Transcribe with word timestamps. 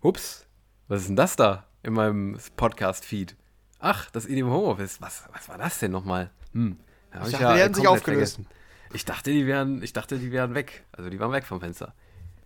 Ups, 0.00 0.46
was 0.86 1.00
ist 1.00 1.08
denn 1.08 1.16
das 1.16 1.34
da 1.34 1.66
in 1.82 1.92
meinem 1.92 2.38
Podcast-Feed? 2.56 3.34
Ach, 3.80 4.08
das 4.12 4.26
Idiom 4.26 4.48
Homeoffice. 4.48 5.00
Was, 5.02 5.28
was 5.32 5.48
war 5.48 5.58
das 5.58 5.80
denn 5.80 5.90
nochmal? 5.90 6.30
Hm, 6.52 6.76
ich 7.12 7.32
dachte, 7.32 7.42
ja 7.42 7.54
die 7.54 7.60
hätten 7.60 7.74
sich 7.74 7.88
aufgelöst. 7.88 8.36
Vergessen. 8.36 8.58
Ich 8.92 9.04
dachte, 9.04 9.32
die 9.32 9.44
wären, 9.44 9.82
ich 9.82 9.92
dachte, 9.92 10.18
die 10.18 10.30
wären 10.30 10.54
weg. 10.54 10.84
Also 10.92 11.10
die 11.10 11.18
waren 11.18 11.32
weg 11.32 11.44
vom 11.44 11.60
Fenster. 11.60 11.94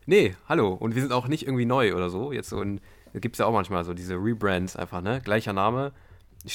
Nee, 0.07 0.35
hallo. 0.49 0.73
Und 0.73 0.95
wir 0.95 1.03
sind 1.03 1.13
auch 1.13 1.29
nicht 1.29 1.47
irgendwie 1.47 1.67
neu 1.67 1.95
oder 1.95 2.09
so. 2.09 2.33
Jetzt 2.33 2.49
so 2.49 2.63
in, 2.63 2.81
gibt 3.13 3.35
es 3.37 3.41
ja 3.41 3.45
auch 3.45 3.53
manchmal 3.53 3.85
so 3.85 3.93
diese 3.93 4.15
Rebrands 4.15 4.75
einfach, 4.75 5.03
ne? 5.03 5.21
Gleicher 5.23 5.53
Name. 5.53 5.93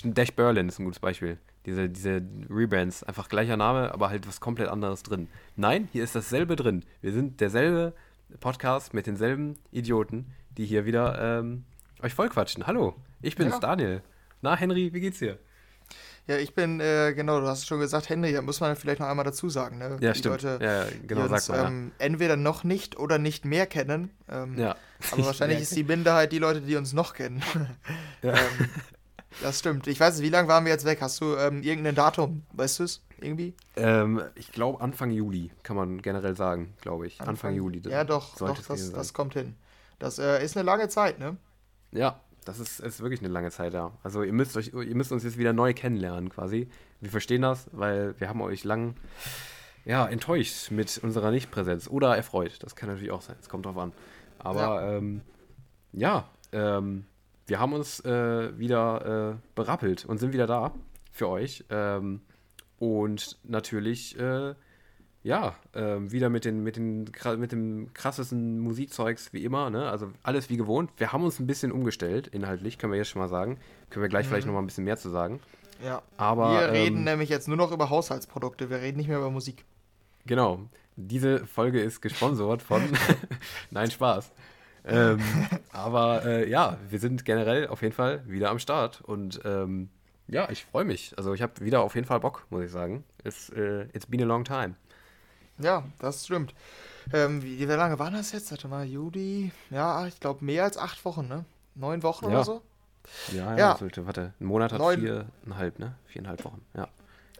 Dash 0.03 0.31
Berlin 0.31 0.67
ist 0.67 0.79
ein 0.79 0.85
gutes 0.85 0.99
Beispiel. 0.99 1.37
Diese, 1.67 1.89
diese 1.89 2.23
Rebrands, 2.49 3.03
einfach 3.03 3.29
gleicher 3.29 3.55
Name, 3.55 3.93
aber 3.93 4.09
halt 4.09 4.27
was 4.27 4.39
komplett 4.39 4.69
anderes 4.69 5.03
drin. 5.03 5.29
Nein, 5.55 5.89
hier 5.91 6.03
ist 6.03 6.15
dasselbe 6.15 6.55
drin. 6.55 6.83
Wir 7.01 7.13
sind 7.13 7.39
derselbe 7.39 7.93
Podcast 8.39 8.93
mit 8.93 9.05
denselben 9.05 9.59
Idioten, 9.71 10.33
die 10.57 10.65
hier 10.65 10.85
wieder 10.85 11.39
ähm, 11.39 11.65
euch 12.01 12.13
vollquatschen. 12.13 12.67
Hallo, 12.67 12.95
ich 13.21 13.35
bin's, 13.35 13.53
ja. 13.53 13.59
Daniel. 13.59 14.01
Na, 14.41 14.55
Henry, 14.55 14.93
wie 14.93 14.99
geht's 14.99 15.19
dir? 15.19 15.39
Ja, 16.27 16.37
ich 16.37 16.53
bin, 16.53 16.81
äh, 16.81 17.13
genau, 17.13 17.39
du 17.39 17.47
hast 17.47 17.65
schon 17.65 17.79
gesagt, 17.79 18.09
Henry, 18.09 18.33
da 18.33 18.41
muss 18.41 18.59
man 18.59 18.75
vielleicht 18.75 18.99
noch 18.99 19.07
einmal 19.07 19.23
dazu 19.23 19.49
sagen. 19.49 19.77
Ne? 19.77 19.97
Ja, 20.01 20.11
die 20.11 20.19
stimmt. 20.19 20.41
Leute, 20.43 20.59
ja, 20.61 20.85
genau, 21.07 21.27
die 21.27 21.33
uns, 21.33 21.47
mal, 21.47 21.67
ähm, 21.67 21.91
entweder 21.99 22.35
noch 22.35 22.65
nicht 22.65 22.99
oder 22.99 23.17
nicht 23.17 23.45
mehr 23.45 23.65
kennen. 23.65 24.11
Ähm, 24.29 24.57
ja. 24.57 24.75
Aber 25.11 25.25
wahrscheinlich 25.27 25.59
ist 25.61 25.75
die 25.75 25.85
Minderheit 25.85 26.33
die 26.33 26.39
Leute, 26.39 26.59
die 26.61 26.75
uns 26.75 26.91
noch 26.91 27.13
kennen. 27.13 27.41
Ja. 28.21 28.33
ähm, 28.33 28.69
das 29.41 29.59
stimmt. 29.59 29.87
Ich 29.87 29.99
weiß 29.99 30.17
nicht, 30.17 30.25
wie 30.25 30.29
lange 30.29 30.49
waren 30.49 30.65
wir 30.65 30.71
jetzt 30.73 30.83
weg? 30.83 30.99
Hast 30.99 31.21
du 31.21 31.35
ähm, 31.35 31.61
irgendein 31.63 31.95
Datum? 31.95 32.43
Weißt 32.51 32.79
du 32.79 32.83
es 32.83 33.01
irgendwie? 33.21 33.53
Ähm, 33.77 34.21
ich 34.35 34.51
glaube 34.51 34.81
Anfang 34.81 35.11
Juli, 35.11 35.51
kann 35.63 35.77
man 35.77 36.01
generell 36.01 36.35
sagen, 36.35 36.73
glaube 36.81 37.07
ich. 37.07 37.21
Anfang, 37.21 37.29
Anfang 37.29 37.55
Juli. 37.55 37.81
Ja, 37.87 38.03
doch, 38.03 38.35
doch 38.35 38.59
das, 38.61 38.91
das 38.91 39.13
kommt 39.13 39.33
hin. 39.33 39.55
Das 39.99 40.19
äh, 40.19 40.43
ist 40.43 40.55
eine 40.55 40.65
lange 40.65 40.89
Zeit, 40.89 41.19
ne? 41.19 41.37
Ja, 41.91 42.21
das 42.45 42.59
ist, 42.59 42.79
ist 42.79 43.01
wirklich 43.01 43.19
eine 43.19 43.29
lange 43.29 43.51
Zeit 43.51 43.73
da. 43.73 43.91
Also 44.03 44.23
ihr 44.23 44.33
müsst 44.33 44.55
euch, 44.55 44.71
ihr 44.73 44.95
müsst 44.95 45.11
uns 45.11 45.23
jetzt 45.23 45.37
wieder 45.37 45.53
neu 45.53 45.73
kennenlernen 45.73 46.29
quasi. 46.29 46.69
Wir 47.01 47.09
verstehen 47.09 47.41
das, 47.41 47.69
weil 47.71 48.19
wir 48.19 48.29
haben 48.29 48.41
euch 48.41 48.63
lang 48.63 48.95
ja, 49.85 50.05
enttäuscht 50.05 50.71
mit 50.71 50.97
unserer 51.01 51.31
Nichtpräsenz 51.31 51.87
oder 51.87 52.15
erfreut. 52.15 52.61
Das 52.61 52.75
kann 52.75 52.89
natürlich 52.89 53.11
auch 53.11 53.21
sein. 53.21 53.35
Es 53.41 53.49
kommt 53.49 53.65
drauf 53.65 53.77
an. 53.77 53.93
Aber 54.39 54.59
ja, 54.59 54.97
ähm, 54.97 55.21
ja 55.93 56.29
ähm, 56.51 57.05
wir 57.47 57.59
haben 57.59 57.73
uns 57.73 58.01
äh, 58.01 58.57
wieder 58.57 59.33
äh, 59.33 59.55
berappelt 59.55 60.05
und 60.05 60.17
sind 60.17 60.33
wieder 60.33 60.47
da 60.47 60.73
für 61.11 61.29
euch. 61.29 61.63
Ähm, 61.69 62.21
und 62.79 63.37
natürlich, 63.43 64.19
äh, 64.19 64.53
ja, 65.27 65.55
ähm, 65.75 66.09
wieder 66.09 66.29
mit, 66.29 66.45
den, 66.45 66.63
mit, 66.63 66.77
den, 66.77 67.11
mit 67.37 67.51
dem 67.51 67.91
krassesten 67.93 68.59
Musikzeugs 68.59 69.33
wie 69.33 69.43
immer. 69.43 69.69
Ne? 69.69 69.89
Also 69.89 70.09
alles 70.23 70.49
wie 70.49 70.55
gewohnt. 70.55 70.89
Wir 70.95 71.11
haben 71.11 71.25
uns 71.25 71.37
ein 71.39 71.47
bisschen 71.47 71.73
umgestellt, 71.73 72.27
inhaltlich, 72.27 72.77
können 72.77 72.93
wir 72.93 72.97
jetzt 72.97 73.09
schon 73.09 73.21
mal 73.21 73.27
sagen. 73.27 73.57
Können 73.89 74.03
wir 74.03 74.09
gleich 74.09 74.25
mhm. 74.25 74.29
vielleicht 74.29 74.47
noch 74.47 74.53
mal 74.53 74.61
ein 74.61 74.67
bisschen 74.67 74.85
mehr 74.85 74.95
zu 74.95 75.09
sagen. 75.09 75.41
Ja. 75.83 76.01
Aber, 76.15 76.51
wir 76.53 76.71
reden 76.71 76.99
ähm, 76.99 77.03
nämlich 77.03 77.27
jetzt 77.27 77.49
nur 77.49 77.57
noch 77.57 77.73
über 77.73 77.89
Haushaltsprodukte. 77.89 78.69
Wir 78.69 78.79
reden 78.81 78.97
nicht 78.97 79.09
mehr 79.09 79.17
über 79.17 79.29
Musik. 79.29 79.65
Genau. 80.25 80.61
Diese 80.95 81.45
Folge 81.45 81.81
ist 81.81 82.01
gesponsert 82.01 82.61
von. 82.61 82.81
Nein, 83.71 83.91
Spaß 83.91 84.31
ähm, 84.85 85.19
aber 85.73 86.25
äh, 86.25 86.49
ja, 86.49 86.77
wir 86.89 86.99
sind 86.99 87.25
generell 87.25 87.67
auf 87.67 87.81
jeden 87.81 87.93
Fall 87.93 88.23
wieder 88.25 88.49
am 88.49 88.59
Start 88.59 89.01
und 89.01 89.41
ähm, 89.43 89.89
ja, 90.29 90.49
ich 90.49 90.63
freue 90.63 90.85
mich. 90.85 91.13
Also 91.17 91.33
ich 91.33 91.41
habe 91.41 91.59
wieder 91.59 91.81
auf 91.81 91.95
jeden 91.95 92.07
Fall 92.07 92.21
Bock, 92.21 92.47
muss 92.49 92.63
ich 92.63 92.71
sagen. 92.71 93.03
It's, 93.25 93.51
uh, 93.51 93.83
it's 93.93 94.05
been 94.05 94.21
a 94.21 94.25
long 94.25 94.45
time. 94.45 94.75
Ja, 95.59 95.83
das 95.99 96.25
stimmt. 96.25 96.53
Ähm, 97.13 97.41
wie, 97.41 97.59
wie 97.59 97.63
lange 97.65 97.99
waren 97.99 98.13
das 98.13 98.31
jetzt? 98.31 98.51
Warte 98.51 98.67
mal, 98.67 98.85
Juli. 98.85 99.51
Ja, 99.69 100.05
ich 100.07 100.19
glaube 100.19 100.43
mehr 100.43 100.63
als 100.63 100.77
acht 100.77 101.03
Wochen, 101.05 101.27
ne? 101.27 101.45
Neun 101.75 102.03
Wochen 102.03 102.25
ja. 102.25 102.31
oder 102.31 102.43
so? 102.43 102.61
Ja, 103.31 103.51
ja, 103.51 103.57
ja. 103.57 103.77
Sollte, 103.77 104.05
warte, 104.05 104.33
ein 104.39 104.45
Monat 104.45 104.73
hat 104.73 104.79
neun. 104.79 104.99
viereinhalb, 104.99 105.79
ne? 105.79 105.95
Viereinhalb 106.07 106.43
Wochen, 106.43 106.65
ja. 106.75 106.87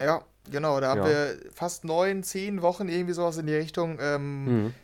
Ja, 0.00 0.22
genau, 0.50 0.80
da 0.80 0.90
haben 0.90 1.00
ja. 1.00 1.06
wir 1.06 1.38
fast 1.52 1.84
neun, 1.84 2.22
zehn 2.22 2.62
Wochen 2.62 2.88
irgendwie 2.88 3.12
sowas 3.12 3.36
in 3.36 3.46
die 3.46 3.54
Richtung. 3.54 3.98
Ähm, 4.00 4.44
mhm. 4.44 4.74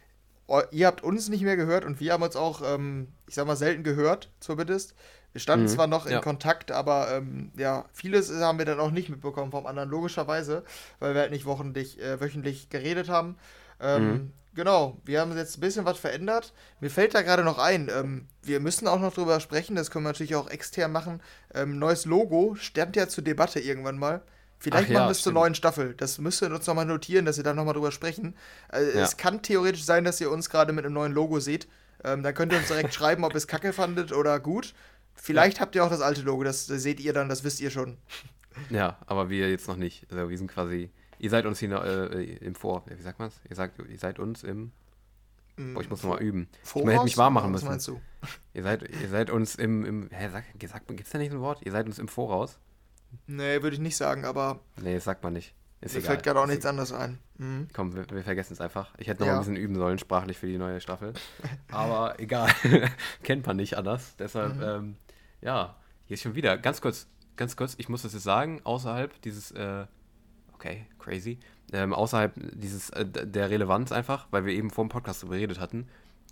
Ihr 0.73 0.87
habt 0.87 1.03
uns 1.03 1.29
nicht 1.29 1.43
mehr 1.43 1.57
gehört 1.57 1.85
und 1.85 2.01
wir 2.01 2.13
haben 2.13 2.23
uns 2.23 2.37
auch, 2.37 2.61
ähm, 2.63 3.09
ich 3.27 3.35
sag 3.35 3.47
mal, 3.47 3.57
selten 3.57 3.83
gehört, 3.83 4.31
zumindest. 4.41 4.95
Wir 5.35 5.41
standen 5.41 5.67
mhm. 5.67 5.71
zwar 5.71 5.89
noch 5.89 6.07
in 6.07 6.13
ja. 6.13 6.21
Kontakt, 6.21 6.71
aber 6.71 7.11
ähm, 7.11 7.51
ja, 7.57 7.87
vieles 7.93 8.33
haben 8.33 8.59
wir 8.59 8.65
dann 8.65 8.79
auch 8.79 8.93
nicht 8.93 9.09
mitbekommen 9.09 9.51
vom 9.51 9.67
anderen, 9.67 9.91
logischerweise, 9.91 10.63
weil 11.01 11.15
wir 11.15 11.23
halt 11.23 11.33
nicht 11.33 11.45
wochentlich, 11.45 12.01
äh, 12.01 12.21
wöchentlich 12.21 12.71
geredet 12.71 13.09
haben. 13.09 13.37
Ähm, 13.81 14.07
mhm. 14.07 14.33
Genau, 14.55 14.97
wir 15.05 15.21
haben 15.21 15.37
jetzt 15.37 15.59
ein 15.59 15.61
bisschen 15.61 15.85
was 15.85 15.99
verändert. 15.99 16.53
Mir 16.79 16.89
fällt 16.89 17.17
da 17.17 17.23
gerade 17.23 17.43
noch 17.43 17.59
ein, 17.59 17.91
ähm, 17.93 18.29
wir 18.43 18.61
müssen 18.61 18.87
auch 18.87 19.01
noch 19.01 19.13
drüber 19.13 19.41
sprechen, 19.41 19.75
das 19.75 19.91
können 19.91 20.05
wir 20.05 20.11
natürlich 20.11 20.37
auch 20.37 20.49
extern 20.49 20.93
machen. 20.93 21.21
Ähm, 21.53 21.81
neues 21.81 22.05
Logo 22.05 22.55
stand 22.55 22.95
ja 22.95 23.09
zur 23.09 23.25
Debatte 23.25 23.59
irgendwann 23.59 23.99
mal. 23.99 24.23
Vielleicht 24.61 24.89
Ach 24.91 24.95
machen 24.95 25.07
wir 25.09 25.11
es 25.11 25.23
zur 25.23 25.33
neuen 25.33 25.57
Staffel. 25.57 25.95
Das 25.95 26.19
müsst 26.19 26.43
ihr 26.43 26.51
uns 26.53 26.67
nochmal 26.69 26.87
notieren, 26.87 27.25
dass 27.25 27.39
wir 27.39 27.45
da 27.45 27.53
nochmal 27.55 27.75
drüber 27.75 27.91
sprechen. 27.91 28.37
Also 28.69 28.97
ja. 28.97 29.05
Es 29.05 29.17
kann 29.17 29.43
theoretisch 29.43 29.85
sein, 29.85 30.05
dass 30.05 30.21
ihr 30.21 30.31
uns 30.31 30.49
gerade 30.49 30.73
mit 30.73 30.85
einem 30.85 30.95
neuen 30.95 31.13
Logo 31.13 31.41
seht. 31.41 31.67
Ähm, 32.05 32.23
dann 32.23 32.35
könnt 32.35 32.53
ihr 32.53 32.59
uns 32.59 32.69
direkt 32.69 32.95
schreiben, 32.95 33.25
ob 33.25 33.33
ihr 33.33 33.39
es 33.39 33.49
kacke 33.49 33.73
fandet 33.73 34.13
oder 34.13 34.39
gut. 34.39 34.75
Vielleicht 35.15 35.59
ja. 35.59 35.63
habt 35.63 35.75
ihr 35.75 35.85
auch 35.85 35.91
das 35.91 36.01
alte 36.01 36.23
Logo, 36.23 36.45
das, 36.45 36.67
das, 36.67 36.83
seht 36.83 37.01
ihr 37.01 37.13
dann, 37.13 37.29
das 37.29 37.45
wisst 37.45 37.61
ihr 37.61 37.71
schon. 37.71 37.99
Ja, 38.71 38.99
aber 39.07 39.31
wir 39.31 39.51
jetzt 39.51 39.67
noch 39.67 39.75
nicht. 39.75 40.07
Also 40.13 40.31
wir 40.31 40.39
sind 40.39 40.47
quasi, 40.47 40.89
ihr 41.19 41.29
seid 41.29 41.45
uns 41.45 41.59
hier 41.59 41.73
äh, 42.13 42.37
im 42.37 42.55
Vor, 42.55 42.85
wie 42.87 43.03
sagt 43.03 43.19
man 43.19 43.27
es? 43.27 43.41
Ihr, 43.51 43.91
ihr 43.91 43.99
seid 43.99 44.21
uns 44.21 44.45
im, 44.45 44.71
Boah, 45.57 45.81
ich 45.81 45.91
muss 45.91 46.03
nochmal 46.03 46.23
üben. 46.23 46.49
Voraus? 46.63 46.89
Ich 46.89 46.95
hätte 46.95 47.05
mich 47.05 47.17
warm 47.17 47.35
machen 47.35 47.53
müssen. 47.53 47.67
Was 47.67 47.71
meinst 47.71 47.89
du? 47.89 48.01
Ihr 48.55 48.63
seid, 48.63 48.89
ihr 48.89 49.09
seid 49.09 49.31
uns 49.31 49.55
im, 49.55 49.85
im 49.85 50.09
hä, 50.11 50.29
sag, 50.31 50.45
sagt, 50.69 50.89
gibt's 50.89 51.11
da 51.11 51.19
nicht 51.19 51.33
ein 51.33 51.41
Wort? 51.41 51.61
Ihr 51.65 51.73
seid 51.73 51.87
uns 51.87 51.99
im 51.99 52.09
Voraus? 52.09 52.59
Nee, 53.27 53.63
würde 53.63 53.75
ich 53.75 53.81
nicht 53.81 53.97
sagen, 53.97 54.25
aber. 54.25 54.61
Nee, 54.81 54.95
das 54.95 55.05
sagt 55.05 55.23
man 55.23 55.33
nicht. 55.33 55.55
Ist 55.81 55.95
mir 55.95 56.01
egal. 56.01 56.13
fällt 56.13 56.25
gerade 56.25 56.41
auch 56.41 56.47
nichts 56.47 56.67
anderes 56.67 56.93
ein. 56.93 57.19
Mhm. 57.37 57.69
Komm, 57.73 57.95
wir, 57.95 58.09
wir 58.11 58.25
vergessen 58.25 58.55
es 58.55 58.61
einfach. 58.61 58.93
Ich 58.99 59.07
hätte 59.07 59.21
noch 59.21 59.29
ja. 59.29 59.35
ein 59.35 59.41
bisschen 59.41 59.57
üben 59.57 59.77
sollen, 59.77 59.99
sprachlich 59.99 60.39
für 60.39 60.47
die 60.47 60.59
neue 60.59 60.81
Staffel. 60.81 61.13
Aber 61.71 62.19
egal. 62.19 62.51
Kennt 63.23 63.47
man 63.47 63.57
nicht 63.57 63.77
anders. 63.77 64.17
Deshalb, 64.19 64.57
mhm. 64.57 64.63
ähm, 64.63 64.97
ja, 65.45 65.77
hier 66.07 66.15
ist 66.15 66.23
schon 66.23 66.35
wieder. 66.35 66.57
Ganz 66.59 66.81
kurz, 66.81 67.07
ganz 67.37 67.55
kurz, 67.57 67.75
ich 67.79 67.89
muss 67.89 68.03
das 68.03 68.15
jetzt 68.15 68.25
sagen, 68.25 68.61
außerhalb 68.65 69.21
dieses, 69.23 69.53
äh, 69.53 69.85
okay, 70.55 70.87
crazy, 70.99 71.39
ähm, 71.73 71.93
außerhalb 71.93 72.33
dieses, 72.55 72.91
äh, 72.91 73.07
der 73.07 73.51
Relevanz 73.51 73.93
einfach, 73.93 74.27
weil 74.31 74.47
wir 74.47 74.55
eben 74.55 74.71
vor 74.71 74.85
dem 74.85 74.89
Podcast 74.89 75.23
darüber 75.23 75.37
geredet 75.37 75.61
hatten, 75.61 75.87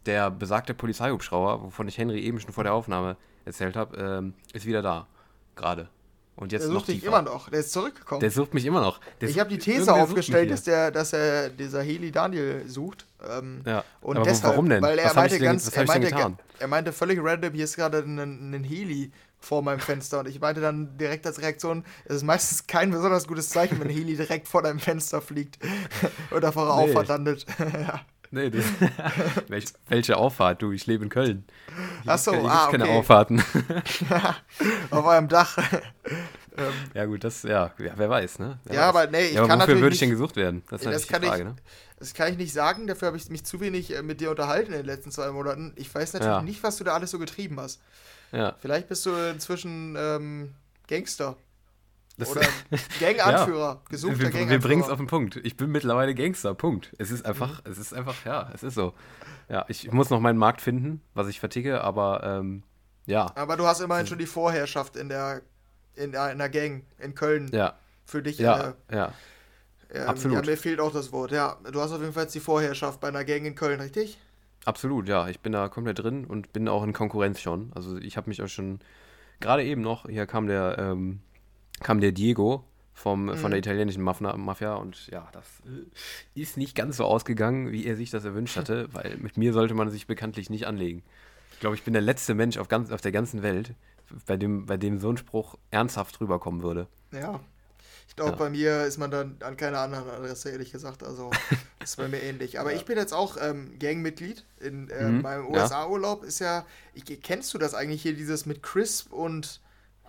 der 0.07 0.31
besagte 0.31 0.75
Polizeihubschrauber, 0.75 1.63
wovon 1.63 1.87
ich 1.87 1.99
Henry 1.99 2.21
eben 2.21 2.41
schon 2.41 2.53
vor 2.53 2.65
der 2.65 2.75
Aufnahme 2.75 3.17
erzählt 3.45 3.77
habe, 3.77 3.97
ähm, 3.97 4.35
ist 4.53 4.67
wieder 4.67 4.83
da. 4.83 5.07
Gerade. 5.55 5.89
Und 6.35 6.51
jetzt 6.51 6.63
der 6.63 6.69
sucht 6.69 6.75
noch 6.75 6.87
dich 6.87 7.05
immer 7.05 7.23
noch. 7.23 7.51
Der 7.51 7.61
ist 7.61 7.73
zurückgekommen. 7.73 8.21
Der 8.21 8.31
sucht 8.31 8.55
mich 8.55 8.65
immer 8.65 8.81
noch. 8.81 9.01
Der 9.21 9.29
ich 9.29 9.39
habe 9.39 9.51
die 9.51 9.59
These 9.59 9.93
aufgestellt, 9.93 10.51
dass, 10.51 10.63
der, 10.63 10.91
dass 10.91 11.13
er 11.13 11.51
dieser 11.51 11.83
Heli 11.83 12.11
Daniel 12.11 12.67
sucht. 12.67 13.05
Ähm, 13.31 13.61
ja. 13.67 13.85
Und 14.01 14.17
aber 14.17 14.25
deshalb, 14.25 14.55
warum 14.55 14.69
denn? 14.69 14.83
Weil 14.83 14.99
er 14.99 15.11
was 15.11 15.15
meinte 15.15 15.35
denn, 15.35 15.45
ganz, 15.45 15.69
er 15.69 15.85
meinte, 15.85 16.11
er 16.63 16.69
meinte 16.69 16.93
völlig 16.93 17.19
random, 17.21 17.53
hier 17.55 17.65
ist 17.65 17.75
gerade 17.75 17.99
ein, 17.99 18.55
ein 18.55 18.65
Heli 18.65 19.11
vor 19.41 19.63
meinem 19.63 19.81
Fenster. 19.81 20.21
Und 20.21 20.29
ich 20.29 20.41
meinte 20.41 20.61
dann 20.61 20.97
direkt 20.97 21.27
als 21.27 21.43
Reaktion, 21.43 21.85
es 22.05 22.17
ist 22.17 22.23
meistens 22.23 22.69
kein 22.69 22.93
besonders 22.93 23.27
gutes 23.27 23.51
Zeichen, 23.51 23.81
wenn 23.81 23.89
ein 23.89 23.95
Heli 23.95 24.17
direkt 24.17 24.47
vor 24.47 24.63
deinem 24.63 24.79
Fenster 24.79 25.21
fliegt 25.21 25.59
oder 26.31 26.53
vor 26.53 26.67
der 26.67 26.77
nee. 26.77 26.83
Auffahrt 26.83 27.09
landet. 27.09 27.47
ja. 27.59 28.01
Nee, 28.31 28.49
das, 28.49 28.65
Welch, 29.49 29.67
welche 29.89 30.17
Auffahrt, 30.17 30.63
du? 30.63 30.71
Ich 30.71 30.87
lebe 30.87 31.03
in 31.05 31.11
Köln. 31.11 31.45
Achso, 32.07 32.31
ah, 32.47 32.69
okay. 32.69 32.79
keine 32.79 32.91
Auffahrten. 32.91 33.43
Auf 34.91 35.05
eurem 35.05 35.29
Dach. 35.29 35.59
ähm, 36.57 36.73
ja, 36.95 37.05
gut, 37.05 37.25
das, 37.25 37.43
ja, 37.43 37.73
ja 37.79 37.93
wer 37.95 38.09
weiß, 38.09 38.39
ne? 38.39 38.59
Wer 38.65 38.75
ja, 38.75 38.81
weiß. 38.83 38.89
aber 38.89 39.07
nee, 39.09 39.27
ich 39.27 39.35
ja, 39.35 39.41
aber 39.41 39.49
kann 39.49 39.61
wofür 39.61 39.81
würde 39.81 39.93
ich 39.93 40.01
denn 40.01 40.09
gesucht 40.09 40.37
werden? 40.37 40.63
Das 40.71 40.81
ist 40.81 40.91
das 40.91 41.07
die 41.07 41.27
Frage, 41.27 41.43
ich, 41.43 41.45
ne? 41.45 41.57
Das 42.03 42.15
kann 42.15 42.33
ich 42.33 42.37
nicht 42.37 42.53
sagen, 42.53 42.89
dafür 42.89 43.07
habe 43.07 43.17
ich 43.17 43.31
mich 43.31 43.45
zu 43.45 43.61
wenig 43.61 43.95
äh, 43.95 44.03
mit 44.03 44.21
dir 44.21 44.31
unterhalten 44.31 44.73
in 44.73 44.79
den 44.79 44.87
letzten 44.87 45.13
zwei 45.13 45.31
Monaten. 45.31 45.73
Ich 45.77 45.95
weiß 45.95 46.15
natürlich 46.15 46.35
ja. 46.35 46.43
nicht, 46.43 46.61
was 46.65 46.77
du 46.77 46.83
da 46.83 46.95
alles 46.95 47.13
so 47.13 47.21
getrieben 47.21 47.61
hast. 47.61 47.81
Ja. 48.33 48.57
Vielleicht 48.59 48.89
bist 48.89 49.07
du 49.07 49.13
inzwischen 49.31 49.95
ähm, 49.97 50.53
Gangster. 50.89 51.37
Das 52.19 52.33
Oder 52.33 52.41
Ganganführer, 53.01 53.75
ja. 53.75 53.83
gesuchter 53.89 54.19
wir, 54.19 54.31
Ganganführer. 54.31 54.51
Wir 54.51 54.59
bringen 54.59 54.83
es 54.83 54.89
auf 54.89 54.99
den 54.99 55.07
Punkt. 55.07 55.37
Ich 55.45 55.57
bin 55.57 55.71
mittlerweile 55.71 56.13
Gangster, 56.17 56.55
Punkt. 56.55 56.93
Es 56.99 57.13
ist 57.13 57.25
einfach, 57.25 57.65
mhm. 57.65 57.71
es 57.71 57.79
ist 57.79 57.95
einfach, 57.95 58.17
ja, 58.25 58.51
es 58.53 58.65
ist 58.65 58.75
so. 58.75 58.95
Ja, 59.49 59.65
ich 59.69 59.93
muss 59.93 60.11
noch 60.11 60.19
meinen 60.19 60.39
Markt 60.39 60.61
finden, 60.61 61.03
was 61.15 61.29
ich 61.29 61.39
verticke, 61.39 61.83
aber 61.83 62.25
ähm, 62.25 62.65
ja. 63.07 63.31
Aber 63.37 63.57
du 63.57 63.65
hast 63.65 63.81
immerhin 63.81 64.09
schon 64.09 64.19
die 64.19 64.27
Vorherrschaft 64.27 64.97
in 64.97 65.09
der, 65.09 65.43
in 65.95 66.11
der, 66.11 66.33
in 66.33 66.39
der 66.39 66.49
Gang 66.49 66.83
in 66.99 67.15
Köln. 67.15 67.49
Ja. 67.53 67.77
Für 68.05 68.25
dich. 68.25 68.39
Ja, 68.39 68.75
äh, 68.89 68.97
ja. 68.97 69.13
Ähm, 69.93 70.09
Absolut. 70.09 70.39
Ja, 70.39 70.51
mir 70.51 70.57
fehlt 70.57 70.81
auch 70.81 70.93
das 70.93 71.13
Wort. 71.13 71.33
Ja, 71.33 71.59
du 71.71 71.81
hast 71.81 71.93
auf 71.93 72.01
jeden 72.01 72.13
Fall 72.13 72.25
jetzt 72.25 72.35
die 72.35 72.41
Vorherrschaft 72.41 73.01
bei 73.01 73.09
einer 73.09 73.25
Gang 73.25 73.45
in 73.45 73.55
Köln, 73.55 73.81
richtig? 73.81 74.19
Absolut, 74.65 75.09
ja. 75.09 75.29
Ich 75.29 75.41
bin 75.41 75.53
da 75.53 75.69
komplett 75.69 75.99
drin 75.99 76.25
und 76.25 76.53
bin 76.53 76.69
auch 76.69 76.83
in 76.83 76.93
Konkurrenz 76.93 77.41
schon. 77.41 77.73
Also 77.75 77.99
ich 77.99 78.17
habe 78.17 78.31
mich 78.31 78.43
auch 78.43 78.49
schon, 78.49 78.81
gerade 79.41 79.65
eben 79.65 79.83
noch, 79.83 80.09
hier 80.09 80.27
kam 80.27 80.47
der, 80.47 80.77
ähm, 80.79 81.21
kam 81.81 82.01
der 82.01 82.13
Diego 82.13 82.65
vom, 82.95 83.27
mhm. 83.27 83.37
von 83.37 83.51
der 83.51 83.59
italienischen 83.59 84.03
Mafia, 84.03 84.37
Mafia 84.37 84.75
und 84.75 85.09
ja, 85.09 85.29
das 85.33 85.45
äh, 85.67 86.41
ist 86.41 86.57
nicht 86.57 86.75
ganz 86.75 86.99
so 86.99 87.05
ausgegangen, 87.05 87.73
wie 87.73 87.85
er 87.85 87.97
sich 87.97 88.11
das 88.11 88.25
erwünscht 88.25 88.57
hatte, 88.57 88.89
weil 88.93 89.17
mit 89.19 89.37
mir 89.37 89.53
sollte 89.53 89.75
man 89.75 89.91
sich 89.91 90.07
bekanntlich 90.07 90.49
nicht 90.49 90.67
anlegen. 90.67 91.03
glaube, 91.61 91.77
ich 91.77 91.83
bin 91.83 91.93
der 91.93 92.03
letzte 92.03 92.35
Mensch 92.35 92.57
auf, 92.57 92.69
ganz, 92.69 92.91
auf 92.93 93.01
der 93.01 93.13
ganzen 93.13 93.43
Welt, 93.43 93.75
bei 94.27 94.37
dem, 94.37 94.67
bei 94.67 94.77
dem 94.77 94.99
so 94.99 95.11
ein 95.11 95.17
Spruch 95.17 95.57
ernsthaft 95.71 96.21
rüberkommen 96.21 96.63
würde. 96.63 96.87
Ja. 97.13 97.41
Ich 98.13 98.17
glaube, 98.17 98.33
ja. 98.33 98.37
bei 98.37 98.51
mir 98.51 98.85
ist 98.85 98.99
man 98.99 99.11
dann 99.11 99.37
an 99.41 99.57
keiner 99.57 99.79
anderen 99.79 100.07
Adresse, 100.11 100.51
ehrlich 100.51 100.71
gesagt. 100.71 101.03
Also 101.03 101.31
ist 101.83 101.97
bei 101.97 102.09
mir 102.09 102.23
ähnlich. 102.23 102.61
Aber 102.61 102.71
ja. 102.71 102.77
ich 102.77 102.85
bin 102.85 102.99
jetzt 102.99 103.15
auch 103.15 103.39
ähm, 103.41 103.79
Gangmitglied 103.79 104.45
in 104.61 104.91
äh, 104.91 105.05
mhm. 105.05 105.23
meinem 105.23 105.47
USA-Urlaub. 105.47 106.23
Ist 106.23 106.39
ja, 106.39 106.67
ich, 106.93 107.07
kennst 107.23 107.55
du 107.55 107.59
das 107.59 107.73
eigentlich 107.73 108.03
hier, 108.03 108.15
dieses 108.15 108.45
mit 108.45 108.63
Crisp 108.63 109.11
und, 109.15 109.63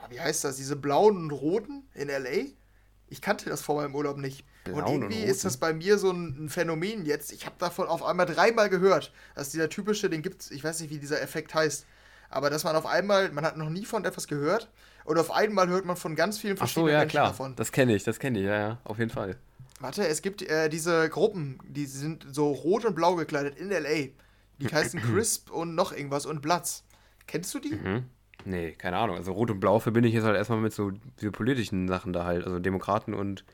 wie 0.09 0.19
heißt 0.19 0.43
das, 0.43 0.57
diese 0.57 0.75
blauen 0.75 1.15
und 1.15 1.31
roten 1.31 1.83
in 1.93 2.09
LA? 2.09 2.49
Ich 3.07 3.21
kannte 3.21 3.49
das 3.49 3.61
vor 3.61 3.75
meinem 3.75 3.95
Urlaub 3.95 4.17
nicht. 4.17 4.43
Blauen 4.65 4.83
und 4.83 4.91
irgendwie 5.03 5.23
und 5.23 5.29
ist 5.29 5.45
das 5.45 5.55
bei 5.55 5.71
mir 5.71 5.97
so 5.97 6.11
ein, 6.11 6.43
ein 6.43 6.49
Phänomen 6.49 7.05
jetzt. 7.05 7.31
Ich 7.31 7.45
habe 7.45 7.55
davon 7.57 7.87
auf 7.87 8.03
einmal 8.03 8.25
dreimal 8.25 8.69
gehört, 8.69 9.13
dass 9.33 9.51
dieser 9.51 9.69
typische, 9.69 10.09
den 10.09 10.21
gibt 10.21 10.41
es, 10.41 10.51
ich 10.51 10.61
weiß 10.61 10.81
nicht, 10.81 10.89
wie 10.89 10.99
dieser 10.99 11.21
Effekt 11.21 11.53
heißt, 11.53 11.85
aber 12.29 12.49
dass 12.49 12.65
man 12.65 12.75
auf 12.75 12.85
einmal, 12.85 13.31
man 13.31 13.45
hat 13.45 13.55
noch 13.55 13.69
nie 13.69 13.85
von 13.85 14.03
etwas 14.03 14.27
gehört 14.27 14.69
und 15.05 15.17
auf 15.17 15.31
einmal 15.31 15.67
hört 15.67 15.85
man 15.85 15.95
von 15.95 16.15
ganz 16.15 16.39
vielen 16.39 16.57
verschiedenen 16.57 16.85
Ach 16.85 16.89
so, 16.89 16.93
ja, 16.93 16.99
Menschen 16.99 17.11
klar. 17.11 17.27
davon. 17.27 17.55
Das 17.55 17.71
kenne 17.71 17.95
ich, 17.95 18.03
das 18.03 18.19
kenne 18.19 18.39
ich, 18.39 18.45
ja, 18.45 18.57
ja, 18.57 18.77
auf 18.83 18.99
jeden 18.99 19.11
Fall. 19.11 19.37
Warte, 19.79 20.07
es 20.07 20.21
gibt 20.21 20.41
äh, 20.41 20.69
diese 20.69 21.09
Gruppen, 21.09 21.59
die 21.67 21.85
sind 21.85 22.25
so 22.31 22.51
rot 22.51 22.85
und 22.85 22.95
blau 22.95 23.15
gekleidet 23.15 23.57
in 23.57 23.69
LA. 23.69 24.09
Die 24.59 24.67
heißen 24.73 25.01
Crisp 25.13 25.51
und 25.51 25.75
noch 25.75 25.91
irgendwas 25.91 26.25
und 26.25 26.41
Platz. 26.41 26.83
Kennst 27.27 27.53
du 27.53 27.59
die? 27.59 27.75
Mhm. 27.75 28.05
Nee, 28.45 28.71
keine 28.73 28.97
Ahnung. 28.97 29.15
Also 29.17 29.31
Rot 29.31 29.51
und 29.51 29.59
Blau 29.59 29.79
verbinde 29.79 30.09
ich 30.09 30.15
jetzt 30.15 30.25
halt 30.25 30.35
erstmal 30.35 30.59
mit 30.59 30.73
so 30.73 30.91
politischen 31.31 31.87
Sachen 31.87 32.13
da 32.13 32.25
halt. 32.25 32.45
Also 32.45 32.59
Demokraten 32.59 33.13
und, 33.13 33.45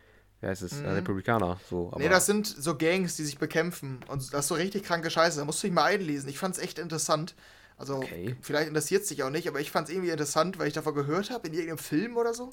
wie 0.41 0.47
heißt 0.47 0.61
es, 0.61 0.81
mhm. 0.81 0.87
Republikaner. 0.87 1.59
So, 1.69 1.89
aber 1.91 1.99
nee, 1.99 2.09
das 2.09 2.25
sind 2.25 2.47
so 2.47 2.75
Gangs, 2.75 3.15
die 3.15 3.23
sich 3.23 3.37
bekämpfen. 3.37 3.99
Und 4.07 4.33
das 4.33 4.41
ist 4.41 4.47
so 4.47 4.55
richtig 4.55 4.83
kranke 4.83 5.09
Scheiße. 5.09 5.39
Da 5.39 5.45
musst 5.45 5.61
du 5.61 5.67
dich 5.67 5.73
mal 5.73 5.83
einlesen. 5.85 6.29
Ich 6.29 6.39
fand's 6.39 6.57
echt 6.59 6.79
interessant. 6.79 7.35
Also, 7.79 7.95
okay. 7.95 8.35
vielleicht 8.41 8.67
interessiert 8.67 9.03
es 9.03 9.07
dich 9.07 9.23
auch 9.23 9.29
nicht, 9.29 9.47
aber 9.47 9.61
ich 9.61 9.71
fand 9.71 9.87
es 9.87 9.93
irgendwie 9.93 10.11
interessant, 10.11 10.59
weil 10.59 10.67
ich 10.67 10.73
davon 10.73 10.93
gehört 10.93 11.31
habe 11.31 11.47
in 11.47 11.53
irgendeinem 11.53 11.77
Film 11.77 12.17
oder 12.17 12.33
so. 12.33 12.51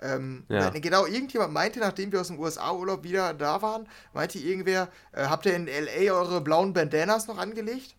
Ähm, 0.00 0.44
ja. 0.48 0.70
Genau, 0.70 1.06
irgendjemand 1.06 1.52
meinte, 1.52 1.78
nachdem 1.78 2.10
wir 2.10 2.20
aus 2.20 2.26
dem 2.26 2.38
USA-Urlaub 2.38 3.04
wieder 3.04 3.34
da 3.34 3.62
waren, 3.62 3.88
meinte 4.12 4.38
irgendwer, 4.38 4.88
äh, 5.12 5.24
habt 5.26 5.46
ihr 5.46 5.54
in 5.54 5.68
L.A. 5.68 6.12
eure 6.12 6.40
blauen 6.40 6.72
Bandanas 6.72 7.28
noch 7.28 7.38
angelegt? 7.38 7.94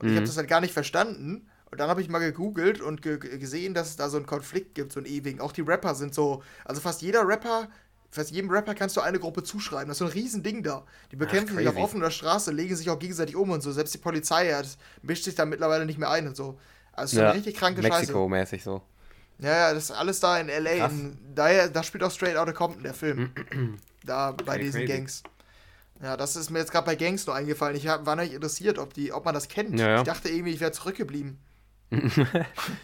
Und 0.00 0.06
mhm. 0.06 0.12
ich 0.12 0.16
habe 0.16 0.26
das 0.26 0.36
halt 0.36 0.48
gar 0.48 0.60
nicht 0.60 0.74
verstanden. 0.74 1.48
Und 1.70 1.78
dann 1.78 1.88
habe 1.88 2.02
ich 2.02 2.08
mal 2.08 2.18
gegoogelt 2.18 2.80
und 2.80 3.02
ge 3.02 3.18
gesehen, 3.18 3.74
dass 3.74 3.90
es 3.90 3.96
da 3.96 4.08
so 4.08 4.16
einen 4.16 4.26
Konflikt 4.26 4.74
gibt, 4.74 4.92
so 4.92 4.98
einen 4.98 5.06
ewigen. 5.06 5.40
Auch 5.40 5.52
die 5.52 5.60
Rapper 5.60 5.94
sind 5.94 6.12
so, 6.12 6.42
also 6.64 6.80
fast 6.80 7.02
jeder 7.02 7.26
Rapper 7.26 7.68
fast 8.10 8.30
jedem 8.30 8.50
Rapper 8.50 8.74
kannst 8.74 8.96
du 8.96 9.00
eine 9.00 9.18
Gruppe 9.18 9.42
zuschreiben. 9.42 9.88
Das 9.88 9.96
ist 9.96 9.98
so 9.98 10.04
ein 10.06 10.12
Riesending 10.12 10.62
da. 10.62 10.84
Die 11.12 11.16
bekämpfen 11.16 11.56
sich 11.56 11.68
auf 11.68 11.76
offener 11.76 12.10
Straße, 12.10 12.50
legen 12.50 12.74
sich 12.76 12.90
auch 12.90 12.98
gegenseitig 12.98 13.36
um 13.36 13.50
und 13.50 13.62
so. 13.62 13.72
Selbst 13.72 13.94
die 13.94 13.98
Polizei 13.98 14.52
hat, 14.52 14.66
mischt 15.02 15.24
sich 15.24 15.34
da 15.34 15.46
mittlerweile 15.46 15.86
nicht 15.86 15.98
mehr 15.98 16.10
ein 16.10 16.26
und 16.26 16.36
so. 16.36 16.58
Also 16.92 17.18
ja, 17.18 17.26
eine 17.26 17.38
richtig 17.38 17.56
kranke 17.56 17.82
Mexiko 17.82 17.98
Scheiße. 18.00 18.12
Mexiko-mäßig 18.12 18.62
so. 18.62 18.82
Ja, 19.38 19.56
ja, 19.56 19.74
das 19.74 19.84
ist 19.84 19.90
alles 19.92 20.20
da 20.20 20.38
in 20.38 20.48
L.A. 20.48 20.86
In, 20.86 21.16
da, 21.34 21.68
da 21.68 21.82
spielt 21.82 22.04
auch 22.04 22.10
Straight 22.10 22.36
Outta 22.36 22.52
Compton, 22.52 22.82
der 22.82 22.94
Film. 22.94 23.30
da 24.04 24.32
bei 24.32 24.54
okay, 24.54 24.64
diesen 24.64 24.80
crazy. 24.80 24.92
Gangs. 24.92 25.22
Ja, 26.02 26.16
das 26.16 26.36
ist 26.36 26.50
mir 26.50 26.58
jetzt 26.58 26.72
gerade 26.72 26.86
bei 26.86 26.96
Gangs 26.96 27.26
nur 27.26 27.36
eingefallen. 27.36 27.76
Ich 27.76 27.86
war 27.86 28.16
nicht 28.16 28.32
interessiert, 28.32 28.78
ob, 28.78 28.94
die, 28.94 29.12
ob 29.12 29.24
man 29.24 29.34
das 29.34 29.48
kennt. 29.48 29.78
Ja, 29.78 29.88
ja. 29.88 29.98
Ich 29.98 30.04
dachte 30.04 30.28
irgendwie, 30.28 30.52
ich 30.52 30.60
wäre 30.60 30.72
zurückgeblieben. 30.72 31.38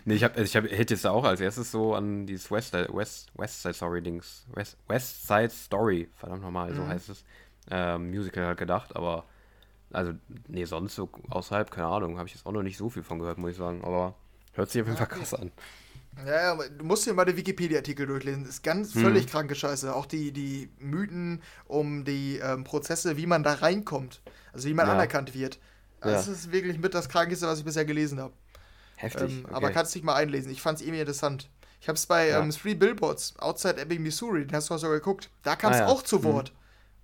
Nee, 0.04 0.14
ich, 0.14 0.24
hab, 0.24 0.36
also 0.36 0.44
ich 0.44 0.56
hab, 0.56 0.64
hätte 0.64 0.94
jetzt 0.94 1.06
auch 1.06 1.24
als 1.24 1.40
erstes 1.40 1.70
so 1.70 1.94
an 1.94 2.26
dieses 2.26 2.50
West, 2.50 2.72
West, 2.72 3.30
West 3.34 3.62
Side 3.62 3.74
Story 3.74 4.02
Dings, 4.02 4.46
West, 4.52 4.76
West 4.88 5.26
Side 5.26 5.50
Story, 5.50 6.08
verdammt 6.16 6.42
nochmal, 6.42 6.74
so 6.74 6.82
mhm. 6.82 6.88
heißt 6.88 7.08
es, 7.10 7.24
ähm, 7.70 8.10
Musical 8.10 8.46
halt 8.46 8.58
gedacht, 8.58 8.96
aber 8.96 9.24
also, 9.92 10.12
nee, 10.48 10.64
sonst 10.64 10.96
so 10.96 11.08
außerhalb, 11.30 11.70
keine 11.70 11.86
Ahnung, 11.86 12.18
habe 12.18 12.28
ich 12.28 12.34
jetzt 12.34 12.44
auch 12.46 12.52
noch 12.52 12.62
nicht 12.62 12.76
so 12.76 12.90
viel 12.90 13.02
von 13.02 13.18
gehört, 13.18 13.38
muss 13.38 13.52
ich 13.52 13.56
sagen, 13.56 13.84
aber 13.84 14.14
hört 14.54 14.70
sich 14.70 14.82
auf 14.82 14.88
jeden 14.88 14.98
Fall 14.98 15.06
krass 15.06 15.34
an. 15.34 15.52
Ja, 16.24 16.54
ja, 16.54 16.68
du 16.68 16.84
musst 16.84 17.06
dir 17.06 17.12
mal 17.12 17.26
den 17.26 17.36
Wikipedia-Artikel 17.36 18.06
durchlesen. 18.06 18.44
Das 18.44 18.54
ist 18.54 18.62
ganz 18.62 18.94
hm. 18.94 19.02
völlig 19.02 19.26
kranke 19.26 19.54
Scheiße. 19.54 19.94
Auch 19.94 20.06
die, 20.06 20.32
die 20.32 20.70
Mythen 20.78 21.42
um 21.66 22.04
die 22.04 22.38
ähm, 22.38 22.64
Prozesse, 22.64 23.18
wie 23.18 23.26
man 23.26 23.42
da 23.42 23.52
reinkommt. 23.52 24.22
Also 24.52 24.66
wie 24.68 24.74
man 24.74 24.86
ja. 24.86 24.94
anerkannt 24.94 25.34
wird. 25.34 25.58
Das 26.00 26.26
ja. 26.26 26.32
ist 26.32 26.52
wirklich 26.52 26.78
mit 26.78 26.94
das 26.94 27.08
Krankeste, 27.10 27.46
was 27.46 27.58
ich 27.58 27.64
bisher 27.64 27.84
gelesen 27.84 28.18
habe. 28.20 28.32
Heftig. 28.96 29.30
Ähm, 29.30 29.44
okay. 29.44 29.54
Aber 29.54 29.70
kannst 29.70 29.94
dich 29.94 30.02
mal 30.02 30.14
einlesen. 30.14 30.50
Ich 30.50 30.60
fand 30.60 30.78
es 30.78 30.82
irgendwie 30.84 31.00
interessant. 31.00 31.48
Ich 31.80 31.88
habe 31.88 31.96
es 31.96 32.06
bei 32.06 32.28
ja. 32.28 32.40
ähm, 32.40 32.50
Three 32.50 32.74
Billboards, 32.74 33.34
Outside 33.38 33.80
Ebbing, 33.80 34.02
Missouri, 34.02 34.46
den 34.46 34.56
hast 34.56 34.70
du 34.70 34.74
auch 34.74 34.78
so 34.78 34.88
geguckt. 34.88 35.30
Da 35.42 35.56
kam 35.56 35.72
es 35.72 35.78
ah, 35.78 35.82
ja. 35.82 35.86
auch 35.86 36.02
zu 36.02 36.18
mhm. 36.18 36.24
Wort. 36.24 36.52
Mhm. 36.52 36.58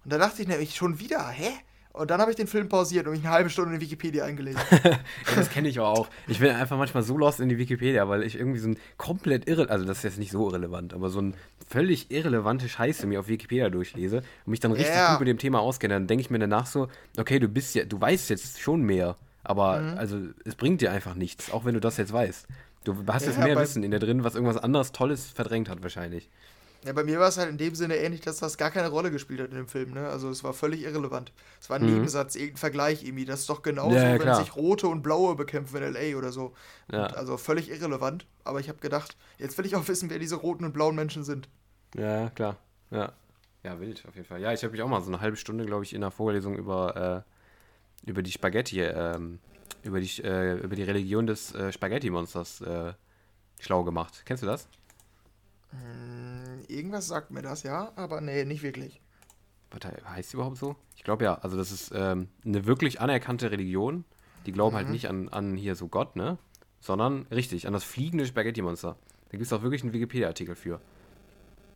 Und 0.04 0.12
da 0.12 0.18
dachte 0.18 0.42
ich 0.42 0.48
nämlich 0.48 0.74
schon 0.74 0.98
wieder, 0.98 1.28
hä? 1.28 1.50
Und 1.92 2.10
dann 2.10 2.22
habe 2.22 2.30
ich 2.30 2.36
den 2.38 2.46
Film 2.46 2.70
pausiert 2.70 3.06
und 3.06 3.12
mich 3.12 3.22
eine 3.22 3.30
halbe 3.30 3.50
Stunde 3.50 3.74
in 3.74 3.80
Wikipedia 3.82 4.24
eingelesen. 4.24 4.60
ja, 4.84 4.98
das 5.36 5.50
kenne 5.50 5.68
ich 5.68 5.78
auch. 5.78 6.08
Ich 6.26 6.38
bin 6.38 6.50
einfach 6.50 6.78
manchmal 6.78 7.02
so 7.02 7.18
lost 7.18 7.38
in 7.38 7.50
die 7.50 7.58
Wikipedia, 7.58 8.08
weil 8.08 8.22
ich 8.22 8.34
irgendwie 8.34 8.60
so 8.60 8.70
ein 8.70 8.78
komplett 8.96 9.46
irre, 9.46 9.68
also 9.68 9.84
das 9.84 9.98
ist 9.98 10.04
jetzt 10.04 10.18
nicht 10.18 10.32
so 10.32 10.48
irrelevant, 10.48 10.94
aber 10.94 11.10
so 11.10 11.20
ein 11.20 11.34
völlig 11.68 12.10
irrelevante 12.10 12.68
Scheiße 12.68 13.06
mir 13.06 13.20
auf 13.20 13.28
Wikipedia 13.28 13.68
durchlese 13.68 14.18
und 14.46 14.50
mich 14.50 14.60
dann 14.60 14.72
richtig 14.72 14.94
yeah. 14.94 15.12
gut 15.12 15.20
mit 15.20 15.28
dem 15.28 15.38
Thema 15.38 15.60
auskenne. 15.60 15.92
Dann 15.94 16.06
denke 16.06 16.22
ich 16.22 16.30
mir 16.30 16.38
danach 16.38 16.64
so, 16.64 16.88
okay, 17.18 17.38
du 17.38 17.48
bist 17.48 17.74
ja, 17.74 17.84
du 17.84 18.00
weißt 18.00 18.30
jetzt 18.30 18.58
schon 18.58 18.82
mehr. 18.82 19.16
Aber 19.44 19.80
mhm. 19.80 19.98
also 19.98 20.18
es 20.44 20.54
bringt 20.54 20.80
dir 20.80 20.92
einfach 20.92 21.14
nichts, 21.14 21.50
auch 21.52 21.64
wenn 21.64 21.74
du 21.74 21.80
das 21.80 21.96
jetzt 21.96 22.12
weißt. 22.12 22.46
Du 22.84 22.96
hast 23.06 23.22
ja, 23.22 23.28
jetzt 23.30 23.40
mehr 23.40 23.58
Wissen 23.58 23.82
in 23.82 23.90
der 23.90 24.00
drin, 24.00 24.24
was 24.24 24.34
irgendwas 24.34 24.56
anderes 24.56 24.92
Tolles 24.92 25.26
verdrängt 25.26 25.68
hat 25.68 25.82
wahrscheinlich. 25.82 26.28
Ja, 26.84 26.92
bei 26.92 27.04
mir 27.04 27.20
war 27.20 27.28
es 27.28 27.38
halt 27.38 27.48
in 27.48 27.58
dem 27.58 27.76
Sinne 27.76 27.96
ähnlich, 27.96 28.22
dass 28.22 28.38
das 28.38 28.58
gar 28.58 28.72
keine 28.72 28.88
Rolle 28.88 29.12
gespielt 29.12 29.40
hat 29.40 29.50
in 29.50 29.56
dem 29.56 29.68
Film. 29.68 29.92
Ne? 29.92 30.08
Also 30.08 30.28
es 30.30 30.42
war 30.42 30.52
völlig 30.52 30.82
irrelevant. 30.82 31.32
Es 31.60 31.70
war 31.70 31.78
ein 31.78 31.86
mhm. 31.86 31.94
Nebensatz, 31.94 32.34
irgendein 32.34 32.56
Vergleich 32.56 33.04
irgendwie. 33.04 33.24
Das 33.24 33.40
ist 33.40 33.48
doch 33.48 33.62
genauso, 33.62 33.94
ja, 33.94 34.16
ja, 34.16 34.24
wenn 34.24 34.34
sich 34.34 34.56
rote 34.56 34.88
und 34.88 35.02
blaue 35.02 35.36
bekämpfen 35.36 35.76
in 35.76 35.94
L.A. 35.94 36.18
oder 36.18 36.32
so. 36.32 36.54
Ja. 36.90 37.06
Also 37.06 37.36
völlig 37.36 37.70
irrelevant. 37.70 38.26
Aber 38.42 38.58
ich 38.58 38.68
habe 38.68 38.80
gedacht, 38.80 39.16
jetzt 39.38 39.56
will 39.58 39.66
ich 39.66 39.76
auch 39.76 39.86
wissen, 39.86 40.10
wer 40.10 40.18
diese 40.18 40.34
roten 40.34 40.64
und 40.64 40.72
blauen 40.72 40.96
Menschen 40.96 41.22
sind. 41.22 41.48
Ja, 41.94 42.30
klar. 42.30 42.56
Ja. 42.90 43.12
Ja, 43.62 43.78
wild 43.78 44.04
auf 44.08 44.16
jeden 44.16 44.26
Fall. 44.26 44.40
Ja, 44.40 44.52
ich 44.52 44.64
habe 44.64 44.72
mich 44.72 44.82
auch 44.82 44.88
mal 44.88 45.00
so 45.02 45.08
eine 45.08 45.20
halbe 45.20 45.36
Stunde, 45.36 45.64
glaube 45.66 45.84
ich, 45.84 45.94
in 45.94 46.00
der 46.00 46.10
Vorlesung 46.10 46.56
über 46.56 47.24
äh, 47.24 47.31
über 48.04 48.22
die 48.22 48.32
Spaghetti, 48.32 48.80
ähm, 48.80 49.38
über, 49.82 50.00
die, 50.00 50.22
äh, 50.22 50.58
über 50.58 50.76
die 50.76 50.82
Religion 50.82 51.26
des 51.26 51.54
äh, 51.54 51.72
Spaghetti-Monsters 51.72 52.60
äh, 52.62 52.92
schlau 53.60 53.84
gemacht. 53.84 54.22
Kennst 54.24 54.42
du 54.42 54.46
das? 54.46 54.68
Hm, 55.70 56.62
irgendwas 56.68 57.06
sagt 57.06 57.30
mir 57.30 57.42
das, 57.42 57.62
ja, 57.62 57.92
aber 57.96 58.20
nee, 58.20 58.44
nicht 58.44 58.62
wirklich. 58.62 59.00
Was 59.70 59.90
heißt 60.06 60.32
die 60.32 60.36
überhaupt 60.36 60.58
so? 60.58 60.76
Ich 60.96 61.04
glaube 61.04 61.24
ja, 61.24 61.36
also 61.36 61.56
das 61.56 61.72
ist 61.72 61.92
ähm, 61.94 62.28
eine 62.44 62.66
wirklich 62.66 63.00
anerkannte 63.00 63.50
Religion. 63.50 64.04
Die 64.44 64.52
glauben 64.52 64.76
halt 64.76 64.86
mhm. 64.86 64.88
halt 64.88 64.92
nicht 64.92 65.08
an, 65.08 65.28
an 65.30 65.56
hier 65.56 65.76
so 65.76 65.88
Gott, 65.88 66.16
ne? 66.16 66.36
Sondern 66.80 67.26
richtig, 67.30 67.66
an 67.66 67.72
das 67.72 67.84
fliegende 67.84 68.26
Spaghetti-Monster. 68.26 68.96
Da 69.26 69.30
gibt 69.30 69.44
es 69.44 69.52
auch 69.52 69.62
wirklich 69.62 69.82
einen 69.82 69.92
Wikipedia-Artikel 69.92 70.56
für. 70.56 70.80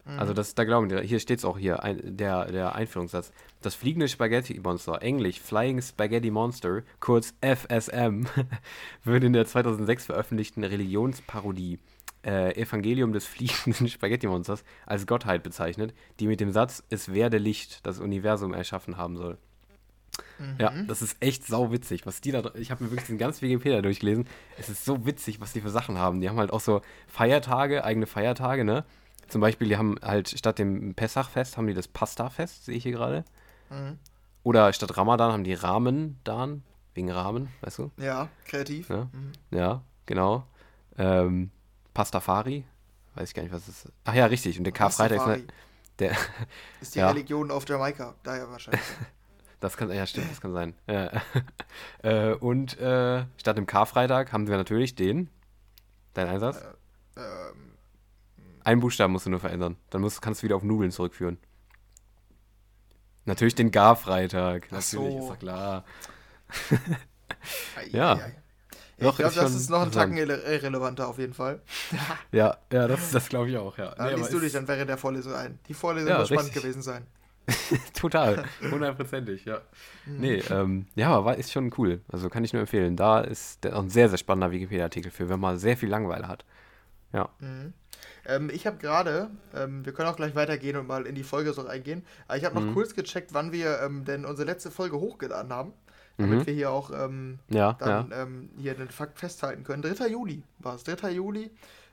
Mhm. 0.06 0.18
Also 0.18 0.32
das, 0.32 0.54
da 0.54 0.64
glauben 0.64 0.88
die, 0.88 1.00
hier 1.00 1.18
steht 1.18 1.40
es 1.40 1.44
auch 1.44 1.58
hier, 1.58 1.82
ein, 1.82 2.16
der, 2.16 2.46
der 2.52 2.74
Einführungssatz. 2.74 3.32
Das 3.60 3.74
fliegende 3.74 4.08
Spaghetti-Monster, 4.08 5.02
englisch 5.02 5.40
Flying 5.40 5.82
Spaghetti 5.82 6.30
Monster, 6.30 6.82
kurz 7.00 7.34
FSM, 7.40 8.26
wird 9.04 9.24
in 9.24 9.32
der 9.32 9.46
2006 9.46 10.06
veröffentlichten 10.06 10.62
Religionsparodie 10.62 11.80
äh, 12.24 12.54
Evangelium 12.60 13.12
des 13.12 13.26
fliegenden 13.26 13.88
Spaghetti-Monsters 13.88 14.64
als 14.86 15.06
Gottheit 15.06 15.42
bezeichnet, 15.42 15.92
die 16.20 16.28
mit 16.28 16.40
dem 16.40 16.52
Satz, 16.52 16.84
es 16.88 17.12
werde 17.12 17.38
Licht 17.38 17.84
das 17.84 17.98
Universum 17.98 18.54
erschaffen 18.54 18.96
haben 18.96 19.16
soll. 19.16 19.38
Mhm. 20.38 20.56
Ja, 20.58 20.72
das 20.86 21.02
ist 21.02 21.16
echt 21.20 21.44
sau 21.46 21.72
witzig, 21.72 22.06
was 22.06 22.20
die 22.20 22.30
da. 22.30 22.50
Ich 22.54 22.70
habe 22.70 22.84
mir 22.84 22.90
wirklich 22.90 23.08
den 23.08 23.18
ganzen 23.18 23.42
Wikipedia 23.42 23.82
durchgelesen. 23.82 24.26
Es 24.56 24.68
ist 24.68 24.84
so 24.84 25.04
witzig, 25.04 25.40
was 25.40 25.52
die 25.52 25.60
für 25.60 25.70
Sachen 25.70 25.98
haben. 25.98 26.20
Die 26.20 26.28
haben 26.28 26.38
halt 26.38 26.52
auch 26.52 26.60
so 26.60 26.80
Feiertage, 27.06 27.84
eigene 27.84 28.06
Feiertage, 28.06 28.64
ne? 28.64 28.84
Zum 29.28 29.40
Beispiel, 29.40 29.68
die 29.68 29.76
haben 29.76 29.96
halt 30.02 30.28
statt 30.28 30.58
dem 30.58 30.94
Pessachfest 30.94 31.56
haben 31.56 31.66
die 31.66 31.74
das 31.74 31.88
Pasta-Fest, 31.88 32.64
sehe 32.64 32.76
ich 32.76 32.82
hier 32.82 32.92
gerade. 32.92 33.24
Mhm. 33.70 33.98
Oder 34.42 34.72
statt 34.72 34.96
Ramadan 34.96 35.32
haben 35.32 35.44
die 35.44 35.54
Ramen-Dan, 35.54 36.62
wegen 36.94 37.10
Ramen, 37.10 37.48
weißt 37.60 37.78
du? 37.78 37.90
Ja, 37.98 38.28
kreativ. 38.44 38.88
Ja, 38.88 39.08
mhm. 39.12 39.32
ja 39.50 39.82
genau. 40.06 40.46
Ähm, 40.96 41.50
Pastafari, 41.92 42.64
weiß 43.14 43.28
ich 43.28 43.34
gar 43.34 43.42
nicht, 43.42 43.52
was 43.52 43.66
das 43.66 43.84
ist. 43.84 43.92
Ach 44.04 44.14
ja, 44.14 44.26
richtig. 44.26 44.58
Und 44.58 44.64
der 44.64 44.72
Karfreitag 44.72 45.18
ist, 45.18 45.26
ne, 45.26 45.44
der, 45.98 46.16
ist 46.80 46.94
die 46.94 46.98
ja. 47.00 47.08
Religion 47.08 47.50
auf 47.50 47.68
Jamaika, 47.68 48.14
daher 48.22 48.50
wahrscheinlich. 48.50 48.82
das 49.60 49.76
kann, 49.76 49.90
ja, 49.90 50.06
stimmt, 50.06 50.30
das 50.30 50.40
kann 50.40 50.52
sein. 50.52 50.74
Ja. 50.86 51.10
äh, 52.02 52.34
und 52.34 52.78
äh, 52.78 53.24
statt 53.36 53.58
dem 53.58 53.66
Karfreitag 53.66 54.32
haben 54.32 54.46
wir 54.46 54.56
natürlich 54.56 54.94
den, 54.94 55.28
dein 56.14 56.28
Einsatz? 56.28 56.62
Äh, 57.16 57.20
ähm, 57.20 57.65
einen 58.66 58.80
Buchstaben 58.80 59.12
musst 59.12 59.26
du 59.26 59.30
nur 59.30 59.40
verändern. 59.40 59.76
Dann 59.90 60.00
musst, 60.00 60.20
kannst 60.20 60.42
du 60.42 60.44
wieder 60.44 60.56
auf 60.56 60.62
Nudeln 60.62 60.90
zurückführen. 60.90 61.38
Natürlich 63.24 63.54
den 63.54 63.70
Garfreitag. 63.70 64.64
Ach 64.66 64.72
Natürlich, 64.72 64.90
so. 64.90 65.20
ist 65.20 65.28
doch 65.28 65.38
klar. 65.38 65.84
ja. 67.92 68.16
ja. 68.16 68.20
Ich 68.98 69.16
glaube, 69.16 69.34
das 69.34 69.54
ist 69.54 69.68
noch 69.68 69.82
ein 69.82 69.92
Tacken 69.92 70.16
irrelevanter 70.16 71.06
auf 71.06 71.18
jeden 71.18 71.34
Fall. 71.34 71.60
ja, 72.32 72.56
ja, 72.72 72.88
das, 72.88 73.10
das 73.10 73.28
glaube 73.28 73.50
ich 73.50 73.56
auch, 73.58 73.76
ja. 73.76 73.94
Da 73.94 74.06
nee, 74.06 74.16
liest 74.16 74.32
du 74.32 74.40
dich 74.40 74.52
dann 74.52 74.66
während 74.66 74.88
der 74.88 74.96
Vorlesung 74.96 75.34
ein. 75.34 75.58
Die 75.68 75.74
Vorlesung 75.74 76.08
ja, 76.08 76.20
muss 76.20 76.28
spannend 76.28 76.54
gewesen 76.54 76.82
sein. 76.82 77.06
Total, 77.94 78.44
hundertprozentig, 78.62 79.44
ja. 79.44 79.60
Mhm. 80.06 80.16
Nee, 80.18 80.42
ähm, 80.50 80.86
ja, 80.94 81.10
aber 81.10 81.24
war, 81.26 81.36
ist 81.36 81.52
schon 81.52 81.72
cool. 81.78 82.00
Also 82.08 82.28
kann 82.30 82.42
ich 82.42 82.52
nur 82.52 82.60
empfehlen. 82.60 82.96
Da 82.96 83.20
ist 83.20 83.64
ein 83.66 83.90
sehr, 83.90 84.08
sehr 84.08 84.18
spannender 84.18 84.50
Wikipedia-Artikel 84.50 85.12
für, 85.12 85.28
wenn 85.28 85.38
man 85.38 85.58
sehr 85.58 85.76
viel 85.76 85.88
Langeweile 85.88 86.26
hat. 86.26 86.44
Ja. 87.12 87.28
Mhm. 87.38 87.74
Ähm, 88.26 88.50
ich 88.52 88.66
habe 88.66 88.76
gerade, 88.78 89.30
ähm, 89.54 89.84
wir 89.84 89.92
können 89.92 90.08
auch 90.08 90.16
gleich 90.16 90.34
weitergehen 90.34 90.76
und 90.76 90.86
mal 90.86 91.06
in 91.06 91.14
die 91.14 91.22
Folge 91.22 91.52
so 91.52 91.62
reingehen, 91.62 92.04
aber 92.28 92.38
ich 92.38 92.44
habe 92.44 92.54
noch 92.54 92.62
mhm. 92.62 92.74
kurz 92.74 92.94
gecheckt, 92.94 93.34
wann 93.34 93.52
wir 93.52 93.80
ähm, 93.80 94.04
denn 94.04 94.24
unsere 94.24 94.46
letzte 94.46 94.70
Folge 94.70 94.98
hochgeladen 94.98 95.52
haben, 95.52 95.72
damit 96.18 96.40
mhm. 96.40 96.46
wir 96.46 96.54
hier 96.54 96.70
auch 96.70 96.90
ähm, 96.90 97.38
ja, 97.48 97.74
dann 97.74 98.10
ja. 98.10 98.22
Ähm, 98.22 98.50
hier 98.58 98.74
den 98.74 98.88
Fakt 98.88 99.18
festhalten 99.18 99.64
können. 99.64 99.82
3. 99.82 100.08
Juli 100.08 100.42
war 100.58 100.74
es, 100.74 100.84
3. 100.84 101.10
Juli. 101.10 101.50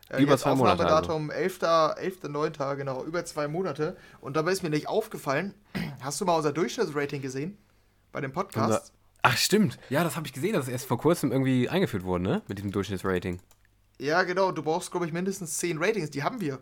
Äh, 0.09 0.21
über 0.21 0.37
zwei 0.37 0.55
Monate. 0.55 0.83
Datum 0.83 1.29
also. 1.29 1.41
11. 1.41 1.61
11. 1.97 2.77
genau, 2.77 3.03
über 3.03 3.23
zwei 3.25 3.47
Monate. 3.47 3.95
Und 4.19 4.35
dabei 4.35 4.51
ist 4.51 4.63
mir 4.63 4.69
nicht 4.69 4.87
aufgefallen, 4.87 5.53
hast 6.01 6.19
du 6.19 6.25
mal 6.25 6.35
unser 6.35 6.51
Durchschnittsrating 6.51 7.21
gesehen? 7.21 7.57
Bei 8.11 8.21
dem 8.21 8.31
Podcast? 8.31 8.69
Unser 8.69 8.83
Ach, 9.25 9.37
stimmt. 9.37 9.79
Ja, 9.89 10.03
das 10.03 10.17
habe 10.17 10.27
ich 10.27 10.33
gesehen, 10.33 10.53
dass 10.53 10.65
es 10.65 10.71
erst 10.71 10.85
vor 10.85 10.97
kurzem 10.97 11.31
irgendwie 11.31 11.69
eingeführt 11.69 12.03
wurde, 12.03 12.23
ne? 12.23 12.41
Mit 12.49 12.57
diesem 12.57 12.71
Durchschnittsrating. 12.71 13.39
Ja, 13.99 14.23
genau. 14.23 14.51
Du 14.51 14.63
brauchst, 14.63 14.91
glaube 14.91 15.05
ich, 15.05 15.13
mindestens 15.13 15.57
10 15.59 15.77
Ratings. 15.77 16.09
Die 16.09 16.23
haben 16.23 16.41
wir. 16.41 16.59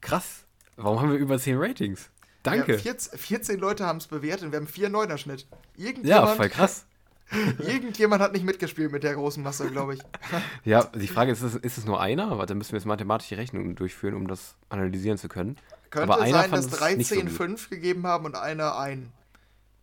Krass. 0.00 0.44
Warum 0.76 1.00
haben 1.00 1.10
wir 1.10 1.18
über 1.18 1.38
10 1.38 1.56
Ratings? 1.58 2.10
Danke. 2.42 2.72
Ja, 2.72 2.78
14, 2.78 3.18
14, 3.18 3.58
Leute 3.58 3.86
haben 3.86 3.98
es 3.98 4.06
bewertet 4.06 4.44
und 4.44 4.52
wir 4.52 4.58
haben 4.58 4.68
4 4.68 4.90
9er 4.90 5.18
Schnitt. 5.18 5.46
Ja, 5.76 6.26
voll 6.26 6.48
krass. 6.48 6.86
Irgendjemand 7.58 8.22
hat 8.22 8.32
nicht 8.32 8.44
mitgespielt 8.44 8.92
mit 8.92 9.02
der 9.02 9.14
großen 9.14 9.42
Masse, 9.42 9.68
glaube 9.68 9.94
ich. 9.94 10.00
ja, 10.64 10.84
die 10.84 11.08
Frage 11.08 11.32
ist, 11.32 11.42
ist 11.42 11.78
es, 11.78 11.84
nur 11.84 12.00
einer? 12.00 12.30
Aber 12.30 12.46
dann 12.46 12.56
müssen 12.58 12.72
wir 12.72 12.78
jetzt 12.78 12.86
mathematische 12.86 13.36
Rechnungen 13.36 13.74
durchführen, 13.74 14.14
um 14.14 14.28
das 14.28 14.54
analysieren 14.68 15.18
zu 15.18 15.28
können. 15.28 15.56
Könnte 15.90 16.12
Aber 16.12 16.24
sein, 16.28 16.50
dass 16.52 16.68
13 16.68 17.28
so 17.28 17.34
5 17.34 17.70
gegeben 17.70 18.06
haben 18.06 18.26
und 18.26 18.36
einer 18.36 18.78
ein. 18.78 19.12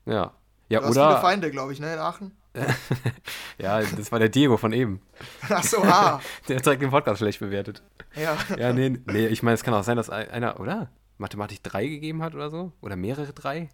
Ja. 0.05 0.33
Ja, 0.69 0.79
du 0.79 0.87
oder. 0.87 1.05
Hast 1.05 1.11
viele 1.11 1.21
Feinde, 1.21 1.51
glaube 1.51 1.73
ich, 1.73 1.79
ne, 1.81 1.93
in 1.93 1.99
Aachen? 1.99 2.31
ja, 3.57 3.81
das 3.81 4.11
war 4.11 4.19
der 4.19 4.29
Diego 4.29 4.57
von 4.57 4.73
eben. 4.73 5.01
Ach 5.49 5.63
so, 5.63 5.81
ah. 5.83 6.21
Der 6.47 6.57
hat 6.57 6.65
direkt 6.65 6.81
den 6.81 6.91
Podcast 6.91 7.19
schlecht 7.19 7.39
bewertet. 7.39 7.81
Ja. 8.15 8.37
Ja, 8.57 8.73
nee, 8.73 8.99
nee 9.07 9.27
ich 9.27 9.41
meine, 9.41 9.55
es 9.55 9.63
kann 9.63 9.73
auch 9.73 9.83
sein, 9.83 9.97
dass 9.97 10.09
einer, 10.09 10.59
oder? 10.59 10.89
Mathematik 11.17 11.63
3 11.63 11.87
gegeben 11.87 12.21
hat 12.21 12.35
oder 12.35 12.49
so? 12.49 12.71
Oder 12.81 12.95
mehrere 12.95 13.33
3? 13.33 13.69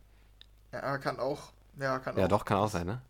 Ja, 0.71 0.97
kann 0.97 1.19
auch. 1.19 1.51
Ja, 1.79 1.99
kann 1.99 2.17
ja, 2.17 2.25
auch. 2.25 2.29
doch, 2.29 2.45
kann 2.45 2.57
auch 2.57 2.69
sein, 2.69 2.85
ne? 2.85 3.01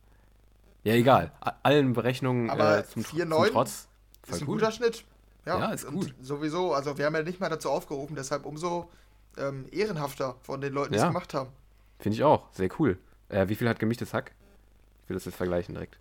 Ja, 0.83 0.93
egal. 0.93 1.31
Allen 1.63 1.93
Berechnungen 1.93 2.49
Aber 2.49 2.79
äh, 2.79 2.85
zum, 2.85 3.03
4, 3.03 3.29
zum 3.29 3.45
Trotz. 3.51 3.88
Voll 4.23 4.35
ist 4.35 4.41
ein 4.41 4.45
guter 4.45 4.71
Schnitt. 4.71 5.03
Ja, 5.45 5.59
ja 5.59 5.71
ist 5.71 5.88
gut. 5.88 6.13
Sowieso, 6.21 6.73
also 6.73 6.97
wir 6.97 7.05
haben 7.05 7.15
ja 7.15 7.23
nicht 7.23 7.39
mal 7.39 7.49
dazu 7.49 7.69
aufgerufen, 7.69 8.15
deshalb 8.15 8.45
umso 8.45 8.89
ähm, 9.38 9.65
ehrenhafter 9.71 10.35
von 10.41 10.61
den 10.61 10.73
Leuten, 10.73 10.93
die 10.93 10.99
es 10.99 11.05
gemacht 11.05 11.33
haben. 11.33 11.49
Finde 11.99 12.15
ich 12.15 12.23
auch. 12.23 12.47
Sehr 12.53 12.69
cool. 12.79 12.97
Äh, 13.29 13.47
wie 13.49 13.55
viel 13.55 13.67
hat 13.67 13.79
gemischtes 13.79 14.13
Hack? 14.13 14.33
Ich 15.09 15.11
will 15.11 15.17
das 15.17 15.25
jetzt 15.25 15.37
vergleichen 15.37 15.73
direkt. 15.73 15.97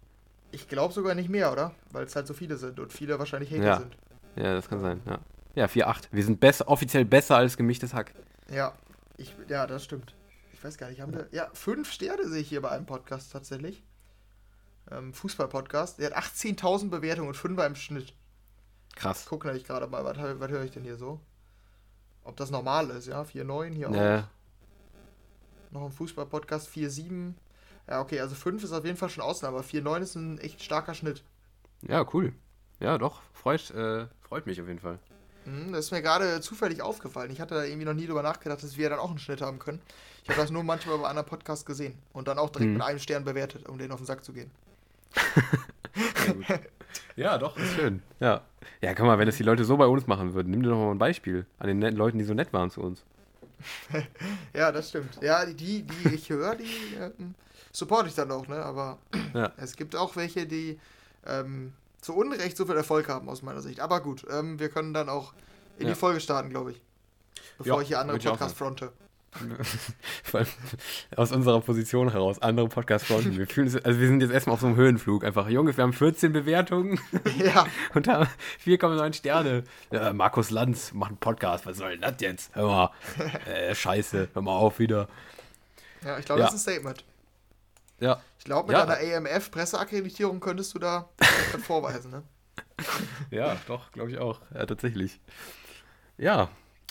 Ich 0.50 0.68
glaube 0.68 0.92
sogar 0.92 1.14
nicht 1.14 1.30
mehr, 1.30 1.50
oder? 1.50 1.74
Weil 1.92 2.04
es 2.04 2.14
halt 2.14 2.26
so 2.26 2.34
viele 2.34 2.58
sind 2.58 2.78
und 2.78 2.92
viele 2.92 3.18
wahrscheinlich 3.18 3.50
Hater 3.50 3.64
ja. 3.64 3.78
sind. 3.78 3.96
Ja, 4.36 4.54
das 4.54 4.68
kann 4.68 4.80
sein, 4.80 5.00
ja. 5.06 5.20
Ja, 5.54 5.64
4-8. 5.64 6.08
Wir 6.10 6.22
sind 6.22 6.40
besser, 6.40 6.68
offiziell 6.68 7.06
besser 7.06 7.38
als 7.38 7.56
gemischtes 7.56 7.94
Hack. 7.94 8.12
Ja, 8.52 8.74
ich, 9.16 9.34
ja, 9.48 9.66
das 9.66 9.82
stimmt. 9.82 10.14
Ich 10.52 10.62
weiß 10.62 10.76
gar 10.76 10.90
nicht, 10.90 11.00
haben 11.00 11.14
wir. 11.14 11.26
Ja, 11.30 11.48
fünf 11.54 11.90
Sterne 11.90 12.28
sehe 12.28 12.42
ich 12.42 12.50
hier 12.50 12.60
bei 12.60 12.68
einem 12.68 12.84
Podcast 12.84 13.32
tatsächlich. 13.32 13.82
Ähm, 14.90 15.14
Fußball-Podcast. 15.14 15.98
Der 15.98 16.10
hat 16.10 16.24
18.000 16.24 16.90
Bewertungen 16.90 17.28
und 17.28 17.34
5 17.34 17.58
im 17.62 17.76
Schnitt. 17.76 18.12
Krass. 18.94 19.24
Guck 19.26 19.46
nämlich 19.46 19.64
gerade 19.64 19.86
mal, 19.86 20.04
was, 20.04 20.18
was 20.18 20.50
höre 20.50 20.64
ich 20.64 20.72
denn 20.72 20.82
hier 20.84 20.98
so? 20.98 21.18
Ob 22.24 22.36
das 22.36 22.50
normal 22.50 22.90
ist, 22.90 23.06
ja? 23.06 23.22
4,9 23.22 23.72
hier 23.72 23.88
nee. 23.88 24.18
auch. 24.18 24.24
Noch 25.70 25.86
ein 25.86 25.92
Fußball-Podcast, 25.92 26.68
4,7. 26.68 27.32
Ja, 27.88 28.00
okay, 28.00 28.20
also 28.20 28.34
5 28.34 28.62
ist 28.62 28.72
auf 28.72 28.84
jeden 28.84 28.96
Fall 28.96 29.08
schon 29.08 29.22
Ausnahme, 29.22 29.58
aber 29.58 29.66
4,9 29.66 30.00
ist 30.00 30.14
ein 30.14 30.38
echt 30.38 30.62
starker 30.62 30.94
Schnitt. 30.94 31.22
Ja, 31.82 32.06
cool. 32.12 32.32
Ja, 32.80 32.98
doch, 32.98 33.22
freut, 33.32 33.70
äh, 33.70 34.06
freut 34.20 34.46
mich 34.46 34.60
auf 34.60 34.68
jeden 34.68 34.80
Fall. 34.80 34.98
Mhm, 35.46 35.72
das 35.72 35.86
ist 35.86 35.90
mir 35.90 36.02
gerade 36.02 36.40
zufällig 36.40 36.82
aufgefallen. 36.82 37.30
Ich 37.30 37.40
hatte 37.40 37.54
da 37.54 37.64
irgendwie 37.64 37.86
noch 37.86 37.94
nie 37.94 38.06
drüber 38.06 38.22
nachgedacht, 38.22 38.62
dass 38.62 38.76
wir 38.76 38.90
dann 38.90 38.98
auch 38.98 39.08
einen 39.08 39.18
Schnitt 39.18 39.40
haben 39.40 39.58
können. 39.58 39.80
Ich 40.22 40.28
habe 40.28 40.40
das 40.40 40.50
nur 40.50 40.62
manchmal 40.62 40.98
bei 40.98 41.08
anderen 41.08 41.26
Podcasts 41.26 41.64
gesehen 41.64 41.94
und 42.12 42.28
dann 42.28 42.38
auch 42.38 42.50
direkt 42.50 42.68
mhm. 42.68 42.74
mit 42.74 42.82
einem 42.82 42.98
Stern 42.98 43.24
bewertet, 43.24 43.66
um 43.68 43.78
den 43.78 43.90
auf 43.90 44.00
den 44.00 44.06
Sack 44.06 44.22
zu 44.22 44.32
gehen. 44.32 44.50
ja, 47.16 47.38
doch, 47.38 47.56
ist 47.56 47.74
schön. 47.74 48.02
Ja. 48.20 48.42
Ja, 48.82 48.94
guck 48.94 49.06
mal, 49.06 49.18
wenn 49.18 49.26
das 49.26 49.36
die 49.36 49.42
Leute 49.42 49.64
so 49.64 49.76
bei 49.76 49.86
uns 49.86 50.06
machen 50.06 50.34
würden, 50.34 50.50
nimm 50.50 50.62
dir 50.62 50.68
doch 50.68 50.76
mal 50.76 50.90
ein 50.90 50.98
Beispiel 50.98 51.46
an 51.58 51.68
den 51.68 51.96
Leuten, 51.96 52.18
die 52.18 52.24
so 52.24 52.34
nett 52.34 52.52
waren 52.52 52.70
zu 52.70 52.82
uns. 52.82 53.02
ja, 54.54 54.70
das 54.70 54.90
stimmt. 54.90 55.18
Ja, 55.22 55.46
die, 55.46 55.82
die 55.82 56.14
ich 56.14 56.28
höre, 56.28 56.54
die 56.54 56.94
ähm, 57.00 57.34
supporte 57.78 58.08
ich 58.08 58.14
dann 58.14 58.30
auch, 58.30 58.48
ne? 58.48 58.56
Aber 58.56 58.98
ja. 59.34 59.52
es 59.56 59.76
gibt 59.76 59.96
auch 59.96 60.16
welche, 60.16 60.46
die 60.46 60.78
ähm, 61.26 61.72
zu 62.00 62.14
Unrecht 62.14 62.56
so 62.56 62.66
viel 62.66 62.76
Erfolg 62.76 63.08
haben, 63.08 63.28
aus 63.28 63.42
meiner 63.42 63.62
Sicht. 63.62 63.80
Aber 63.80 64.00
gut, 64.00 64.26
ähm, 64.30 64.58
wir 64.58 64.68
können 64.68 64.92
dann 64.92 65.08
auch 65.08 65.32
in 65.78 65.86
ja. 65.86 65.94
die 65.94 65.98
Folge 65.98 66.20
starten, 66.20 66.50
glaube 66.50 66.72
ich. 66.72 66.80
Bevor 67.58 67.76
ja, 67.76 67.82
ich 67.82 67.88
hier 67.88 68.00
andere 68.00 68.18
Podcasts 68.18 68.58
fronte. 68.58 68.92
aus 71.16 71.32
unserer 71.32 71.60
Position 71.60 72.10
heraus, 72.10 72.40
andere 72.40 72.68
Podcast 72.68 73.06
fronten. 73.06 73.36
Wir 73.36 73.46
fühlen 73.46 73.68
also 73.84 74.00
wir 74.00 74.08
sind 74.08 74.22
jetzt 74.22 74.32
erstmal 74.32 74.54
auf 74.54 74.60
so 74.60 74.66
einem 74.66 74.76
Höhenflug. 74.76 75.22
Einfach, 75.22 75.48
Junge, 75.48 75.76
wir 75.76 75.82
haben 75.82 75.92
14 75.92 76.32
Bewertungen. 76.32 76.98
Ja. 77.38 77.66
und 77.94 78.08
haben 78.08 78.28
4,9 78.64 79.12
Sterne. 79.12 79.64
Ja, 79.92 80.12
Markus 80.12 80.50
Lanz 80.50 80.92
macht 80.92 81.10
einen 81.10 81.18
Podcast. 81.18 81.66
Was 81.66 81.76
soll 81.76 81.90
denn 81.92 82.00
das 82.00 82.14
jetzt? 82.20 82.54
Hör 82.54 82.66
mal. 82.66 82.90
Äh, 83.46 83.74
scheiße, 83.74 84.28
hör 84.32 84.42
mal 84.42 84.56
auf 84.56 84.78
wieder. 84.78 85.08
Ja, 86.04 86.18
ich 86.18 86.24
glaube, 86.24 86.40
ja. 86.40 86.46
das 86.46 86.54
ist 86.54 86.66
ein 86.66 86.72
Statement. 86.72 87.04
Ja. 88.00 88.22
Ich 88.38 88.44
glaube, 88.44 88.68
mit 88.68 88.76
ja. 88.76 88.84
einer 88.84 89.16
AMF-Presseakkreditierung 89.16 90.40
könntest 90.40 90.74
du 90.74 90.78
da 90.78 91.08
vorweisen, 91.64 92.10
ne? 92.10 92.22
ja, 93.30 93.56
doch, 93.66 93.92
glaube 93.92 94.10
ich 94.10 94.18
auch. 94.18 94.40
Ja, 94.54 94.66
tatsächlich. 94.66 95.20
Ja. 96.16 96.48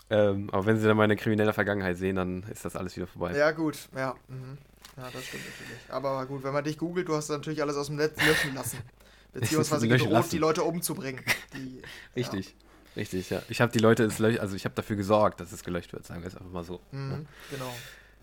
Ähm, 0.09 0.49
aber 0.51 0.65
wenn 0.65 0.79
sie 0.79 0.87
dann 0.87 0.95
mal 0.95 1.03
eine 1.03 1.17
kriminelle 1.17 1.53
Vergangenheit 1.53 1.97
sehen, 1.97 2.15
dann 2.15 2.43
ist 2.43 2.63
das 2.63 2.75
alles 2.75 2.95
wieder 2.95 3.07
vorbei. 3.07 3.37
Ja, 3.37 3.51
gut, 3.51 3.89
ja. 3.95 4.15
Mhm. 4.27 4.57
Ja, 4.95 5.09
das 5.11 5.25
stimmt 5.25 5.43
natürlich. 5.45 5.81
Aber 5.89 6.25
gut, 6.25 6.43
wenn 6.43 6.53
man 6.53 6.63
dich 6.63 6.77
googelt, 6.77 7.07
du 7.07 7.15
hast 7.15 7.29
natürlich 7.29 7.61
alles 7.61 7.75
aus 7.75 7.87
dem 7.87 7.97
Netz 7.97 8.15
löschen 8.25 8.55
lassen. 8.55 8.79
Beziehungsweise 9.33 9.87
gedroht, 9.87 10.09
lassen. 10.09 10.29
die 10.31 10.37
Leute 10.37 10.63
umzubringen. 10.63 11.23
Die, 11.53 11.81
Richtig. 12.15 12.47
Ja. 12.47 12.53
Richtig, 12.95 13.29
ja. 13.29 13.43
Ich 13.49 13.61
habe 13.61 13.71
die 13.71 13.77
Leute, 13.77 14.09
also 14.39 14.55
ich 14.55 14.65
habe 14.65 14.73
dafür 14.73 14.95
gesorgt, 14.95 15.39
dass 15.39 15.51
es 15.51 15.63
gelöscht 15.63 15.93
wird, 15.93 16.05
sagen 16.05 16.21
wir 16.21 16.27
es 16.29 16.35
einfach 16.35 16.49
mal 16.49 16.63
so. 16.63 16.81
Mhm, 16.91 17.11
ja. 17.11 17.17
Genau. 17.51 17.73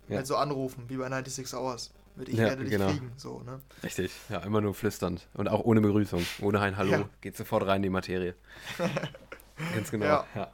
Ja. 0.09 0.17
Halt 0.17 0.27
so 0.27 0.37
anrufen, 0.37 0.85
wie 0.89 0.97
bei 0.97 1.09
96 1.09 1.55
Hours. 1.55 1.93
Mit 2.17 2.29
ich 2.29 2.37
ja, 2.37 2.45
werde 2.45 2.63
dich 2.63 2.71
genau. 2.71 2.91
kriegen, 2.91 3.13
so, 3.17 3.41
ne? 3.41 3.61
Richtig, 3.83 4.13
ja, 4.29 4.39
immer 4.41 4.61
nur 4.61 4.75
flüsternd. 4.75 5.27
Und 5.35 5.49
auch 5.49 5.65
ohne 5.65 5.81
Begrüßung, 5.81 6.25
ohne 6.41 6.61
ein 6.61 6.77
Hallo. 6.77 6.93
Ja. 6.93 7.09
Geht 7.21 7.37
sofort 7.37 7.67
rein 7.67 7.77
in 7.77 7.83
die 7.85 7.91
Materie. 7.91 8.35
Ganz 9.75 9.91
genau, 9.91 10.07
ja. 10.07 10.27
ja. 10.35 10.53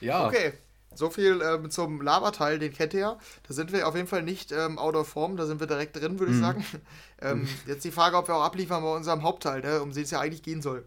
ja. 0.00 0.26
Okay, 0.26 0.52
so 0.94 1.08
viel 1.08 1.40
ähm, 1.42 1.70
zum 1.70 2.02
Laberteil, 2.02 2.58
den 2.58 2.72
kennt 2.72 2.92
ihr 2.92 3.00
ja. 3.00 3.18
Da 3.46 3.54
sind 3.54 3.72
wir 3.72 3.88
auf 3.88 3.94
jeden 3.94 4.06
Fall 4.06 4.22
nicht 4.22 4.52
ähm, 4.52 4.78
out 4.78 4.96
of 4.96 5.08
form, 5.08 5.36
da 5.36 5.46
sind 5.46 5.60
wir 5.60 5.66
direkt 5.66 5.96
drin, 5.96 6.18
würde 6.18 6.32
ich 6.32 6.38
mhm. 6.38 6.42
sagen. 6.42 6.64
ähm. 7.22 7.48
Jetzt 7.66 7.84
die 7.84 7.90
Frage, 7.90 8.16
ob 8.16 8.28
wir 8.28 8.34
auch 8.34 8.44
abliefern 8.44 8.82
bei 8.82 8.94
unserem 8.94 9.22
Hauptteil, 9.22 9.62
ne, 9.62 9.80
um 9.80 9.92
den 9.92 10.02
es 10.02 10.10
ja 10.10 10.20
eigentlich 10.20 10.42
gehen 10.42 10.60
soll. 10.60 10.84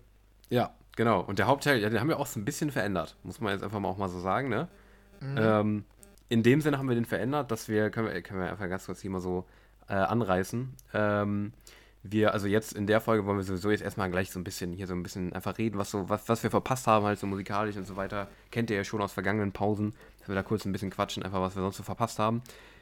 Ja, 0.49 0.73
genau. 0.95 1.21
Und 1.21 1.39
der 1.39 1.47
Hauptteil, 1.47 1.79
ja, 1.79 1.89
den 1.89 1.99
haben 1.99 2.09
wir 2.09 2.19
auch 2.19 2.27
so 2.27 2.39
ein 2.39 2.45
bisschen 2.45 2.71
verändert, 2.71 3.17
muss 3.23 3.39
man 3.41 3.53
jetzt 3.53 3.63
einfach 3.63 3.79
mal 3.79 3.89
auch 3.89 3.97
mal 3.97 4.09
so 4.09 4.19
sagen, 4.19 4.49
ne? 4.49 4.67
Mhm. 5.19 5.37
Ähm, 5.37 5.85
in 6.29 6.43
dem 6.43 6.61
Sinne 6.61 6.77
haben 6.77 6.87
wir 6.87 6.95
den 6.95 7.05
verändert, 7.05 7.49
dass 7.51 7.67
wir, 7.67 7.89
können 7.89 8.07
wir, 8.07 8.21
können 8.21 8.39
wir 8.39 8.51
einfach 8.51 8.69
ganz 8.69 8.85
kurz 8.85 9.01
hier 9.01 9.09
mal 9.09 9.19
so 9.19 9.45
äh, 9.89 9.93
anreißen. 9.93 10.73
Ähm, 10.93 11.53
wir, 12.01 12.33
also 12.33 12.47
jetzt 12.47 12.73
in 12.73 12.87
der 12.87 13.01
Folge 13.01 13.25
wollen 13.25 13.37
wir 13.37 13.43
sowieso 13.43 13.71
jetzt 13.71 13.81
erstmal 13.81 14.09
gleich 14.09 14.31
so 14.31 14.39
ein 14.39 14.43
bisschen 14.43 14.71
hier 14.71 14.87
so 14.87 14.93
ein 14.93 15.03
bisschen 15.03 15.33
einfach 15.33 15.57
reden, 15.57 15.77
was 15.77 15.91
so, 15.91 16.07
was, 16.07 16.29
was 16.29 16.43
wir 16.43 16.49
verpasst 16.49 16.87
haben, 16.87 17.05
halt 17.05 17.19
so 17.19 17.27
musikalisch 17.27 17.75
und 17.75 17.85
so 17.85 17.97
weiter. 17.97 18.29
Kennt 18.51 18.69
ihr 18.69 18.77
ja 18.77 18.83
schon 18.83 19.01
aus 19.01 19.11
vergangenen 19.11 19.51
Pausen, 19.51 19.93
dass 20.19 20.29
wir 20.29 20.35
da 20.35 20.43
kurz 20.43 20.65
ein 20.65 20.71
bisschen 20.71 20.91
quatschen, 20.91 21.23
einfach 21.23 21.41
was 21.41 21.55
wir 21.55 21.61
sonst 21.61 21.77
so 21.77 21.83
verpasst 21.83 22.19
haben. 22.19 22.41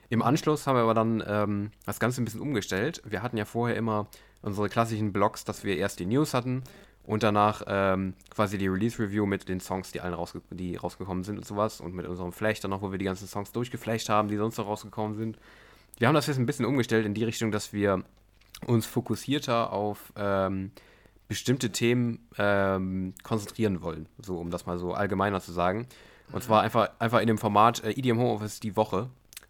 Im 0.10 0.22
Anschluss 0.22 0.68
haben 0.68 0.76
wir 0.76 0.84
aber 0.84 0.94
dann 0.94 1.24
ähm, 1.28 1.72
das 1.86 2.00
Ganze 2.00 2.22
ein 2.22 2.26
bisschen 2.26 2.42
umgestellt. 2.42 3.02
Wir 3.06 3.24
hatten 3.24 3.38
ja 3.38 3.46
vorher 3.46 3.76
immer 3.76 4.08
unsere 4.42 4.70
klassischen 4.70 5.12
Blogs, 5.12 5.44
dass 5.44 5.64
wir 5.64 5.78
erst 5.78 6.00
die 6.00 6.06
News 6.06 6.34
hatten 6.34 6.64
und 7.04 7.24
danach 7.24 7.64
ähm, 7.68 8.14
quasi 8.30 8.58
die 8.58 8.68
Release-Review 8.68 9.26
mit 9.26 9.50
den 9.50 9.60
Songs, 9.60 9.92
die 9.92 10.02
allen 10.02 10.14
rausge 10.14 10.42
die 10.52 10.76
rausgekommen 10.76 11.24
sind 11.24 11.38
und 11.38 11.46
sowas 11.46 11.82
und 11.82 11.96
mit 11.96 12.06
unserem 12.06 12.32
Flash 12.32 12.60
dann 12.60 12.72
noch, 12.72 12.82
wo 12.82 12.92
wir 12.92 13.00
die 13.00 13.06
ganzen 13.06 13.28
Songs 13.28 13.52
durchgeflasht 13.52 14.10
haben, 14.10 14.28
die 14.28 14.38
sonst 14.38 14.58
noch 14.58 14.68
rausgekommen 14.68 15.18
sind. 15.18 15.40
Wir 15.98 16.08
haben 16.08 16.16
das 16.16 16.28
jetzt 16.28 16.38
ein 16.38 16.46
bisschen 16.46 16.66
umgestellt 16.66 17.06
in 17.06 17.14
die 17.14 17.24
Richtung, 17.24 17.52
dass 17.52 17.74
wir 17.74 18.04
uns 18.66 18.86
fokussierter 18.86 19.74
auf 19.74 20.14
ähm, 20.16 20.72
bestimmte 21.28 21.72
Themen 21.72 22.28
ähm, 22.38 23.14
konzentrieren 23.24 23.82
wollen, 23.82 24.08
so 24.20 24.38
um 24.38 24.52
das 24.52 24.66
mal 24.66 24.78
so 24.78 24.94
allgemeiner 24.94 25.42
zu 25.42 25.52
sagen. 25.52 25.88
Und 26.32 26.44
zwar 26.44 26.62
einfach, 26.62 26.90
einfach 27.00 27.20
in 27.20 27.28
dem 27.28 27.38
Format 27.38 27.84
äh, 27.84 27.92
EDM 27.92 28.20
Homeoffice 28.20 28.60
die 28.60 28.76
Woche. 28.76 29.10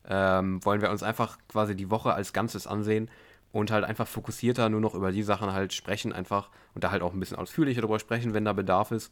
Ähm, 0.09 0.63
wollen 0.63 0.81
wir 0.81 0.89
uns 0.89 1.03
einfach 1.03 1.37
quasi 1.49 1.75
die 1.75 1.89
Woche 1.89 2.13
als 2.13 2.31
Ganzes 2.31 2.65
ansehen 2.65 3.09
und 3.51 3.71
halt 3.71 3.83
einfach 3.83 4.07
fokussierter 4.07 4.69
nur 4.69 4.79
noch 4.79 4.95
über 4.95 5.11
die 5.11 5.23
Sachen 5.23 5.51
halt 5.51 5.73
sprechen, 5.73 6.13
einfach 6.13 6.49
und 6.73 6.83
da 6.83 6.91
halt 6.91 7.01
auch 7.01 7.13
ein 7.13 7.19
bisschen 7.19 7.37
ausführlicher 7.37 7.81
darüber 7.81 7.99
sprechen, 7.99 8.33
wenn 8.33 8.45
da 8.45 8.53
Bedarf 8.53 8.91
ist. 8.91 9.11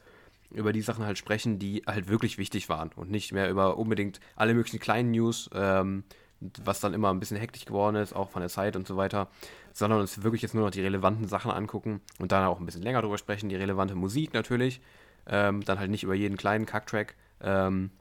Über 0.52 0.72
die 0.72 0.82
Sachen 0.82 1.06
halt 1.06 1.18
sprechen, 1.18 1.60
die 1.60 1.84
halt 1.86 2.08
wirklich 2.08 2.38
wichtig 2.38 2.70
waren 2.70 2.92
und 2.96 3.12
nicht 3.12 3.34
mehr 3.34 3.50
über 3.50 3.78
unbedingt 3.78 4.22
alle 4.38 4.54
möglichen 4.54 4.80
kleinen 4.80 5.12
News, 5.12 5.50
ähm, 5.54 6.06
was 6.64 6.80
dann 6.80 6.94
immer 6.94 7.10
ein 7.14 7.20
bisschen 7.20 7.38
hektisch 7.38 7.66
geworden 7.66 7.96
ist, 7.96 8.14
auch 8.14 8.30
von 8.30 8.42
der 8.42 8.50
Zeit 8.50 8.76
und 8.76 8.88
so 8.88 8.98
weiter, 8.98 9.28
sondern 9.74 10.00
uns 10.00 10.24
wirklich 10.24 10.42
jetzt 10.42 10.54
nur 10.54 10.64
noch 10.64 10.72
die 10.72 10.82
relevanten 10.82 11.28
Sachen 11.28 11.52
angucken 11.52 12.02
und 12.20 12.32
dann 12.32 12.46
auch 12.46 12.60
ein 12.60 12.66
bisschen 12.66 12.84
länger 12.84 13.02
drüber 13.02 13.18
sprechen, 13.18 13.50
die 13.50 13.56
relevante 13.56 13.96
Musik 13.96 14.34
natürlich, 14.34 14.82
ähm, 15.28 15.64
dann 15.64 15.80
halt 15.80 15.92
nicht 15.92 16.04
über 16.04 16.16
jeden 16.16 16.38
kleinen 16.38 16.66
Kacktrack, 16.66 17.16
ähm, 17.42 17.92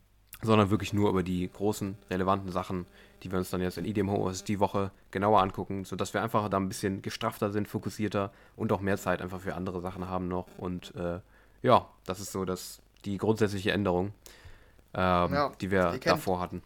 sondern 0.43 0.71
wirklich 0.71 0.93
nur 0.93 1.11
über 1.11 1.23
die 1.23 1.51
großen, 1.51 1.97
relevanten 2.11 2.53
Sachen, 2.53 2.87
die 3.23 3.31
wir 3.31 3.39
uns 3.39 3.51
dann 3.51 3.63
jetzt 3.63 3.79
in 3.79 3.87
IDM 3.87 4.11
Host 4.11 4.47
die 4.49 4.61
Woche 4.61 4.91
genauer 5.11 5.41
angucken, 5.41 5.85
sodass 5.85 6.13
wir 6.13 6.23
einfach 6.23 6.49
da 6.49 6.59
ein 6.59 6.69
bisschen 6.69 7.03
gestrafter 7.03 7.51
sind, 7.51 7.67
fokussierter 7.69 8.31
und 8.55 8.71
auch 8.73 8.81
mehr 8.81 8.99
Zeit 8.99 9.23
einfach 9.23 9.41
für 9.41 9.55
andere 9.55 9.81
Sachen 9.81 10.09
haben 10.09 10.29
noch. 10.29 10.47
Und 10.59 10.95
äh, 10.95 11.21
ja, 11.63 11.89
das 12.05 12.21
ist 12.21 12.33
so 12.33 12.45
das, 12.45 12.83
die 13.05 13.17
grundsätzliche 13.17 13.73
Änderung, 13.73 14.13
ähm, 14.93 15.33
ja, 15.33 15.53
die 15.61 15.71
wir 15.71 15.99
davor 16.05 16.41
hatten. 16.41 16.63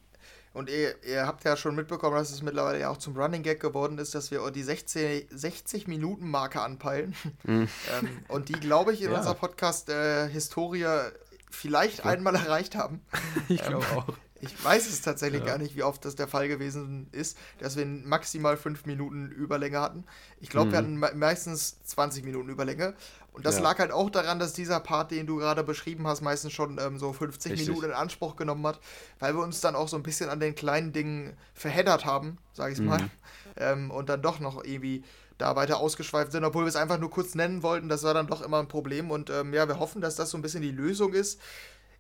Und 0.52 0.70
ihr, 0.70 0.94
ihr, 1.04 1.26
habt 1.26 1.44
ja 1.44 1.56
schon 1.56 1.74
mitbekommen, 1.74 2.16
dass 2.16 2.30
es 2.30 2.42
mittlerweile 2.42 2.80
ja 2.80 2.90
auch 2.90 2.96
zum 2.96 3.16
Running 3.16 3.42
Gag 3.42 3.60
geworden 3.60 3.98
ist, 3.98 4.14
dass 4.14 4.30
wir 4.30 4.50
die 4.50 4.64
60-Minuten-Marke 4.64 6.60
anpeilen. 6.60 7.14
Mhm. 7.44 7.68
ähm, 8.00 8.08
und 8.28 8.48
die, 8.48 8.54
glaube 8.54 8.92
ich, 8.92 9.02
in 9.02 9.10
ja. 9.10 9.18
unserer 9.18 9.34
Podcast-Historie 9.34 10.82
äh, 10.82 11.12
vielleicht 11.50 11.98
ja. 11.98 12.06
einmal 12.06 12.34
erreicht 12.34 12.74
haben. 12.74 13.00
Ich 13.48 13.62
glaube 13.62 13.86
ähm, 13.92 13.98
auch. 13.98 14.08
Ich 14.40 14.64
weiß 14.64 14.88
es 14.88 15.02
tatsächlich 15.02 15.40
ja. 15.40 15.46
gar 15.46 15.58
nicht, 15.58 15.74
wie 15.74 15.82
oft 15.82 16.04
das 16.04 16.14
der 16.14 16.28
Fall 16.28 16.46
gewesen 16.46 17.08
ist, 17.10 17.36
dass 17.58 17.76
wir 17.76 17.84
maximal 17.84 18.56
fünf 18.56 18.86
Minuten 18.86 19.30
Überlänge 19.32 19.80
hatten. 19.80 20.04
Ich 20.40 20.48
glaube, 20.48 20.68
mhm. 20.68 21.00
wir 21.00 21.08
hatten 21.08 21.18
meistens 21.18 21.82
20 21.84 22.24
Minuten 22.24 22.48
Überlänge. 22.48 22.94
Und 23.38 23.46
das 23.46 23.58
ja. 23.58 23.62
lag 23.62 23.78
halt 23.78 23.92
auch 23.92 24.10
daran, 24.10 24.40
dass 24.40 24.52
dieser 24.52 24.80
Part, 24.80 25.12
den 25.12 25.24
du 25.28 25.36
gerade 25.36 25.62
beschrieben 25.62 26.08
hast, 26.08 26.22
meistens 26.22 26.52
schon 26.52 26.76
ähm, 26.80 26.98
so 26.98 27.12
50 27.12 27.52
Richtig. 27.52 27.68
Minuten 27.68 27.86
in 27.86 27.92
Anspruch 27.92 28.34
genommen 28.34 28.66
hat, 28.66 28.80
weil 29.20 29.36
wir 29.36 29.44
uns 29.44 29.60
dann 29.60 29.76
auch 29.76 29.86
so 29.86 29.96
ein 29.96 30.02
bisschen 30.02 30.28
an 30.28 30.40
den 30.40 30.56
kleinen 30.56 30.92
Dingen 30.92 31.36
verheddert 31.54 32.04
haben, 32.04 32.38
sage 32.52 32.72
ich 32.72 32.80
mhm. 32.80 32.86
mal. 32.86 33.10
Ähm, 33.56 33.92
und 33.92 34.08
dann 34.08 34.22
doch 34.22 34.40
noch 34.40 34.64
irgendwie 34.64 35.04
da 35.38 35.54
weiter 35.54 35.78
ausgeschweift 35.78 36.32
sind, 36.32 36.42
obwohl 36.42 36.64
wir 36.64 36.68
es 36.68 36.74
einfach 36.74 36.98
nur 36.98 37.10
kurz 37.10 37.36
nennen 37.36 37.62
wollten. 37.62 37.88
Das 37.88 38.02
war 38.02 38.12
dann 38.12 38.26
doch 38.26 38.42
immer 38.42 38.58
ein 38.58 38.66
Problem. 38.66 39.12
Und 39.12 39.30
ähm, 39.30 39.54
ja, 39.54 39.68
wir 39.68 39.78
hoffen, 39.78 40.00
dass 40.00 40.16
das 40.16 40.30
so 40.30 40.36
ein 40.36 40.42
bisschen 40.42 40.62
die 40.62 40.72
Lösung 40.72 41.12
ist. 41.12 41.40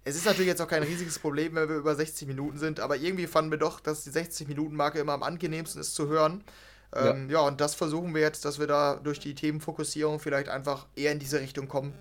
Es 0.02 0.16
ist 0.16 0.26
natürlich 0.26 0.48
jetzt 0.48 0.60
auch 0.60 0.66
kein 0.66 0.82
riesiges 0.82 1.20
Problem, 1.20 1.54
wenn 1.54 1.68
wir 1.68 1.76
über 1.76 1.94
60 1.94 2.26
Minuten 2.26 2.58
sind, 2.58 2.80
aber 2.80 2.96
irgendwie 2.96 3.28
fanden 3.28 3.52
wir 3.52 3.58
doch, 3.58 3.78
dass 3.78 4.02
die 4.02 4.10
60-Minuten-Marke 4.10 4.98
immer 4.98 5.12
am 5.12 5.22
angenehmsten 5.22 5.80
ist 5.80 5.94
zu 5.94 6.08
hören. 6.08 6.42
Ähm, 6.94 7.28
ja. 7.28 7.40
ja. 7.40 7.46
und 7.46 7.60
das 7.60 7.74
versuchen 7.74 8.14
wir 8.14 8.22
jetzt, 8.22 8.44
dass 8.44 8.58
wir 8.58 8.66
da 8.66 8.96
durch 8.96 9.20
die 9.20 9.34
Themenfokussierung 9.34 10.20
vielleicht 10.20 10.48
einfach 10.48 10.86
eher 10.96 11.12
in 11.12 11.18
diese 11.18 11.40
Richtung 11.40 11.68
kommen. 11.68 11.94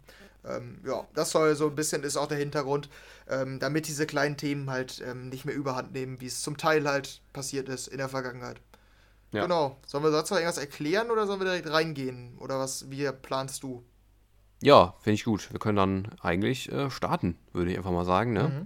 Ähm, 0.45 0.79
ja, 0.85 1.05
das 1.13 1.31
soll 1.31 1.55
so 1.55 1.67
ein 1.67 1.75
bisschen 1.75 2.03
ist 2.03 2.15
auch 2.17 2.27
der 2.27 2.37
Hintergrund, 2.37 2.89
ähm, 3.29 3.59
damit 3.59 3.87
diese 3.87 4.05
kleinen 4.05 4.37
Themen 4.37 4.69
halt 4.69 5.03
ähm, 5.05 5.29
nicht 5.29 5.45
mehr 5.45 5.55
überhand 5.55 5.91
nehmen, 5.93 6.21
wie 6.21 6.27
es 6.27 6.41
zum 6.41 6.57
Teil 6.57 6.87
halt 6.87 7.21
passiert 7.33 7.69
ist 7.69 7.87
in 7.87 7.97
der 7.97 8.09
Vergangenheit. 8.09 8.61
Ja. 9.33 9.43
Genau. 9.43 9.77
Sollen 9.85 10.03
wir 10.03 10.11
sonst 10.11 10.29
noch 10.29 10.37
irgendwas 10.37 10.57
erklären 10.57 11.11
oder 11.11 11.27
sollen 11.27 11.41
wir 11.41 11.45
direkt 11.45 11.69
reingehen? 11.69 12.37
Oder 12.39 12.59
was, 12.59 12.89
wie 12.89 13.09
planst 13.11 13.63
du? 13.63 13.83
Ja, 14.61 14.95
finde 15.01 15.15
ich 15.15 15.25
gut. 15.25 15.51
Wir 15.51 15.59
können 15.59 15.75
dann 15.75 16.07
eigentlich 16.21 16.71
äh, 16.71 16.89
starten, 16.89 17.37
würde 17.51 17.71
ich 17.71 17.77
einfach 17.77 17.91
mal 17.91 18.05
sagen, 18.05 18.33
ne? 18.33 18.49
Mhm. 18.49 18.65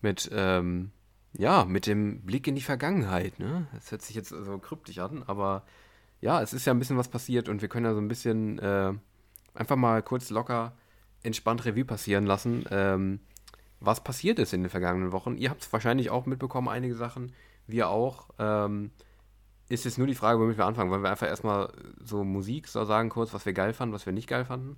Mit, 0.00 0.30
ähm, 0.32 0.92
ja, 1.38 1.64
mit 1.64 1.86
dem 1.86 2.20
Blick 2.22 2.46
in 2.46 2.54
die 2.54 2.62
Vergangenheit, 2.62 3.38
ne? 3.38 3.66
Das 3.74 3.90
hört 3.90 4.02
sich 4.02 4.16
jetzt 4.16 4.30
so 4.30 4.58
kryptisch 4.58 4.98
an, 4.98 5.22
aber 5.26 5.64
ja, 6.20 6.40
es 6.40 6.52
ist 6.52 6.64
ja 6.64 6.72
ein 6.72 6.78
bisschen 6.78 6.96
was 6.96 7.08
passiert 7.08 7.48
und 7.48 7.60
wir 7.60 7.68
können 7.68 7.86
ja 7.86 7.94
so 7.94 8.00
ein 8.00 8.08
bisschen 8.08 8.58
äh, 8.58 8.92
einfach 9.54 9.76
mal 9.76 10.02
kurz 10.02 10.30
locker 10.30 10.72
entspannt 11.22 11.64
Revue 11.64 11.84
passieren 11.84 12.24
lassen, 12.26 12.64
ähm, 12.70 13.20
was 13.80 14.02
passiert 14.02 14.38
ist 14.38 14.54
in 14.54 14.62
den 14.62 14.70
vergangenen 14.70 15.12
Wochen. 15.12 15.36
Ihr 15.36 15.50
habt 15.50 15.62
es 15.62 15.72
wahrscheinlich 15.72 16.10
auch 16.10 16.26
mitbekommen, 16.26 16.68
einige 16.68 16.94
Sachen, 16.94 17.32
wir 17.66 17.88
auch. 17.88 18.28
Ähm, 18.38 18.90
ist 19.68 19.84
jetzt 19.84 19.98
nur 19.98 20.06
die 20.06 20.14
Frage, 20.14 20.38
womit 20.38 20.56
wir 20.56 20.64
anfangen. 20.64 20.90
Wollen 20.90 21.02
wir 21.02 21.10
einfach 21.10 21.26
erstmal 21.26 21.72
so 22.04 22.22
Musik 22.22 22.68
so 22.68 22.84
sagen, 22.84 23.08
kurz, 23.08 23.34
was 23.34 23.44
wir 23.44 23.52
geil 23.52 23.72
fanden, 23.72 23.94
was 23.94 24.06
wir 24.06 24.12
nicht 24.12 24.28
geil 24.28 24.44
fanden? 24.44 24.76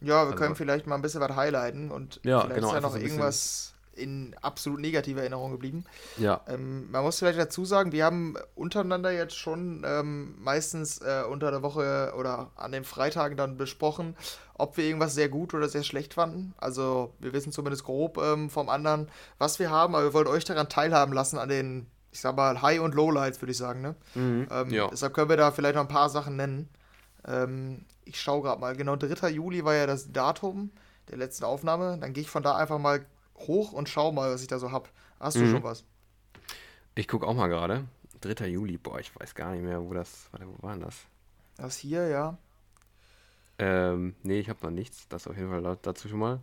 Ja, 0.00 0.06
wir 0.06 0.18
also, 0.18 0.34
können 0.34 0.54
vielleicht 0.54 0.86
mal 0.86 0.96
ein 0.96 1.02
bisschen 1.02 1.22
was 1.22 1.34
highlighten 1.34 1.90
und 1.90 2.20
ja, 2.22 2.40
vielleicht 2.40 2.56
genau, 2.56 2.68
ist 2.68 2.74
ja 2.74 2.80
noch 2.80 2.92
so 2.92 2.98
irgendwas 2.98 3.73
in 3.96 4.34
absolut 4.42 4.80
negativer 4.80 5.20
Erinnerung 5.20 5.52
geblieben. 5.52 5.84
Ja. 6.18 6.40
Ähm, 6.48 6.90
man 6.90 7.02
muss 7.02 7.18
vielleicht 7.18 7.38
dazu 7.38 7.64
sagen, 7.64 7.92
wir 7.92 8.04
haben 8.04 8.36
untereinander 8.54 9.10
jetzt 9.10 9.36
schon 9.36 9.82
ähm, 9.86 10.34
meistens 10.38 10.98
äh, 10.98 11.22
unter 11.28 11.50
der 11.50 11.62
Woche 11.62 12.12
oder 12.18 12.50
an 12.56 12.72
den 12.72 12.84
Freitagen 12.84 13.36
dann 13.36 13.56
besprochen, 13.56 14.16
ob 14.54 14.76
wir 14.76 14.84
irgendwas 14.84 15.14
sehr 15.14 15.28
gut 15.28 15.54
oder 15.54 15.68
sehr 15.68 15.82
schlecht 15.82 16.14
fanden. 16.14 16.54
Also 16.58 17.14
wir 17.18 17.32
wissen 17.32 17.52
zumindest 17.52 17.84
grob 17.84 18.18
ähm, 18.18 18.50
vom 18.50 18.68
anderen, 18.68 19.08
was 19.38 19.58
wir 19.58 19.70
haben, 19.70 19.94
aber 19.94 20.04
wir 20.04 20.14
wollen 20.14 20.26
euch 20.26 20.44
daran 20.44 20.68
teilhaben 20.68 21.12
lassen 21.12 21.38
an 21.38 21.48
den, 21.48 21.86
ich 22.10 22.20
sag 22.20 22.36
mal, 22.36 22.62
High- 22.62 22.80
und 22.80 22.94
Lowlights, 22.94 23.40
würde 23.42 23.52
ich 23.52 23.58
sagen. 23.58 23.80
Ne? 23.80 23.94
Mhm, 24.14 24.48
ähm, 24.50 24.70
ja. 24.70 24.88
Deshalb 24.88 25.14
können 25.14 25.28
wir 25.28 25.36
da 25.36 25.50
vielleicht 25.50 25.74
noch 25.74 25.82
ein 25.82 25.88
paar 25.88 26.10
Sachen 26.10 26.36
nennen. 26.36 26.68
Ähm, 27.26 27.84
ich 28.04 28.20
schaue 28.20 28.42
gerade 28.42 28.60
mal, 28.60 28.76
genau 28.76 28.96
3. 28.96 29.30
Juli 29.30 29.64
war 29.64 29.74
ja 29.74 29.86
das 29.86 30.12
Datum 30.12 30.70
der 31.10 31.18
letzten 31.18 31.44
Aufnahme. 31.44 31.98
Dann 32.00 32.12
gehe 32.12 32.22
ich 32.22 32.30
von 32.30 32.42
da 32.42 32.56
einfach 32.56 32.78
mal 32.78 33.04
hoch 33.36 33.72
und 33.72 33.88
schau 33.88 34.12
mal, 34.12 34.32
was 34.32 34.42
ich 34.42 34.48
da 34.48 34.58
so 34.58 34.70
habe. 34.70 34.88
Hast 35.20 35.36
du 35.36 35.40
mhm. 35.40 35.52
schon 35.52 35.62
was? 35.62 35.84
Ich 36.94 37.08
gucke 37.08 37.26
auch 37.26 37.34
mal 37.34 37.48
gerade. 37.48 37.84
3. 38.20 38.46
Juli, 38.48 38.78
boah, 38.78 39.00
ich 39.00 39.14
weiß 39.18 39.34
gar 39.34 39.52
nicht 39.52 39.62
mehr, 39.62 39.82
wo 39.82 39.92
das, 39.92 40.28
warte, 40.30 40.46
wo 40.46 40.62
war 40.62 40.72
denn 40.72 40.82
das? 40.82 40.96
Das 41.56 41.76
hier, 41.76 42.08
ja. 42.08 42.38
Ähm, 43.58 44.14
nee, 44.22 44.40
ich 44.40 44.48
habe 44.48 44.58
noch 44.62 44.70
nichts. 44.70 45.06
Das 45.08 45.28
auf 45.28 45.36
jeden 45.36 45.50
Fall 45.50 45.78
dazu 45.82 46.08
schon 46.08 46.18
mal. 46.18 46.40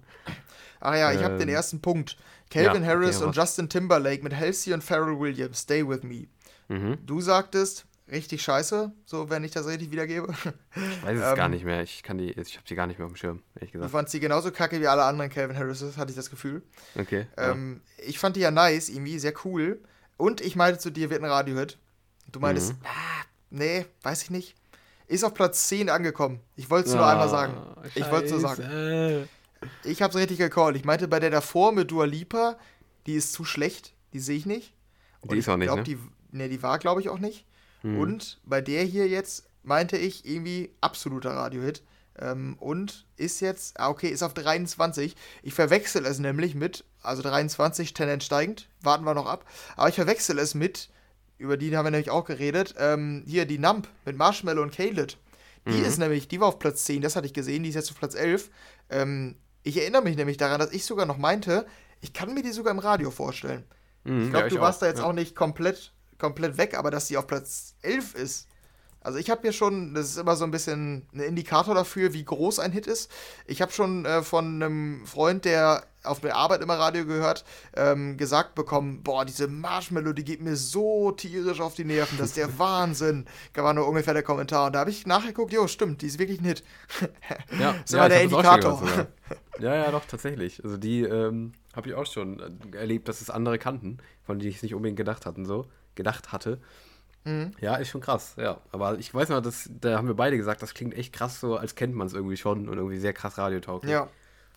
Ach 0.80 0.96
ja, 0.96 1.12
ich 1.12 1.20
ähm, 1.20 1.26
habe 1.26 1.38
den 1.38 1.50
ersten 1.50 1.82
Punkt. 1.82 2.18
Calvin 2.50 2.84
ja, 2.84 2.90
Harris 2.90 3.18
okay, 3.18 3.26
und 3.26 3.36
Justin 3.36 3.70
Timberlake 3.70 4.24
mit 4.24 4.36
Halsey 4.36 4.74
und 4.74 4.84
Pharrell 4.84 5.20
Williams, 5.20 5.62
Stay 5.62 5.88
With 5.88 6.04
Me. 6.04 6.28
Mhm. 6.70 6.98
Du 7.06 7.20
sagtest, 7.20 7.86
richtig 8.10 8.42
scheiße, 8.42 8.92
so 9.06 9.30
wenn 9.30 9.44
ich 9.44 9.52
das 9.52 9.68
richtig 9.68 9.92
wiedergebe. 9.92 10.28
Ich 10.32 11.04
weiß 11.04 11.20
es 11.20 11.26
ähm, 11.30 11.36
gar 11.36 11.50
nicht 11.50 11.66
mehr. 11.66 11.82
Ich 11.82 12.04
kann 12.04 12.18
die, 12.18 12.32
ich 12.32 12.58
habe 12.58 12.68
sie 12.68 12.76
gar 12.76 12.88
nicht 12.88 13.00
mehr 13.00 13.06
auf 13.06 13.14
dem 13.14 13.18
Schirm, 13.18 13.44
ehrlich 13.56 13.72
gesagt. 13.72 13.90
Du 13.90 13.92
fandst 13.92 14.12
sie 14.12 14.20
genauso 14.20 14.52
kacke 14.52 14.80
wie 14.80 14.88
alle 14.88 15.04
anderen 15.04 15.30
Calvin 15.30 15.58
Harrises, 15.58 15.98
hatte 15.98 16.12
ich 16.12 16.18
das 16.18 16.30
Gefühl. 16.30 16.62
Okay. 16.96 17.28
Ähm, 17.38 17.82
ja. 17.98 18.04
Ich 18.06 18.20
fand 18.20 18.36
die 18.36 18.42
ja 18.42 18.52
nice, 18.52 18.90
irgendwie 18.90 19.20
sehr 19.20 19.34
cool. 19.46 19.82
Und 20.18 20.42
ich 20.42 20.56
meinte 20.56 20.80
zu 20.80 20.92
dir, 20.92 21.10
wird 21.10 21.22
ein 21.24 21.30
Radiohit. 21.30 21.78
Du 22.32 22.40
meintest, 22.40 22.74
mhm. 22.74 22.80
ah, 22.86 23.26
nee, 23.50 23.86
weiß 24.04 24.24
ich 24.24 24.30
nicht. 24.30 24.56
Ist 25.08 25.24
auf 25.24 25.34
Platz 25.34 25.68
10 25.68 25.90
angekommen. 25.90 26.40
Ich 26.56 26.70
wollte 26.70 26.90
es 26.90 26.96
nur 26.96 27.06
einmal 27.06 27.28
sagen. 27.28 27.54
Scheiße. 27.84 28.00
Ich 28.00 28.12
wollte 28.12 28.26
es 28.26 28.32
nur 28.32 28.40
sagen. 28.40 29.30
Ich 29.84 30.02
habe 30.02 30.12
es 30.12 30.18
richtig 30.18 30.38
gecallt. 30.38 30.76
Ich 30.78 30.86
meinte 30.86 31.08
bei 31.08 31.20
der 31.20 31.30
davor 31.30 31.72
mit 31.72 31.92
Dua 31.92 32.06
Lipa, 32.06 32.58
die 33.06 33.16
ist 33.16 33.34
zu 33.34 33.44
schlecht. 33.44 33.94
Die 34.14 34.20
sehe 34.20 34.38
ich 34.38 34.46
nicht. 34.46 34.74
Und 35.22 35.34
die 35.34 35.38
ist 35.38 35.50
auch 35.50 35.58
nicht, 35.58 35.68
glaub, 35.68 35.80
ne? 35.80 35.84
Die, 35.84 35.98
nee, 36.32 36.50
die 36.50 36.64
war, 36.64 36.80
glaube 36.80 37.02
ich, 37.02 37.10
auch 37.10 37.20
nicht. 37.20 37.46
Mhm. 37.84 38.00
Und 38.00 38.42
bei 38.46 38.62
der 38.62 38.84
hier 38.84 39.08
jetzt 39.08 39.50
meinte 39.64 39.98
ich 39.98 40.26
irgendwie 40.26 40.72
absoluter 40.82 41.32
Radiohit. 41.32 41.84
Ähm, 42.20 42.58
und 42.60 43.06
ist 43.16 43.40
jetzt, 43.40 43.80
ah, 43.80 43.90
okay, 43.90 44.10
ist 44.10 44.24
auf 44.24 44.34
23. 44.34 45.16
Ich 45.44 45.54
verwechsel 45.54 46.06
es 46.06 46.20
nämlich 46.20 46.56
mit, 46.56 46.84
also 47.02 47.22
23, 47.22 47.94
Tendenz 47.94 48.26
steigend, 48.26 48.70
warten 48.82 49.06
wir 49.06 49.14
noch 49.14 49.28
ab. 49.28 49.46
Aber 49.78 49.90
ich 49.90 49.96
verwechsel 49.96 50.38
es 50.40 50.54
mit, 50.54 50.90
über 51.38 51.58
die 51.58 51.76
haben 51.76 51.86
wir 51.86 51.92
nämlich 51.92 52.12
auch 52.12 52.26
geredet, 52.26 52.76
ähm, 52.78 53.24
hier 53.26 53.46
die 53.46 53.60
Nump 53.60 53.88
mit 54.06 54.18
Marshmallow 54.18 54.62
und 54.62 54.76
Khaled. 54.76 55.18
Die 55.68 55.72
mhm. 55.72 55.86
ist 55.86 56.00
nämlich, 56.00 56.28
die 56.28 56.40
war 56.40 56.48
auf 56.48 56.60
Platz 56.60 56.86
10, 56.86 57.02
das 57.02 57.16
hatte 57.16 57.28
ich 57.28 57.34
gesehen, 57.34 57.64
die 57.64 57.70
ist 57.70 57.76
jetzt 57.76 57.92
auf 57.92 57.98
Platz 57.98 58.16
11. 58.16 58.50
Ähm, 58.90 59.36
ich 59.64 59.78
erinnere 59.78 60.02
mich 60.02 60.18
nämlich 60.18 60.38
daran, 60.38 60.60
dass 60.60 60.72
ich 60.72 60.86
sogar 60.86 61.06
noch 61.06 61.18
meinte, 61.18 61.66
ich 62.02 62.14
kann 62.14 62.34
mir 62.34 62.44
die 62.44 62.52
sogar 62.52 62.72
im 62.72 62.80
Radio 62.80 63.12
vorstellen. 63.12 63.64
Mhm, 64.04 64.26
ich 64.26 64.30
glaube, 64.32 64.48
ja, 64.48 64.50
du 64.50 64.60
warst 64.60 64.78
auch. 64.78 64.82
da 64.82 64.88
jetzt 64.88 65.00
ja. 65.00 65.06
auch 65.06 65.14
nicht 65.14 65.36
komplett 65.36 65.94
komplett 66.22 66.58
weg, 66.58 66.78
aber 66.78 66.92
dass 66.92 67.08
sie 67.08 67.18
auf 67.18 67.28
Platz 67.28 67.76
11 67.82 68.16
ist. 68.16 68.48
Also 69.04 69.18
ich 69.18 69.32
habe 69.32 69.42
hier 69.42 69.52
schon, 69.52 69.96
das 69.96 70.12
ist 70.12 70.18
immer 70.18 70.36
so 70.36 70.46
ein 70.46 70.52
bisschen 70.52 71.08
ein 71.14 71.22
Indikator 71.22 71.74
dafür, 71.74 72.14
wie 72.14 72.24
groß 72.24 72.60
ein 72.60 72.72
Hit 72.72 72.86
ist. 72.86 73.12
Ich 73.48 73.60
habe 73.60 73.72
schon 73.72 74.06
äh, 74.06 74.22
von 74.22 74.62
einem 74.62 75.08
Freund, 75.08 75.44
der 75.46 75.84
auf 76.04 76.20
der 76.20 76.36
Arbeit 76.36 76.62
immer 76.62 76.78
Radio 76.78 77.06
gehört, 77.06 77.44
ähm, 77.76 78.18
gesagt 78.18 78.54
bekommen, 78.54 79.02
boah, 79.02 79.26
diese 79.26 79.48
Marshmallow, 79.48 80.14
die 80.14 80.24
geht 80.24 80.42
mir 80.42 80.56
so 80.56 81.12
tierisch 81.12 81.62
auf 81.62 81.74
die 81.74 81.84
Nerven, 81.84 82.20
das 82.20 82.30
ist 82.30 82.38
der 82.38 82.60
Wahnsinn. 82.60 83.26
Da 83.54 83.64
war 83.64 83.74
nur 83.74 83.88
ungefähr 83.88 84.14
der 84.14 84.24
Kommentar. 84.24 84.68
Und 84.68 84.74
da 84.74 84.80
habe 84.82 84.92
ich 84.92 85.08
nachgeguckt, 85.08 85.52
jo, 85.52 85.66
stimmt, 85.66 86.04
die 86.04 86.08
ist 86.08 86.20
wirklich 86.20 86.40
ein 86.40 86.46
Hit. 86.46 86.64
Ja, 87.60 87.76
so 87.86 87.98
ja, 87.98 88.04
war 88.04 88.10
der 88.10 88.22
Indikator. 88.22 89.08
ja, 89.60 89.76
ja, 89.76 89.92
doch, 89.92 90.06
tatsächlich. 90.06 90.64
Also 90.64 90.78
die 90.78 91.02
ähm, 91.02 91.54
habe 91.76 91.90
ich 91.90 91.96
auch 91.96 92.06
schon 92.06 92.40
äh, 92.40 92.78
erlebt, 92.78 93.08
dass 93.08 93.22
es 93.22 93.30
andere 93.30 93.58
kannten, 93.58 93.98
von 94.24 94.38
denen 94.38 94.50
ich 94.50 94.58
es 94.58 94.64
nicht 94.64 94.76
unbedingt 94.76 94.98
gedacht 94.98 95.26
hatten, 95.26 95.46
so 95.46 95.66
gedacht 96.02 96.32
hatte. 96.32 96.60
Mhm. 97.24 97.52
Ja, 97.60 97.76
ist 97.76 97.90
schon 97.90 98.02
krass, 98.02 98.34
ja. 98.38 98.60
Aber 98.72 98.98
ich 98.98 99.14
weiß 99.14 99.30
noch, 99.30 99.42
das, 99.42 99.70
da 99.80 99.98
haben 99.98 100.08
wir 100.08 100.16
beide 100.16 100.38
gesagt, 100.38 100.62
das 100.62 100.74
klingt 100.74 100.96
echt 100.96 101.14
krass 101.14 101.40
so, 101.40 101.56
als 101.56 101.76
kennt 101.76 101.96
man 101.96 102.08
es 102.08 102.14
irgendwie 102.14 102.38
schon 102.38 102.68
und 102.68 102.78
irgendwie 102.78 102.98
sehr 102.98 103.14
krass 103.14 103.38
radiotauglich. 103.38 103.92
Ja, 103.92 104.08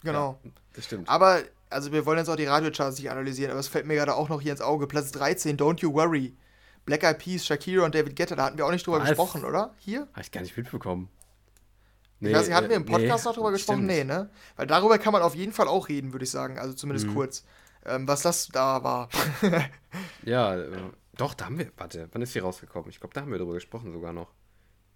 genau. 0.02 0.38
Ja, 0.42 0.50
das 0.74 0.85
stimmt. 0.87 1.09
Aber, 1.09 1.42
also 1.68 1.92
wir 1.92 2.07
wollen 2.07 2.18
jetzt 2.18 2.28
auch 2.28 2.37
die 2.37 2.46
Radiocharts 2.46 2.98
nicht 2.98 3.11
analysieren, 3.11 3.50
aber 3.50 3.61
es 3.61 3.68
fällt 3.68 3.87
mir 3.87 3.94
gerade 3.94 4.14
auch 4.14 4.28
noch 4.28 4.40
hier 4.40 4.52
ins 4.52 4.62
Auge. 4.62 4.87
Platz 4.87 5.12
13, 5.12 5.59
Don't 5.59 5.80
You 5.80 5.92
Worry. 5.92 6.35
Black 6.87 7.02
Eyed 7.02 7.18
Peas, 7.18 7.46
Shakira 7.46 7.85
und 7.85 7.94
David 7.94 8.16
Guetta, 8.16 8.37
da 8.37 8.44
hatten 8.44 8.59
wir 8.59 8.66
auch 8.66 8.70
nicht 8.70 8.87
drüber 8.87 9.00
Was? 9.00 9.09
gesprochen, 9.09 9.44
oder? 9.44 9.74
Hier? 9.78 10.07
Habe 10.12 10.20
ich 10.20 10.30
gar 10.30 10.42
nicht 10.42 10.57
mitbekommen. 10.57 11.09
Nee, 12.20 12.30
ich 12.30 12.37
weiß 12.37 12.46
nicht, 12.46 12.57
hatten 12.57 12.68
wir 12.68 12.76
im 12.76 12.85
Podcast 12.87 13.24
nee, 13.24 13.28
noch 13.28 13.35
drüber 13.35 13.52
gesprochen? 13.52 13.85
Stimmt. 13.85 13.88
Nee, 13.88 14.04
ne? 14.04 14.30
Weil 14.57 14.66
darüber 14.66 14.98
kann 14.98 15.12
man 15.12 15.22
auf 15.22 15.35
jeden 15.35 15.52
Fall 15.52 15.68
auch 15.68 15.88
reden, 15.88 16.12
würde 16.12 16.24
ich 16.24 16.30
sagen. 16.30 16.59
Also 16.59 16.74
zumindest 16.74 17.09
mhm. 17.09 17.14
kurz. 17.14 17.44
Ähm, 17.87 18.09
was 18.09 18.22
das 18.22 18.48
da 18.48 18.83
war. 18.83 19.11
ja, 20.22 20.57
Doch, 21.16 21.35
da 21.35 21.46
haben 21.46 21.59
wir. 21.59 21.70
Warte, 21.77 22.09
wann 22.12 22.22
ist 22.22 22.35
die 22.35 22.40
rausgekommen? 22.40 22.90
Ich 22.90 23.00
glaube, 23.00 23.14
da 23.14 23.20
haben 23.20 23.31
wir 23.31 23.38
drüber 23.38 23.55
gesprochen 23.55 23.92
sogar 23.92 24.12
noch. 24.12 24.33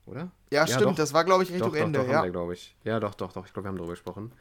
Oder? 0.06 0.30
Ja, 0.50 0.64
ja 0.64 0.66
stimmt. 0.66 0.82
Doch. 0.82 0.94
Das 0.96 1.12
war, 1.12 1.24
glaube 1.24 1.44
ich, 1.44 1.52
Richtung 1.52 1.72
doch, 1.72 1.78
Ende. 1.78 2.00
Doch, 2.00 2.08
ja, 2.08 2.26
glaube 2.26 2.54
ich. 2.54 2.76
Ja, 2.84 2.98
doch, 2.98 3.14
doch, 3.14 3.32
doch. 3.32 3.46
Ich 3.46 3.52
glaube, 3.52 3.66
wir 3.66 3.68
haben 3.68 3.78
drüber 3.78 3.92
gesprochen. 3.92 4.32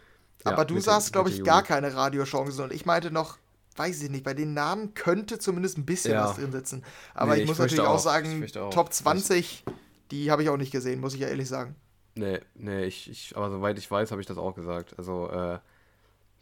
Aber 0.44 0.66
du 0.66 0.80
sagst, 0.80 1.14
glaube 1.14 1.30
ich, 1.30 1.44
gar 1.44 1.64
keine 1.64 1.94
Radiochancen. 1.94 2.66
Und 2.66 2.74
ich 2.74 2.86
meinte 2.86 3.12
noch, 3.12 3.38
weiß 3.76 4.02
ich 4.04 4.10
nicht, 4.10 4.24
bei 4.24 4.34
den 4.34 4.54
Namen 4.54 4.94
könnte 4.94 5.40
zumindest 5.40 5.78
ein 5.78 5.86
bisschen 5.86 6.14
ja. 6.14 6.26
was 6.26 6.38
drin 6.38 6.52
sitzen. 6.52 6.84
Aber 7.14 7.36
nee, 7.36 7.42
ich 7.42 7.48
muss 7.48 7.58
ich 7.58 7.64
natürlich 7.64 7.82
auch, 7.82 7.96
auch 7.96 8.00
sagen, 8.00 8.46
auch. 8.58 8.70
Top 8.70 8.94
20, 8.94 9.64
die 10.12 10.32
habe 10.32 10.44
ich 10.44 10.50
auch 10.50 10.58
nicht 10.58 10.72
gesehen, 10.72 11.00
muss 11.00 11.14
ich 11.14 11.20
ja 11.20 11.28
ehrlich 11.28 11.48
sagen. 11.48 11.76
Nee, 12.16 12.40
nee, 12.56 12.86
ich, 12.86 13.10
ich 13.10 13.38
aber 13.38 13.52
soweit 13.52 13.78
ich 13.78 13.90
weiß, 13.90 14.12
habe 14.12 14.22
ich 14.22 14.28
das 14.28 14.38
auch 14.38 14.56
gesagt. 14.56 14.96
Also, 14.98 15.30
äh, 15.30 15.60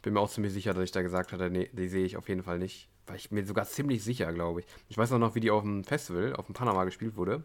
bin 0.02 0.14
mir 0.14 0.20
auch 0.20 0.30
ziemlich 0.30 0.52
sicher, 0.52 0.72
dass 0.72 0.84
ich 0.84 0.92
da 0.92 1.02
gesagt 1.02 1.32
hatte, 1.32 1.50
nee, 1.50 1.68
die 1.72 1.88
sehe 1.88 2.06
ich 2.06 2.16
auf 2.16 2.28
jeden 2.28 2.42
Fall 2.42 2.58
nicht. 2.58 2.88
War 3.06 3.16
ich 3.16 3.30
mir 3.30 3.44
sogar 3.44 3.66
ziemlich 3.66 4.02
sicher, 4.02 4.32
glaube 4.32 4.60
ich. 4.60 4.66
Ich 4.88 4.98
weiß 4.98 5.12
auch 5.12 5.18
noch, 5.18 5.34
wie 5.34 5.40
die 5.40 5.50
auf 5.50 5.62
dem 5.62 5.84
Festival, 5.84 6.34
auf 6.34 6.46
dem 6.46 6.54
Panama 6.54 6.84
gespielt 6.84 7.16
wurde. 7.16 7.44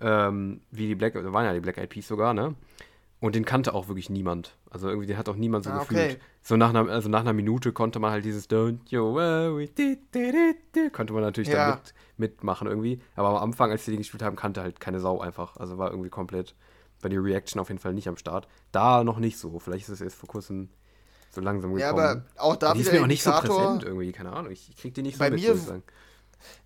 Ähm, 0.00 0.60
wie 0.70 0.86
die 0.86 0.94
Black, 0.94 1.14
da 1.14 1.32
waren 1.32 1.44
ja 1.44 1.52
die 1.52 1.60
Black 1.60 1.78
Eyed 1.78 1.90
Peas 1.90 2.08
sogar, 2.08 2.34
ne? 2.34 2.54
Und 3.20 3.36
den 3.36 3.44
kannte 3.44 3.72
auch 3.72 3.86
wirklich 3.86 4.10
niemand. 4.10 4.56
Also 4.68 4.88
irgendwie, 4.88 5.06
den 5.06 5.16
hat 5.16 5.28
auch 5.28 5.36
niemand 5.36 5.64
so 5.64 5.70
ah, 5.70 5.78
gefühlt. 5.78 6.00
Okay. 6.00 6.16
So 6.42 6.56
nach 6.56 6.70
einer, 6.70 6.88
also 6.88 7.08
nach 7.08 7.20
einer 7.20 7.32
Minute 7.32 7.72
konnte 7.72 8.00
man 8.00 8.10
halt 8.10 8.24
dieses 8.24 8.50
Don't 8.50 8.80
you 8.88 9.00
worry, 9.00 9.68
di, 9.68 9.96
di, 10.12 10.54
di, 10.74 10.90
konnte 10.90 11.12
man 11.12 11.22
natürlich 11.22 11.50
ja. 11.50 11.76
mit, 11.76 11.94
mitmachen 12.16 12.66
irgendwie. 12.66 13.00
Aber 13.14 13.28
am 13.28 13.36
Anfang, 13.36 13.70
als 13.70 13.84
die 13.84 13.92
den 13.92 13.98
gespielt 13.98 14.24
haben, 14.24 14.34
kannte 14.34 14.60
halt 14.60 14.80
keine 14.80 14.98
Sau 14.98 15.20
einfach. 15.20 15.56
Also 15.56 15.78
war 15.78 15.92
irgendwie 15.92 16.10
komplett 16.10 16.56
bei 17.00 17.08
der 17.08 17.22
Reaction 17.22 17.60
auf 17.60 17.68
jeden 17.68 17.80
Fall 17.80 17.94
nicht 17.94 18.08
am 18.08 18.16
Start. 18.16 18.48
Da 18.72 19.04
noch 19.04 19.20
nicht 19.20 19.38
so. 19.38 19.60
Vielleicht 19.60 19.84
ist 19.84 19.94
es 19.94 20.00
erst 20.00 20.16
vor 20.16 20.28
kurzem 20.28 20.68
so 21.34 21.40
langsam 21.40 21.74
gekommen. 21.74 21.80
Ja, 21.80 21.90
aber 21.90 22.24
auch 22.36 22.56
da 22.56 22.74
die 22.74 22.80
ist 22.80 22.92
mir 22.92 23.02
auch 23.02 23.06
nicht 23.06 23.22
so 23.22 23.30
präsent 23.32 23.84
irgendwie, 23.84 24.12
keine 24.12 24.32
Ahnung. 24.32 24.52
Ich, 24.52 24.68
ich 24.68 24.76
krieg 24.76 24.94
die 24.94 25.02
nicht 25.02 25.16
so 25.16 25.20
bei 25.20 25.30
mit, 25.30 25.40
mir, 25.40 25.82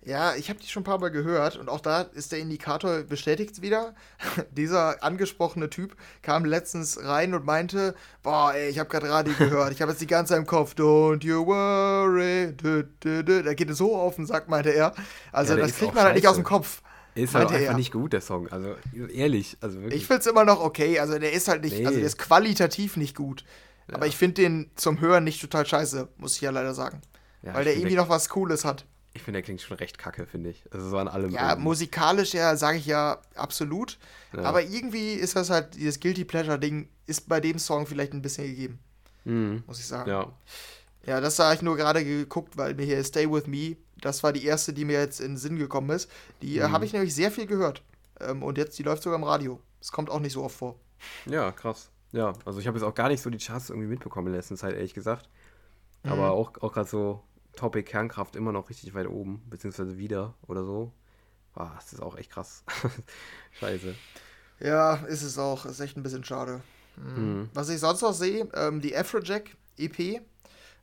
ja, 0.03 0.35
ich 0.35 0.49
habe 0.49 0.59
die 0.59 0.67
schon 0.67 0.81
ein 0.81 0.85
paar 0.85 0.99
Mal 0.99 1.09
gehört 1.09 1.57
und 1.57 1.69
auch 1.69 1.81
da 1.81 2.01
ist 2.01 2.31
der 2.31 2.39
Indikator 2.39 3.03
bestätigt 3.03 3.61
wieder. 3.61 3.93
Dieser 4.51 5.03
angesprochene 5.03 5.69
Typ 5.69 5.95
kam 6.21 6.45
letztens 6.45 7.03
rein 7.03 7.33
und 7.33 7.45
meinte, 7.45 7.95
boah, 8.23 8.53
ey, 8.53 8.69
ich 8.69 8.79
habe 8.79 8.89
gerade 8.89 9.09
Radio 9.09 9.33
gehört, 9.37 9.73
ich 9.73 9.81
habe 9.81 9.91
jetzt 9.91 10.01
die 10.01 10.07
ganze 10.07 10.33
Zeit 10.33 10.39
im 10.39 10.45
Kopf, 10.45 10.75
don't 10.75 11.23
you 11.25 11.45
worry, 11.45 12.53
dü, 12.53 12.83
dü, 13.03 13.23
dü. 13.23 13.43
da 13.43 13.53
geht 13.53 13.69
es 13.69 13.77
so 13.77 13.95
auf 13.95 14.15
den 14.15 14.25
Sack, 14.25 14.47
meinte 14.49 14.69
er. 14.69 14.93
Also 15.31 15.53
ja, 15.53 15.59
das 15.59 15.75
kriegt 15.75 15.93
man 15.93 16.05
halt 16.05 16.15
nicht 16.15 16.27
aus 16.27 16.35
dem 16.35 16.45
Kopf. 16.45 16.81
Ist 17.15 17.33
halt 17.33 17.49
einfach 17.51 17.71
er. 17.71 17.73
nicht 17.73 17.91
gut, 17.91 18.13
der 18.13 18.21
Song. 18.21 18.47
Also 18.49 18.75
ehrlich, 19.11 19.57
also 19.59 19.81
wirklich. 19.81 20.01
Ich 20.01 20.07
find's 20.07 20.27
immer 20.27 20.45
noch 20.45 20.61
okay. 20.61 20.99
Also 20.99 21.17
der 21.17 21.33
ist 21.33 21.47
halt 21.47 21.63
nicht, 21.63 21.77
nee. 21.77 21.85
also 21.85 21.97
der 21.97 22.05
ist 22.05 22.19
qualitativ 22.19 22.95
nicht 22.95 23.15
gut. 23.15 23.43
Ja. 23.87 23.95
Aber 23.95 24.07
ich 24.07 24.17
finde 24.17 24.41
den 24.41 24.71
zum 24.75 24.99
Hören 24.99 25.23
nicht 25.23 25.41
total 25.41 25.65
scheiße, 25.65 26.09
muss 26.17 26.35
ich 26.35 26.41
ja 26.41 26.51
leider 26.51 26.73
sagen. 26.73 27.01
Ja, 27.41 27.53
Weil 27.53 27.63
der 27.63 27.77
irgendwie 27.77 27.95
noch 27.95 28.09
was 28.09 28.29
Cooles 28.29 28.65
hat. 28.65 28.85
Ich 29.13 29.23
finde, 29.23 29.37
der 29.37 29.43
klingt 29.43 29.61
schon 29.61 29.77
recht 29.77 29.97
kacke, 29.97 30.27
finde 30.27 30.51
ich. 30.51 30.63
Also 30.71 30.89
so 30.89 30.97
an 30.97 31.07
allem. 31.07 31.31
Ja, 31.31 31.49
irgendwie. 31.49 31.63
musikalisch 31.63 32.33
ja, 32.33 32.55
sage 32.55 32.77
ich 32.77 32.85
ja 32.85 33.19
absolut. 33.35 33.97
Ja. 34.33 34.43
Aber 34.43 34.61
irgendwie 34.61 35.13
ist 35.13 35.35
das 35.35 35.49
halt, 35.49 35.75
dieses 35.75 35.99
Guilty 35.99 36.25
Pleasure-Ding 36.25 36.87
ist 37.07 37.27
bei 37.27 37.39
dem 37.39 37.57
Song 37.57 37.87
vielleicht 37.87 38.13
ein 38.13 38.21
bisschen 38.21 38.45
gegeben. 38.45 38.79
Mhm. 39.25 39.63
Muss 39.65 39.79
ich 39.79 39.87
sagen. 39.87 40.09
Ja. 40.09 40.31
Ja, 41.05 41.21
das 41.21 41.39
habe 41.39 41.55
ich 41.55 41.61
nur 41.61 41.77
gerade 41.77 42.03
geguckt, 42.03 42.57
weil 42.57 42.75
mir 42.75 42.85
hier 42.85 43.01
Stay 43.03 43.31
With 43.31 43.47
Me, 43.47 43.77
das 44.01 44.23
war 44.23 44.33
die 44.33 44.43
erste, 44.43 44.73
die 44.73 44.83
mir 44.83 44.99
jetzt 44.99 45.21
in 45.21 45.31
den 45.31 45.37
Sinn 45.37 45.57
gekommen 45.57 45.89
ist. 45.89 46.11
Die 46.41 46.57
äh, 46.57 46.67
mhm. 46.67 46.71
habe 46.73 46.85
ich 46.85 46.93
nämlich 46.93 47.15
sehr 47.15 47.31
viel 47.31 47.47
gehört. 47.47 47.81
Ähm, 48.19 48.43
und 48.43 48.57
jetzt, 48.57 48.77
die 48.77 48.83
läuft 48.83 49.03
sogar 49.03 49.17
im 49.17 49.23
Radio. 49.23 49.59
Das 49.79 49.91
kommt 49.91 50.09
auch 50.09 50.19
nicht 50.19 50.33
so 50.33 50.43
oft 50.43 50.57
vor. 50.57 50.75
Ja, 51.25 51.51
krass. 51.51 51.89
Ja, 52.11 52.33
also 52.45 52.59
ich 52.59 52.67
habe 52.67 52.77
jetzt 52.77 52.85
auch 52.85 52.93
gar 52.93 53.09
nicht 53.09 53.21
so 53.21 53.29
die 53.29 53.37
Charts 53.37 53.69
irgendwie 53.69 53.87
mitbekommen 53.87 54.27
in 54.27 54.33
letzter 54.33 54.55
Zeit, 54.55 54.75
ehrlich 54.75 54.93
gesagt. 54.93 55.29
Aber 56.03 56.27
mhm. 56.27 56.31
auch, 56.31 56.61
auch 56.61 56.73
gerade 56.73 56.87
so 56.87 57.23
Topic 57.55 57.83
Kernkraft 57.83 58.35
immer 58.35 58.51
noch 58.51 58.69
richtig 58.69 58.93
weit 58.93 59.07
oben, 59.07 59.41
beziehungsweise 59.49 59.97
wieder 59.97 60.35
oder 60.47 60.63
so. 60.63 60.93
Boah, 61.53 61.73
das 61.75 61.91
ist 61.91 62.01
auch 62.01 62.15
echt 62.17 62.31
krass. 62.31 62.63
Scheiße. 63.59 63.95
Ja, 64.59 64.95
ist 65.07 65.23
es 65.23 65.37
auch. 65.37 65.65
Ist 65.65 65.79
echt 65.79 65.97
ein 65.97 66.03
bisschen 66.03 66.23
schade. 66.23 66.61
Mhm. 66.95 67.23
mhm. 67.23 67.49
Was 67.53 67.69
ich 67.69 67.79
sonst 67.79 68.01
noch 68.01 68.13
sehe, 68.13 68.47
ähm, 68.53 68.81
die 68.81 68.95
Afrojack 68.95 69.55
EP. 69.77 70.21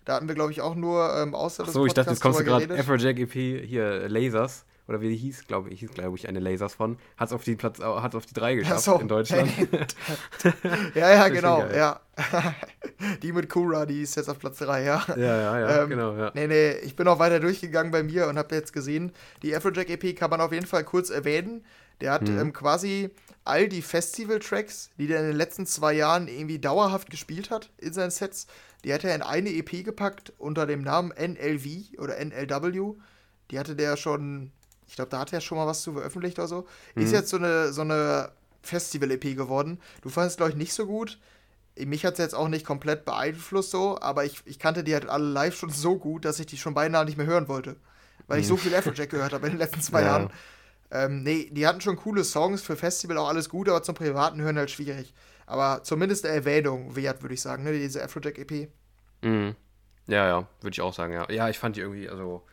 Da 0.04 0.16
hatten 0.16 0.28
wir, 0.28 0.34
glaube 0.34 0.52
ich, 0.52 0.60
auch 0.60 0.74
nur 0.74 1.16
ähm, 1.16 1.34
außer 1.34 1.64
So, 1.64 1.86
ich 1.86 1.94
dachte, 1.94 2.10
jetzt 2.10 2.20
kommst 2.20 2.40
du 2.40 2.44
gerade 2.44 2.78
Afrojack 2.78 3.18
EP, 3.18 3.32
hier, 3.32 4.08
Lasers 4.08 4.66
oder 4.86 5.00
wie 5.00 5.08
die 5.08 5.16
hieß, 5.16 5.46
glaube 5.46 5.70
ich, 5.70 5.80
hieß, 5.80 5.92
glaube 5.92 6.16
ich, 6.16 6.28
eine 6.28 6.40
Lasers 6.40 6.74
von, 6.74 6.98
hat 7.16 7.28
es 7.28 7.32
auf 7.32 7.44
die 7.44 7.56
Platz, 7.56 7.80
hat 7.80 8.14
auf 8.14 8.26
die 8.26 8.34
3 8.34 8.56
geschafft 8.56 8.84
so. 8.84 8.98
in 8.98 9.08
Deutschland. 9.08 9.50
ja, 10.94 11.10
ja, 11.14 11.28
genau, 11.28 11.64
ja. 11.66 12.00
die 13.22 13.32
mit 13.32 13.48
Kura, 13.48 13.86
die 13.86 14.02
ist 14.02 14.16
jetzt 14.16 14.28
auf 14.28 14.38
Platz 14.38 14.58
3, 14.58 14.82
ja. 14.82 15.04
Ja, 15.08 15.16
ja, 15.16 15.58
ja, 15.58 15.82
ähm, 15.82 15.88
genau, 15.88 16.14
ja. 16.16 16.32
Nee, 16.34 16.46
nee, 16.46 16.72
ich 16.84 16.96
bin 16.96 17.08
auch 17.08 17.18
weiter 17.18 17.40
durchgegangen 17.40 17.92
bei 17.92 18.02
mir 18.02 18.28
und 18.28 18.38
habe 18.38 18.54
jetzt 18.54 18.72
gesehen, 18.72 19.12
die 19.42 19.54
Afrojack 19.56 19.88
EP 19.88 20.16
kann 20.16 20.30
man 20.30 20.40
auf 20.40 20.52
jeden 20.52 20.66
Fall 20.66 20.84
kurz 20.84 21.10
erwähnen. 21.10 21.64
Der 22.00 22.12
hat 22.12 22.28
hm. 22.28 22.38
ähm, 22.38 22.52
quasi 22.52 23.10
all 23.44 23.68
die 23.68 23.82
Festival-Tracks, 23.82 24.90
die 24.98 25.06
der 25.06 25.20
in 25.20 25.28
den 25.28 25.36
letzten 25.36 25.66
zwei 25.66 25.92
Jahren 25.94 26.28
irgendwie 26.28 26.58
dauerhaft 26.58 27.08
gespielt 27.10 27.50
hat 27.50 27.70
in 27.78 27.92
seinen 27.92 28.10
Sets, 28.10 28.46
die 28.84 28.92
hat 28.92 29.04
er 29.04 29.14
in 29.14 29.22
eine 29.22 29.50
EP 29.50 29.84
gepackt 29.84 30.32
unter 30.38 30.66
dem 30.66 30.82
Namen 30.82 31.10
NLV 31.10 31.98
oder 31.98 32.18
NLW. 32.22 32.94
Die 33.50 33.58
hatte 33.58 33.76
der 33.76 33.96
schon 33.96 34.52
ich 34.86 34.96
glaube, 34.96 35.10
da 35.10 35.18
hat 35.18 35.32
er 35.32 35.40
schon 35.40 35.58
mal 35.58 35.66
was 35.66 35.82
zu 35.82 35.92
veröffentlicht 35.92 36.38
oder 36.38 36.48
so. 36.48 36.66
Mhm. 36.94 37.02
Ist 37.02 37.12
jetzt 37.12 37.30
so 37.30 37.36
eine, 37.36 37.72
so 37.72 37.82
eine 37.82 38.30
Festival-EP 38.62 39.36
geworden. 39.36 39.80
Du 40.02 40.08
fandest, 40.08 40.38
glaube 40.38 40.52
ich, 40.52 40.56
nicht 40.56 40.72
so 40.72 40.86
gut. 40.86 41.18
Mich 41.76 42.04
hat 42.04 42.14
es 42.14 42.18
jetzt 42.18 42.34
auch 42.34 42.48
nicht 42.48 42.64
komplett 42.64 43.04
beeinflusst 43.04 43.72
so, 43.72 43.98
aber 44.00 44.24
ich, 44.24 44.42
ich 44.44 44.58
kannte 44.58 44.84
die 44.84 44.94
halt 44.94 45.08
alle 45.08 45.24
live 45.24 45.56
schon 45.56 45.70
so 45.70 45.98
gut, 45.98 46.24
dass 46.24 46.38
ich 46.38 46.46
die 46.46 46.56
schon 46.56 46.74
beinahe 46.74 47.04
nicht 47.04 47.16
mehr 47.16 47.26
hören 47.26 47.48
wollte. 47.48 47.76
Weil 48.26 48.40
ich 48.40 48.46
so 48.46 48.54
mhm. 48.54 48.58
viel 48.58 48.74
Afrojack 48.74 49.10
gehört 49.10 49.32
habe 49.32 49.46
in 49.46 49.54
den 49.54 49.58
letzten 49.58 49.80
zwei 49.82 50.02
ja. 50.02 50.06
Jahren. 50.06 50.30
Ähm, 50.90 51.22
nee, 51.24 51.50
die 51.50 51.66
hatten 51.66 51.80
schon 51.80 51.96
coole 51.96 52.22
Songs 52.22 52.62
für 52.62 52.76
Festival, 52.76 53.18
auch 53.18 53.28
alles 53.28 53.48
gut, 53.48 53.68
aber 53.68 53.82
zum 53.82 53.96
privaten 53.96 54.40
Hören 54.40 54.56
halt 54.56 54.70
schwierig. 54.70 55.12
Aber 55.46 55.82
zumindest 55.82 56.24
eine 56.24 56.36
Erwähnung 56.36 56.94
wert, 56.94 57.22
würde 57.22 57.34
ich 57.34 57.42
sagen, 57.42 57.64
ne, 57.64 57.72
diese 57.72 58.02
Afrojack-EP. 58.02 58.68
Mhm. 59.22 59.56
Ja, 60.06 60.26
ja, 60.26 60.48
würde 60.60 60.74
ich 60.74 60.80
auch 60.80 60.94
sagen, 60.94 61.12
ja. 61.12 61.28
Ja, 61.30 61.48
ich 61.48 61.58
fand 61.58 61.76
die 61.76 61.80
irgendwie, 61.80 62.08
also 62.08 62.44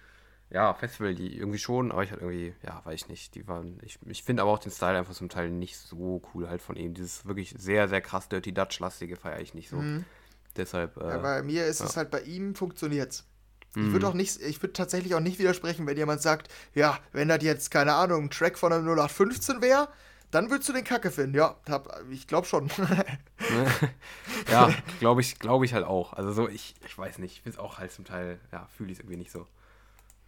ja, 0.52 0.74
Festival, 0.74 1.16
die 1.16 1.38
irgendwie 1.38 1.60
schon, 1.60 1.92
aber 1.92 2.04
ich 2.04 2.12
halt 2.12 2.22
irgendwie, 2.22 2.54
ja, 2.64 2.82
weiß 2.84 3.02
ich 3.02 3.08
nicht, 3.08 3.36
die 3.36 3.48
waren, 3.48 3.80
ich, 3.84 4.00
ich 4.06 4.24
finde 4.24 4.42
aber 4.42 4.52
auch 4.52 4.60
den 4.60 4.72
Style 4.72 4.98
einfach 4.98 5.14
zum 5.14 5.30
Teil 5.30 5.50
nicht 5.50 5.78
so 5.78 6.22
cool 6.34 6.50
halt 6.50 6.62
von 6.62 6.76
ihm. 6.76 6.94
Dieses 6.94 7.26
wirklich 7.26 7.56
sehr, 7.58 7.88
sehr 7.88 8.02
krass 8.02 8.28
Dirty 8.28 8.54
Dutch-lastige 8.54 9.16
feiere 9.16 9.40
ich 9.40 9.54
nicht 9.54 9.70
so. 9.70 9.78
Mhm. 9.78 10.04
Deshalb. 10.58 10.98
Äh, 10.98 11.10
ja, 11.10 11.18
bei 11.20 11.42
mir 11.44 11.66
ist 11.66 11.80
ja. 11.80 11.86
es 11.86 11.96
halt, 11.96 12.12
bei 12.12 12.22
ihm 12.22 12.56
funktioniert's. 12.56 13.26
Ich 13.74 13.84
würde 13.84 14.06
mhm. 14.06 14.12
auch 14.12 14.16
nicht, 14.16 14.42
ich 14.42 14.62
würde 14.62 14.74
tatsächlich 14.74 15.16
auch 15.16 15.22
nicht 15.22 15.40
widersprechen, 15.40 15.88
wenn 15.88 15.96
jemand 15.96 16.22
sagt, 16.22 16.52
ja, 16.74 17.00
wenn 17.14 17.30
das 17.30 17.42
jetzt, 17.42 17.72
keine 17.72 17.94
Ahnung, 17.94 18.26
ein 18.26 18.30
Track 18.30 18.58
von 18.58 18.74
einem 18.74 18.86
0815 18.86 19.62
wäre, 19.62 19.88
dann 20.30 20.50
würdest 20.50 20.68
du 20.68 20.74
den 20.74 20.84
Kacke 20.84 21.10
finden. 21.10 21.38
Ja, 21.38 21.56
hab, 21.70 22.04
ich 22.10 22.28
glaube 22.28 22.46
schon. 22.46 22.70
ja, 24.52 24.74
glaube 25.00 25.22
ich, 25.22 25.40
glaube 25.40 25.64
ich 25.64 25.74
halt 25.74 25.86
auch. 25.86 26.12
Also 26.12 26.34
so, 26.34 26.50
ich, 26.50 26.76
ich 26.86 26.98
weiß 26.98 27.20
nicht, 27.20 27.38
ich 27.38 27.42
finde 27.44 27.58
es 27.58 27.64
auch 27.64 27.78
halt 27.78 27.94
zum 27.94 28.04
Teil, 28.04 28.42
ja, 28.52 28.68
fühle 28.76 28.92
ich 28.92 28.98
es 28.98 29.00
irgendwie 29.00 29.18
nicht 29.18 29.32
so. 29.32 29.48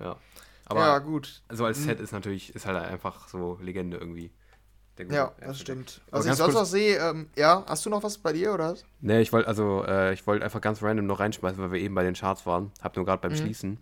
Ja. 0.04 0.18
Aber 0.66 0.82
ja, 0.82 1.00
gut. 1.00 1.42
So 1.50 1.66
als 1.66 1.84
Set 1.84 2.00
ist 2.00 2.12
natürlich, 2.12 2.56
ist 2.56 2.66
halt 2.66 2.78
einfach 2.78 3.28
so 3.28 3.58
Legende 3.62 3.98
irgendwie. 3.98 4.32
ja, 5.10 5.34
das 5.40 5.60
stimmt. 5.60 6.02
Was 6.10 6.26
ich 6.26 6.34
sonst 6.34 6.54
noch 6.54 6.66
sehe, 6.66 6.98
ähm, 6.98 7.30
ja, 7.36 7.64
hast 7.68 7.86
du 7.86 7.90
noch 7.90 8.04
was 8.04 8.18
bei 8.18 8.34
dir 8.34 8.54
oder 8.54 8.72
was? 8.72 8.86
Nee, 9.02 9.22
ich 9.22 9.34
wollte 9.34 9.48
also, 9.48 9.84
äh, 9.86 10.14
ich 10.14 10.26
wollte 10.26 10.46
einfach 10.46 10.62
ganz 10.62 10.82
random 10.82 11.06
noch 11.06 11.20
reinschmeißen, 11.20 11.62
weil 11.62 11.72
wir 11.72 11.80
eben 11.80 11.96
bei 11.96 12.04
den 12.04 12.14
Charts 12.14 12.46
waren. 12.46 12.72
Hab 12.82 12.96
nur 12.96 13.06
gerade 13.06 13.22
beim 13.22 13.32
mhm. 13.32 13.38
Schließen 13.38 13.78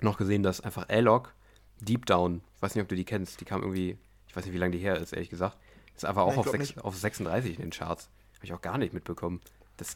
noch 0.00 0.16
gesehen, 0.16 0.42
dass 0.42 0.60
einfach 0.60 0.88
A-Log 0.88 1.32
Deep 1.80 2.06
Down, 2.06 2.42
ich 2.56 2.62
weiß 2.62 2.74
nicht, 2.74 2.82
ob 2.82 2.88
du 2.88 2.96
die 2.96 3.04
kennst, 3.04 3.40
die 3.40 3.44
kam 3.44 3.62
irgendwie, 3.62 3.98
ich 4.28 4.36
weiß 4.36 4.44
nicht, 4.44 4.54
wie 4.54 4.58
lange 4.58 4.72
die 4.72 4.78
her 4.78 4.96
ist, 4.98 5.12
ehrlich 5.12 5.30
gesagt. 5.30 5.56
Ist 5.94 6.04
einfach 6.04 6.22
auch 6.22 6.32
nee, 6.32 6.38
auf, 6.38 6.50
6, 6.50 6.78
auf 6.78 6.96
36 6.96 7.56
in 7.56 7.62
den 7.62 7.70
Charts. 7.70 8.08
Habe 8.36 8.44
ich 8.44 8.52
auch 8.52 8.60
gar 8.60 8.78
nicht 8.78 8.92
mitbekommen. 8.92 9.40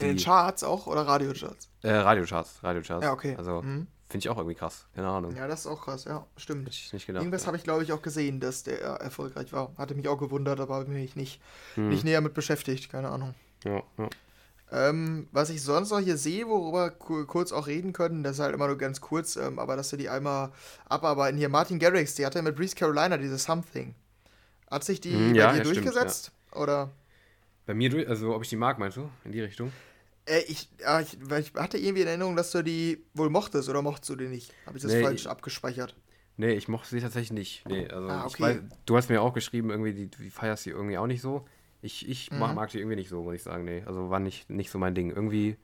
in 0.00 0.09
den 0.09 0.16
Charts 0.16 0.62
auch 0.62 0.87
oder 0.87 1.07
Radiocharts? 1.07 1.68
Äh, 1.83 1.90
Radiocharts, 1.90 2.62
Radiocharts. 2.62 3.04
Ja, 3.04 3.12
okay. 3.12 3.35
Also, 3.37 3.62
mhm. 3.62 3.88
Finde 4.09 4.25
ich 4.25 4.29
auch 4.31 4.38
irgendwie 4.38 4.55
krass. 4.55 4.87
Keine 4.94 5.09
Ahnung. 5.09 5.37
Ja, 5.37 5.47
das 5.47 5.61
ist 5.61 5.66
auch 5.66 5.85
krass, 5.85 6.05
ja, 6.05 6.27
stimmt. 6.38 6.66
Hätte 6.66 6.77
ich 6.77 6.92
nicht 6.94 7.07
gedacht. 7.07 7.23
Irgendwas 7.23 7.42
ja. 7.42 7.49
habe 7.49 7.59
ich, 7.59 7.62
glaube 7.62 7.83
ich, 7.83 7.92
auch 7.92 8.01
gesehen, 8.01 8.40
dass 8.40 8.62
der 8.62 8.81
erfolgreich 8.81 9.53
war. 9.53 9.73
Hatte 9.77 9.94
mich 9.94 10.09
auch 10.09 10.16
gewundert, 10.16 10.61
aber 10.61 10.77
habe 10.77 10.90
mich 10.90 11.14
nicht, 11.14 11.42
hm. 11.75 11.90
nicht 11.90 12.05
näher 12.05 12.23
mit 12.23 12.33
beschäftigt. 12.33 12.90
Keine 12.90 13.11
Ahnung. 13.11 13.35
Ja, 13.64 13.83
ja. 13.99 14.09
Ähm, 14.71 15.29
was 15.33 15.51
ich 15.51 15.62
sonst 15.62 15.90
noch 15.90 16.01
hier 16.01 16.16
sehe, 16.16 16.47
worüber 16.47 16.90
kurz 16.90 17.53
auch 17.53 17.66
reden 17.66 17.92
können, 17.94 18.23
das 18.23 18.35
ist 18.35 18.40
halt 18.40 18.55
immer 18.55 18.66
nur 18.66 18.77
ganz 18.77 19.01
kurz, 19.01 19.37
ähm, 19.37 19.59
aber 19.59 19.77
dass 19.77 19.92
wir 19.92 19.99
die 19.99 20.11
einmal 20.11 20.53
abarbeiten. 20.87 21.38
Hier 21.38 21.49
Martin 21.49 21.79
Garrix, 21.79 22.14
die 22.16 22.27
hatte 22.27 22.42
mit 22.42 22.55
Breeze 22.55 22.77
Carolina 22.77 23.16
diese 23.16 23.38
Something. 23.38 23.94
Hat 24.71 24.85
sich 24.85 25.01
die 25.01 25.12
hm, 25.12 25.35
ja, 25.35 25.47
bei 25.47 25.53
dir 25.53 25.59
ja, 25.59 25.64
durchgesetzt? 25.64 26.33
Stimmt, 26.49 26.62
Oder? 26.62 26.90
Bei 27.64 27.75
mir 27.75 27.88
durch, 27.88 28.09
also 28.09 28.35
ob 28.35 28.42
ich 28.42 28.49
die 28.51 28.57
mag, 28.57 28.79
meinst 28.79 28.99
du? 28.99 29.09
In 29.25 29.33
die 29.33 29.40
Richtung? 29.40 29.73
Äh, 30.29 30.43
ich, 30.49 30.69
ja, 30.81 31.01
ich, 31.01 31.19
ich, 31.21 31.55
hatte 31.55 31.79
irgendwie 31.79 32.03
in 32.03 32.09
Erinnerung, 32.09 32.37
dass 32.37 32.51
du 32.51 32.62
die 32.62 33.05
wohl 33.14 33.31
mochtest 33.31 33.69
oder 33.69 33.83
mochtest 33.83 34.11
du 34.11 34.17
die 34.17 34.29
nicht? 34.29 34.53
Habe 34.67 34.77
ich 34.77 34.83
das 34.83 34.93
nee, 34.93 35.03
falsch 35.03 35.27
abgespeichert? 35.27 35.97
Nee, 36.37 36.53
ich 36.53 36.69
mochte 36.69 36.88
sie 36.88 37.01
tatsächlich 37.01 37.33
nicht. 37.33 37.69
Nee, 37.69 37.88
also 37.88 38.09
ah, 38.09 38.25
okay. 38.25 38.43
weiß, 38.43 38.59
du 38.87 38.97
hast 38.97 39.09
mir 39.09 39.23
auch 39.23 39.35
geschrieben, 39.35 39.71
irgendwie, 39.71 39.93
die, 39.93 40.07
die 40.07 40.31
feierst 40.31 40.62
sie 40.62 40.71
irgendwie 40.71 40.99
auch 40.99 41.07
nicht 41.07 41.21
so. 41.21 41.45
Ich, 41.83 42.09
ich 42.09 42.31
mhm. 42.31 42.38
mag, 42.38 42.55
mag 42.55 42.71
die 42.71 42.79
irgendwie 42.79 42.97
nicht 42.97 43.09
so, 43.09 43.23
muss 43.23 43.35
ich 43.35 43.43
sagen. 43.43 43.64
Nee, 43.64 43.83
also 43.87 44.11
war 44.11 44.21
nicht, 44.21 44.49
nicht 44.51 44.71
so 44.71 44.79
mein 44.79 44.95
Ding. 44.95 45.11
Irgendwie 45.11 45.57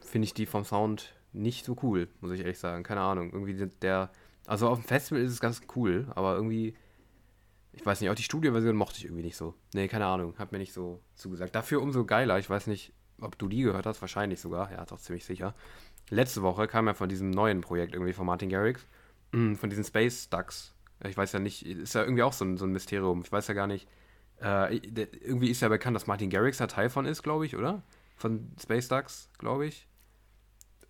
finde 0.00 0.26
ich 0.26 0.34
die 0.34 0.46
vom 0.46 0.64
Sound 0.64 1.14
nicht 1.32 1.64
so 1.64 1.76
cool, 1.82 2.08
muss 2.20 2.32
ich 2.32 2.40
ehrlich 2.40 2.58
sagen. 2.58 2.82
Keine 2.82 3.00
Ahnung. 3.00 3.32
Irgendwie 3.32 3.70
der, 3.80 4.10
Also 4.46 4.68
auf 4.68 4.78
dem 4.78 4.86
Festival 4.86 5.22
ist 5.22 5.32
es 5.32 5.40
ganz 5.40 5.60
cool, 5.76 6.06
aber 6.14 6.34
irgendwie, 6.34 6.74
ich 7.72 7.84
weiß 7.84 8.00
nicht, 8.00 8.10
auch 8.10 8.14
die 8.14 8.22
Studioversion 8.22 8.74
mochte 8.74 8.98
ich 8.98 9.04
irgendwie 9.04 9.22
nicht 9.22 9.36
so. 9.36 9.54
Nee, 9.74 9.88
keine 9.88 10.06
Ahnung, 10.06 10.36
hat 10.38 10.52
mir 10.52 10.58
nicht 10.58 10.72
so 10.72 11.00
zugesagt. 11.14 11.54
Dafür 11.54 11.82
umso 11.82 12.04
geiler, 12.04 12.38
ich 12.38 12.48
weiß 12.48 12.66
nicht, 12.66 12.92
ob 13.20 13.38
du 13.38 13.48
die 13.48 13.62
gehört 13.62 13.86
hast, 13.86 14.00
wahrscheinlich 14.00 14.40
sogar, 14.40 14.70
ja, 14.70 14.84
doch 14.84 14.98
ziemlich 14.98 15.24
sicher. 15.24 15.54
Letzte 16.10 16.42
Woche 16.42 16.66
kam 16.68 16.86
ja 16.86 16.94
von 16.94 17.08
diesem 17.08 17.30
neuen 17.30 17.60
Projekt 17.60 17.94
irgendwie 17.94 18.12
von 18.12 18.26
Martin 18.26 18.48
Garrix, 18.48 18.86
von 19.30 19.68
diesen 19.68 19.84
Space 19.84 20.30
Ducks. 20.30 20.74
Ich 21.04 21.16
weiß 21.16 21.32
ja 21.32 21.38
nicht, 21.38 21.66
ist 21.66 21.94
ja 21.94 22.02
irgendwie 22.02 22.22
auch 22.22 22.32
so 22.32 22.44
ein, 22.44 22.56
so 22.56 22.64
ein 22.64 22.72
Mysterium. 22.72 23.20
Ich 23.22 23.30
weiß 23.30 23.46
ja 23.48 23.54
gar 23.54 23.66
nicht, 23.66 23.86
äh, 24.40 24.76
irgendwie 24.76 25.50
ist 25.50 25.60
ja 25.60 25.68
bekannt, 25.68 25.94
dass 25.96 26.06
Martin 26.06 26.30
Garrix 26.30 26.58
da 26.58 26.66
Teil 26.66 26.90
von 26.90 27.06
ist, 27.06 27.22
glaube 27.22 27.46
ich, 27.46 27.56
oder? 27.56 27.82
Von 28.16 28.52
Space 28.60 28.88
Ducks, 28.88 29.28
glaube 29.38 29.66
ich. 29.66 29.86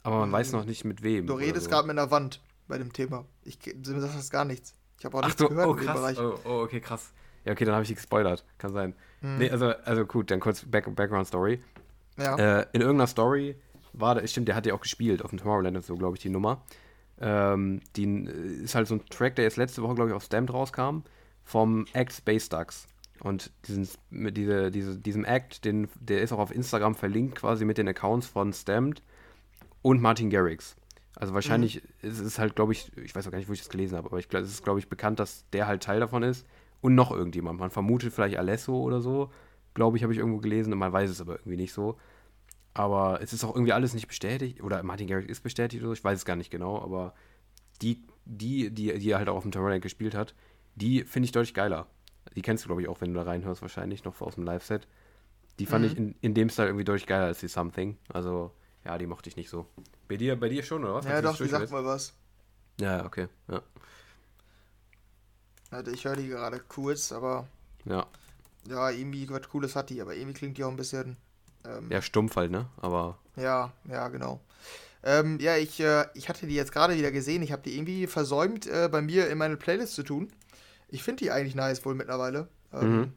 Aber 0.02 0.20
man 0.20 0.32
weiß 0.32 0.52
noch 0.52 0.64
nicht 0.64 0.84
mit 0.84 1.02
wem. 1.02 1.26
Du 1.26 1.34
redest 1.34 1.64
so. 1.64 1.70
gerade 1.70 1.86
mit 1.86 1.98
einer 1.98 2.10
Wand 2.10 2.40
bei 2.66 2.78
dem 2.78 2.92
Thema. 2.92 3.26
Ich 3.44 3.58
mir 3.66 4.00
sagt 4.00 4.16
das 4.16 4.30
gar 4.30 4.44
nichts. 4.44 4.74
Ich 4.98 5.04
habe 5.04 5.18
auch 5.18 5.24
nichts 5.24 5.42
Ach, 5.42 5.48
gehört 5.48 5.68
oh, 5.68 5.74
krass. 5.74 5.96
Bereich. 5.96 6.18
Oh, 6.18 6.38
oh, 6.44 6.62
okay, 6.62 6.80
krass. 6.80 7.12
Ja, 7.44 7.52
okay, 7.52 7.64
dann 7.64 7.74
habe 7.74 7.84
ich 7.84 7.94
gespoilert. 7.94 8.44
Kann 8.58 8.72
sein. 8.72 8.94
Mhm. 9.20 9.38
Nee, 9.38 9.50
also, 9.50 9.66
also 9.68 10.06
gut, 10.06 10.30
dann 10.30 10.40
kurz 10.40 10.64
Back 10.64 10.94
Background 10.94 11.26
Story. 11.26 11.62
Ja. 12.18 12.36
Äh, 12.36 12.66
in 12.72 12.80
irgendeiner 12.80 13.06
Story 13.06 13.56
war 13.92 14.14
der, 14.14 14.26
stimmt, 14.26 14.48
der 14.48 14.54
hat 14.54 14.66
ja 14.66 14.74
auch 14.74 14.80
gespielt 14.80 15.22
auf 15.22 15.30
dem 15.30 15.38
Tomorrowland 15.38 15.76
und 15.76 15.84
so, 15.84 15.96
glaube 15.96 16.16
ich, 16.16 16.22
die 16.22 16.28
Nummer. 16.28 16.62
Ähm, 17.20 17.80
die 17.96 18.04
äh, 18.04 18.62
ist 18.64 18.74
halt 18.74 18.86
so 18.86 18.94
ein 18.94 19.04
Track, 19.06 19.36
der 19.36 19.44
jetzt 19.44 19.56
letzte 19.56 19.82
Woche, 19.82 19.94
glaube 19.94 20.10
ich, 20.10 20.16
auf 20.16 20.24
Stamped 20.24 20.52
rauskam, 20.52 21.00
vom 21.44 21.86
Act 21.92 22.12
Space 22.12 22.48
Ducks. 22.48 22.86
Und 23.20 23.50
diesen, 23.66 23.88
mit 24.10 24.36
diese, 24.36 24.70
diese, 24.70 24.96
diesem 24.96 25.24
Act, 25.24 25.64
den, 25.64 25.88
der 25.98 26.22
ist 26.22 26.32
auch 26.32 26.38
auf 26.38 26.54
Instagram 26.54 26.94
verlinkt, 26.94 27.36
quasi 27.36 27.64
mit 27.64 27.78
den 27.78 27.88
Accounts 27.88 28.26
von 28.26 28.52
Stamped 28.52 29.02
und 29.82 30.00
Martin 30.00 30.30
Garrix. 30.30 30.76
Also 31.16 31.34
wahrscheinlich 31.34 31.82
mhm. 32.02 32.10
ist 32.10 32.20
es 32.20 32.38
halt, 32.38 32.54
glaube 32.54 32.72
ich, 32.72 32.96
ich 32.96 33.14
weiß 33.14 33.26
auch 33.26 33.32
gar 33.32 33.38
nicht, 33.38 33.48
wo 33.48 33.52
ich 33.52 33.58
das 33.58 33.68
gelesen 33.68 33.96
habe, 33.96 34.08
aber 34.08 34.18
ich 34.18 34.28
glaube, 34.28 34.44
es 34.44 34.52
ist, 34.52 34.62
glaube 34.62 34.78
ich, 34.78 34.88
bekannt, 34.88 35.18
dass 35.18 35.44
der 35.50 35.66
halt 35.66 35.82
Teil 35.82 35.98
davon 35.98 36.22
ist 36.22 36.46
und 36.80 36.94
noch 36.94 37.10
irgendjemand. 37.10 37.58
Man 37.58 37.70
vermutet 37.70 38.12
vielleicht 38.12 38.38
Alesso 38.38 38.76
oder 38.76 39.00
so, 39.00 39.32
glaube 39.78 39.96
ich, 39.96 40.02
habe 40.02 40.12
ich 40.12 40.18
irgendwo 40.18 40.40
gelesen 40.40 40.72
und 40.72 40.80
man 40.80 40.92
weiß 40.92 41.08
es 41.08 41.20
aber 41.20 41.34
irgendwie 41.34 41.56
nicht 41.56 41.72
so. 41.72 41.96
Aber 42.74 43.20
es 43.22 43.32
ist 43.32 43.44
auch 43.44 43.54
irgendwie 43.54 43.72
alles 43.72 43.94
nicht 43.94 44.08
bestätigt 44.08 44.60
oder 44.60 44.82
Martin 44.82 45.06
Garrix 45.06 45.28
ist 45.28 45.42
bestätigt 45.44 45.82
oder 45.82 45.90
so, 45.90 45.92
ich 45.92 46.02
weiß 46.02 46.18
es 46.18 46.24
gar 46.24 46.34
nicht 46.34 46.50
genau, 46.50 46.82
aber 46.82 47.14
die, 47.80 48.02
die, 48.24 48.70
die, 48.70 48.98
die 48.98 49.10
er 49.10 49.18
halt 49.18 49.28
auch 49.28 49.36
auf 49.36 49.44
dem 49.44 49.52
Tomorrowland 49.52 49.82
gespielt 49.82 50.16
hat, 50.16 50.34
die 50.74 51.04
finde 51.04 51.26
ich 51.26 51.32
deutlich 51.32 51.54
geiler. 51.54 51.86
Die 52.34 52.42
kennst 52.42 52.64
du, 52.64 52.68
glaube 52.68 52.82
ich, 52.82 52.88
auch, 52.88 53.00
wenn 53.00 53.14
du 53.14 53.20
da 53.20 53.22
reinhörst, 53.22 53.62
wahrscheinlich 53.62 54.02
noch 54.02 54.20
aus 54.20 54.34
dem 54.34 54.42
Live-Set. 54.42 54.88
Die 55.60 55.66
fand 55.66 55.84
mhm. 55.84 55.90
ich 55.90 55.96
in, 55.96 56.14
in 56.22 56.34
dem 56.34 56.50
Style 56.50 56.68
irgendwie 56.68 56.84
deutlich 56.84 57.06
geiler 57.06 57.26
als 57.26 57.38
die 57.38 57.48
Something. 57.48 57.96
Also, 58.12 58.50
ja, 58.84 58.98
die 58.98 59.06
mochte 59.06 59.30
ich 59.30 59.36
nicht 59.36 59.48
so. 59.48 59.66
Bei 60.08 60.16
dir, 60.16 60.34
bei 60.34 60.48
dir 60.48 60.64
schon, 60.64 60.82
oder 60.82 60.94
was? 60.94 61.04
Ja, 61.04 61.12
Hat 61.12 61.24
doch, 61.24 61.36
die 61.36 61.46
sagt 61.46 61.70
mal 61.70 61.84
was. 61.84 62.14
Ja, 62.80 63.04
okay, 63.04 63.28
ja. 63.48 63.62
Also 65.70 65.92
ich 65.92 66.04
höre 66.04 66.16
die 66.16 66.28
gerade 66.28 66.58
kurz, 66.58 67.12
aber. 67.12 67.46
Ja. 67.84 68.06
Ja, 68.68 68.90
irgendwie 68.90 69.28
was 69.30 69.48
Cooles 69.48 69.76
hat 69.76 69.90
die, 69.90 70.00
aber 70.00 70.14
irgendwie 70.14 70.34
klingt 70.34 70.58
die 70.58 70.64
auch 70.64 70.70
ein 70.70 70.76
bisschen. 70.76 71.16
Ähm, 71.64 71.90
ja, 71.90 72.02
stumpf 72.02 72.36
halt, 72.36 72.50
ne? 72.50 72.66
Aber. 72.76 73.18
Ja, 73.36 73.72
ja, 73.88 74.08
genau. 74.08 74.40
Ähm, 75.02 75.38
ja, 75.40 75.56
ich, 75.56 75.80
äh, 75.80 76.06
ich 76.14 76.28
hatte 76.28 76.46
die 76.46 76.54
jetzt 76.54 76.72
gerade 76.72 76.96
wieder 76.96 77.10
gesehen. 77.10 77.42
Ich 77.42 77.52
habe 77.52 77.62
die 77.62 77.76
irgendwie 77.76 78.06
versäumt, 78.06 78.66
äh, 78.66 78.88
bei 78.90 79.00
mir 79.00 79.28
in 79.28 79.38
meine 79.38 79.56
Playlist 79.56 79.94
zu 79.94 80.02
tun. 80.02 80.28
Ich 80.88 81.02
finde 81.02 81.24
die 81.24 81.30
eigentlich 81.30 81.54
nice 81.54 81.84
wohl 81.84 81.94
mittlerweile. 81.94 82.48
Ähm, 82.72 82.96
mhm. 82.96 83.12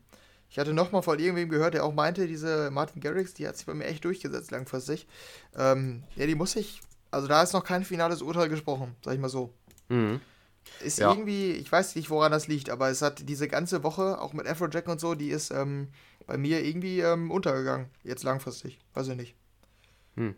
Ich 0.50 0.60
hatte 0.60 0.74
nochmal 0.74 1.02
von 1.02 1.18
irgendwem 1.18 1.50
gehört, 1.50 1.74
der 1.74 1.86
auch 1.86 1.94
meinte, 1.94 2.28
diese 2.28 2.70
Martin 2.72 3.02
Garrix, 3.02 3.34
die 3.34 3.48
hat 3.48 3.56
sich 3.56 3.66
bei 3.66 3.74
mir 3.74 3.86
echt 3.86 4.04
durchgesetzt 4.04 4.52
langfristig. 4.52 5.08
Ähm, 5.56 6.04
ja, 6.16 6.28
die 6.28 6.36
muss 6.36 6.56
ich, 6.58 6.82
also 7.10 7.28
da 7.28 7.42
ist 7.42 7.54
noch 7.54 7.64
kein 7.64 7.86
finales 7.86 8.22
Urteil 8.22 8.50
gesprochen, 8.50 8.96
sag 9.04 9.14
ich 9.14 9.20
mal 9.20 9.30
so. 9.30 9.54
Mhm. 9.88 10.20
Ist 10.84 11.00
ja. 11.00 11.10
irgendwie, 11.10 11.52
ich 11.54 11.72
weiß 11.72 11.96
nicht, 11.96 12.10
woran 12.10 12.32
das 12.32 12.48
liegt, 12.48 12.70
aber 12.70 12.90
es 12.90 13.02
hat 13.02 13.28
diese 13.28 13.48
ganze 13.48 13.84
Woche, 13.84 14.20
auch 14.20 14.34
mit 14.34 14.48
Afrojack 14.48 14.88
und 14.88 15.00
so, 15.00 15.16
die 15.16 15.30
ist 15.30 15.52
ähm, 15.52 15.90
bei 16.28 16.38
mir 16.38 16.64
irgendwie 16.64 17.00
ähm, 17.00 17.32
untergegangen. 17.32 17.88
Jetzt 18.04 18.24
langfristig. 18.24 18.80
Weiß 18.94 19.08
ich 19.08 19.16
nicht. 19.16 19.36
Hm. 20.16 20.36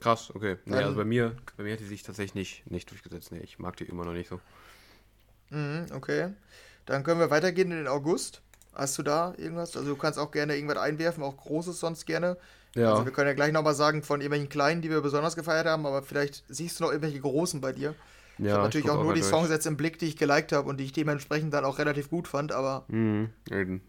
Krass, 0.00 0.34
okay. 0.34 0.58
Nee, 0.64 0.76
also 0.76 0.96
bei 0.96 1.04
mir, 1.04 1.36
bei 1.56 1.64
mir 1.64 1.72
hat 1.72 1.80
die 1.80 1.84
sich 1.84 2.02
tatsächlich 2.02 2.34
nicht, 2.34 2.70
nicht 2.70 2.90
durchgesetzt. 2.90 3.32
Nee, 3.32 3.40
ich 3.40 3.58
mag 3.58 3.76
die 3.76 3.84
immer 3.84 4.04
noch 4.04 4.12
nicht 4.12 4.28
so. 4.28 4.40
Mhm, 5.50 5.86
okay. 5.92 6.30
Dann 6.86 7.04
können 7.04 7.20
wir 7.20 7.30
weitergehen 7.30 7.70
in 7.70 7.78
den 7.78 7.88
August. 7.88 8.42
Hast 8.74 8.98
du 8.98 9.02
da 9.02 9.34
irgendwas? 9.38 9.76
Also 9.76 9.90
du 9.90 9.96
kannst 9.96 10.18
auch 10.18 10.30
gerne 10.30 10.56
irgendwas 10.56 10.78
einwerfen, 10.78 11.22
auch 11.22 11.36
Großes 11.36 11.78
sonst 11.78 12.06
gerne. 12.06 12.36
Ja. 12.74 12.90
Also 12.90 13.04
wir 13.04 13.12
können 13.12 13.28
ja 13.28 13.34
gleich 13.34 13.52
nochmal 13.52 13.74
sagen 13.74 14.02
von 14.02 14.20
irgendwelchen 14.20 14.48
kleinen, 14.48 14.82
die 14.82 14.90
wir 14.90 15.00
besonders 15.00 15.36
gefeiert 15.36 15.66
haben, 15.66 15.86
aber 15.86 16.02
vielleicht 16.02 16.44
siehst 16.48 16.78
du 16.78 16.84
noch 16.84 16.90
irgendwelche 16.90 17.20
großen 17.20 17.60
bei 17.60 17.72
dir. 17.72 17.94
Ja, 18.38 18.46
ich 18.46 18.52
habe 18.52 18.62
natürlich 18.64 18.90
auch 18.90 19.02
nur 19.02 19.14
die 19.14 19.20
durch. 19.20 19.30
Songs 19.30 19.50
jetzt 19.50 19.66
im 19.66 19.76
Blick, 19.76 19.98
die 19.98 20.06
ich 20.06 20.16
geliked 20.16 20.52
habe 20.52 20.68
und 20.68 20.78
die 20.78 20.84
ich 20.84 20.92
dementsprechend 20.92 21.54
dann 21.54 21.64
auch 21.64 21.78
relativ 21.78 22.10
gut 22.10 22.26
fand, 22.26 22.52
aber. 22.52 22.84
Mhm, 22.88 23.30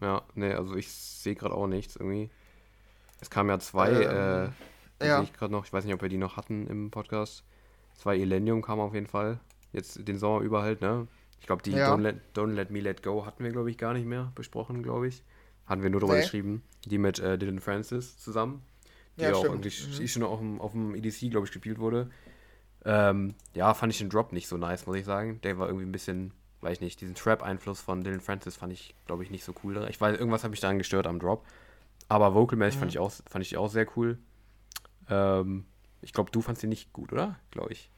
ja, 0.00 0.22
nee, 0.34 0.52
also 0.52 0.76
ich 0.76 0.90
sehe 0.92 1.34
gerade 1.34 1.54
auch 1.54 1.66
nichts 1.66 1.96
irgendwie. 1.96 2.30
Es 3.20 3.30
kamen 3.30 3.48
ja 3.48 3.58
zwei, 3.58 3.90
ähm, 3.90 4.52
äh, 5.00 5.08
ja. 5.08 5.22
ich 5.22 5.32
gerade 5.32 5.52
noch, 5.52 5.64
ich 5.66 5.72
weiß 5.72 5.84
nicht, 5.84 5.94
ob 5.94 6.02
wir 6.02 6.08
die 6.08 6.18
noch 6.18 6.36
hatten 6.36 6.66
im 6.66 6.90
Podcast. 6.90 7.42
Zwei 7.94 8.18
Elenium 8.18 8.62
kamen 8.62 8.82
auf 8.82 8.94
jeden 8.94 9.06
Fall. 9.06 9.40
Jetzt 9.72 10.06
den 10.06 10.18
Sommer 10.18 10.40
über 10.40 10.62
halt, 10.62 10.80
ne? 10.80 11.08
Ich 11.40 11.46
glaube, 11.46 11.62
die 11.62 11.72
ja. 11.72 11.92
Don't, 11.92 12.00
let, 12.00 12.16
Don't 12.34 12.52
Let 12.52 12.70
Me 12.70 12.80
Let 12.80 13.02
Go 13.02 13.26
hatten 13.26 13.44
wir, 13.44 13.50
glaube 13.50 13.70
ich, 13.70 13.78
gar 13.78 13.92
nicht 13.92 14.06
mehr 14.06 14.32
besprochen, 14.34 14.82
glaube 14.82 15.08
ich. 15.08 15.22
Hatten 15.66 15.82
wir 15.82 15.90
nur 15.90 16.00
darüber 16.00 16.16
nee. 16.16 16.22
geschrieben. 16.22 16.62
Die 16.84 16.98
mit 16.98 17.18
äh, 17.18 17.38
Dylan 17.38 17.60
Francis 17.60 18.18
zusammen. 18.18 18.62
Die 19.16 19.22
ja, 19.22 19.34
auch 19.34 19.48
eigentlich 19.48 19.98
mhm. 19.98 20.08
schon 20.08 20.22
auf 20.22 20.38
dem, 20.38 20.60
auf 20.60 20.72
dem 20.72 20.94
EDC, 20.94 21.30
glaube 21.30 21.46
ich, 21.46 21.52
gespielt 21.52 21.78
wurde. 21.78 22.10
Ähm, 22.86 23.34
ja, 23.52 23.74
fand 23.74 23.92
ich 23.92 23.98
den 23.98 24.08
Drop 24.08 24.32
nicht 24.32 24.46
so 24.46 24.56
nice, 24.56 24.86
muss 24.86 24.96
ich 24.96 25.04
sagen. 25.04 25.40
Der 25.42 25.58
war 25.58 25.66
irgendwie 25.66 25.86
ein 25.86 25.92
bisschen, 25.92 26.32
weiß 26.60 26.74
ich 26.74 26.80
nicht, 26.80 27.00
diesen 27.00 27.16
Trap-Einfluss 27.16 27.80
von 27.80 28.04
Dylan 28.04 28.20
Francis 28.20 28.56
fand 28.56 28.72
ich, 28.72 28.94
glaube 29.06 29.24
ich, 29.24 29.30
nicht 29.30 29.44
so 29.44 29.52
cool. 29.64 29.84
Ich 29.90 30.00
weiß, 30.00 30.16
irgendwas 30.16 30.44
habe 30.44 30.54
ich 30.54 30.60
daran 30.60 30.78
gestört 30.78 31.08
am 31.08 31.18
Drop. 31.18 31.44
Aber 32.08 32.34
vocalmäßig 32.34 32.76
mhm. 32.76 32.80
fand, 32.80 32.92
ich 32.92 32.98
auch, 33.00 33.12
fand 33.28 33.44
ich 33.44 33.56
auch 33.56 33.68
sehr 33.68 33.88
cool. 33.96 34.18
Ähm, 35.10 35.64
ich 36.00 36.12
glaube, 36.12 36.30
du 36.30 36.40
fandst 36.40 36.62
ihn 36.62 36.68
nicht 36.68 36.92
gut, 36.92 37.12
oder? 37.12 37.36
Glaube 37.50 37.72
ich. 37.72 37.90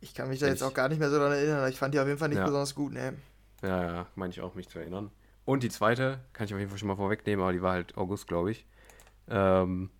Ich 0.00 0.14
kann 0.14 0.28
mich 0.28 0.40
da 0.40 0.46
jetzt 0.46 0.62
auch 0.62 0.72
gar 0.72 0.88
nicht 0.88 0.98
mehr 0.98 1.10
so 1.10 1.18
daran 1.18 1.32
erinnern. 1.32 1.68
Ich 1.70 1.78
fand 1.78 1.92
die 1.92 2.00
auf 2.00 2.06
jeden 2.06 2.18
Fall 2.18 2.30
nicht 2.30 2.38
ja. 2.38 2.44
besonders 2.44 2.74
gut, 2.74 2.94
ne? 2.94 3.14
Ja, 3.62 3.82
ja, 3.82 4.06
meine 4.14 4.30
ich 4.30 4.40
auch, 4.40 4.54
mich 4.54 4.68
zu 4.68 4.78
erinnern. 4.78 5.10
Und 5.44 5.62
die 5.62 5.68
zweite, 5.68 6.20
kann 6.32 6.46
ich 6.46 6.54
auf 6.54 6.58
jeden 6.58 6.70
Fall 6.70 6.78
schon 6.78 6.88
mal 6.88 6.96
vorwegnehmen, 6.96 7.42
aber 7.42 7.52
die 7.52 7.60
war 7.60 7.72
halt 7.72 7.96
August, 7.98 8.26
glaube 8.26 8.50
ich. 8.50 8.66
Ähm, 9.28 9.90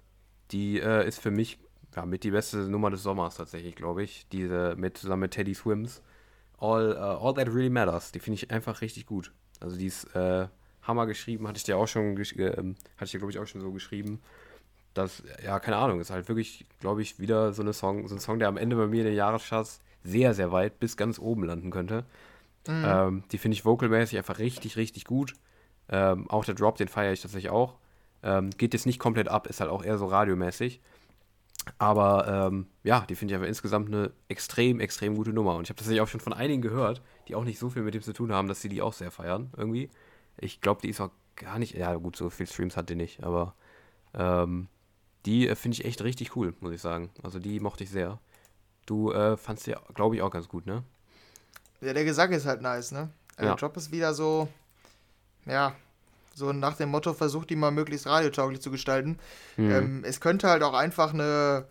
die 0.50 0.80
äh, 0.80 1.06
ist 1.06 1.20
für 1.20 1.30
mich 1.30 1.58
ja, 1.94 2.04
mit 2.07 2.24
die 2.24 2.30
beste 2.30 2.59
Nummer 2.59 2.90
des 2.90 3.02
Sommers 3.02 3.37
tatsächlich, 3.37 3.76
glaube 3.76 4.02
ich. 4.02 4.26
Diese 4.30 4.74
mit 4.76 4.98
zusammen 4.98 5.22
mit 5.22 5.33
Teddy 5.33 5.54
Swims. 5.54 6.02
All, 6.59 6.92
uh, 6.92 7.26
All 7.26 7.35
That 7.35 7.48
Really 7.48 7.70
Matters. 7.70 8.12
Die 8.12 8.20
finde 8.20 8.37
ich 8.37 8.50
einfach 8.50 8.80
richtig 8.80 9.07
gut. 9.07 9.33
Also 9.61 9.76
die 9.76 9.87
ist 9.87 10.04
äh, 10.14 10.48
Hammer 10.83 11.07
geschrieben, 11.07 11.48
hatte 11.48 11.59
ich 11.59 11.64
dir 11.64 11.76
auch 11.76 11.88
schon, 11.88 12.16
äh, 12.16 12.50
hatte 12.50 12.74
ich 13.04 13.11
dir 13.11 13.18
glaube 13.18 13.33
ich 13.33 13.38
auch 13.38 13.46
schon 13.46 13.61
so 13.61 13.72
geschrieben. 13.72 14.20
Das, 14.92 15.24
ja, 15.44 15.59
keine 15.59 15.76
Ahnung, 15.76 16.00
ist 16.00 16.11
halt 16.11 16.28
wirklich, 16.28 16.66
glaube 16.78 17.02
ich, 17.02 17.18
wieder 17.18 17.52
so, 17.52 17.62
eine 17.62 17.72
Song, 17.72 18.07
so 18.07 18.14
ein 18.14 18.20
Song, 18.20 18.38
der 18.38 18.46
am 18.46 18.57
Ende 18.57 18.76
bei 18.76 18.87
mir 18.87 19.00
in 19.00 19.07
den 19.07 19.16
Jahrescharts 19.16 19.80
sehr, 20.04 20.35
sehr 20.35 20.52
weit 20.52 20.78
bis 20.78 20.96
ganz 20.96 21.18
oben 21.18 21.44
landen 21.44 21.70
könnte. 21.70 22.04
Mhm. 22.68 22.85
Ähm, 22.87 23.24
die 23.33 23.38
finde 23.38 23.57
ich 23.57 23.64
vocalmäßig 23.64 24.18
einfach 24.18 24.38
richtig, 24.38 24.76
richtig 24.76 25.04
gut. 25.04 25.35
Ähm, 25.88 26.30
auch 26.30 26.44
der 26.44 26.54
Drop, 26.54 26.76
den 26.76 26.88
feiere 26.88 27.12
ich 27.12 27.22
tatsächlich 27.22 27.50
auch. 27.50 27.74
Ähm, 28.22 28.50
geht 28.50 28.72
jetzt 28.72 28.87
nicht 28.87 28.98
komplett 28.98 29.28
ab, 29.28 29.48
ist 29.48 29.61
halt 29.61 29.70
auch 29.70 29.85
eher 29.85 29.98
so 29.98 30.07
radiomäßig. 30.07 30.80
Aber 31.79 32.48
ähm, 32.48 32.66
ja, 32.83 33.00
die 33.09 33.14
finde 33.14 33.33
ich 33.33 33.37
einfach 33.37 33.48
insgesamt 33.48 33.88
eine 33.88 34.12
extrem, 34.29 34.81
extrem 34.81 35.16
gute 35.16 35.33
Nummer. 35.33 35.57
Und 35.57 35.64
ich 35.64 35.70
habe 35.70 35.77
tatsächlich 35.77 36.00
auch 36.00 36.09
schon 36.09 36.20
von 36.20 36.33
einigen 36.33 36.62
gehört, 36.62 37.03
die 37.29 37.35
auch 37.35 37.44
nicht 37.44 37.59
so 37.59 37.70
viel 37.70 37.83
mit 37.83 37.94
dem 37.94 38.03
zu 38.03 38.12
tun 38.12 38.33
haben, 38.33 38.48
dass 38.48 38.61
sie 38.61 38.68
die 38.68 38.83
auch 38.83 38.92
sehr 38.92 39.11
feiern, 39.11 39.50
irgendwie. 39.57 39.90
Ich 40.37 40.61
glaube, 40.61 40.81
die 40.83 40.90
ist 40.90 41.00
auch 41.00 41.11
gar 41.37 41.59
nicht, 41.59 41.74
ja 41.74 41.94
gut, 41.94 42.16
so 42.16 42.31
viel 42.31 42.46
Streams 42.46 42.77
hat 42.77 42.90
die 42.90 42.94
nicht, 42.94 43.22
aber 43.22 43.55
ähm, 44.14 44.68
die 45.27 45.48
äh, 45.48 45.55
finde 45.55 45.77
ich 45.77 45.85
echt 45.85 46.03
richtig 46.03 46.37
cool, 46.37 46.55
muss 46.61 46.72
ich 46.72 46.81
sagen. 46.81 47.11
Also 47.22 47.38
die 47.38 47.61
mochte 47.61 47.85
ich 47.85 47.90
sehr. 47.90 48.18
Du 48.87 49.12
äh, 49.12 49.37
fandst 49.37 49.66
die, 49.66 49.74
glaube 49.94 50.16
ich, 50.16 50.22
auch 50.22 50.31
ganz 50.31 50.48
gut, 50.48 50.66
ne? 50.66 50.85
Ja, 51.81 51.92
der 51.92 52.05
Gesang 52.05 52.33
ist 52.33 52.46
halt 52.46 52.62
nice, 52.62 52.92
ne? 52.92 53.11
Ja. 53.38 53.44
Der 53.44 53.55
Job 53.55 53.77
ist 53.77 53.90
wieder 53.90 54.14
so, 54.14 54.48
ja, 55.46 55.74
so 56.34 56.52
nach 56.52 56.76
dem 56.76 56.90
Motto, 56.90 57.14
versucht 57.14 57.50
die 57.50 57.56
mal 57.56 57.70
möglichst 57.70 58.06
radiotauglich 58.06 58.60
zu 58.60 58.70
gestalten. 58.70 59.18
Mhm. 59.56 59.70
Ähm, 59.70 60.04
es 60.04 60.20
könnte 60.20 60.48
halt 60.48 60.62
auch 60.62 60.74
einfach 60.74 61.14
eine 61.14 61.66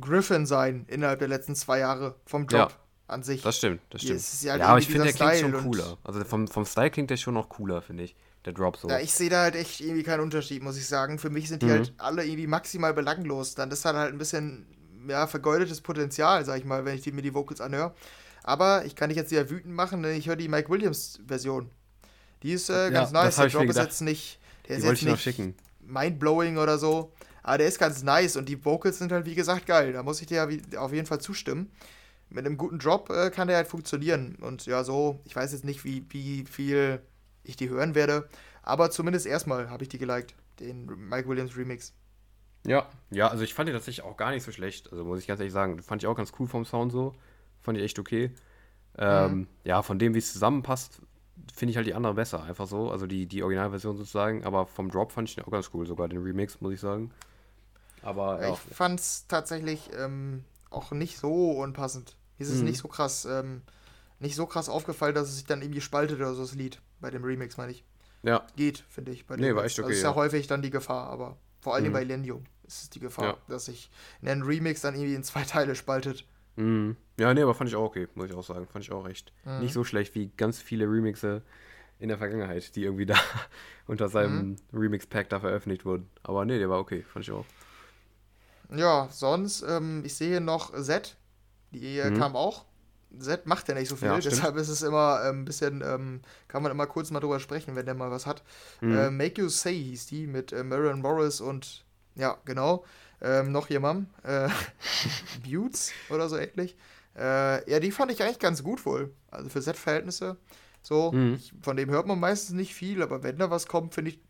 Griffin 0.00 0.46
sein 0.46 0.84
innerhalb 0.88 1.18
der 1.18 1.28
letzten 1.28 1.54
zwei 1.54 1.80
Jahre 1.80 2.14
vom 2.24 2.46
Job 2.46 2.70
ja, 2.70 2.76
an 3.08 3.22
sich. 3.22 3.42
Das 3.42 3.58
stimmt, 3.58 3.80
das 3.90 4.02
stimmt. 4.02 4.22
Ja, 4.42 4.52
halt 4.52 4.60
ja 4.60 4.68
aber 4.68 4.78
ich 4.78 4.86
finde, 4.86 5.04
der 5.04 5.12
klingt 5.12 5.36
schon 5.36 5.62
cooler. 5.62 5.98
Also 6.04 6.24
vom, 6.24 6.48
vom 6.48 6.64
Style 6.64 6.90
klingt 6.90 7.10
der 7.10 7.16
schon 7.16 7.34
noch 7.34 7.48
cooler, 7.48 7.82
finde 7.82 8.04
ich. 8.04 8.16
Der 8.44 8.52
Drop 8.52 8.76
so. 8.76 8.88
Ja, 8.88 9.00
ich 9.00 9.12
sehe 9.12 9.28
da 9.28 9.42
halt 9.42 9.56
echt 9.56 9.80
irgendwie 9.80 10.04
keinen 10.04 10.20
Unterschied, 10.20 10.62
muss 10.62 10.76
ich 10.76 10.86
sagen. 10.86 11.18
Für 11.18 11.30
mich 11.30 11.48
sind 11.48 11.62
die 11.62 11.66
mhm. 11.66 11.70
halt 11.70 11.92
alle 11.98 12.24
irgendwie 12.24 12.46
maximal 12.46 12.94
belanglos. 12.94 13.56
Dann 13.56 13.72
ist 13.72 13.84
halt 13.84 13.96
halt 13.96 14.12
ein 14.12 14.18
bisschen 14.18 14.66
ja, 15.08 15.26
vergeudetes 15.26 15.80
Potenzial, 15.80 16.44
sag 16.44 16.58
ich 16.58 16.64
mal, 16.64 16.84
wenn 16.84 16.94
ich 16.94 17.02
die, 17.02 17.10
mir 17.10 17.22
die 17.22 17.34
Vocals 17.34 17.60
anhöre. 17.60 17.92
Aber 18.44 18.84
ich 18.84 18.94
kann 18.94 19.08
dich 19.08 19.18
jetzt 19.18 19.32
wieder 19.32 19.50
wütend 19.50 19.74
machen, 19.74 20.02
denn 20.02 20.16
ich 20.16 20.28
höre 20.28 20.36
die 20.36 20.48
Mike 20.48 20.70
Williams-Version. 20.70 21.70
Die 22.42 22.52
ist 22.52 22.70
äh, 22.70 22.90
ganz 22.90 23.12
ja, 23.12 23.24
nice. 23.24 23.36
Der 23.36 23.48
Drop 23.48 23.64
ist 23.64 23.76
jetzt 23.76 24.00
nicht, 24.02 24.38
der 24.68 24.76
die 24.76 24.86
ist 24.86 25.02
jetzt 25.02 25.26
nicht 25.26 25.54
mindblowing 25.80 26.58
oder 26.58 26.78
so. 26.78 27.12
Aber 27.42 27.58
der 27.58 27.68
ist 27.68 27.78
ganz 27.78 28.02
nice 28.02 28.36
und 28.36 28.48
die 28.48 28.64
Vocals 28.64 28.98
sind 28.98 29.12
halt, 29.12 29.24
wie 29.24 29.34
gesagt, 29.34 29.66
geil. 29.66 29.92
Da 29.92 30.02
muss 30.02 30.20
ich 30.20 30.26
dir 30.26 30.48
ja 30.72 30.80
auf 30.80 30.92
jeden 30.92 31.06
Fall 31.06 31.20
zustimmen. 31.20 31.70
mit 32.28 32.44
einem 32.44 32.56
guten 32.56 32.78
Drop 32.78 33.08
äh, 33.10 33.30
kann 33.30 33.48
der 33.48 33.56
halt 33.56 33.68
funktionieren. 33.68 34.36
Und 34.40 34.66
ja, 34.66 34.82
so, 34.84 35.20
ich 35.24 35.36
weiß 35.36 35.52
jetzt 35.52 35.64
nicht, 35.64 35.84
wie, 35.84 36.04
wie 36.10 36.44
viel 36.44 37.00
ich 37.44 37.56
die 37.56 37.68
hören 37.68 37.94
werde, 37.94 38.28
aber 38.62 38.90
zumindest 38.90 39.26
erstmal 39.26 39.70
habe 39.70 39.84
ich 39.84 39.88
die 39.88 39.98
geliked, 39.98 40.34
den 40.58 40.86
Mike 41.08 41.28
Williams 41.28 41.56
Remix. 41.56 41.94
Ja, 42.66 42.88
ja, 43.10 43.28
also 43.28 43.44
ich 43.44 43.54
fand 43.54 43.68
die 43.68 43.72
tatsächlich 43.72 44.04
auch 44.04 44.16
gar 44.16 44.32
nicht 44.32 44.42
so 44.42 44.50
schlecht. 44.50 44.90
Also 44.90 45.04
muss 45.04 45.20
ich 45.20 45.28
ganz 45.28 45.38
ehrlich 45.38 45.52
sagen, 45.52 45.80
fand 45.82 46.02
ich 46.02 46.08
auch 46.08 46.16
ganz 46.16 46.32
cool 46.38 46.48
vom 46.48 46.64
Sound 46.64 46.90
so. 46.90 47.14
Fand 47.62 47.78
ich 47.78 47.84
echt 47.84 48.00
okay. 48.00 48.32
Ähm, 48.98 49.32
mhm. 49.32 49.46
Ja, 49.62 49.82
von 49.82 50.00
dem, 50.00 50.14
wie 50.14 50.18
es 50.18 50.32
zusammenpasst, 50.32 51.00
finde 51.54 51.70
ich 51.70 51.76
halt 51.76 51.86
die 51.86 51.94
andere 51.94 52.14
besser, 52.14 52.42
einfach 52.42 52.66
so. 52.66 52.90
Also 52.90 53.06
die, 53.06 53.26
die 53.26 53.42
Originalversion 53.42 53.96
sozusagen. 53.96 54.44
Aber 54.44 54.66
vom 54.66 54.90
Drop 54.90 55.12
fand 55.12 55.28
ich 55.28 55.34
den 55.34 55.44
auch 55.44 55.50
ganz 55.50 55.70
cool, 55.74 55.86
sogar 55.86 56.08
den 56.08 56.22
Remix, 56.22 56.60
muss 56.60 56.72
ich 56.72 56.80
sagen. 56.80 57.10
Aber 58.02 58.40
ja. 58.40 58.52
Ich 58.52 58.58
fand 58.74 59.00
es 59.00 59.26
tatsächlich 59.26 59.90
ähm, 59.98 60.44
auch 60.70 60.92
nicht 60.92 61.18
so 61.18 61.52
unpassend. 61.52 62.16
Mir 62.38 62.44
ist 62.44 62.52
es 62.52 62.58
mhm. 62.60 62.66
nicht 62.66 62.78
so 62.78 62.88
krass, 62.88 63.24
ähm, 63.24 63.62
nicht 64.20 64.36
so 64.36 64.46
krass 64.46 64.68
aufgefallen, 64.68 65.14
dass 65.14 65.28
es 65.28 65.36
sich 65.36 65.44
dann 65.44 65.62
irgendwie 65.62 65.80
spaltet 65.80 66.18
oder 66.18 66.34
so 66.34 66.42
das 66.42 66.54
Lied. 66.54 66.80
Bei 67.00 67.10
dem 67.10 67.24
Remix, 67.24 67.56
meine 67.56 67.72
ich. 67.72 67.84
Ja. 68.22 68.46
Geht, 68.56 68.84
finde 68.88 69.12
ich. 69.12 69.26
Bei 69.26 69.36
nee, 69.36 69.54
war 69.54 69.64
echt 69.64 69.78
okay. 69.78 69.86
Also 69.86 69.96
ist 69.96 70.02
ja, 70.02 70.10
ja, 70.10 70.16
häufig 70.16 70.46
dann 70.46 70.62
die 70.62 70.70
Gefahr, 70.70 71.08
aber 71.08 71.36
vor 71.60 71.74
allem 71.74 71.88
mhm. 71.88 71.92
bei 71.92 72.04
Lendium 72.04 72.44
ist 72.66 72.82
es 72.82 72.90
die 72.90 73.00
Gefahr, 73.00 73.24
ja. 73.24 73.36
dass 73.48 73.66
sich 73.66 73.90
ein 74.22 74.42
Remix 74.42 74.80
dann 74.80 74.94
irgendwie 74.94 75.14
in 75.14 75.22
zwei 75.22 75.42
Teile 75.42 75.74
spaltet. 75.74 76.24
Mhm. 76.56 76.96
Ja, 77.18 77.32
nee, 77.32 77.42
aber 77.42 77.54
fand 77.54 77.70
ich 77.70 77.76
auch 77.76 77.84
okay, 77.84 78.08
muss 78.14 78.30
ich 78.30 78.34
auch 78.34 78.44
sagen. 78.44 78.66
Fand 78.66 78.84
ich 78.84 78.92
auch 78.92 79.08
echt 79.08 79.32
mhm. 79.44 79.60
nicht 79.60 79.72
so 79.72 79.84
schlecht 79.84 80.14
wie 80.14 80.30
ganz 80.36 80.60
viele 80.60 80.86
Remixe 80.86 81.42
in 81.98 82.08
der 82.08 82.18
Vergangenheit, 82.18 82.74
die 82.76 82.84
irgendwie 82.84 83.06
da 83.06 83.16
unter 83.86 84.08
seinem 84.08 84.50
mhm. 84.50 84.56
Remix-Pack 84.72 85.28
da 85.28 85.40
veröffentlicht 85.40 85.84
wurden. 85.84 86.08
Aber 86.22 86.44
nee, 86.44 86.58
der 86.58 86.68
war 86.68 86.78
okay, 86.78 87.02
fand 87.02 87.24
ich 87.24 87.32
auch. 87.32 87.46
Ja, 88.74 89.08
sonst, 89.10 89.62
ähm, 89.62 90.02
ich 90.04 90.14
sehe 90.14 90.40
noch 90.40 90.72
Z, 90.74 91.16
die 91.70 92.02
mhm. 92.02 92.18
kam 92.18 92.36
auch. 92.36 92.64
Z 93.18 93.46
macht 93.46 93.68
ja 93.68 93.74
nicht 93.74 93.88
so 93.88 93.96
viel, 93.96 94.08
ja, 94.08 94.18
deshalb 94.18 94.56
ist 94.56 94.68
es 94.68 94.82
immer 94.82 95.20
ein 95.20 95.30
ähm, 95.30 95.44
bisschen, 95.44 95.82
ähm, 95.82 96.20
kann 96.48 96.62
man 96.62 96.72
immer 96.72 96.86
kurz 96.86 97.10
mal 97.10 97.20
drüber 97.20 97.40
sprechen, 97.40 97.76
wenn 97.76 97.86
der 97.86 97.94
mal 97.94 98.10
was 98.10 98.26
hat. 98.26 98.42
Mhm. 98.80 98.96
Äh, 98.96 99.10
Make 99.10 99.40
You 99.40 99.48
Say 99.48 99.74
hieß 99.74 100.06
die 100.06 100.26
mit 100.26 100.52
äh, 100.52 100.64
Marion 100.64 101.00
Morris 101.00 101.40
und, 101.40 101.84
ja, 102.16 102.36
genau, 102.44 102.84
ähm, 103.20 103.52
noch 103.52 103.70
jemand, 103.70 104.08
äh, 104.24 104.48
Buttes 105.44 105.92
oder 106.10 106.28
so 106.28 106.36
ähnlich. 106.36 106.76
Äh, 107.16 107.70
ja, 107.70 107.80
die 107.80 107.90
fand 107.90 108.12
ich 108.12 108.22
eigentlich 108.22 108.38
ganz 108.38 108.62
gut 108.62 108.84
wohl. 108.84 109.12
Also 109.30 109.48
für 109.48 109.62
Z-Verhältnisse. 109.62 110.36
So, 110.82 111.12
mhm. 111.12 111.34
ich, 111.34 111.52
von 111.62 111.76
dem 111.76 111.90
hört 111.90 112.06
man 112.06 112.20
meistens 112.20 112.54
nicht 112.54 112.74
viel, 112.74 113.02
aber 113.02 113.22
wenn 113.22 113.38
da 113.38 113.50
was 113.50 113.66
kommt, 113.66 113.94
finde 113.94 114.12
ich, 114.12 114.20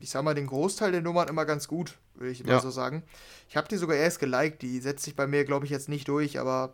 ich 0.00 0.10
sag 0.10 0.22
mal, 0.22 0.34
den 0.34 0.46
Großteil 0.46 0.92
der 0.92 1.00
Nummern 1.00 1.28
immer 1.28 1.44
ganz 1.44 1.66
gut, 1.66 1.98
würde 2.14 2.30
ich 2.30 2.42
immer 2.42 2.52
ja. 2.52 2.60
so 2.60 2.70
sagen. 2.70 3.02
Ich 3.48 3.56
habe 3.56 3.66
die 3.68 3.76
sogar 3.76 3.96
erst 3.96 4.20
geliked, 4.20 4.62
die 4.62 4.78
setzt 4.78 5.04
sich 5.04 5.16
bei 5.16 5.26
mir, 5.26 5.44
glaube 5.44 5.64
ich, 5.64 5.72
jetzt 5.72 5.88
nicht 5.88 6.06
durch, 6.06 6.38
aber 6.38 6.70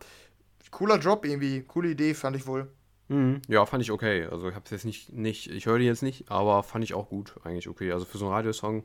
cooler 0.71 0.99
Drop 0.99 1.25
irgendwie, 1.25 1.63
coole 1.63 1.89
Idee, 1.89 2.13
fand 2.13 2.35
ich 2.35 2.45
wohl. 2.45 2.69
Mhm. 3.07 3.41
Ja, 3.47 3.65
fand 3.65 3.81
ich 3.83 3.91
okay. 3.91 4.25
Also 4.25 4.49
ich 4.49 4.55
habe 4.55 4.65
es 4.65 4.71
jetzt 4.71 4.85
nicht, 4.85 5.13
nicht, 5.13 5.49
ich 5.49 5.65
höre 5.65 5.79
die 5.79 5.85
jetzt 5.85 6.03
nicht, 6.03 6.29
aber 6.29 6.63
fand 6.63 6.83
ich 6.83 6.93
auch 6.93 7.09
gut, 7.09 7.35
eigentlich 7.43 7.67
okay. 7.67 7.91
Also 7.91 8.05
für 8.05 8.17
so 8.17 8.25
einen 8.25 8.33
Radiosong 8.33 8.83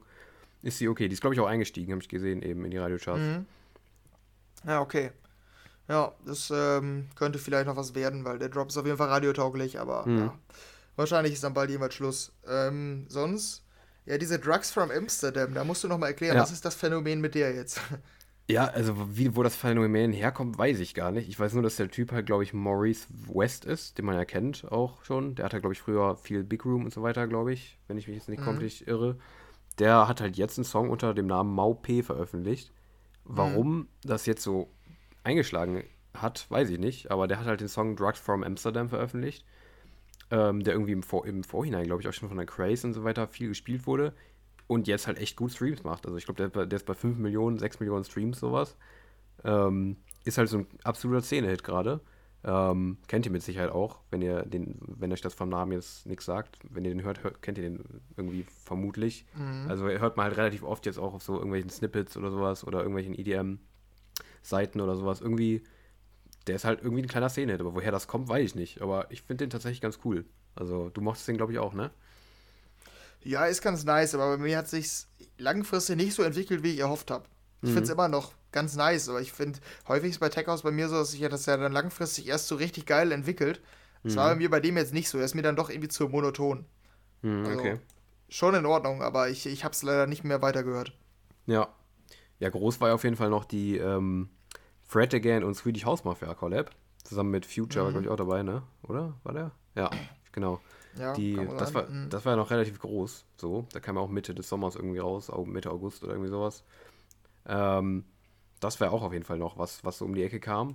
ist 0.62 0.78
sie 0.78 0.88
okay. 0.88 1.08
Die 1.08 1.14
ist, 1.14 1.20
glaube 1.20 1.34
ich, 1.34 1.40
auch 1.40 1.46
eingestiegen, 1.46 1.92
habe 1.92 2.02
ich 2.02 2.08
gesehen, 2.08 2.42
eben 2.42 2.64
in 2.64 2.70
die 2.70 2.78
Radiocharts. 2.78 3.20
Mhm. 3.20 3.46
Ja, 4.66 4.80
okay. 4.80 5.10
Ja, 5.88 6.12
das 6.24 6.52
ähm, 6.54 7.08
könnte 7.16 7.38
vielleicht 7.38 7.66
noch 7.66 7.76
was 7.76 7.94
werden, 7.94 8.24
weil 8.24 8.38
der 8.38 8.48
Drop 8.48 8.68
ist 8.68 8.76
auf 8.76 8.86
jeden 8.86 8.98
Fall 8.98 9.08
radiotauglich, 9.08 9.80
aber 9.80 10.06
mhm. 10.06 10.18
ja, 10.18 10.38
wahrscheinlich 10.94 11.32
ist 11.32 11.42
dann 11.42 11.54
bald 11.54 11.70
jemand 11.70 11.92
Schluss. 11.92 12.32
Ähm, 12.46 13.06
sonst, 13.08 13.64
ja, 14.06 14.16
diese 14.16 14.38
Drugs 14.38 14.70
from 14.70 14.92
Amsterdam, 14.92 15.52
da 15.52 15.64
musst 15.64 15.82
du 15.82 15.88
noch 15.88 15.98
mal 15.98 16.06
erklären, 16.06 16.36
ja. 16.36 16.42
was 16.42 16.52
ist 16.52 16.64
das 16.64 16.76
Phänomen 16.76 17.20
mit 17.20 17.34
der 17.34 17.54
jetzt? 17.54 17.80
Ja, 18.48 18.64
also 18.64 18.96
wie, 19.16 19.36
wo 19.36 19.44
das 19.44 19.54
Phänomen 19.54 20.12
herkommt, 20.12 20.58
weiß 20.58 20.80
ich 20.80 20.94
gar 20.94 21.12
nicht. 21.12 21.28
Ich 21.28 21.38
weiß 21.38 21.52
nur, 21.52 21.62
dass 21.62 21.76
der 21.76 21.88
Typ 21.88 22.10
halt, 22.10 22.26
glaube 22.26 22.42
ich, 22.42 22.52
Maurice 22.52 23.06
West 23.32 23.64
ist, 23.64 23.96
den 23.96 24.04
man 24.04 24.16
ja 24.16 24.24
kennt 24.24 24.66
auch 24.72 25.04
schon. 25.04 25.36
Der 25.36 25.44
hat 25.44 25.52
halt, 25.52 25.62
glaube 25.62 25.74
ich, 25.74 25.80
früher 25.80 26.16
viel 26.16 26.42
Big 26.42 26.64
Room 26.64 26.84
und 26.84 26.92
so 26.92 27.00
weiter, 27.00 27.28
glaube 27.28 27.52
ich, 27.52 27.78
wenn 27.86 27.96
ich 27.96 28.08
mich 28.08 28.16
jetzt 28.16 28.28
nicht 28.28 28.40
mhm. 28.40 28.46
komplett 28.46 28.80
irre 28.88 29.18
der 29.80 30.06
hat 30.06 30.20
halt 30.20 30.36
jetzt 30.36 30.58
einen 30.58 30.64
Song 30.64 30.90
unter 30.90 31.14
dem 31.14 31.26
Namen 31.26 31.54
Mau 31.54 31.74
P 31.74 32.02
veröffentlicht. 32.02 32.72
Warum 33.24 33.78
mhm. 33.78 33.88
das 34.02 34.26
jetzt 34.26 34.42
so 34.42 34.68
eingeschlagen 35.24 35.84
hat, 36.14 36.46
weiß 36.50 36.70
ich 36.70 36.78
nicht, 36.78 37.10
aber 37.10 37.28
der 37.28 37.38
hat 37.38 37.46
halt 37.46 37.60
den 37.60 37.68
Song 37.68 37.96
Drugs 37.96 38.18
from 38.18 38.42
Amsterdam 38.42 38.88
veröffentlicht, 38.88 39.44
ähm, 40.30 40.62
der 40.62 40.74
irgendwie 40.74 40.92
im, 40.92 41.02
Vor 41.02 41.26
im 41.26 41.44
Vorhinein, 41.44 41.84
glaube 41.84 42.02
ich, 42.02 42.08
auch 42.08 42.12
schon 42.12 42.28
von 42.28 42.36
der 42.36 42.46
Craze 42.46 42.86
und 42.86 42.94
so 42.94 43.04
weiter 43.04 43.26
viel 43.28 43.48
gespielt 43.48 43.86
wurde 43.86 44.12
und 44.66 44.86
jetzt 44.86 45.06
halt 45.06 45.18
echt 45.18 45.36
gut 45.36 45.52
Streams 45.52 45.82
macht. 45.82 46.06
Also 46.06 46.16
ich 46.16 46.24
glaube, 46.24 46.48
der, 46.48 46.66
der, 46.66 46.76
ist 46.76 46.86
bei 46.86 46.94
5 46.94 47.18
Millionen, 47.18 47.58
6 47.58 47.80
Millionen 47.80 48.04
Streams, 48.04 48.38
sowas. 48.38 48.76
Ähm, 49.44 49.96
ist 50.24 50.38
halt 50.38 50.48
so 50.48 50.58
ein 50.58 50.66
absoluter 50.84 51.22
Szene-Hit 51.22 51.64
gerade. 51.64 52.00
Ähm, 52.42 52.96
kennt 53.06 53.26
ihr 53.26 53.32
mit 53.32 53.42
Sicherheit 53.42 53.70
auch, 53.70 53.98
wenn 54.10 54.22
ihr 54.22 54.44
den, 54.44 54.78
wenn 54.80 55.12
euch 55.12 55.20
das 55.20 55.34
vom 55.34 55.50
Namen 55.50 55.72
jetzt 55.72 56.06
nichts 56.06 56.24
sagt. 56.24 56.58
Wenn 56.70 56.84
ihr 56.84 56.90
den 56.90 57.02
hört, 57.02 57.22
hört 57.22 57.42
kennt 57.42 57.58
ihr 57.58 57.64
den 57.64 57.84
irgendwie 58.16 58.46
vermutlich. 58.64 59.26
Mhm. 59.34 59.66
Also 59.68 59.86
hört 59.86 60.16
man 60.16 60.24
halt 60.24 60.38
relativ 60.38 60.62
oft 60.62 60.86
jetzt 60.86 60.98
auch 60.98 61.12
auf 61.12 61.22
so 61.22 61.34
irgendwelchen 61.34 61.68
Snippets 61.68 62.16
oder 62.16 62.30
sowas 62.30 62.66
oder 62.66 62.78
irgendwelchen 62.78 63.14
EDM-Seiten 63.14 64.80
oder 64.80 64.96
sowas. 64.96 65.20
Irgendwie, 65.20 65.62
der 66.46 66.56
ist 66.56 66.64
halt 66.64 66.80
irgendwie 66.82 67.02
ein 67.02 67.08
kleiner 67.08 67.28
Szene, 67.28 67.54
aber 67.54 67.74
woher 67.74 67.92
das 67.92 68.08
kommt, 68.08 68.28
weiß 68.28 68.44
ich 68.44 68.54
nicht. 68.54 68.80
Aber 68.80 69.10
ich 69.10 69.20
finde 69.22 69.44
den 69.44 69.50
tatsächlich 69.50 69.82
ganz 69.82 69.98
cool. 70.04 70.24
Also 70.54 70.88
du 70.88 71.02
mochtest 71.02 71.28
den, 71.28 71.36
glaube 71.36 71.52
ich, 71.52 71.58
auch, 71.58 71.74
ne? 71.74 71.90
Ja, 73.22 73.44
ist 73.44 73.60
ganz 73.60 73.84
nice, 73.84 74.14
aber 74.14 74.38
bei 74.38 74.42
mir 74.42 74.56
hat 74.56 74.68
sich 74.68 75.04
langfristig 75.36 75.96
nicht 75.96 76.14
so 76.14 76.22
entwickelt, 76.22 76.62
wie 76.62 76.72
ich 76.72 76.78
erhofft 76.78 77.10
habe. 77.10 77.26
Ich 77.62 77.68
mhm. 77.68 77.74
finde 77.74 77.84
es 77.84 77.90
immer 77.90 78.08
noch 78.08 78.32
ganz 78.52 78.76
nice. 78.76 79.08
Aber 79.08 79.20
ich 79.20 79.32
finde, 79.32 79.58
häufig 79.88 80.10
ist 80.10 80.20
bei 80.20 80.28
Tech 80.28 80.46
House 80.46 80.62
bei 80.62 80.70
mir 80.70 80.88
so, 80.88 80.96
dass 80.96 81.12
sich 81.12 81.20
ja 81.20 81.28
das 81.28 81.46
ja 81.46 81.56
dann 81.56 81.72
langfristig 81.72 82.28
erst 82.28 82.48
so 82.48 82.56
richtig 82.56 82.86
geil 82.86 83.12
entwickelt. 83.12 83.60
Das 84.02 84.14
mhm. 84.14 84.16
war 84.16 84.28
bei 84.30 84.36
mir 84.36 84.50
bei 84.50 84.60
dem 84.60 84.76
jetzt 84.76 84.94
nicht 84.94 85.08
so. 85.08 85.18
Er 85.18 85.24
ist 85.24 85.34
mir 85.34 85.42
dann 85.42 85.56
doch 85.56 85.70
irgendwie 85.70 85.88
zu 85.88 86.08
monoton. 86.08 86.64
Mhm, 87.22 87.44
also, 87.46 87.58
okay. 87.58 87.78
Schon 88.28 88.54
in 88.54 88.66
Ordnung, 88.66 89.02
aber 89.02 89.28
ich, 89.28 89.46
ich 89.46 89.64
habe 89.64 89.72
es 89.72 89.82
leider 89.82 90.06
nicht 90.06 90.24
mehr 90.24 90.40
weitergehört. 90.40 90.92
Ja. 91.46 91.68
Ja, 92.38 92.48
groß 92.48 92.80
war 92.80 92.88
ja 92.88 92.94
auf 92.94 93.04
jeden 93.04 93.16
Fall 93.16 93.28
noch 93.28 93.44
die 93.44 93.76
ähm, 93.76 94.30
Fred 94.86 95.12
Again 95.12 95.44
und 95.44 95.54
Swedish 95.54 95.84
House 95.84 96.04
Mafia 96.04 96.32
Collab. 96.34 96.70
Zusammen 97.04 97.30
mit 97.30 97.44
Future, 97.44 97.82
mhm. 97.82 97.86
war 97.86 97.92
glaube 97.92 98.04
ich 98.06 98.10
auch 98.10 98.16
dabei, 98.16 98.42
ne? 98.42 98.62
Oder? 98.82 99.14
War 99.24 99.32
der? 99.32 99.50
Ja, 99.74 99.90
genau. 100.32 100.60
Ja, 100.98 101.12
die, 101.12 101.36
das, 101.58 101.74
war, 101.74 101.88
mhm. 101.88 102.10
das 102.10 102.24
war 102.24 102.32
ja 102.32 102.36
noch 102.36 102.50
relativ 102.50 102.78
groß. 102.80 103.24
So, 103.36 103.66
da 103.72 103.80
kam 103.80 103.96
ja 103.96 104.02
auch 104.02 104.08
Mitte 104.08 104.34
des 104.34 104.48
Sommers 104.48 104.76
irgendwie 104.76 104.98
raus, 104.98 105.30
Mitte 105.46 105.70
August 105.70 106.02
oder 106.02 106.12
irgendwie 106.12 106.30
sowas. 106.30 106.64
Ähm, 107.46 108.04
das 108.60 108.80
wäre 108.80 108.90
auch 108.90 109.02
auf 109.02 109.12
jeden 109.12 109.24
Fall 109.24 109.38
noch 109.38 109.58
was, 109.58 109.84
was 109.84 109.98
so 109.98 110.04
um 110.04 110.14
die 110.14 110.22
Ecke 110.22 110.40
kam. 110.40 110.74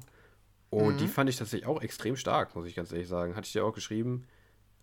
Und 0.70 0.96
mhm. 0.96 0.98
die 0.98 1.08
fand 1.08 1.30
ich 1.30 1.38
tatsächlich 1.38 1.68
auch 1.68 1.82
extrem 1.82 2.16
stark, 2.16 2.56
muss 2.56 2.66
ich 2.66 2.76
ganz 2.76 2.92
ehrlich 2.92 3.08
sagen. 3.08 3.36
Hatte 3.36 3.46
ich 3.46 3.54
dir 3.54 3.66
auch 3.66 3.74
geschrieben. 3.74 4.28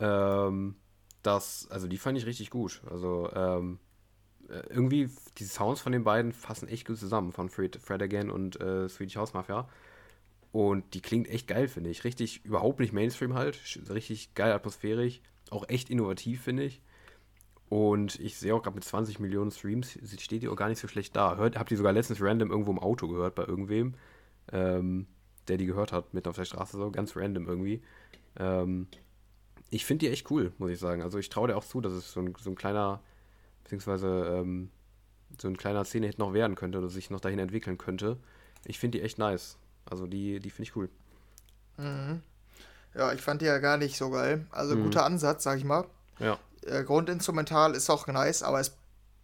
Ähm, 0.01 0.77
das, 1.23 1.67
also 1.71 1.87
die 1.89 1.99
fand 1.99 2.17
ich 2.19 2.27
richtig 2.27 2.51
gut. 2.51 2.83
Also 2.91 3.31
ähm, 3.35 3.79
äh, 4.49 4.63
irgendwie, 4.71 5.11
die 5.39 5.45
Sounds 5.45 5.81
von 5.81 5.93
den 5.93 6.05
beiden 6.05 6.33
fassen 6.33 6.69
echt 6.69 6.87
gut 6.87 6.99
zusammen, 6.99 7.33
von 7.33 7.49
Fred, 7.49 7.77
Fred 7.77 8.03
Again 8.03 8.31
und 8.31 8.61
äh, 8.61 8.89
Swedish 8.89 9.17
House 9.17 9.35
Mafia. 9.35 9.69
Und 10.53 10.95
die 10.95 11.01
klingt 11.01 11.29
echt 11.29 11.49
geil, 11.49 11.67
finde 11.67 11.91
ich. 11.91 12.05
Richtig, 12.05 12.45
überhaupt 12.45 12.79
nicht 12.79 12.93
Mainstream 12.93 13.35
halt. 13.35 13.59
Richtig 13.89 14.35
geil 14.35 14.53
atmosphärisch. 14.53 15.23
Auch 15.51 15.69
echt 15.69 15.89
innovativ, 15.89 16.43
finde 16.43 16.65
ich. 16.65 16.83
Und 17.73 18.21
ich 18.21 18.37
sehe 18.37 18.55
auch 18.55 18.63
gerade 18.63 18.75
mit 18.75 18.85
20 18.85 19.19
Millionen 19.19 19.51
Streams, 19.51 19.99
steht 20.19 20.43
die 20.43 20.49
auch 20.49 20.57
gar 20.57 20.69
nicht 20.69 20.79
so 20.79 20.89
schlecht 20.89 21.17
da. 21.17 21.37
Hört, 21.37 21.59
habt 21.59 21.71
ihr 21.71 21.79
sogar 21.79 21.95
letztens 21.95 22.21
random 22.21 22.51
irgendwo 22.51 22.71
im 22.71 22.79
Auto 22.79 23.09
gehört 23.09 23.35
bei 23.35 23.47
irgendwem, 23.47 23.95
ähm, 24.53 25.07
der 25.49 25.57
die 25.57 25.65
gehört 25.65 25.91
hat, 25.91 26.13
mitten 26.13 26.29
auf 26.29 26.37
der 26.37 26.45
Straße, 26.45 26.77
so 26.77 26.91
ganz 26.91 27.17
random 27.17 27.49
irgendwie. 27.49 27.83
Ähm, 28.37 28.89
ich 29.71 29.87
finde 29.87 30.05
die 30.05 30.13
echt 30.13 30.31
cool, 30.31 30.53
muss 30.59 30.71
ich 30.71 30.79
sagen. 30.79 31.01
Also 31.01 31.17
ich 31.17 31.31
traue 31.31 31.49
dir 31.49 31.57
auch 31.57 31.65
zu, 31.65 31.81
dass 31.81 31.95
es 31.95 32.13
so 32.13 32.21
ein, 32.21 32.35
so 32.39 32.51
ein 32.51 32.57
kleiner, 32.57 33.01
beziehungsweise 33.65 34.35
ähm, 34.37 34.69
so 35.41 35.49
ein 35.49 35.57
kleiner 35.57 35.87
Szene-Hit 35.87 36.19
noch 36.19 36.35
werden 36.35 36.57
könnte 36.57 36.77
oder 36.77 36.91
sich 36.91 37.09
noch 37.09 37.21
dahin 37.21 37.39
entwickeln 37.39 37.79
könnte. 37.79 38.19
Ich 38.67 38.79
finde 38.79 38.99
die 38.99 39.05
echt 39.05 39.17
nice. 39.17 39.57
Also 39.87 40.07
die, 40.07 40.41
die 40.41 40.51
finde 40.51 40.69
ich 40.69 40.77
cool. 40.77 40.91
Mhm. 41.79 42.21
Ja, 42.95 43.15
ich 43.15 43.23
fand 43.23 43.41
die 43.41 43.47
ja 43.47 43.57
gar 43.61 43.79
nicht 43.79 43.97
so 43.97 44.11
geil. 44.11 44.47
Also 44.51 44.77
mhm. 44.77 44.83
guter 44.83 45.07
Ansatz, 45.07 45.43
sag 45.45 45.57
ich 45.57 45.65
mal. 45.65 45.87
Ja 46.19 46.39
äh, 46.67 46.85
Grundinstrumental 46.85 47.75
ist 47.75 47.91
auch 47.91 48.07
nice, 48.07 48.43
aber 48.43 48.61
es 48.61 48.77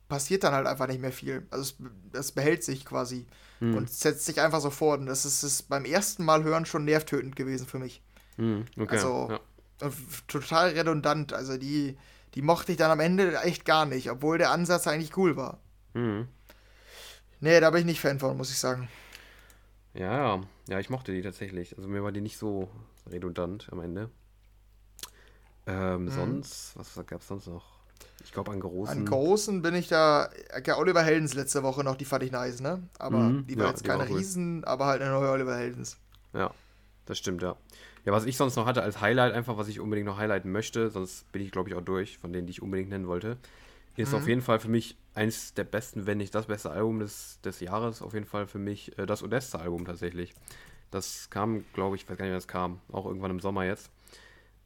passiert 0.09 0.45
dann 0.45 0.55
halt 0.55 0.67
einfach 0.67 0.87
nicht 0.87 1.01
mehr 1.01 1.12
viel. 1.12 1.47
Also 1.51 1.75
es, 2.12 2.19
es 2.19 2.33
behält 2.33 2.65
sich 2.65 2.85
quasi 2.85 3.27
hm. 3.61 3.77
und 3.77 3.91
setzt 3.91 4.25
sich 4.25 4.41
einfach 4.41 4.61
so 4.61 4.71
fort. 4.71 5.01
Und 5.01 5.07
das 5.07 5.25
ist, 5.25 5.43
ist 5.43 5.69
beim 5.69 5.85
ersten 5.85 6.25
Mal 6.25 6.45
hören 6.45 6.67
schon 6.67 6.85
nervtötend 6.85 7.37
gewesen 7.37 7.67
für 7.67 7.79
mich. 7.79 8.03
Hm, 8.37 8.65
okay, 8.79 8.97
also 8.97 9.29
ja. 9.31 9.91
total 10.29 10.71
redundant. 10.71 11.33
Also 11.33 11.57
die, 11.57 11.97
die 12.35 12.43
mochte 12.43 12.73
ich 12.73 12.79
dann 12.79 12.91
am 12.91 13.01
Ende 13.01 13.37
echt 13.43 13.65
gar 13.65 13.85
nicht, 13.85 14.11
obwohl 14.11 14.39
der 14.39 14.51
Ansatz 14.51 14.87
eigentlich 14.87 15.17
cool 15.17 15.37
war. 15.37 15.59
Hm. 15.95 16.29
Nee, 17.41 17.61
da 17.61 17.71
bin 17.71 17.81
ich 17.81 17.87
nicht 17.87 18.01
Fan 18.01 18.19
von, 18.19 18.37
muss 18.37 18.51
ich 18.51 18.59
sagen. 18.59 18.89
Ja, 19.95 20.41
ja, 20.69 20.79
ich 20.79 20.91
mochte 20.91 21.12
die 21.12 21.23
tatsächlich. 21.23 21.77
Also 21.77 21.89
mir 21.89 22.03
war 22.03 22.12
die 22.12 22.21
nicht 22.21 22.39
so 22.39 22.69
redundant 23.11 23.69
am 23.71 23.81
Ende. 23.81 24.11
Ähm, 25.69 26.07
mhm. 26.07 26.11
Sonst, 26.11 26.73
was 26.77 27.07
gab 27.07 27.21
es 27.21 27.29
sonst 27.29 27.47
noch? 27.47 27.79
Ich 28.25 28.33
glaube, 28.33 28.51
an 28.51 28.59
großen. 28.59 28.99
An 28.99 29.07
großen 29.07 29.62
bin 29.62 29.77
ich 29.77 29.87
da. 29.87 30.29
Ja, 30.66 30.79
Oliver 30.79 31.03
Heldens 31.03 31.35
letzte 31.35 31.62
Woche 31.62 31.85
noch, 31.85 31.95
die 31.95 32.05
fand 32.05 32.25
ich 32.25 32.33
nice, 32.33 32.61
ne? 32.61 32.83
Aber 32.99 33.19
mhm. 33.19 33.47
die 33.47 33.57
war 33.57 33.66
ja, 33.66 33.71
jetzt 33.71 33.85
keine 33.85 34.09
Riesen, 34.09 34.64
aber 34.64 34.87
halt 34.87 35.01
eine 35.01 35.12
neue 35.12 35.31
Oliver 35.31 35.57
Heldens. 35.57 35.97
Ja. 36.33 36.51
Das 37.09 37.16
stimmt, 37.16 37.41
ja. 37.41 37.57
Ja, 38.05 38.12
was 38.12 38.27
ich 38.27 38.37
sonst 38.37 38.57
noch 38.57 38.66
hatte 38.66 38.83
als 38.83 39.01
Highlight, 39.01 39.33
einfach, 39.33 39.57
was 39.57 39.69
ich 39.69 39.81
unbedingt 39.81 40.07
noch 40.07 40.19
highlighten 40.19 40.53
möchte, 40.53 40.91
sonst 40.91 41.31
bin 41.33 41.41
ich, 41.43 41.51
glaube 41.51 41.71
ich, 41.71 41.75
auch 41.75 41.81
durch, 41.81 42.19
von 42.19 42.35
denen, 42.35 42.47
die 42.47 42.51
ich 42.51 42.62
unbedingt 42.62 42.91
nennen 42.91 43.07
wollte, 43.07 43.39
ist 43.97 44.12
mhm. 44.12 44.19
auf 44.19 44.29
jeden 44.29 44.43
Fall 44.43 44.61
für 44.61 44.69
mich 44.69 44.97
eins 45.14 45.55
der 45.55 45.64
besten, 45.64 46.07
wenn 46.07 46.19
nicht 46.19 46.35
das 46.35 46.47
beste 46.47 46.71
Album 46.71 47.01
des, 47.01 47.41
des 47.43 47.61
Jahres, 47.61 48.03
auf 48.03 48.12
jeden 48.12 48.27
Fall 48.27 48.47
für 48.47 48.59
mich 48.59 48.97
äh, 48.99 49.07
das 49.07 49.23
Odessa-Album 49.23 49.87
tatsächlich. 49.87 50.35
Das 50.91 51.31
kam, 51.31 51.64
glaube 51.73 51.97
ich, 51.97 52.09
weiß 52.09 52.19
gar 52.19 52.27
nicht, 52.27 52.33
wann 52.33 52.39
es 52.39 52.47
kam, 52.49 52.81
auch 52.93 53.07
irgendwann 53.07 53.31
im 53.31 53.41
Sommer 53.41 53.64
jetzt. 53.64 53.91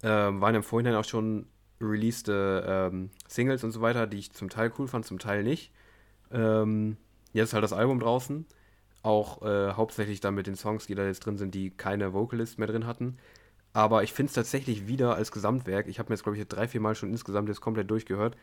Ähm, 0.02 0.40
waren 0.40 0.54
im 0.54 0.62
Vorhinein 0.62 0.96
auch 0.96 1.04
schon 1.04 1.46
released 1.80 2.28
ähm, 2.30 3.10
Singles 3.28 3.64
und 3.64 3.72
so 3.72 3.80
weiter, 3.80 4.06
die 4.06 4.18
ich 4.18 4.32
zum 4.32 4.48
Teil 4.48 4.72
cool 4.78 4.88
fand, 4.88 5.04
zum 5.04 5.18
Teil 5.18 5.42
nicht. 5.42 5.72
Ähm, 6.30 6.96
jetzt 7.32 7.48
ist 7.48 7.54
halt 7.54 7.64
das 7.64 7.72
Album 7.72 8.00
draußen. 8.00 8.46
Auch 9.02 9.42
äh, 9.42 9.72
hauptsächlich 9.72 10.20
dann 10.20 10.34
mit 10.34 10.46
den 10.46 10.54
Songs, 10.54 10.86
die 10.86 10.94
da 10.94 11.04
jetzt 11.04 11.26
drin 11.26 11.36
sind, 11.36 11.54
die 11.54 11.70
keine 11.70 12.12
Vocalists 12.12 12.58
mehr 12.58 12.68
drin 12.68 12.86
hatten. 12.86 13.18
Aber 13.72 14.02
ich 14.02 14.12
finde 14.12 14.28
es 14.28 14.34
tatsächlich 14.34 14.86
wieder 14.86 15.16
als 15.16 15.32
Gesamtwerk. 15.32 15.88
Ich 15.88 15.98
habe 15.98 16.10
mir 16.10 16.14
jetzt, 16.14 16.22
glaube 16.22 16.38
ich, 16.38 16.46
drei, 16.46 16.68
vier 16.68 16.80
Mal 16.80 16.94
schon 16.94 17.10
insgesamt 17.10 17.48
jetzt 17.48 17.60
komplett 17.60 17.90
durchgehört. 17.90 18.36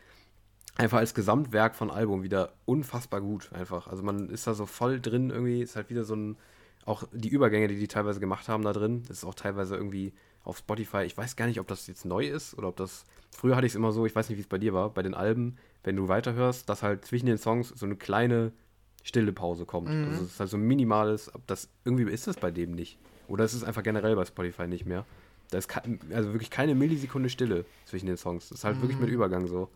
Einfach 0.76 0.98
als 0.98 1.14
Gesamtwerk 1.14 1.76
von 1.76 1.92
Album 1.92 2.24
wieder 2.24 2.54
unfassbar 2.66 3.22
gut. 3.22 3.52
Einfach. 3.54 3.88
Also 3.88 4.04
man 4.04 4.30
ist 4.30 4.48
da 4.48 4.54
so 4.54 4.66
voll 4.66 5.00
drin 5.00 5.30
irgendwie. 5.30 5.62
Ist 5.62 5.76
halt 5.76 5.90
wieder 5.90 6.04
so 6.04 6.16
ein. 6.16 6.38
Auch 6.86 7.04
die 7.12 7.30
Übergänge, 7.30 7.68
die 7.68 7.78
die 7.78 7.88
teilweise 7.88 8.20
gemacht 8.20 8.50
haben 8.50 8.64
da 8.64 8.74
drin. 8.74 9.04
Das 9.08 9.18
ist 9.18 9.26
auch 9.26 9.36
teilweise 9.36 9.76
irgendwie 9.76 10.14
auf 10.50 10.58
Spotify. 10.58 11.04
Ich 11.04 11.18
weiß 11.18 11.36
gar 11.36 11.48
nicht, 11.48 11.60
ob 11.60 11.68
das 11.68 11.88
jetzt 11.88 12.06
neu 12.06 12.28
ist 12.28 12.58
oder 12.58 12.68
ob 12.70 12.76
das. 12.76 13.06
Früher 13.32 13.56
hatte 13.56 13.68
ich 13.68 13.74
es 13.74 13.76
immer 13.76 13.92
so, 13.92 14.06
ich 14.06 14.16
weiß 14.16 14.30
nicht, 14.30 14.38
wie 14.38 14.42
es 14.42 14.48
bei 14.48 14.58
dir 14.58 14.74
war, 14.74 14.90
bei 14.90 15.04
den 15.04 15.14
Alben, 15.14 15.58
wenn 15.84 15.96
du 15.96 16.08
weiterhörst, 16.08 16.68
dass 16.68 16.84
halt 16.84 17.06
zwischen 17.06 17.28
den 17.28 17.38
Songs 17.38 17.70
so 17.70 17.86
eine 17.86 17.96
kleine 17.96 18.52
stille 19.04 19.32
Pause 19.32 19.66
kommt. 19.66 19.90
Mhm. 19.90 20.10
Also 20.10 20.26
es 20.26 20.32
ist 20.34 20.40
halt 20.40 20.50
so 20.50 20.58
ein 20.58 20.64
minimales, 20.64 21.34
ob 21.34 21.46
das 21.48 21.70
irgendwie 21.86 22.04
ist 22.12 22.28
das 22.28 22.38
bei 22.38 22.52
dem 22.52 22.72
nicht. 22.72 22.98
Oder 23.28 23.46
ist 23.46 23.54
es 23.54 23.64
einfach 23.64 23.84
generell 23.84 24.16
bei 24.16 24.26
Spotify 24.26 24.68
nicht 24.68 24.86
mehr. 24.86 25.06
Da 25.52 25.58
ist 25.58 25.70
also 26.14 26.34
wirklich 26.34 26.50
keine 26.50 26.76
Millisekunde 26.76 27.30
Stille 27.30 27.66
zwischen 27.86 28.08
den 28.08 28.18
Songs. 28.18 28.50
Das 28.50 28.60
ist 28.60 28.64
halt 28.64 28.78
mhm. 28.78 28.82
wirklich 28.82 29.00
mit 29.00 29.10
Übergang 29.10 29.48
so. 29.48 29.70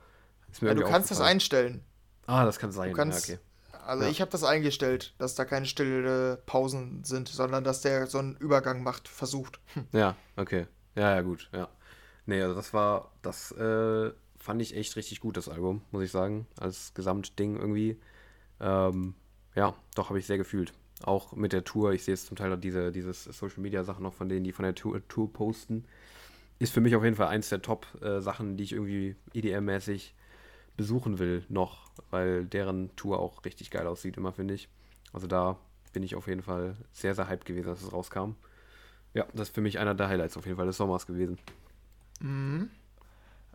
ja, 0.61 0.73
du 0.73 0.83
kannst 0.83 1.11
das 1.11 1.21
einstellen. 1.21 1.81
Ah, 2.25 2.45
das 2.45 2.59
kann 2.59 2.71
sein. 2.71 2.91
Du 2.91 2.95
kannst, 2.95 3.27
ja, 3.27 3.35
okay. 3.35 3.43
Also 3.85 4.03
ja. 4.03 4.09
ich 4.09 4.21
habe 4.21 4.31
das 4.31 4.43
eingestellt, 4.43 5.13
dass 5.17 5.35
da 5.35 5.45
keine 5.45 5.65
stille 5.65 6.37
Pausen 6.45 7.03
sind, 7.03 7.27
sondern 7.27 7.63
dass 7.63 7.81
der 7.81 8.07
so 8.07 8.17
einen 8.17 8.35
Übergang 8.37 8.83
macht, 8.83 9.07
versucht. 9.07 9.59
Hm. 9.73 9.87
Ja, 9.91 10.15
okay. 10.35 10.67
Ja, 10.95 11.15
ja, 11.15 11.21
gut, 11.21 11.49
ja. 11.53 11.69
Nee, 12.25 12.41
also 12.41 12.55
das 12.55 12.73
war, 12.73 13.11
das 13.21 13.51
äh, 13.51 14.11
fand 14.37 14.61
ich 14.61 14.75
echt 14.75 14.95
richtig 14.95 15.19
gut, 15.19 15.37
das 15.37 15.49
Album, 15.49 15.81
muss 15.91 16.03
ich 16.03 16.11
sagen. 16.11 16.47
Als 16.57 16.93
Gesamtding 16.93 17.57
irgendwie. 17.57 17.99
Ähm, 18.59 19.15
ja, 19.55 19.75
doch, 19.95 20.09
habe 20.09 20.19
ich 20.19 20.25
sehr 20.25 20.37
gefühlt. 20.37 20.73
Auch 21.03 21.33
mit 21.33 21.51
der 21.51 21.63
Tour, 21.63 21.91
ich 21.91 22.03
sehe 22.03 22.13
jetzt 22.13 22.27
zum 22.27 22.37
Teil 22.37 22.55
diese 22.57 22.91
dieses 22.91 23.25
Social 23.25 23.61
Media 23.61 23.83
Sachen 23.83 24.03
noch 24.03 24.13
von 24.13 24.29
denen, 24.29 24.43
die 24.43 24.53
von 24.53 24.63
der 24.63 24.75
Tour, 24.75 25.05
Tour 25.07 25.31
posten. 25.31 25.85
Ist 26.59 26.73
für 26.73 26.81
mich 26.81 26.95
auf 26.95 27.03
jeden 27.03 27.15
Fall 27.15 27.27
eins 27.27 27.49
der 27.49 27.61
Top-Sachen, 27.61 28.53
äh, 28.53 28.55
die 28.55 28.63
ich 28.63 28.73
irgendwie 28.73 29.15
EDM-mäßig 29.33 30.13
besuchen 30.77 31.19
will, 31.19 31.45
noch, 31.49 31.91
weil 32.09 32.45
deren 32.45 32.95
Tour 32.95 33.19
auch 33.19 33.45
richtig 33.45 33.71
geil 33.71 33.87
aussieht, 33.87 34.17
immer 34.17 34.31
finde 34.31 34.53
ich. 34.53 34.69
Also 35.11 35.27
da 35.27 35.57
bin 35.93 36.03
ich 36.03 36.15
auf 36.15 36.27
jeden 36.27 36.41
Fall 36.41 36.75
sehr, 36.91 37.13
sehr 37.15 37.29
hyped 37.29 37.45
gewesen, 37.45 37.69
als 37.69 37.83
es 37.83 37.93
rauskam. 37.93 38.31
Ja, 39.13 39.25
das 39.33 39.49
ist 39.49 39.55
für 39.55 39.61
mich 39.61 39.77
einer 39.77 39.93
der 39.93 40.07
Highlights 40.07 40.37
auf 40.37 40.45
jeden 40.45 40.57
Fall 40.57 40.65
des 40.65 40.77
Sommers 40.77 41.05
gewesen. 41.05 41.37
Mhm. 42.19 42.69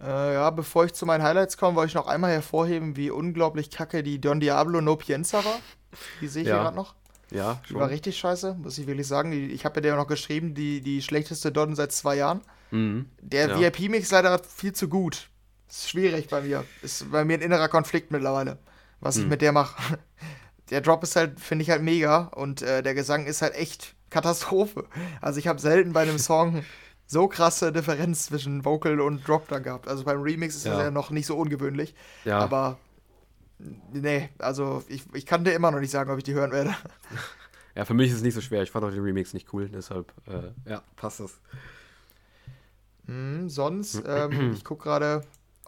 Äh, 0.01 0.35
ja, 0.35 0.51
bevor 0.51 0.85
ich 0.85 0.95
zu 0.95 1.07
meinen 1.07 1.23
Highlights 1.23 1.57
komme, 1.57 1.77
wollte 1.77 1.89
ich 1.89 1.95
noch 1.95 2.07
einmal 2.07 2.31
hervorheben, 2.31 2.97
wie 2.97 3.11
unglaublich 3.11 3.71
kacke 3.71 4.05
die 4.05 4.21
Don 4.21 4.39
Diablo 4.39 4.81
No 4.81 4.95
Pienza 4.97 5.45
war. 5.45 5.59
Die 6.21 6.29
sehe 6.29 6.43
ich 6.43 6.49
ja. 6.49 6.55
hier 6.55 6.63
gerade 6.63 6.77
noch. 6.77 6.95
Ja, 7.31 7.61
schon. 7.65 7.77
Die 7.77 7.81
war 7.81 7.91
richtig 7.91 8.17
scheiße, 8.17 8.55
muss 8.55 8.79
ich 8.79 8.87
wirklich 8.87 9.07
sagen. 9.07 9.33
Ich 9.33 9.65
habe 9.65 9.77
ja 9.77 9.81
dir 9.81 9.97
noch 9.97 10.07
geschrieben, 10.07 10.55
die, 10.55 10.81
die 10.81 11.03
schlechteste 11.03 11.51
Don 11.51 11.75
seit 11.75 11.93
zwei 11.93 12.15
Jahren. 12.15 12.41
Mhm. 12.71 13.07
Der 13.21 13.49
ja. 13.49 13.59
VIP-Mix 13.59 14.11
leider 14.13 14.39
viel 14.39 14.73
zu 14.73 14.89
gut. 14.89 15.29
Ist 15.69 15.91
schwierig 15.91 16.29
bei 16.29 16.41
mir. 16.41 16.65
Ist 16.83 17.11
bei 17.11 17.25
mir 17.25 17.35
ein 17.35 17.43
innerer 17.43 17.69
Konflikt 17.69 18.11
mittlerweile, 18.11 18.59
was 19.01 19.17
mhm. 19.17 19.23
ich 19.23 19.29
mit 19.29 19.43
der 19.43 19.53
mache. 19.53 19.99
Der 20.71 20.83
Drop 20.83 21.03
ist 21.03 21.17
halt, 21.17 21.41
finde 21.41 21.63
ich 21.63 21.71
halt 21.71 21.81
mega 21.81 22.25
und 22.35 22.61
äh, 22.61 22.83
der 22.83 22.93
Gesang 22.93 23.25
ist 23.25 23.41
halt 23.41 23.55
echt 23.55 23.95
Katastrophe. 24.11 24.85
Also 25.23 25.39
ich 25.39 25.49
habe 25.49 25.59
selten 25.59 25.95
bei 25.95 26.03
einem 26.03 26.19
Song 26.19 26.63
so 27.07 27.27
krasse 27.27 27.73
Differenz 27.73 28.27
zwischen 28.27 28.67
Vocal 28.67 29.01
und 29.01 29.27
Drop 29.27 29.49
dann 29.49 29.63
gehabt. 29.63 29.89
Also 29.89 30.05
beim 30.05 30.21
Remix 30.21 30.57
ist 30.57 30.67
ja. 30.67 30.75
das 30.75 30.83
ja 30.83 30.91
noch 30.91 31.09
nicht 31.09 31.25
so 31.25 31.39
ungewöhnlich. 31.39 31.95
Ja. 32.27 32.41
Aber 32.41 32.79
nee, 33.95 34.29
also 34.37 34.85
ich, 34.89 35.05
ich 35.15 35.25
kann 35.25 35.43
dir 35.43 35.53
immer 35.53 35.71
noch 35.71 35.81
nicht 35.81 35.91
sagen, 35.91 36.11
ob 36.11 36.19
ich 36.19 36.25
die 36.25 36.35
hören 36.35 36.53
werde. 36.53 36.77
Ja, 37.75 37.87
für 37.87 37.95
mich 37.95 38.11
ist 38.11 38.17
es 38.17 38.23
nicht 38.23 38.35
so 38.35 38.41
schwer. 38.43 38.63
Ich 38.63 38.71
fand 38.71 38.85
auch 38.85 38.91
den 38.91 39.03
Remix 39.03 39.33
nicht 39.33 39.55
cool, 39.55 39.69
deshalb, 39.69 40.13
äh, 40.27 40.71
ja, 40.71 40.83
passt 40.97 41.21
das. 41.21 41.39
Hm, 43.07 43.49
sonst, 43.49 44.03
ähm, 44.07 44.53
ich 44.53 44.65
gucke 44.65 44.83
gerade, 44.83 45.23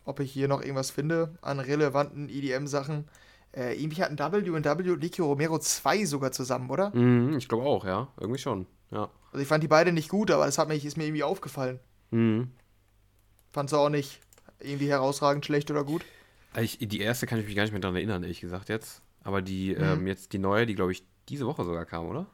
ob 0.05 0.21
ich 0.21 0.33
hier 0.33 0.49
noch 0.49 0.61
irgendwas 0.61 0.91
finde 0.91 1.39
an 1.43 1.61
relevanten 1.61 2.29
EDM-Sachen. 2.29 3.09
Äh, 3.53 3.81
irgendwie 3.83 4.03
hatten 4.03 4.19
W 4.19 4.51
und 4.51 5.01
Nicky 5.01 5.23
Romero 5.23 5.59
2 5.59 6.05
sogar 6.05 6.33
zusammen, 6.33 6.71
oder? 6.71 6.95
Mhm, 6.95 7.37
ich 7.37 7.49
glaube 7.49 7.65
auch, 7.65 7.85
ja. 7.85 8.09
Irgendwie 8.21 8.39
schon, 8.39 8.67
ja. 8.91 9.11
Also 9.33 9.43
ich 9.43 9.49
fand 9.49 9.63
die 9.63 9.69
beide 9.69 9.93
nicht 9.93 10.09
gut, 10.09 10.31
aber 10.31 10.47
das 10.47 10.59
hat 10.59 10.69
mich, 10.69 10.85
ist 10.85 10.97
mir 10.97 11.05
irgendwie 11.05 11.25
aufgefallen. 11.25 11.81
Mhm. 12.11 12.51
Fandst 13.53 13.73
du 13.73 13.79
auch 13.79 13.89
nicht 13.89 14.21
irgendwie 14.61 14.89
herausragend 14.89 15.45
schlecht 15.45 15.71
oder 15.71 15.85
gut? 15.85 16.05
Ich, 16.61 16.79
die 16.79 17.01
erste 17.01 17.27
kann 17.27 17.39
ich 17.39 17.47
mich 17.47 17.57
gar 17.57 17.63
nicht 17.63 17.73
mehr 17.73 17.81
daran 17.81 17.97
erinnern, 17.97 18.23
ehrlich 18.23 18.41
gesagt 18.41 18.69
jetzt. 18.69 19.03
Aber 19.23 19.43
die, 19.43 19.75
mhm. 19.75 19.83
ähm, 19.83 20.07
jetzt 20.07 20.33
die 20.33 20.39
neue, 20.39 20.67
die 20.67 20.75
glaube 20.75 20.93
ich 20.93 21.05
diese 21.29 21.47
Woche 21.47 21.65
sogar 21.65 21.87
kam, 21.87 22.07
oder? 22.07 22.27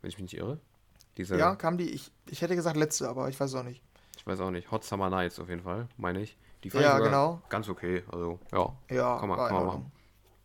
Wenn 0.00 0.10
ich 0.10 0.16
mich 0.16 0.32
nicht 0.32 0.40
irre. 0.40 0.60
Diese, 1.16 1.36
ja, 1.36 1.56
kam 1.56 1.78
die, 1.78 1.90
ich, 1.90 2.12
ich 2.30 2.42
hätte 2.42 2.54
gesagt 2.54 2.76
letzte, 2.76 3.08
aber 3.08 3.28
ich 3.28 3.38
weiß 3.38 3.54
auch 3.54 3.64
nicht. 3.64 3.82
Ich 4.16 4.26
weiß 4.26 4.40
auch 4.40 4.50
nicht. 4.50 4.70
Hot 4.70 4.84
Summer 4.84 5.10
Nights 5.10 5.40
auf 5.40 5.48
jeden 5.48 5.62
Fall, 5.62 5.88
meine 5.96 6.20
ich. 6.20 6.36
Die 6.64 6.70
fand 6.70 6.84
ja, 6.84 6.98
genau. 6.98 7.40
ganz 7.48 7.68
okay. 7.68 8.02
Also, 8.10 8.38
ja. 8.52 8.74
Ja, 8.90 9.18
kann 9.18 9.28
man, 9.28 9.38
kann 9.38 9.54
man 9.54 9.66
machen. 9.66 9.92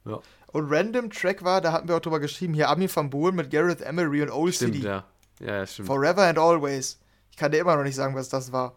Ja. 0.05 0.19
Und 0.47 0.71
Random 0.71 1.09
Track 1.09 1.43
war, 1.43 1.61
da 1.61 1.71
hatten 1.71 1.87
wir 1.87 1.95
auch 1.95 2.01
drüber 2.01 2.19
geschrieben, 2.19 2.53
hier 2.53 2.69
Armin 2.69 2.89
van 2.93 3.09
Buuren 3.09 3.35
mit 3.35 3.49
Gareth 3.49 3.81
Emery 3.81 4.21
und 4.21 4.31
Old 4.31 4.53
stimmt, 4.53 4.75
City. 4.75 4.85
Ja. 4.85 5.05
Ja, 5.39 5.55
ja, 5.57 5.65
stimmt. 5.65 5.87
Forever 5.87 6.23
and 6.23 6.37
Always. 6.37 6.99
Ich 7.31 7.37
kann 7.37 7.51
dir 7.51 7.57
immer 7.57 7.75
noch 7.75 7.83
nicht 7.83 7.95
sagen, 7.95 8.15
was 8.15 8.29
das 8.29 8.51
war. 8.51 8.75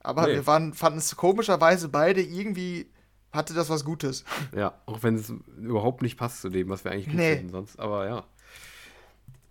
Aber 0.00 0.26
nee. 0.26 0.34
wir 0.34 0.46
waren, 0.46 0.72
fanden 0.72 0.98
es 0.98 1.16
komischerweise 1.16 1.88
beide 1.88 2.22
irgendwie, 2.22 2.86
hatte 3.32 3.54
das 3.54 3.68
was 3.68 3.84
Gutes. 3.84 4.24
Ja, 4.56 4.74
auch 4.86 5.02
wenn 5.02 5.16
es 5.16 5.32
überhaupt 5.58 6.02
nicht 6.02 6.16
passt 6.16 6.40
zu 6.40 6.48
dem, 6.48 6.68
was 6.68 6.84
wir 6.84 6.92
eigentlich 6.92 7.06
gut 7.06 7.16
nee. 7.16 7.36
finden 7.36 7.50
sonst. 7.50 7.78
Aber 7.78 8.06
ja. 8.06 8.24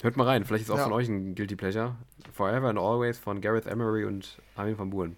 Hört 0.01 0.18
mal 0.18 0.26
rein, 0.26 0.43
vielleicht 0.45 0.66
ist 0.66 0.72
auch 0.72 0.78
ja. 0.78 0.84
von 0.84 0.93
euch 0.93 1.07
ein 1.07 1.36
Guilty 1.36 1.55
Pleasure. 1.55 1.95
Forever 2.34 2.70
and 2.70 2.80
Always 2.80 3.20
von 3.20 3.41
Gareth 3.41 3.68
Emery 3.68 4.05
und 4.05 4.38
Armin 4.55 4.78
van 4.78 4.89
Buuren. 4.89 5.16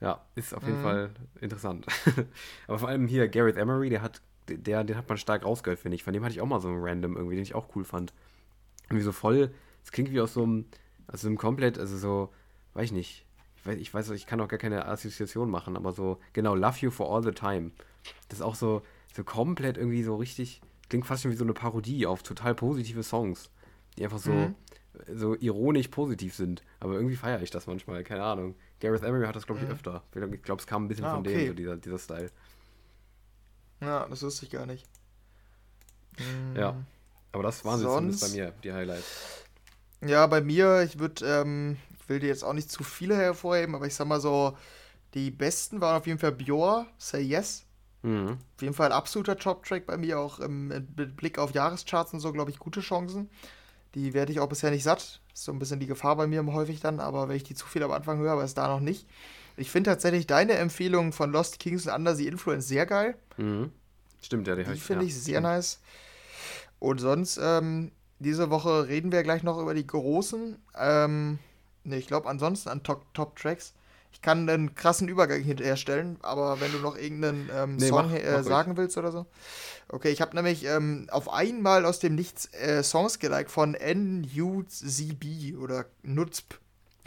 Ja, 0.00 0.24
ist 0.34 0.54
auf 0.54 0.62
jeden 0.62 0.78
mhm. 0.78 0.82
Fall 0.82 1.10
interessant. 1.40 1.86
Aber 2.66 2.78
vor 2.78 2.88
allem 2.88 3.06
hier 3.06 3.28
Gareth 3.28 3.56
Emery, 3.56 3.90
der 3.90 4.02
hat, 4.02 4.22
der, 4.48 4.82
den 4.82 4.96
hat 4.96 5.08
man 5.08 5.18
stark 5.18 5.44
rausgehört, 5.44 5.78
finde 5.78 5.94
ich. 5.94 6.04
Von 6.04 6.14
dem 6.14 6.24
hatte 6.24 6.32
ich 6.32 6.40
auch 6.40 6.46
mal 6.46 6.60
so 6.60 6.68
einen 6.68 6.82
Random 6.82 7.16
irgendwie, 7.16 7.36
den 7.36 7.42
ich 7.42 7.54
auch 7.54 7.68
cool 7.76 7.84
fand. 7.84 8.14
Irgendwie 8.88 9.04
so 9.04 9.12
voll, 9.12 9.50
es 9.84 9.92
klingt 9.92 10.10
wie 10.10 10.20
aus 10.20 10.34
so 10.34 10.42
einem, 10.42 10.64
aus 11.06 11.20
so 11.20 11.28
einem 11.28 11.36
komplett, 11.36 11.78
also 11.78 11.96
so, 11.96 12.32
weiß 12.74 12.86
ich 12.86 12.92
nicht. 12.92 13.26
Ich 13.56 13.66
weiß, 13.66 13.78
ich 13.78 13.92
weiß, 13.92 14.10
ich 14.10 14.26
kann 14.26 14.40
auch 14.40 14.48
gar 14.48 14.58
keine 14.58 14.86
Assoziation 14.86 15.50
machen, 15.50 15.76
aber 15.76 15.92
so, 15.92 16.18
genau, 16.32 16.54
Love 16.54 16.78
You 16.80 16.90
for 16.90 17.14
All 17.14 17.22
the 17.22 17.32
Time. 17.32 17.72
Das 18.28 18.38
ist 18.38 18.42
auch 18.42 18.54
so, 18.54 18.82
so 19.14 19.22
komplett 19.22 19.76
irgendwie 19.76 20.02
so 20.02 20.16
richtig, 20.16 20.62
klingt 20.88 21.06
fast 21.06 21.22
schon 21.22 21.30
wie 21.30 21.36
so 21.36 21.44
eine 21.44 21.52
Parodie 21.52 22.06
auf 22.06 22.22
total 22.22 22.54
positive 22.54 23.02
Songs, 23.02 23.50
die 23.98 24.04
einfach 24.04 24.18
so, 24.18 24.32
mhm. 24.32 24.54
So 25.12 25.36
ironisch 25.36 25.88
positiv 25.88 26.34
sind. 26.34 26.62
Aber 26.80 26.94
irgendwie 26.94 27.16
feiere 27.16 27.42
ich 27.42 27.50
das 27.50 27.66
manchmal, 27.66 28.02
keine 28.04 28.22
Ahnung. 28.22 28.54
Gareth 28.80 29.02
Emery 29.02 29.26
hat 29.26 29.36
das, 29.36 29.46
glaube 29.46 29.60
ich, 29.60 29.66
mhm. 29.66 29.74
öfter. 29.74 30.02
Ich 30.32 30.42
glaube, 30.42 30.60
es 30.60 30.66
kam 30.66 30.84
ein 30.84 30.88
bisschen 30.88 31.04
ah, 31.04 31.14
von 31.14 31.20
okay. 31.20 31.36
dem, 31.36 31.48
so 31.48 31.54
dieser, 31.54 31.76
dieser 31.76 31.98
Style. 31.98 32.30
Ja, 33.80 34.06
das 34.08 34.22
wusste 34.22 34.46
ich 34.46 34.50
gar 34.50 34.66
nicht. 34.66 34.86
Mhm. 36.18 36.56
Ja. 36.56 36.76
Aber 37.32 37.42
das 37.44 37.64
waren 37.64 37.80
Sonst, 37.80 38.20
bei 38.20 38.28
mir, 38.28 38.52
die 38.64 38.72
Highlights. 38.72 39.44
Ja, 40.00 40.26
bei 40.26 40.40
mir, 40.40 40.82
ich 40.82 40.98
würde, 40.98 41.24
ähm, 41.24 41.76
ich 41.98 42.08
will 42.08 42.18
dir 42.18 42.28
jetzt 42.28 42.42
auch 42.42 42.52
nicht 42.52 42.70
zu 42.70 42.82
viele 42.82 43.16
hervorheben, 43.16 43.74
aber 43.74 43.86
ich 43.86 43.94
sag 43.94 44.06
mal 44.06 44.20
so, 44.20 44.56
die 45.14 45.30
besten 45.30 45.80
waren 45.80 45.96
auf 45.96 46.06
jeden 46.06 46.18
Fall 46.18 46.32
Bjor, 46.32 46.86
Say 46.98 47.22
Yes. 47.22 47.64
Mhm. 48.02 48.38
Auf 48.56 48.62
jeden 48.62 48.74
Fall 48.74 48.86
ein 48.86 48.96
absoluter 48.96 49.36
Top-Track 49.36 49.86
bei 49.86 49.96
mir, 49.96 50.18
auch 50.18 50.40
im, 50.40 50.68
mit 50.68 51.16
Blick 51.16 51.38
auf 51.38 51.52
Jahrescharts 51.52 52.12
und 52.12 52.20
so, 52.20 52.32
glaube 52.32 52.50
ich, 52.50 52.58
gute 52.58 52.80
Chancen. 52.80 53.28
Die 53.94 54.14
werde 54.14 54.32
ich 54.32 54.40
auch 54.40 54.48
bisher 54.48 54.70
nicht 54.70 54.84
satt. 54.84 55.20
Ist 55.32 55.44
so 55.44 55.52
ein 55.52 55.58
bisschen 55.58 55.80
die 55.80 55.86
Gefahr 55.86 56.16
bei 56.16 56.26
mir 56.26 56.44
häufig 56.46 56.80
dann, 56.80 57.00
aber 57.00 57.28
wenn 57.28 57.36
ich 57.36 57.44
die 57.44 57.54
zu 57.54 57.66
viel 57.66 57.82
am 57.82 57.90
Anfang 57.92 58.18
höre, 58.18 58.32
aber 58.32 58.44
ist 58.44 58.58
da 58.58 58.68
noch 58.68 58.80
nicht. 58.80 59.06
Ich 59.56 59.70
finde 59.70 59.90
tatsächlich 59.90 60.26
deine 60.26 60.54
Empfehlung 60.54 61.12
von 61.12 61.32
Lost 61.32 61.58
Kings 61.58 61.86
und 61.86 61.92
Under 61.92 62.14
the 62.14 62.26
Influence 62.26 62.68
sehr 62.68 62.86
geil. 62.86 63.16
Mhm. 63.36 63.72
Stimmt, 64.22 64.46
ja, 64.46 64.54
die, 64.54 64.64
die 64.64 64.78
finde 64.78 65.04
ich 65.04 65.18
sehr 65.18 65.40
nice. 65.40 65.80
Und 66.78 66.98
sonst, 66.98 67.38
ähm, 67.42 67.90
diese 68.18 68.50
Woche 68.50 68.88
reden 68.88 69.12
wir 69.12 69.22
gleich 69.22 69.42
noch 69.42 69.58
über 69.58 69.74
die 69.74 69.86
großen. 69.86 70.56
Ähm, 70.78 71.38
ne, 71.84 71.96
ich 71.96 72.06
glaube 72.06 72.28
ansonsten 72.28 72.68
an 72.68 72.82
Top-Tracks. 72.82 73.74
Ich 74.12 74.22
kann 74.22 74.48
einen 74.48 74.74
krassen 74.74 75.08
Übergang 75.08 75.42
herstellen, 75.42 76.18
aber 76.22 76.60
wenn 76.60 76.72
du 76.72 76.78
noch 76.78 76.96
irgendeinen 76.96 77.48
ähm, 77.54 77.76
nee, 77.76 77.88
Song 77.88 78.10
mach, 78.10 78.14
äh, 78.14 78.32
mach 78.32 78.42
sagen 78.42 78.76
willst 78.76 78.98
oder 78.98 79.12
so. 79.12 79.26
Okay, 79.88 80.10
ich 80.10 80.20
habe 80.20 80.36
nämlich 80.36 80.64
ähm, 80.66 81.06
auf 81.10 81.32
einmal 81.32 81.84
aus 81.84 81.98
dem 81.98 82.14
Nichts 82.14 82.52
äh, 82.54 82.82
Songs 82.82 83.18
geliked 83.18 83.50
von 83.50 83.72
NUZB 83.72 85.56
oder 85.58 85.86
Nutzp. 86.02 86.54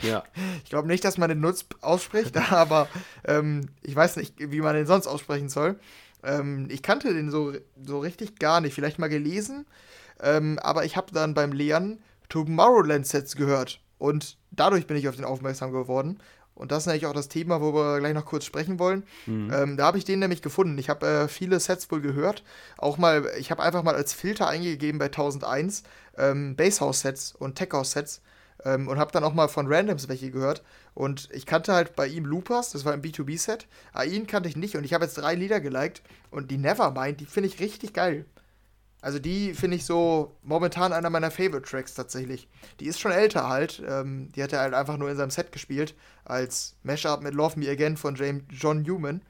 Ja. 0.01 0.23
Ich 0.63 0.69
glaube 0.69 0.87
nicht, 0.87 1.03
dass 1.03 1.17
man 1.17 1.29
den 1.29 1.39
Nutzp 1.39 1.75
ausspricht, 1.81 2.35
aber 2.51 2.87
ähm, 3.25 3.69
ich 3.81 3.95
weiß 3.95 4.15
nicht, 4.15 4.35
wie 4.39 4.61
man 4.61 4.75
den 4.75 4.85
sonst 4.85 5.07
aussprechen 5.07 5.49
soll. 5.49 5.79
Ähm, 6.23 6.67
ich 6.69 6.81
kannte 6.81 7.13
den 7.13 7.29
so, 7.29 7.53
so 7.81 7.99
richtig 7.99 8.39
gar 8.39 8.61
nicht. 8.61 8.73
Vielleicht 8.73 8.99
mal 8.99 9.09
gelesen, 9.09 9.65
ähm, 10.21 10.57
aber 10.59 10.85
ich 10.85 10.97
habe 10.97 11.11
dann 11.11 11.33
beim 11.33 11.51
Lernen 11.51 12.01
Tomorrowland-Sets 12.29 13.35
gehört. 13.35 13.81
Und 13.97 14.37
dadurch 14.51 14.87
bin 14.87 14.97
ich 14.97 15.07
auf 15.07 15.15
den 15.15 15.25
aufmerksam 15.25 15.71
geworden. 15.71 16.19
Und 16.55 16.71
das 16.71 16.83
ist 16.83 16.87
eigentlich 16.87 17.07
auch 17.07 17.13
das 17.13 17.29
Thema, 17.29 17.61
wo 17.61 17.73
wir 17.73 17.99
gleich 17.99 18.13
noch 18.13 18.25
kurz 18.25 18.45
sprechen 18.45 18.77
wollen. 18.79 19.03
Mhm. 19.25 19.51
Ähm, 19.53 19.77
da 19.77 19.85
habe 19.85 19.97
ich 19.97 20.05
den 20.05 20.19
nämlich 20.19 20.41
gefunden. 20.41 20.77
Ich 20.77 20.89
habe 20.89 21.05
äh, 21.05 21.27
viele 21.27 21.59
Sets 21.59 21.89
wohl 21.91 22.01
gehört. 22.01 22.43
Auch 22.77 22.97
mal, 22.97 23.31
ich 23.39 23.49
habe 23.51 23.63
einfach 23.63 23.83
mal 23.83 23.95
als 23.95 24.13
Filter 24.13 24.47
eingegeben 24.47 24.99
bei 24.99 25.05
1001 25.05 25.83
ähm, 26.17 26.55
Basshouse-Sets 26.55 27.33
und 27.33 27.55
Tech-House-Sets 27.55 28.21
ähm, 28.65 28.87
und 28.87 28.99
habe 28.99 29.11
dann 29.11 29.23
auch 29.23 29.33
mal 29.33 29.47
von 29.47 29.71
Randoms 29.71 30.07
welche 30.09 30.31
gehört. 30.31 30.63
Und 30.93 31.29
ich 31.31 31.45
kannte 31.45 31.73
halt 31.73 31.95
bei 31.95 32.07
ihm 32.07 32.25
Loopers, 32.25 32.71
das 32.71 32.85
war 32.85 32.93
ein 32.93 33.01
B2B-Set. 33.01 33.67
Ain 33.93 34.27
kannte 34.27 34.47
ich 34.47 34.55
nicht 34.55 34.75
und 34.75 34.83
ich 34.83 34.93
habe 34.93 35.05
jetzt 35.05 35.15
drei 35.15 35.35
Lieder 35.35 35.59
geliked. 35.59 36.01
Und 36.29 36.51
die 36.51 36.57
Nevermind, 36.57 37.19
die 37.19 37.25
finde 37.25 37.49
ich 37.49 37.59
richtig 37.59 37.93
geil. 37.93 38.25
Also 39.03 39.19
die 39.19 39.53
finde 39.53 39.75
ich 39.75 39.85
so 39.85 40.33
momentan 40.43 40.93
einer 40.93 41.09
meiner 41.09 41.29
Favorite 41.29 41.69
Tracks 41.69 41.93
tatsächlich. 41.93 42.47
Die 42.79 42.85
ist 42.85 43.01
schon 43.01 43.11
älter 43.11 43.49
halt. 43.49 43.83
Ähm, 43.85 44.31
die 44.31 44.41
hat 44.41 44.53
er 44.53 44.61
halt 44.61 44.73
einfach 44.73 44.95
nur 44.95 45.11
in 45.11 45.17
seinem 45.17 45.29
Set 45.29 45.51
gespielt 45.51 45.93
als 46.23 46.77
Mashup 46.83 47.21
mit 47.21 47.33
Love 47.33 47.59
Me 47.59 47.69
Again 47.69 47.97
von 47.97 48.15
James 48.15 48.43
John 48.49 48.81
Newman. 48.81 49.21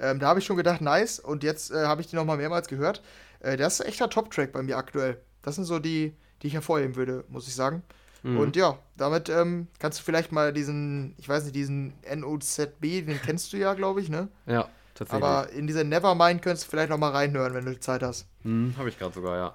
Ähm, 0.00 0.18
da 0.18 0.26
habe 0.26 0.40
ich 0.40 0.44
schon 0.44 0.56
gedacht, 0.56 0.80
nice. 0.80 1.20
Und 1.20 1.44
jetzt 1.44 1.70
äh, 1.70 1.86
habe 1.86 2.00
ich 2.00 2.08
die 2.08 2.16
nochmal 2.16 2.36
mehrmals 2.36 2.66
gehört. 2.66 3.00
Äh, 3.38 3.56
das 3.56 3.78
ist 3.78 3.86
echter 3.86 4.10
Top-Track 4.10 4.50
bei 4.50 4.62
mir 4.64 4.76
aktuell. 4.76 5.20
Das 5.42 5.54
sind 5.54 5.66
so 5.66 5.78
die, 5.78 6.16
die 6.42 6.48
ich 6.48 6.54
hervorheben 6.54 6.96
würde, 6.96 7.22
muss 7.28 7.46
ich 7.46 7.54
sagen. 7.54 7.84
Mhm. 8.24 8.38
Und 8.38 8.56
ja, 8.56 8.76
damit 8.96 9.28
ähm, 9.28 9.68
kannst 9.78 10.00
du 10.00 10.02
vielleicht 10.02 10.32
mal 10.32 10.52
diesen, 10.52 11.14
ich 11.16 11.28
weiß 11.28 11.44
nicht, 11.44 11.54
diesen 11.54 11.92
NOZB, 12.12 13.06
den 13.06 13.20
kennst 13.24 13.52
du 13.52 13.56
ja, 13.56 13.74
glaube 13.74 14.00
ich, 14.00 14.08
ne? 14.08 14.26
Ja. 14.46 14.68
Tatsächlich. 14.94 15.24
Aber 15.24 15.50
in 15.50 15.66
diese 15.66 15.84
Nevermind 15.84 16.42
könntest 16.42 16.66
du 16.66 16.70
vielleicht 16.70 16.90
noch 16.90 16.98
mal 16.98 17.10
reinhören, 17.10 17.54
wenn 17.54 17.64
du 17.64 17.78
Zeit 17.80 18.02
hast. 18.02 18.26
Hm, 18.42 18.74
habe 18.76 18.88
ich 18.88 18.98
gerade 18.98 19.14
sogar, 19.14 19.36
ja. 19.36 19.54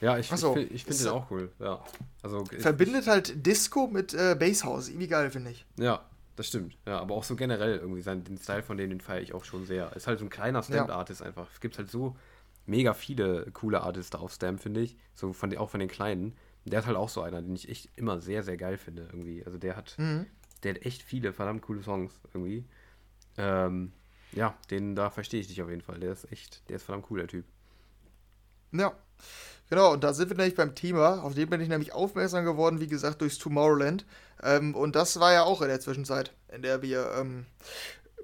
Ja, 0.00 0.16
ich, 0.16 0.28
so, 0.28 0.56
ich, 0.56 0.70
ich 0.70 0.84
finde 0.84 1.02
den 1.02 1.12
auch 1.12 1.30
cool. 1.30 1.52
Ja. 1.58 1.84
Also, 2.22 2.44
verbindet 2.46 3.02
ich, 3.02 3.08
halt 3.08 3.46
Disco 3.46 3.86
mit 3.86 4.14
äh, 4.14 4.34
Basshouse. 4.38 4.88
Irgendwie 4.88 5.08
geil, 5.08 5.30
finde 5.30 5.50
ich. 5.50 5.66
Ja, 5.76 6.02
das 6.36 6.46
stimmt. 6.46 6.78
Ja, 6.86 7.00
aber 7.00 7.14
auch 7.14 7.24
so 7.24 7.36
generell 7.36 7.76
irgendwie 7.76 8.00
sein, 8.00 8.24
den 8.24 8.38
Style 8.38 8.62
von 8.62 8.78
denen, 8.78 8.90
den 8.90 9.00
feiere 9.00 9.20
ich 9.20 9.34
auch 9.34 9.44
schon 9.44 9.66
sehr. 9.66 9.94
Ist 9.94 10.06
halt 10.06 10.18
so 10.18 10.24
ein 10.24 10.30
kleiner 10.30 10.62
Stamp-Artist 10.62 11.20
ja. 11.20 11.26
einfach. 11.26 11.48
Es 11.52 11.60
gibt 11.60 11.76
halt 11.76 11.90
so 11.90 12.16
mega 12.64 12.94
viele 12.94 13.50
coole 13.52 13.82
Artists 13.82 14.14
auf 14.16 14.32
Stamp, 14.32 14.62
finde 14.62 14.80
ich. 14.80 14.96
So 15.14 15.34
von, 15.34 15.54
auch 15.58 15.68
von 15.68 15.80
den 15.80 15.88
kleinen. 15.90 16.34
Der 16.64 16.80
ist 16.80 16.86
halt 16.86 16.96
auch 16.96 17.08
so 17.08 17.20
einer, 17.20 17.42
den 17.42 17.54
ich 17.54 17.68
echt 17.68 17.90
immer 17.96 18.20
sehr, 18.20 18.42
sehr 18.42 18.56
geil 18.56 18.78
finde 18.78 19.02
irgendwie. 19.02 19.44
Also 19.44 19.58
der 19.58 19.76
hat, 19.76 19.96
mhm. 19.98 20.26
der 20.62 20.74
hat 20.74 20.82
echt 20.82 21.02
viele 21.02 21.32
verdammt 21.34 21.62
coole 21.62 21.82
Songs 21.82 22.18
irgendwie. 22.32 22.64
Ähm, 23.36 23.92
ja, 24.32 24.54
den 24.70 24.94
da 24.94 25.10
verstehe 25.10 25.40
ich 25.40 25.48
dich 25.48 25.62
auf 25.62 25.68
jeden 25.68 25.82
Fall. 25.82 26.00
Der 26.00 26.12
ist 26.12 26.30
echt, 26.30 26.68
der 26.68 26.76
ist 26.76 26.84
verdammt 26.84 27.06
cool, 27.10 27.18
der 27.18 27.28
Typ. 27.28 27.44
Ja. 28.72 28.92
Genau, 29.68 29.92
und 29.92 30.02
da 30.02 30.12
sind 30.12 30.30
wir 30.30 30.36
nämlich 30.36 30.56
beim 30.56 30.74
Thema, 30.74 31.22
auf 31.22 31.34
den 31.34 31.48
bin 31.48 31.60
ich 31.60 31.68
nämlich 31.68 31.92
aufmerksam 31.92 32.44
geworden, 32.44 32.80
wie 32.80 32.88
gesagt, 32.88 33.20
durchs 33.20 33.38
Tomorrowland. 33.38 34.04
Ähm, 34.42 34.74
und 34.74 34.96
das 34.96 35.20
war 35.20 35.32
ja 35.32 35.44
auch 35.44 35.62
in 35.62 35.68
der 35.68 35.78
Zwischenzeit, 35.78 36.32
in 36.52 36.62
der 36.62 36.82
wir 36.82 37.12
ähm, 37.16 37.46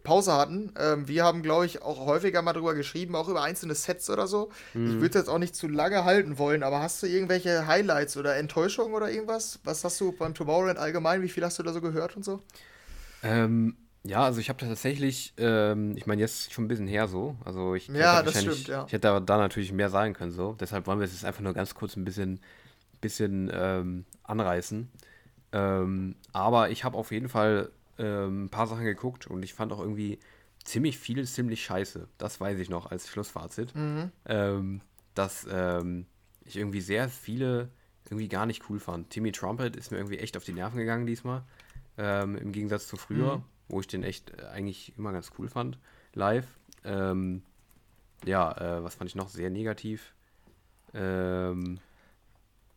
Pause 0.03 0.33
hatten. 0.33 0.73
Ähm, 0.79 1.07
wir 1.07 1.25
haben, 1.25 1.43
glaube 1.43 1.67
ich, 1.67 1.83
auch 1.83 2.07
häufiger 2.07 2.43
mal 2.43 2.53
drüber 2.53 2.75
geschrieben, 2.75 3.15
auch 3.15 3.29
über 3.29 3.43
einzelne 3.43 3.75
Sets 3.77 4.11
oder 4.11 4.27
so. 4.27 4.51
Mhm. 4.75 4.87
Ich 4.87 4.95
würde 4.95 5.09
es 5.09 5.15
jetzt 5.15 5.29
auch 5.29 5.39
nicht 5.39 5.55
zu 5.55 5.69
lange 5.69 6.05
halten 6.05 6.37
wollen, 6.39 6.65
aber 6.65 6.81
hast 6.81 7.03
du 7.03 7.07
irgendwelche 7.07 7.69
Highlights 7.69 8.17
oder 8.17 8.37
Enttäuschungen 8.37 8.95
oder 8.95 9.11
irgendwas? 9.11 9.61
Was 9.63 9.85
hast 9.85 10.01
du 10.01 10.11
beim 10.11 10.35
Tomorrowland 10.35 10.79
allgemein? 10.79 11.23
Wie 11.23 11.29
viel 11.29 11.45
hast 11.45 11.59
du 11.59 11.63
da 11.63 11.73
so 11.73 11.81
gehört 11.81 12.17
und 12.17 12.25
so? 12.25 12.41
Ähm, 13.23 13.77
ja, 14.09 14.25
also 14.25 14.41
ich 14.41 14.49
habe 14.49 14.59
tatsächlich, 14.59 15.33
ähm, 15.37 15.97
ich 15.97 16.07
meine, 16.07 16.21
jetzt 16.21 16.53
schon 16.53 16.65
ein 16.65 16.69
bisschen 16.69 16.87
her 16.87 17.09
so. 17.09 17.37
Also 17.45 17.75
ich, 17.75 17.89
ja, 17.89 18.23
das 18.23 18.41
stimmt, 18.41 18.69
ja. 18.69 18.85
Ich 18.87 18.93
hätte 18.93 19.21
da 19.25 19.39
natürlich 19.39 19.73
mehr 19.73 19.91
sagen 19.91 20.15
können 20.15 20.33
so. 20.33 20.57
Deshalb 20.59 20.87
wollen 20.87 20.99
wir 20.99 21.05
es 21.05 21.13
jetzt 21.13 21.25
einfach 21.25 21.41
nur 21.41 21.55
ganz 21.55 21.75
kurz 21.75 21.97
ein 21.97 22.05
bisschen, 22.05 22.41
bisschen 23.01 23.51
ähm, 23.53 24.05
anreißen. 24.23 24.89
Ähm, 25.53 26.17
aber 26.33 26.71
ich 26.71 26.85
habe 26.85 26.97
auf 26.97 27.11
jeden 27.11 27.29
Fall 27.29 27.71
ähm, 27.99 28.45
ein 28.45 28.49
paar 28.49 28.67
Sachen 28.67 28.85
geguckt 28.85 29.27
und 29.27 29.43
ich 29.43 29.55
fand 29.55 29.73
auch 29.73 29.81
irgendwie 29.81 30.19
ziemlich 30.65 30.99
viel 30.99 31.27
ziemlich 31.27 31.65
scheiße. 31.65 32.09
Das 32.19 32.41
weiß 32.41 32.59
ich 32.59 32.71
noch 32.71 32.91
als 32.91 33.09
Schlussfazit. 33.09 33.75
Mhm. 33.75 34.11
Ähm, 34.27 34.81
dass 35.15 35.47
ähm, 35.51 36.07
ich 36.45 36.57
irgendwie 36.57 36.81
sehr 36.81 37.09
viele 37.09 37.71
irgendwie 38.05 38.29
gar 38.29 38.47
nicht 38.47 38.69
cool 38.69 38.79
fand. 38.79 39.11
Timmy 39.11 39.33
Trumpet 39.33 39.75
ist 39.75 39.91
mir 39.91 39.97
irgendwie 39.99 40.19
echt 40.19 40.37
auf 40.37 40.45
die 40.45 40.53
Nerven 40.53 40.79
gegangen 40.79 41.07
diesmal. 41.07 41.43
Im 41.99 42.53
Gegensatz 42.53 42.89
zu 42.89 42.99
früher. 42.99 43.39
Mhm 43.39 43.45
wo 43.69 43.81
ich 43.81 43.87
den 43.87 44.03
echt 44.03 44.31
äh, 44.31 44.47
eigentlich 44.47 44.97
immer 44.97 45.13
ganz 45.13 45.31
cool 45.39 45.49
fand, 45.49 45.79
live. 46.15 46.47
Ähm, 46.85 47.43
ja, 48.25 48.53
äh, 48.53 48.85
was 48.85 48.95
fand 48.95 49.11
ich 49.11 49.17
noch 49.17 49.29
sehr 49.29 49.51
negativ? 49.51 50.15
Ähm, 50.95 51.79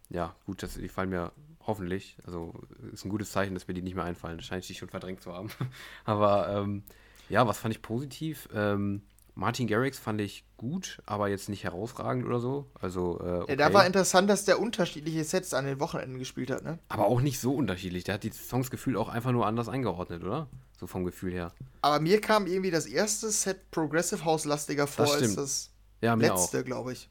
ja, 0.09 0.35
gut, 0.45 0.63
das, 0.63 0.73
die 0.73 0.89
fallen 0.89 1.09
mir 1.09 1.31
hoffentlich, 1.65 2.17
also 2.25 2.53
ist 2.91 3.05
ein 3.05 3.09
gutes 3.09 3.31
Zeichen, 3.31 3.53
dass 3.53 3.67
mir 3.67 3.73
die 3.73 3.81
nicht 3.81 3.95
mehr 3.95 4.03
einfallen. 4.03 4.41
Scheint 4.41 4.63
ich 4.63 4.67
die 4.67 4.75
schon 4.75 4.89
verdrängt 4.89 5.21
zu 5.21 5.33
haben. 5.33 5.49
Aber 6.05 6.49
ähm, 6.49 6.83
ja, 7.29 7.47
was 7.47 7.59
fand 7.59 7.73
ich 7.73 7.81
positiv? 7.81 8.49
Ähm, 8.53 9.03
Martin 9.35 9.67
Garrix 9.67 9.97
fand 9.97 10.19
ich 10.19 10.43
gut, 10.57 11.01
aber 11.05 11.29
jetzt 11.29 11.47
nicht 11.47 11.63
herausragend 11.63 12.25
oder 12.25 12.41
so. 12.41 12.69
Also, 12.73 13.21
äh, 13.21 13.39
okay. 13.39 13.51
ja, 13.51 13.55
da 13.55 13.73
war 13.73 13.85
interessant, 13.85 14.29
dass 14.29 14.43
der 14.43 14.59
unterschiedliche 14.59 15.23
Sets 15.23 15.53
an 15.53 15.63
den 15.63 15.79
Wochenenden 15.79 16.19
gespielt 16.19 16.51
hat, 16.51 16.63
ne? 16.63 16.77
Aber 16.89 17.05
auch 17.05 17.21
nicht 17.21 17.39
so 17.39 17.53
unterschiedlich. 17.53 18.03
Der 18.03 18.15
hat 18.15 18.23
die 18.23 18.31
Songs 18.31 18.69
gefühlt 18.69 18.97
auch 18.97 19.07
einfach 19.07 19.31
nur 19.31 19.47
anders 19.47 19.69
eingeordnet, 19.69 20.25
oder? 20.25 20.49
So 20.79 20.87
vom 20.87 21.03
Gefühl 21.03 21.33
her. 21.33 21.51
Aber 21.81 21.99
mir 21.99 22.21
kam 22.21 22.47
irgendwie 22.47 22.71
das 22.71 22.85
erste 22.85 23.29
Set 23.31 23.69
Progressive 23.69 24.23
House 24.23 24.45
lastiger 24.45 24.87
vor 24.87 25.05
das 25.05 25.15
als 25.15 25.35
das 25.35 25.69
ja, 25.99 26.13
letzte, 26.13 26.63
glaube 26.63 26.93
ich. 26.93 27.09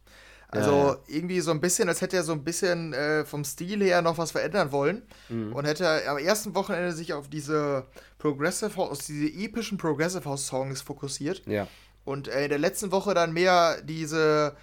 Also 0.51 0.71
ja, 0.71 0.87
ja. 0.87 0.99
irgendwie 1.09 1.41
so 1.41 1.51
ein 1.51 1.61
bisschen, 1.61 1.91
als 1.91 2.01
hätte 2.01 2.17
er 2.17 2.23
so 2.23 2.33
ein 2.33 2.43
bisschen 2.43 2.95
äh, 2.95 3.27
vom 3.27 3.45
Stil 3.45 3.83
her 3.83 4.01
noch 4.01 4.17
was 4.17 4.31
verändern 4.31 4.73
wollen. 4.73 5.03
Mhm. 5.29 5.53
Und 5.53 5.67
hätte 5.67 6.09
am 6.09 6.17
ersten 6.17 6.55
Wochenende 6.55 6.93
sich 6.93 7.13
auf 7.13 7.29
diese 7.29 7.85
Progressive 8.17 8.75
House, 8.77 9.01
diese 9.01 9.27
epischen 9.27 9.77
Progressive 9.77 10.25
House 10.25 10.47
Songs 10.47 10.81
fokussiert. 10.81 11.43
Ja. 11.45 11.69
Und 12.07 12.29
äh, 12.29 12.45
in 12.45 12.49
der 12.49 12.59
letzten 12.59 12.91
Woche 12.91 13.13
dann 13.13 13.35
mehr 13.35 13.83
diese, 13.83 14.57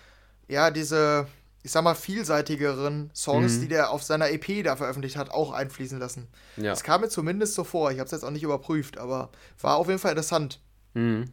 ja, 0.47 0.71
diese, 0.71 1.27
ich 1.65 1.71
sag 1.71 1.83
mal, 1.83 1.95
vielseitigeren 1.95 3.09
Songs, 3.15 3.57
mhm. 3.57 3.61
die 3.61 3.67
der 3.69 3.89
auf 3.89 4.03
seiner 4.03 4.29
EP 4.29 4.63
da 4.63 4.75
veröffentlicht 4.75 5.17
hat, 5.17 5.31
auch 5.31 5.51
einfließen 5.51 5.97
lassen. 5.97 6.27
Ja. 6.57 6.69
Das 6.69 6.83
kam 6.83 7.01
mir 7.01 7.09
zumindest 7.09 7.55
so 7.55 7.63
vor. 7.63 7.91
Ich 7.91 7.97
habe 7.97 8.05
es 8.05 8.11
jetzt 8.11 8.23
auch 8.23 8.29
nicht 8.29 8.43
überprüft, 8.43 8.99
aber 8.99 9.31
war 9.59 9.77
auf 9.77 9.87
jeden 9.87 9.97
Fall 9.97 10.11
interessant. 10.11 10.61
Mhm. 10.93 11.25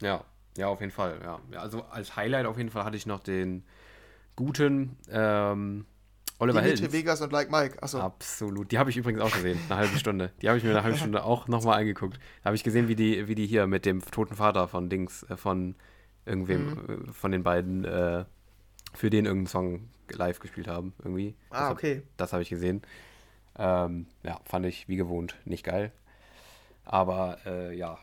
Ja, 0.00 0.24
ja, 0.56 0.68
auf 0.68 0.78
jeden 0.80 0.92
Fall. 0.92 1.18
Ja. 1.24 1.40
ja. 1.52 1.58
also 1.58 1.82
als 1.82 2.14
Highlight 2.14 2.46
auf 2.46 2.56
jeden 2.56 2.70
Fall 2.70 2.84
hatte 2.84 2.96
ich 2.96 3.04
noch 3.04 3.18
den 3.18 3.64
guten 4.36 4.96
ähm, 5.10 5.86
Oliver 6.38 6.62
Dimitri 6.62 6.92
Vegas 6.92 7.20
und 7.20 7.32
Like 7.32 7.50
Mike. 7.50 7.82
Achso. 7.82 7.98
Absolut. 7.98 8.70
Die 8.70 8.78
habe 8.78 8.90
ich 8.90 8.96
übrigens 8.96 9.20
auch 9.20 9.32
gesehen, 9.32 9.58
eine 9.68 9.78
halbe 9.80 9.98
Stunde. 9.98 10.30
Die 10.40 10.48
habe 10.48 10.56
ich 10.56 10.62
mir 10.62 10.70
eine 10.70 10.84
halbe 10.84 10.96
Stunde 10.98 11.24
auch 11.24 11.48
nochmal 11.48 11.80
angeguckt. 11.80 12.20
Da 12.42 12.46
habe 12.46 12.56
ich 12.56 12.62
gesehen, 12.62 12.86
wie 12.86 12.94
die, 12.94 13.26
wie 13.26 13.34
die 13.34 13.46
hier 13.46 13.66
mit 13.66 13.84
dem 13.86 14.02
toten 14.02 14.36
Vater 14.36 14.68
von 14.68 14.88
Dings, 14.88 15.24
äh, 15.24 15.36
von 15.36 15.74
irgendwem, 16.24 16.66
mhm. 16.66 17.08
Äh, 17.08 17.12
von 17.12 17.32
den 17.32 17.42
beiden, 17.42 17.84
äh, 17.84 18.24
für 18.92 19.10
den 19.10 19.26
irgendeinen 19.26 19.46
Song 19.46 19.88
live 20.10 20.40
gespielt 20.40 20.68
haben, 20.68 20.92
irgendwie. 20.98 21.34
Ah, 21.50 21.68
das 21.68 21.72
okay. 21.72 21.96
Hab, 21.96 22.16
das 22.16 22.32
habe 22.32 22.42
ich 22.42 22.50
gesehen. 22.50 22.82
Ähm, 23.58 24.06
ja, 24.22 24.40
fand 24.44 24.66
ich 24.66 24.88
wie 24.88 24.96
gewohnt 24.96 25.36
nicht 25.44 25.64
geil. 25.64 25.92
Aber 26.84 27.38
äh, 27.46 27.76
ja, 27.76 27.98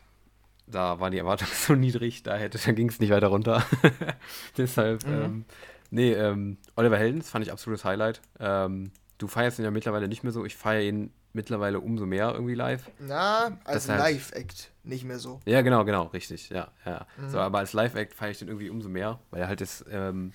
da 0.66 1.00
waren 1.00 1.12
die 1.12 1.18
Erwartungen 1.18 1.50
so 1.54 1.74
niedrig, 1.74 2.22
da, 2.22 2.38
da 2.48 2.72
ging 2.72 2.88
es 2.88 3.00
nicht 3.00 3.10
weiter 3.10 3.28
runter. 3.28 3.64
Deshalb, 4.56 5.06
mhm. 5.06 5.12
ähm, 5.12 5.44
Nee, 5.90 6.12
ähm, 6.12 6.58
Oliver 6.76 6.98
Heldens 6.98 7.30
fand 7.30 7.44
ich 7.44 7.52
absolutes 7.52 7.84
Highlight. 7.84 8.20
Ähm, 8.38 8.90
du 9.16 9.26
feierst 9.26 9.58
ihn 9.58 9.64
ja 9.64 9.70
mittlerweile 9.70 10.08
nicht 10.08 10.22
mehr 10.22 10.32
so. 10.32 10.44
Ich 10.44 10.56
feiere 10.56 10.82
ihn 10.82 11.12
mittlerweile 11.32 11.80
umso 11.80 12.06
mehr 12.06 12.32
irgendwie 12.32 12.54
live. 12.54 12.90
Na, 12.98 13.58
als 13.64 13.86
Live-Act 13.86 14.70
nicht 14.84 15.04
mehr 15.04 15.18
so. 15.18 15.40
Ja, 15.46 15.62
genau, 15.62 15.84
genau, 15.84 16.04
richtig. 16.04 16.50
Ja, 16.50 16.68
ja. 16.84 17.06
Mhm. 17.16 17.30
So, 17.30 17.38
aber 17.38 17.58
als 17.58 17.72
Live-Act 17.72 18.14
feiere 18.14 18.30
ich 18.30 18.38
den 18.38 18.48
irgendwie 18.48 18.70
umso 18.70 18.88
mehr, 18.88 19.18
weil 19.30 19.42
er 19.42 19.48
halt 19.48 19.60
das 19.60 19.84
ähm, 19.90 20.32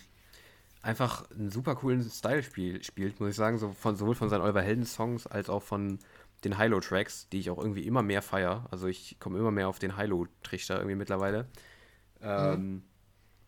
einfach 0.83 1.29
einen 1.31 1.49
super 1.49 1.75
coolen 1.75 2.03
Style 2.03 2.43
spiel, 2.43 2.83
spielt, 2.83 3.19
muss 3.19 3.31
ich 3.31 3.35
sagen. 3.35 3.57
So 3.57 3.71
von, 3.71 3.95
sowohl 3.95 4.15
von 4.15 4.29
seinen 4.29 4.41
Oliver 4.41 4.61
Heldens-Songs 4.61 5.25
als 5.25 5.49
auch 5.49 5.63
von 5.63 5.97
den 6.43 6.59
Hilo-Tracks, 6.59 7.29
die 7.29 7.39
ich 7.39 7.49
auch 7.49 7.57
irgendwie 7.57 7.87
immer 7.87 8.03
mehr 8.03 8.21
feiere. 8.21 8.67
Also 8.69 8.87
ich 8.87 9.17
komme 9.19 9.39
immer 9.39 9.51
mehr 9.51 9.69
auf 9.69 9.79
den 9.79 9.97
Hilo-Trichter 9.97 10.75
irgendwie 10.75 10.95
mittlerweile. 10.95 11.47
Ähm, 12.21 12.59
mhm. 12.59 12.83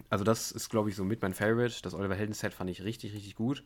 Also 0.09 0.23
das 0.23 0.51
ist, 0.51 0.69
glaube 0.69 0.89
ich, 0.89 0.95
so 0.95 1.03
mit 1.03 1.21
mein 1.21 1.33
Favorite. 1.33 1.81
Das 1.83 1.93
Oliver 1.93 2.15
Helden 2.15 2.33
Set 2.33 2.53
fand 2.53 2.69
ich 2.69 2.83
richtig, 2.83 3.13
richtig 3.13 3.35
gut. 3.35 3.63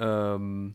Ähm, 0.00 0.74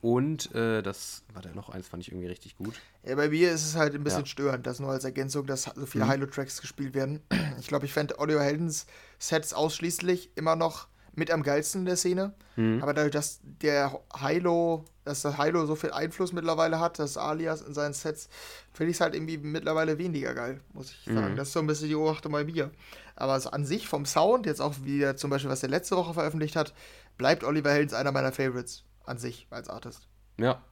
Und 0.00 0.54
äh, 0.54 0.82
das, 0.82 1.24
warte, 1.34 1.50
noch 1.50 1.70
eins 1.70 1.88
fand 1.88 2.02
ich 2.04 2.12
irgendwie 2.12 2.28
richtig 2.28 2.56
gut. 2.56 2.80
Ja, 3.02 3.16
bei 3.16 3.28
mir 3.28 3.50
ist 3.50 3.66
es 3.66 3.74
halt 3.74 3.94
ein 3.94 4.04
bisschen 4.04 4.20
ja. 4.20 4.26
störend, 4.26 4.66
das 4.66 4.78
nur 4.78 4.90
als 4.90 5.04
Ergänzung, 5.04 5.46
dass 5.46 5.64
so 5.64 5.86
viele 5.86 6.04
mhm. 6.04 6.10
Hilo-Tracks 6.12 6.60
gespielt 6.60 6.94
werden. 6.94 7.20
Ich 7.60 7.66
glaube, 7.66 7.84
ich 7.84 7.92
fände 7.92 8.18
Oliver 8.18 8.42
Heldens 8.42 8.86
Sets 9.18 9.52
ausschließlich 9.52 10.30
immer 10.34 10.56
noch 10.56 10.88
mit 11.14 11.30
am 11.30 11.42
geilsten 11.42 11.82
in 11.82 11.86
der 11.86 11.96
Szene. 11.96 12.34
Mhm. 12.56 12.82
Aber 12.82 12.94
dadurch, 12.94 13.12
dass 13.12 13.40
der 13.42 14.00
Hilo, 14.18 14.84
dass 15.04 15.22
das 15.22 15.42
Hilo 15.42 15.66
so 15.66 15.74
viel 15.74 15.90
Einfluss 15.90 16.32
mittlerweile 16.32 16.80
hat, 16.80 16.98
das 16.98 17.16
Alias 17.16 17.62
in 17.62 17.74
seinen 17.74 17.94
Sets, 17.94 18.28
finde 18.72 18.90
ich 18.90 18.96
es 18.96 19.00
halt 19.00 19.14
irgendwie 19.14 19.38
mittlerweile 19.38 19.98
weniger 19.98 20.34
geil, 20.34 20.60
muss 20.72 20.90
ich 20.90 21.04
sagen. 21.04 21.32
Mhm. 21.32 21.36
Das 21.36 21.48
ist 21.48 21.54
so 21.54 21.60
ein 21.60 21.66
bisschen 21.66 21.88
die 21.88 21.94
Beobachtung 21.94 22.32
bei 22.32 22.44
mir. 22.44 22.70
Aber 23.16 23.32
also 23.32 23.50
an 23.50 23.64
sich 23.64 23.88
vom 23.88 24.06
Sound, 24.06 24.46
jetzt 24.46 24.60
auch 24.60 24.74
wieder 24.84 25.16
zum 25.16 25.30
Beispiel, 25.30 25.50
was 25.50 25.60
der 25.60 25.70
letzte 25.70 25.96
Woche 25.96 26.14
veröffentlicht 26.14 26.56
hat, 26.56 26.74
bleibt 27.18 27.44
Oliver 27.44 27.70
Heldens 27.70 27.92
einer 27.92 28.12
meiner 28.12 28.32
Favorites 28.32 28.84
an 29.04 29.18
sich 29.18 29.46
als 29.50 29.68
Artist. 29.68 30.08
Ja. 30.38 30.62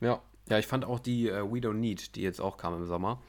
Ja. 0.00 0.22
Ja, 0.48 0.58
ich 0.58 0.66
fand 0.66 0.84
auch 0.84 0.98
die 0.98 1.30
uh, 1.30 1.52
We 1.52 1.58
Don't 1.58 1.74
Need, 1.74 2.16
die 2.16 2.22
jetzt 2.22 2.40
auch 2.40 2.56
kam 2.56 2.74
im 2.74 2.84
Sommer. 2.84 3.22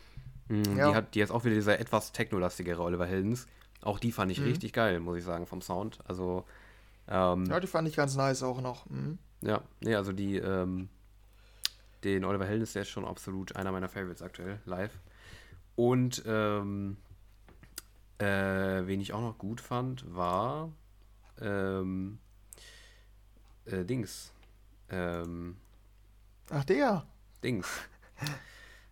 Mhm, 0.47 0.77
ja. 0.77 0.89
Die 0.89 0.95
hat 0.95 1.15
die 1.15 1.19
jetzt 1.19 1.31
auch 1.31 1.45
wieder 1.45 1.55
dieser 1.55 1.79
etwas 1.79 2.11
technolastigere 2.11 2.81
Oliver 2.81 3.05
Heldens. 3.05 3.45
Auch 3.81 3.99
die 3.99 4.11
fand 4.11 4.31
ich 4.31 4.39
mhm. 4.39 4.47
richtig 4.47 4.73
geil, 4.73 4.99
muss 4.99 5.17
ich 5.17 5.23
sagen, 5.23 5.47
vom 5.47 5.61
Sound. 5.61 5.99
Also. 6.07 6.45
Ähm, 7.07 7.45
ja, 7.45 7.59
die 7.59 7.67
fand 7.67 7.87
ich 7.87 7.95
ganz 7.95 8.15
nice 8.15 8.43
auch 8.43 8.61
noch. 8.61 8.89
Mhm. 8.89 9.17
Ja, 9.41 9.61
nee, 9.79 9.95
also 9.95 10.13
die, 10.13 10.37
ähm, 10.37 10.87
den 12.03 12.23
Oliver 12.25 12.45
Heldens, 12.45 12.73
der 12.73 12.83
ist 12.83 12.89
schon 12.89 13.05
absolut 13.05 13.55
einer 13.55 13.71
meiner 13.71 13.89
Favorites 13.89 14.21
aktuell, 14.21 14.59
live. 14.65 14.99
Und 15.75 16.23
ähm, 16.27 16.97
äh, 18.19 18.85
wen 18.85 19.01
ich 19.01 19.13
auch 19.13 19.21
noch 19.21 19.37
gut 19.37 19.61
fand, 19.61 20.13
war 20.13 20.71
ähm, 21.39 22.19
äh, 23.65 23.83
Dings. 23.83 24.31
Ähm, 24.89 25.57
Ach, 26.49 26.63
der. 26.65 27.05
Dings. 27.43 27.67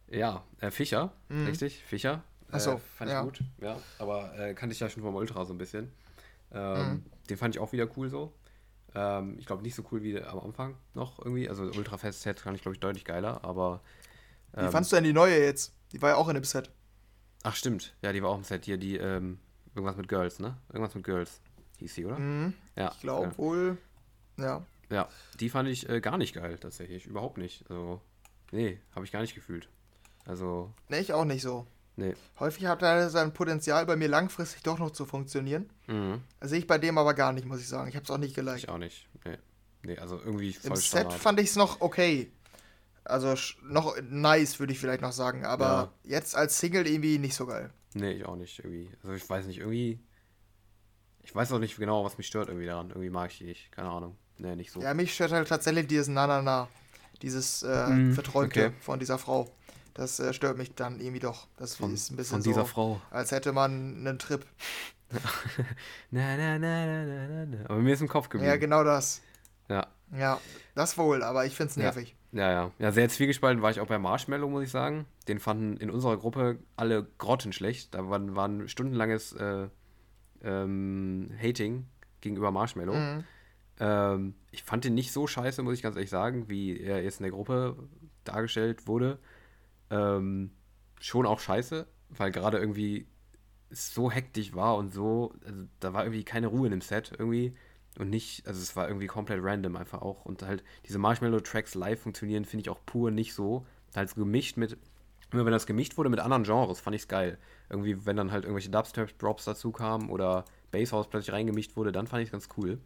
ja, 0.08 0.44
äh, 0.60 0.72
Fischer, 0.72 1.14
mhm. 1.28 1.46
richtig, 1.46 1.84
Fischer. 1.84 2.24
Achso, 2.52 2.74
äh, 2.74 2.80
fand 2.80 3.12
ja. 3.12 3.20
ich 3.20 3.26
gut, 3.26 3.42
ja. 3.60 3.78
Aber 4.00 4.38
äh, 4.38 4.54
kannte 4.54 4.74
ich 4.74 4.80
ja 4.80 4.90
schon 4.90 5.04
vom 5.04 5.16
Ultra 5.16 5.46
so 5.46 5.54
ein 5.54 5.58
bisschen. 5.58 5.92
Ähm, 6.52 6.90
mhm. 6.90 7.06
Den 7.30 7.38
fand 7.38 7.56
ich 7.56 7.62
auch 7.62 7.72
wieder 7.72 7.88
cool 7.98 8.10
so. 8.10 8.34
Ähm, 8.96 9.38
ich 9.38 9.46
glaube 9.46 9.62
nicht 9.62 9.76
so 9.76 9.84
cool 9.92 10.02
wie 10.02 10.20
am 10.20 10.40
Anfang 10.40 10.76
noch 10.94 11.20
irgendwie. 11.20 11.48
Also 11.48 11.64
Ultra 11.64 11.98
Fest 11.98 12.22
Set 12.22 12.40
fand 12.40 12.56
ich, 12.56 12.62
glaube 12.62 12.76
ich, 12.76 12.80
deutlich 12.80 13.06
geiler, 13.06 13.44
aber. 13.44 13.82
Ähm, 14.56 14.68
wie 14.68 14.72
fandst 14.72 14.92
du 14.92 14.96
denn 14.96 15.04
die 15.04 15.14
neue 15.14 15.40
jetzt? 15.40 15.74
Die 15.92 16.02
war 16.02 16.10
ja 16.10 16.16
auch 16.16 16.28
in 16.28 16.36
dem 16.36 16.44
Set. 16.44 16.72
Ach, 17.44 17.56
stimmt. 17.56 17.96
Ja, 18.02 18.12
die 18.12 18.22
war 18.24 18.32
auch 18.32 18.38
im 18.38 18.44
Set 18.44 18.66
hier, 18.66 18.78
die, 18.78 18.98
ähm, 18.98 19.40
irgendwas 19.76 19.96
mit 19.96 20.08
Girls, 20.08 20.40
ne? 20.40 20.58
Irgendwas 20.70 20.96
mit 20.96 21.04
Girls 21.04 21.40
hieß 21.78 21.94
sie, 21.94 22.06
oder? 22.06 22.20
Mhm. 22.20 22.54
Ja. 22.76 22.92
Ich 22.94 23.00
glaube 23.02 23.28
ja. 23.28 23.38
wohl. 23.38 23.78
Ja. 24.38 24.66
Ja, 24.90 25.08
die 25.40 25.50
fand 25.50 25.70
ich 25.70 25.88
äh, 25.88 26.02
gar 26.02 26.18
nicht 26.18 26.34
geil, 26.34 26.58
tatsächlich. 26.58 27.06
Überhaupt 27.06 27.38
nicht. 27.38 27.64
Also, 27.70 28.02
nee, 28.52 28.80
habe 28.96 29.06
ich 29.06 29.12
gar 29.12 29.22
nicht 29.22 29.36
gefühlt. 29.36 29.70
Also. 30.26 30.74
Nee, 30.90 31.00
ich 31.00 31.14
auch 31.14 31.26
nicht 31.26 31.44
so. 31.44 31.68
Nee. 32.00 32.16
Häufig 32.40 32.66
hat 32.66 32.82
er 32.82 33.10
sein 33.10 33.34
Potenzial 33.34 33.86
bei 33.86 33.98
mir 33.98 34.08
langfristig 34.08 34.64
doch 34.64 34.80
noch 34.80 34.92
zu 34.92 35.06
funktionieren. 35.06 35.70
Mhm. 35.88 36.22
Sehe 36.40 36.60
ich 36.60 36.68
bei 36.68 36.78
dem 36.78 36.98
aber 36.98 37.14
gar 37.14 37.34
nicht, 37.34 37.46
muss 37.46 37.60
ich 37.60 37.68
sagen. 37.68 37.90
Ich 37.90 37.96
habe 37.96 38.06
es 38.06 38.10
auch 38.10 38.18
nicht 38.18 38.36
geliked. 38.36 38.60
Ich 38.60 38.70
auch 38.70 38.78
nicht. 38.78 39.08
Nee. 39.26 39.38
Nee, 39.84 39.98
also 39.98 40.18
irgendwie 40.18 40.54
voll 40.54 40.72
Im 40.72 40.76
Set 40.78 41.12
fand 41.12 41.40
ich 41.42 41.50
es 41.50 41.56
noch 41.58 41.82
okay. 41.82 42.32
Also 43.04 43.34
noch 43.64 43.96
nice, 44.10 44.60
würde 44.60 44.72
ich 44.72 44.80
vielleicht 44.80 45.02
noch 45.02 45.12
sagen. 45.12 45.46
Aber 45.46 45.92
ja. 46.04 46.18
jetzt 46.18 46.38
als 46.38 46.58
Single 46.58 46.88
irgendwie 46.88 47.18
nicht 47.18 47.36
so 47.36 47.46
geil. 47.46 47.70
Nee, 47.94 48.12
ich 48.12 48.26
auch 48.26 48.38
nicht. 48.38 48.60
Irgendwie. 48.60 48.90
Also 49.04 49.14
ich 49.14 49.30
weiß 49.30 49.46
nicht, 49.48 49.60
irgendwie. 49.60 50.00
Ich 51.24 51.36
weiß 51.36 51.52
auch 51.52 51.60
nicht 51.60 51.76
genau, 51.78 52.06
was 52.06 52.18
mich 52.18 52.28
stört 52.28 52.48
irgendwie 52.48 52.66
daran. 52.66 52.90
Irgendwie 52.90 53.10
mag 53.10 53.30
ich 53.32 53.40
die 53.40 53.44
nicht. 53.44 53.72
Keine 53.74 53.90
Ahnung. 53.90 54.16
Nee, 54.38 54.56
nicht 54.56 54.72
so. 54.72 54.82
Ja, 54.82 54.94
mich 54.94 55.14
stört 55.14 55.34
halt 55.34 55.50
tatsächlich 55.50 55.88
dieses 55.88 56.08
Na-Na-Na. 56.08 56.70
Dieses 57.22 57.64
äh, 57.64 57.88
mm, 57.88 58.14
Verträumte 58.14 58.68
okay. 58.68 58.76
von 58.80 59.00
dieser 59.00 59.18
Frau. 59.18 59.54
Das 60.00 60.18
äh, 60.22 60.32
stört 60.32 60.58
mich 60.58 60.76
dann 60.76 61.02
irgendwie 61.02 61.20
doch. 61.20 61.48
Das 61.58 61.76
von, 61.76 61.94
ist 61.94 62.10
ein 62.10 62.16
bisschen 62.16 62.36
von 62.38 62.44
dieser 62.44 62.62
so, 62.62 62.68
Frau. 62.68 63.02
als 63.12 63.34
hätte 63.34 63.52
man 63.52 63.98
einen 63.98 64.18
Trip. 64.18 64.46
na, 66.10 66.38
na, 66.38 66.58
na, 66.58 66.86
na, 66.86 67.28
na, 67.28 67.46
na. 67.46 67.66
Aber 67.66 67.80
mir 67.80 67.94
ist 67.94 68.00
im 68.00 68.08
Kopf 68.08 68.30
geblieben. 68.30 68.50
Ja, 68.50 68.56
genau 68.56 68.86
das. 68.86 69.22
Ja. 69.68 69.88
Ja, 70.18 70.40
das 70.74 70.98
wohl, 70.98 71.22
aber 71.22 71.46
ich 71.46 71.54
finde 71.54 71.72
es 71.72 71.76
nervig. 71.76 72.16
Ja. 72.32 72.40
ja, 72.40 72.52
ja. 72.52 72.72
Ja, 72.80 72.92
sehr 72.94 73.10
zwiegespalten 73.10 73.62
war 73.62 73.72
ich 73.72 73.82
auch 73.82 73.88
bei 73.88 74.00
Marshmallow, 74.00 74.48
muss 74.48 74.64
ich 74.64 74.72
sagen. 74.72 75.06
Den 75.28 75.40
fanden 75.42 75.76
in 75.76 75.92
unserer 75.92 76.16
Gruppe 76.16 76.60
alle 76.78 77.06
grottenschlecht. 77.18 77.94
Da 77.94 78.10
war, 78.10 78.36
war 78.36 78.48
ein 78.48 78.70
stundenlanges 78.70 79.34
äh, 79.34 79.68
ähm, 80.42 81.30
Hating 81.44 81.88
gegenüber 82.22 82.52
Marshmallow. 82.52 82.96
Mhm. 82.96 83.24
Ähm, 83.82 84.36
ich 84.52 84.64
fand 84.64 84.86
den 84.86 84.94
nicht 84.94 85.12
so 85.12 85.28
scheiße, 85.28 85.62
muss 85.62 85.74
ich 85.74 85.82
ganz 85.82 85.98
ehrlich 85.98 86.10
sagen, 86.10 86.48
wie 86.48 86.80
er 86.80 87.04
jetzt 87.04 87.20
in 87.20 87.24
der 87.24 87.34
Gruppe 87.34 87.76
dargestellt 88.24 88.88
wurde. 88.88 89.20
Ähm, 89.90 90.52
schon 91.00 91.26
auch 91.26 91.40
scheiße, 91.40 91.88
weil 92.10 92.32
gerade 92.32 92.58
irgendwie 92.58 93.08
es 93.70 93.94
so 93.94 94.12
hektisch 94.12 94.54
war 94.54 94.76
und 94.78 94.94
so, 94.94 95.34
also 95.46 95.64
da 95.80 95.94
war 95.94 96.04
irgendwie 96.04 96.24
keine 96.24 96.48
Ruhe 96.48 96.68
in 96.68 96.72
dem 96.72 96.82
Set 96.82 97.12
irgendwie 97.18 97.56
und 97.98 98.10
nicht, 98.10 98.48
also 98.48 98.62
es 98.62 98.76
war 98.76 98.88
irgendwie 98.88 99.08
komplett 99.08 99.44
random 99.44 99.76
einfach 99.76 100.02
auch 100.02 100.26
und 100.26 100.44
halt 100.44 100.64
diese 100.86 101.00
Marshmallow-Tracks 101.00 101.76
live 101.76 102.02
funktionieren, 102.02 102.46
finde 102.46 102.62
ich 102.62 102.70
auch 102.70 102.80
pur 102.86 103.12
nicht 103.12 103.34
so. 103.34 103.66
Halt 103.96 104.14
gemischt 104.16 104.58
mit, 104.58 104.78
immer 105.32 105.46
wenn 105.46 105.52
das 105.52 105.66
gemischt 105.66 105.98
wurde 105.98 106.10
mit 106.10 106.20
anderen 106.20 106.44
Genres, 106.44 106.80
fand 106.80 106.96
ich 106.96 107.04
es 107.04 107.08
geil. 107.08 107.38
Irgendwie, 107.70 108.06
wenn 108.06 108.16
dann 108.16 108.32
halt 108.32 108.46
irgendwelche 108.46 108.70
Dubstep-Drops 108.70 109.46
dazu 109.46 109.72
kamen 109.72 110.10
oder 110.10 110.46
Basshouse 110.72 111.10
plötzlich 111.10 111.34
reingemischt 111.34 111.76
wurde, 111.76 111.92
dann 111.92 112.08
fand 112.08 112.22
ich 112.22 112.28
es 112.28 112.32
ganz 112.32 112.50
cool. 112.58 112.80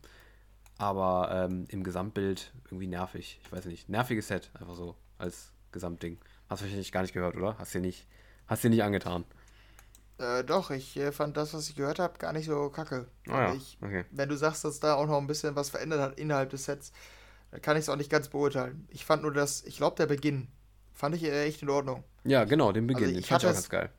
Aber 0.78 1.30
ähm, 1.32 1.66
im 1.70 1.84
Gesamtbild 1.84 2.54
irgendwie 2.66 2.88
nervig. 2.88 3.40
Ich 3.44 3.52
weiß 3.52 3.66
nicht. 3.66 3.90
Nerviges 3.90 4.28
Set, 4.28 4.52
einfach 4.54 4.76
so 4.76 4.96
als 5.18 5.54
Gesamtding. 5.72 6.18
Hast 6.50 6.62
du 6.62 6.66
wahrscheinlich 6.66 6.92
gar 6.92 7.02
nicht 7.02 7.14
gehört, 7.14 7.36
oder? 7.36 7.58
Hast 7.58 7.74
du 7.74 7.80
nicht, 7.80 8.08
hast 8.48 8.64
dir 8.64 8.70
nicht 8.70 8.84
angetan? 8.84 9.26
Äh, 10.18 10.44
doch, 10.44 10.72
ich 10.72 10.96
äh, 10.98 11.12
fand 11.12 11.38
das, 11.38 11.54
was 11.54 11.70
ich 11.70 11.76
gehört 11.76 12.00
habe, 12.00 12.18
gar 12.20 12.34
nicht 12.34 12.46
so 12.46 12.70
kacke. 12.70 13.08
Oh 13.28 13.32
ja, 13.32 13.54
ich, 13.54 13.78
okay. 13.82 14.06
Wenn 14.12 14.30
du 14.30 14.38
sagst, 14.38 14.64
dass 14.64 14.80
da 14.80 14.96
auch 14.96 15.08
noch 15.08 15.18
ein 15.18 15.28
bisschen 15.28 15.56
was 15.56 15.70
verändert 15.70 16.00
hat 16.02 16.20
innerhalb 16.20 16.50
des 16.50 16.66
Sets, 16.66 16.92
dann 17.52 17.62
kann 17.62 17.76
ich 17.78 17.84
es 17.84 17.90
auch 17.90 17.96
nicht 17.96 18.10
ganz 18.10 18.30
beurteilen. 18.30 18.88
Ich 18.90 19.06
fand 19.06 19.24
nur 19.24 19.34
das, 19.34 19.64
ich 19.64 19.78
glaube, 19.78 19.96
der 19.96 20.06
Beginn 20.06 20.48
fand 20.94 21.16
ich 21.16 21.24
echt 21.24 21.62
in 21.64 21.70
Ordnung. 21.70 22.04
Ja, 22.24 22.44
genau, 22.44 22.72
den 22.72 22.88
Beginn, 22.88 23.06
also 23.06 23.20
ich 23.20 23.26
den 23.26 23.30
fand 23.30 23.44
ich 23.44 23.50
auch 23.50 23.54
ganz 23.54 23.70
geil. 23.70 23.90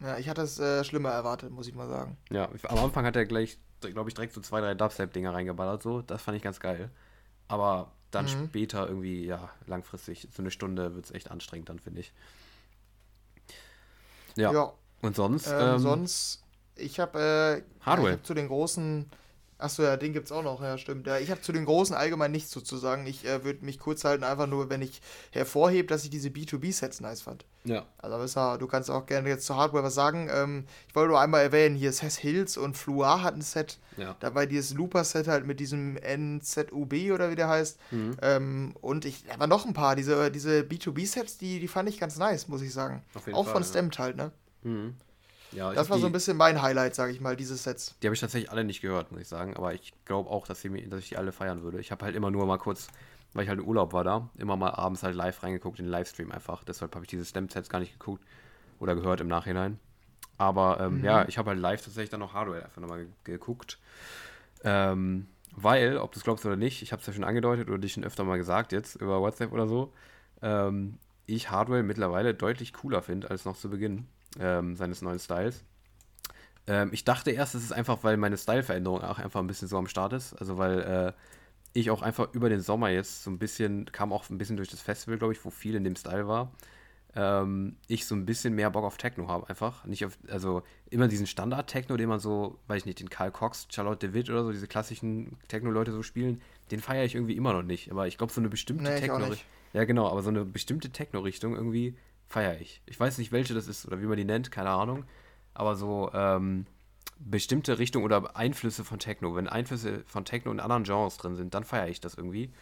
Ja, 0.00 0.18
ich 0.18 0.28
hatte 0.28 0.42
es 0.42 0.58
äh, 0.58 0.82
schlimmer 0.82 1.10
erwartet, 1.10 1.50
muss 1.50 1.68
ich 1.68 1.74
mal 1.74 1.88
sagen. 1.88 2.16
Ja, 2.30 2.48
am 2.64 2.78
Anfang 2.78 3.06
hat 3.06 3.14
er 3.14 3.24
gleich 3.24 3.58
glaube 3.90 4.08
ich, 4.08 4.14
direkt 4.14 4.32
so 4.32 4.40
zwei, 4.40 4.60
drei 4.60 4.74
Dubstep-Dinger 4.74 5.34
reingeballert. 5.34 5.82
So. 5.82 6.02
Das 6.02 6.22
fand 6.22 6.36
ich 6.36 6.42
ganz 6.42 6.60
geil. 6.60 6.90
Aber 7.48 7.92
dann 8.14 8.26
mhm. 8.26 8.48
später 8.48 8.88
irgendwie, 8.88 9.24
ja, 9.24 9.50
langfristig, 9.66 10.28
so 10.32 10.42
eine 10.42 10.50
Stunde 10.50 10.94
wird 10.94 11.06
es 11.06 11.10
echt 11.10 11.30
anstrengend, 11.30 11.68
dann 11.68 11.78
finde 11.78 12.00
ich. 12.00 12.12
Ja. 14.36 14.52
ja. 14.52 14.72
Und 15.00 15.16
sonst? 15.16 15.48
Ähm, 15.48 15.74
ähm, 15.74 15.78
sonst, 15.78 16.42
ich 16.76 17.00
habe 17.00 17.62
äh, 17.64 17.84
Hardware. 17.84 18.12
hab 18.12 18.26
zu 18.26 18.34
den 18.34 18.48
großen 18.48 19.10
Achso, 19.62 19.84
ja, 19.84 19.96
den 19.96 20.12
gibt's 20.12 20.32
auch 20.32 20.42
noch, 20.42 20.60
ja, 20.60 20.76
stimmt. 20.76 21.06
Ja, 21.06 21.18
ich 21.18 21.30
habe 21.30 21.40
zu 21.40 21.52
den 21.52 21.64
Großen 21.64 21.94
allgemein 21.94 22.32
nichts 22.32 22.50
sozusagen. 22.50 23.06
Ich 23.06 23.24
äh, 23.24 23.44
würde 23.44 23.64
mich 23.64 23.78
kurz 23.78 24.04
halten, 24.04 24.24
einfach 24.24 24.48
nur, 24.48 24.70
wenn 24.70 24.82
ich 24.82 25.00
hervorhebe, 25.30 25.86
dass 25.86 26.02
ich 26.02 26.10
diese 26.10 26.30
B2B-Sets 26.30 27.00
nice 27.00 27.22
fand. 27.22 27.44
Ja. 27.64 27.86
Also, 27.98 28.56
du 28.56 28.66
kannst 28.66 28.90
auch 28.90 29.06
gerne 29.06 29.28
jetzt 29.28 29.46
zur 29.46 29.56
Hardware 29.56 29.84
was 29.84 29.94
sagen. 29.94 30.28
Ähm, 30.32 30.64
ich 30.88 30.96
wollte 30.96 31.10
nur 31.10 31.20
einmal 31.20 31.42
erwähnen, 31.42 31.76
hier 31.76 31.92
Sess 31.92 32.16
Hills 32.16 32.56
und 32.56 32.76
Fluar 32.76 33.22
hat 33.22 33.34
ein 33.34 33.42
Set. 33.42 33.78
Ja. 33.96 34.16
Dabei 34.18 34.46
dieses 34.46 34.74
Looper-Set 34.74 35.28
halt 35.28 35.46
mit 35.46 35.60
diesem 35.60 35.96
NZUB 35.96 37.12
oder 37.12 37.30
wie 37.30 37.36
der 37.36 37.48
heißt. 37.48 37.78
Mhm. 37.92 38.16
Ähm, 38.20 38.74
und 38.80 39.04
ich, 39.04 39.24
aber 39.32 39.46
noch 39.46 39.64
ein 39.64 39.74
paar, 39.74 39.94
diese, 39.94 40.30
diese 40.32 40.62
B2B-Sets, 40.62 41.38
die, 41.38 41.60
die 41.60 41.68
fand 41.68 41.88
ich 41.88 42.00
ganz 42.00 42.18
nice, 42.18 42.48
muss 42.48 42.62
ich 42.62 42.72
sagen. 42.72 43.02
auch 43.32 43.44
Fall, 43.44 43.62
von 43.62 43.90
ja. 43.90 43.98
halt, 43.98 44.16
ne? 44.16 44.32
Mhm. 44.62 44.96
Ja, 45.52 45.72
das 45.72 45.90
war 45.90 45.96
die, 45.96 46.00
so 46.00 46.06
ein 46.06 46.12
bisschen 46.12 46.36
mein 46.36 46.62
Highlight, 46.62 46.94
sage 46.94 47.12
ich 47.12 47.20
mal, 47.20 47.36
diese 47.36 47.56
Sets. 47.56 47.94
Die 48.02 48.06
habe 48.06 48.14
ich 48.14 48.20
tatsächlich 48.20 48.50
alle 48.50 48.64
nicht 48.64 48.80
gehört, 48.80 49.12
muss 49.12 49.20
ich 49.20 49.28
sagen. 49.28 49.56
Aber 49.56 49.74
ich 49.74 49.92
glaube 50.04 50.30
auch, 50.30 50.46
dass, 50.46 50.60
sie, 50.60 50.88
dass 50.88 51.00
ich 51.00 51.10
die 51.10 51.16
alle 51.16 51.32
feiern 51.32 51.62
würde. 51.62 51.80
Ich 51.80 51.90
habe 51.90 52.04
halt 52.04 52.16
immer 52.16 52.30
nur 52.30 52.46
mal 52.46 52.58
kurz, 52.58 52.88
weil 53.32 53.44
ich 53.44 53.48
halt 53.48 53.60
im 53.60 53.66
Urlaub 53.66 53.92
war 53.92 54.04
da, 54.04 54.28
immer 54.38 54.56
mal 54.56 54.70
abends 54.70 55.02
halt 55.02 55.14
live 55.14 55.42
reingeguckt 55.42 55.78
in 55.78 55.86
den 55.86 55.90
Livestream 55.90 56.32
einfach. 56.32 56.64
Deshalb 56.64 56.94
habe 56.94 57.04
ich 57.04 57.10
diese 57.10 57.24
Stem-Sets 57.24 57.68
gar 57.68 57.80
nicht 57.80 57.98
geguckt 57.98 58.24
oder 58.80 58.94
gehört 58.94 59.20
im 59.20 59.28
Nachhinein. 59.28 59.78
Aber 60.38 60.80
ähm, 60.80 60.98
mhm. 60.98 61.04
ja, 61.04 61.28
ich 61.28 61.38
habe 61.38 61.50
halt 61.50 61.60
live 61.60 61.82
tatsächlich 61.82 62.10
dann 62.10 62.20
noch 62.20 62.34
Hardware 62.34 62.64
einfach 62.64 62.80
nochmal 62.80 63.06
geguckt. 63.24 63.78
Ähm, 64.64 65.26
weil, 65.54 65.98
ob 65.98 66.12
du 66.12 66.18
es 66.18 66.24
glaubst 66.24 66.46
oder 66.46 66.56
nicht, 66.56 66.82
ich 66.82 66.92
habe 66.92 67.00
es 67.00 67.06
ja 67.06 67.12
schon 67.12 67.24
angedeutet 67.24 67.68
oder 67.68 67.78
dich 67.78 67.92
schon 67.92 68.04
öfter 68.04 68.24
mal 68.24 68.38
gesagt 68.38 68.72
jetzt 68.72 68.96
über 68.96 69.20
WhatsApp 69.20 69.52
oder 69.52 69.68
so, 69.68 69.92
ähm, 70.40 70.98
ich 71.26 71.50
Hardware 71.50 71.82
mittlerweile 71.82 72.34
deutlich 72.34 72.72
cooler 72.72 73.02
finde 73.02 73.30
als 73.30 73.44
noch 73.44 73.56
zu 73.56 73.68
Beginn 73.68 74.06
ähm, 74.40 74.76
seines 74.76 75.02
neuen 75.02 75.18
Styles. 75.18 75.64
Ähm, 76.66 76.90
ich 76.92 77.04
dachte 77.04 77.30
erst, 77.30 77.54
es 77.54 77.64
ist 77.64 77.72
einfach, 77.72 77.98
weil 78.02 78.16
meine 78.16 78.36
Styleveränderung 78.36 79.02
auch 79.02 79.18
einfach 79.18 79.40
ein 79.40 79.46
bisschen 79.46 79.68
so 79.68 79.76
am 79.78 79.88
Start 79.88 80.12
ist. 80.12 80.34
Also 80.34 80.58
weil 80.58 80.80
äh, 80.80 81.12
ich 81.72 81.90
auch 81.90 82.02
einfach 82.02 82.32
über 82.34 82.48
den 82.48 82.60
Sommer 82.60 82.90
jetzt 82.90 83.24
so 83.24 83.30
ein 83.30 83.38
bisschen, 83.38 83.86
kam 83.86 84.12
auch 84.12 84.28
ein 84.30 84.38
bisschen 84.38 84.56
durch 84.56 84.68
das 84.68 84.80
Festival, 84.80 85.18
glaube 85.18 85.32
ich, 85.32 85.44
wo 85.44 85.50
viel 85.50 85.74
in 85.74 85.84
dem 85.84 85.96
Style 85.96 86.28
war. 86.28 86.52
ähm, 87.14 87.76
ich 87.88 88.06
so 88.06 88.14
ein 88.14 88.24
bisschen 88.24 88.54
mehr 88.54 88.70
Bock 88.70 88.84
auf 88.84 88.96
Techno 88.96 89.28
habe 89.28 89.48
einfach. 89.48 89.84
Nicht 89.84 90.04
auf, 90.04 90.16
also 90.28 90.62
immer 90.90 91.08
diesen 91.08 91.26
Standard-Techno, 91.26 91.96
den 91.96 92.08
man 92.08 92.20
so, 92.20 92.58
weiß 92.68 92.78
ich 92.78 92.86
nicht, 92.86 93.00
den 93.00 93.10
Karl 93.10 93.30
Cox, 93.30 93.66
Charlotte 93.70 94.08
DeWitt 94.08 94.30
oder 94.30 94.44
so, 94.44 94.52
diese 94.52 94.68
klassischen 94.68 95.36
Techno-Leute 95.48 95.92
so 95.92 96.02
spielen, 96.02 96.40
den 96.70 96.80
feiere 96.80 97.04
ich 97.04 97.14
irgendwie 97.14 97.36
immer 97.36 97.52
noch 97.52 97.62
nicht. 97.62 97.90
Aber 97.90 98.06
ich 98.06 98.16
glaube, 98.18 98.32
so 98.32 98.40
eine 98.40 98.48
bestimmte 98.48 98.84
nee, 98.84 99.00
Techno. 99.00 99.34
Ja, 99.74 99.84
genau, 99.84 100.08
aber 100.08 100.22
so 100.22 100.30
eine 100.30 100.44
bestimmte 100.44 100.90
Techno-Richtung 100.90 101.54
irgendwie 101.54 101.96
feiere 102.32 102.60
ich. 102.60 102.82
Ich 102.86 102.98
weiß 102.98 103.18
nicht, 103.18 103.30
welche 103.30 103.54
das 103.54 103.68
ist 103.68 103.86
oder 103.86 104.00
wie 104.00 104.06
man 104.06 104.16
die 104.16 104.24
nennt, 104.24 104.50
keine 104.50 104.70
Ahnung. 104.70 105.04
Aber 105.54 105.76
so 105.76 106.10
ähm, 106.14 106.66
bestimmte 107.18 107.78
Richtung 107.78 108.04
oder 108.04 108.36
Einflüsse 108.36 108.84
von 108.84 108.98
Techno, 108.98 109.36
wenn 109.36 109.48
Einflüsse 109.48 110.02
von 110.06 110.24
Techno 110.24 110.50
in 110.50 110.60
anderen 110.60 110.84
Genres 110.84 111.18
drin 111.18 111.36
sind, 111.36 111.54
dann 111.54 111.64
feiere 111.64 111.88
ich 111.88 112.00
das 112.00 112.14
irgendwie. 112.14 112.52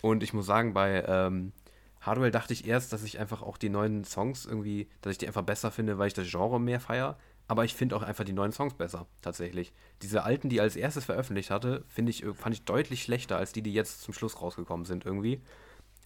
Und 0.00 0.22
ich 0.22 0.32
muss 0.32 0.46
sagen, 0.46 0.72
bei 0.72 1.04
ähm, 1.06 1.52
Hardwell 2.00 2.30
dachte 2.30 2.52
ich 2.52 2.66
erst, 2.66 2.92
dass 2.92 3.02
ich 3.02 3.18
einfach 3.18 3.42
auch 3.42 3.56
die 3.56 3.68
neuen 3.68 4.04
Songs 4.04 4.46
irgendwie, 4.46 4.88
dass 5.00 5.12
ich 5.12 5.18
die 5.18 5.26
einfach 5.26 5.42
besser 5.42 5.70
finde, 5.70 5.98
weil 5.98 6.08
ich 6.08 6.14
das 6.14 6.30
Genre 6.30 6.60
mehr 6.60 6.80
feiere. 6.80 7.18
Aber 7.48 7.64
ich 7.64 7.74
finde 7.74 7.96
auch 7.96 8.02
einfach 8.02 8.24
die 8.24 8.32
neuen 8.32 8.52
Songs 8.52 8.74
besser, 8.74 9.06
tatsächlich. 9.20 9.72
Diese 10.00 10.22
alten, 10.22 10.48
die 10.48 10.60
als 10.60 10.76
erstes 10.76 11.04
veröffentlicht 11.04 11.50
hatte, 11.50 11.84
ich, 11.96 12.24
fand 12.34 12.54
ich 12.54 12.64
deutlich 12.64 13.02
schlechter 13.02 13.36
als 13.36 13.52
die, 13.52 13.62
die 13.62 13.74
jetzt 13.74 14.02
zum 14.02 14.14
Schluss 14.14 14.40
rausgekommen 14.40 14.86
sind, 14.86 15.04
irgendwie. 15.04 15.42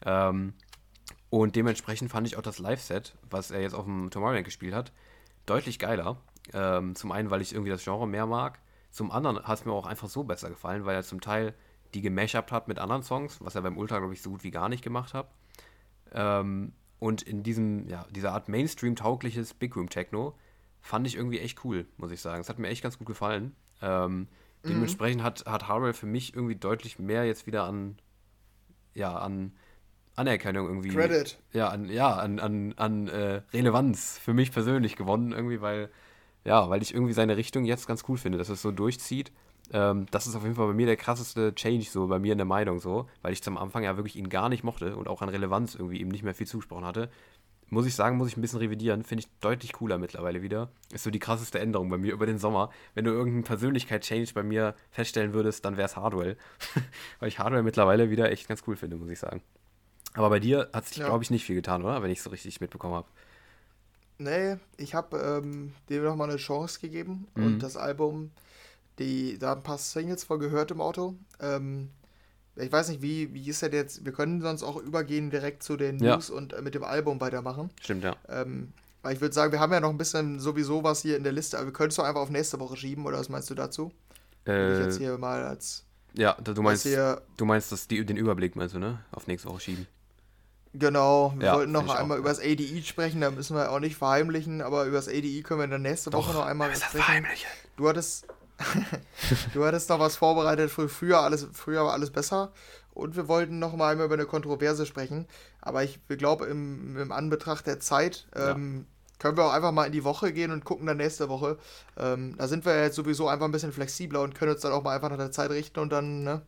Ähm, 0.04 0.54
und 1.42 1.54
dementsprechend 1.54 2.10
fand 2.10 2.26
ich 2.26 2.38
auch 2.38 2.42
das 2.42 2.58
Live-Set, 2.58 3.14
was 3.28 3.50
er 3.50 3.60
jetzt 3.60 3.74
auf 3.74 3.84
dem 3.84 4.10
Tomorrowland 4.10 4.46
gespielt 4.46 4.74
hat, 4.74 4.92
deutlich 5.44 5.78
geiler. 5.78 6.16
Ähm, 6.54 6.94
zum 6.94 7.12
einen, 7.12 7.30
weil 7.30 7.42
ich 7.42 7.52
irgendwie 7.52 7.70
das 7.70 7.84
Genre 7.84 8.08
mehr 8.08 8.24
mag. 8.24 8.58
Zum 8.90 9.10
anderen 9.10 9.42
hat 9.42 9.58
es 9.58 9.64
mir 9.66 9.72
auch 9.72 9.84
einfach 9.84 10.08
so 10.08 10.24
besser 10.24 10.48
gefallen, 10.48 10.86
weil 10.86 10.94
er 10.94 11.02
zum 11.02 11.20
Teil 11.20 11.52
die 11.92 12.00
gemashupt 12.00 12.52
hat 12.52 12.68
mit 12.68 12.78
anderen 12.78 13.02
Songs, 13.02 13.38
was 13.42 13.54
er 13.54 13.60
beim 13.60 13.76
Ultra, 13.76 13.98
glaube 13.98 14.14
ich, 14.14 14.22
so 14.22 14.30
gut 14.30 14.44
wie 14.44 14.50
gar 14.50 14.70
nicht 14.70 14.82
gemacht 14.82 15.12
hat. 15.12 15.28
Ähm, 16.12 16.72
und 16.98 17.20
in 17.20 17.42
diesem, 17.42 17.86
ja, 17.86 18.06
dieser 18.10 18.32
Art 18.32 18.48
Mainstream-taugliches 18.48 19.52
Big 19.52 19.76
Room 19.76 19.90
Techno 19.90 20.34
fand 20.80 21.06
ich 21.06 21.16
irgendwie 21.16 21.40
echt 21.40 21.64
cool, 21.64 21.86
muss 21.98 22.12
ich 22.12 22.22
sagen. 22.22 22.40
Es 22.40 22.48
hat 22.48 22.58
mir 22.58 22.68
echt 22.68 22.82
ganz 22.82 22.96
gut 22.96 23.08
gefallen. 23.08 23.54
Ähm, 23.82 24.20
mhm. 24.20 24.26
Dementsprechend 24.66 25.22
hat, 25.22 25.44
hat 25.44 25.68
Harwell 25.68 25.92
für 25.92 26.06
mich 26.06 26.34
irgendwie 26.34 26.56
deutlich 26.56 26.98
mehr 26.98 27.26
jetzt 27.26 27.46
wieder 27.46 27.64
an, 27.64 27.98
ja, 28.94 29.18
an 29.18 29.52
Anerkennung 30.16 30.66
irgendwie. 30.66 30.88
Credit. 30.88 31.38
Ja, 31.52 31.68
an, 31.68 31.88
ja, 31.88 32.14
an, 32.14 32.40
an, 32.40 32.74
an 32.76 33.08
äh, 33.08 33.42
Relevanz 33.52 34.18
für 34.18 34.34
mich 34.34 34.50
persönlich 34.50 34.96
gewonnen, 34.96 35.32
irgendwie, 35.32 35.60
weil, 35.60 35.90
ja, 36.44 36.68
weil 36.68 36.82
ich 36.82 36.94
irgendwie 36.94 37.12
seine 37.12 37.36
Richtung 37.36 37.64
jetzt 37.64 37.86
ganz 37.86 38.04
cool 38.08 38.16
finde, 38.16 38.38
dass 38.38 38.48
es 38.48 38.62
so 38.62 38.72
durchzieht. 38.72 39.30
Ähm, 39.72 40.06
das 40.10 40.26
ist 40.26 40.34
auf 40.36 40.42
jeden 40.42 40.54
Fall 40.54 40.68
bei 40.68 40.74
mir 40.74 40.86
der 40.86 40.96
krasseste 40.96 41.54
Change, 41.54 41.84
so 41.84 42.06
bei 42.06 42.18
mir 42.18 42.32
in 42.32 42.38
der 42.38 42.46
Meinung 42.46 42.78
so, 42.78 43.08
weil 43.22 43.32
ich 43.32 43.42
zum 43.42 43.58
Anfang 43.58 43.82
ja 43.82 43.96
wirklich 43.96 44.16
ihn 44.16 44.28
gar 44.28 44.48
nicht 44.48 44.64
mochte 44.64 44.96
und 44.96 45.08
auch 45.08 45.22
an 45.22 45.28
Relevanz 45.28 45.74
irgendwie 45.74 46.00
ihm 46.00 46.08
nicht 46.08 46.22
mehr 46.22 46.34
viel 46.34 46.46
zugesprochen 46.46 46.84
hatte. 46.84 47.10
Muss 47.68 47.84
ich 47.84 47.96
sagen, 47.96 48.16
muss 48.16 48.28
ich 48.28 48.36
ein 48.36 48.42
bisschen 48.42 48.60
revidieren. 48.60 49.02
Finde 49.02 49.24
ich 49.24 49.40
deutlich 49.40 49.72
cooler 49.72 49.98
mittlerweile 49.98 50.40
wieder. 50.40 50.70
Ist 50.92 51.02
so 51.02 51.10
die 51.10 51.18
krasseste 51.18 51.58
Änderung 51.58 51.88
bei 51.88 51.98
mir 51.98 52.12
über 52.12 52.24
den 52.24 52.38
Sommer. 52.38 52.70
Wenn 52.94 53.04
du 53.04 53.10
irgendeinen 53.10 53.42
Persönlichkeit-Change 53.42 54.34
bei 54.34 54.44
mir 54.44 54.76
feststellen 54.92 55.32
würdest, 55.32 55.64
dann 55.64 55.76
wäre 55.76 55.86
es 55.86 55.96
Hardwell. 55.96 56.36
weil 57.18 57.28
ich 57.28 57.40
Hardwell 57.40 57.64
mittlerweile 57.64 58.08
wieder 58.08 58.30
echt 58.30 58.46
ganz 58.46 58.62
cool 58.68 58.76
finde, 58.76 58.96
muss 58.96 59.08
ich 59.08 59.18
sagen. 59.18 59.42
Aber 60.16 60.30
bei 60.30 60.40
dir 60.40 60.68
hat 60.72 60.86
sich, 60.86 60.96
ja. 60.96 61.06
glaube 61.06 61.22
ich, 61.22 61.30
nicht 61.30 61.44
viel 61.44 61.54
getan, 61.54 61.82
oder? 61.84 62.02
Wenn 62.02 62.10
ich 62.10 62.18
es 62.18 62.24
so 62.24 62.30
richtig 62.30 62.60
mitbekommen 62.60 62.94
habe. 62.94 63.06
Nee, 64.18 64.56
ich 64.78 64.94
habe 64.94 65.18
ähm, 65.18 65.74
dem 65.90 66.02
nochmal 66.02 66.30
eine 66.30 66.38
Chance 66.38 66.80
gegeben 66.80 67.28
mhm. 67.34 67.44
und 67.44 67.58
das 67.60 67.76
Album 67.76 68.30
die, 68.98 69.38
da 69.38 69.52
ein 69.52 69.62
paar 69.62 69.78
Singles 69.78 70.24
vor 70.24 70.38
gehört 70.38 70.70
im 70.70 70.80
Auto. 70.80 71.14
Ähm, 71.40 71.90
ich 72.56 72.72
weiß 72.72 72.88
nicht, 72.88 73.02
wie, 73.02 73.34
wie 73.34 73.48
ist 73.48 73.60
der 73.60 73.70
jetzt? 73.72 74.04
Wir 74.06 74.12
können 74.12 74.40
sonst 74.40 74.62
auch 74.62 74.76
übergehen 74.76 75.30
direkt 75.30 75.62
zu 75.62 75.76
den 75.76 75.98
ja. 75.98 76.14
News 76.14 76.30
und 76.30 76.54
äh, 76.54 76.62
mit 76.62 76.74
dem 76.74 76.84
Album 76.84 77.20
weitermachen. 77.20 77.70
Stimmt, 77.82 78.04
ja. 78.04 78.16
Ähm, 78.28 78.72
weil 79.02 79.14
ich 79.14 79.20
würde 79.20 79.34
sagen, 79.34 79.52
wir 79.52 79.60
haben 79.60 79.72
ja 79.72 79.80
noch 79.80 79.90
ein 79.90 79.98
bisschen 79.98 80.40
sowieso 80.40 80.82
was 80.82 81.02
hier 81.02 81.16
in 81.16 81.22
der 81.22 81.32
Liste, 81.32 81.58
aber 81.58 81.66
wir 81.66 81.72
können 81.72 81.90
es 81.90 81.96
doch 81.96 82.04
einfach 82.04 82.22
auf 82.22 82.30
nächste 82.30 82.58
Woche 82.58 82.76
schieben, 82.76 83.04
oder 83.04 83.18
was 83.18 83.28
meinst 83.28 83.50
du 83.50 83.54
dazu? 83.54 83.92
Äh, 84.46 84.78
ich 84.78 84.86
jetzt 84.86 84.98
hier 84.98 85.18
mal 85.18 85.44
als. 85.44 85.84
Ja, 86.14 86.32
du 86.42 86.62
meinst, 86.62 86.84
hier, 86.84 87.20
du 87.36 87.44
meinst 87.44 87.70
das, 87.70 87.86
die, 87.88 88.04
den 88.06 88.16
Überblick, 88.16 88.56
meinst 88.56 88.74
du, 88.74 88.78
ne? 88.78 89.00
Auf 89.12 89.26
nächste 89.26 89.50
Woche 89.50 89.60
schieben. 89.60 89.86
Genau, 90.78 91.32
wir 91.36 91.46
ja, 91.46 91.54
wollten 91.54 91.72
noch 91.72 91.88
einmal 91.94 92.18
über 92.18 92.28
das 92.28 92.40
ADI 92.40 92.82
sprechen, 92.84 93.20
da 93.20 93.30
müssen 93.30 93.56
wir 93.56 93.70
auch 93.70 93.80
nicht 93.80 93.96
verheimlichen, 93.96 94.60
aber 94.60 94.84
über 94.84 94.96
das 94.96 95.08
ADI 95.08 95.42
können 95.42 95.60
wir 95.60 95.68
dann 95.68 95.82
nächste 95.82 96.12
Woche 96.12 96.32
noch 96.32 96.46
einmal 96.46 96.74
sprechen. 96.74 96.98
Verheimlichen. 96.98 97.48
Du 97.76 97.88
hattest, 97.88 98.26
du 99.54 99.64
hattest 99.64 99.88
noch 99.88 100.00
was 100.00 100.16
vorbereitet, 100.16 100.70
früher, 100.70 101.20
alles, 101.20 101.46
früher 101.52 101.84
war 101.84 101.92
alles 101.92 102.10
besser. 102.10 102.52
Und 102.96 103.14
wir 103.14 103.28
wollten 103.28 103.58
noch 103.58 103.76
mal 103.76 103.92
einmal 103.92 104.06
über 104.06 104.14
eine 104.14 104.24
Kontroverse 104.24 104.86
sprechen. 104.86 105.26
Aber 105.60 105.84
ich 105.84 106.00
glaube, 106.08 106.46
im, 106.46 106.96
im 106.96 107.12
Anbetracht 107.12 107.66
der 107.66 107.78
Zeit 107.78 108.26
ähm, 108.34 108.86
ja. 108.86 109.14
können 109.18 109.36
wir 109.36 109.44
auch 109.44 109.52
einfach 109.52 109.72
mal 109.72 109.84
in 109.84 109.92
die 109.92 110.04
Woche 110.04 110.32
gehen 110.32 110.50
und 110.50 110.64
gucken 110.64 110.86
dann 110.86 110.96
nächste 110.96 111.28
Woche. 111.28 111.58
Ähm, 111.98 112.34
da 112.38 112.48
sind 112.48 112.64
wir 112.64 112.80
jetzt 112.82 112.96
sowieso 112.96 113.28
einfach 113.28 113.44
ein 113.44 113.52
bisschen 113.52 113.72
flexibler 113.72 114.22
und 114.22 114.34
können 114.34 114.52
uns 114.52 114.62
dann 114.62 114.72
auch 114.72 114.82
mal 114.82 114.94
einfach 114.94 115.10
nach 115.10 115.18
der 115.18 115.30
Zeit 115.30 115.50
richten 115.50 115.78
und 115.78 115.92
dann 115.92 116.22
ne, 116.22 116.42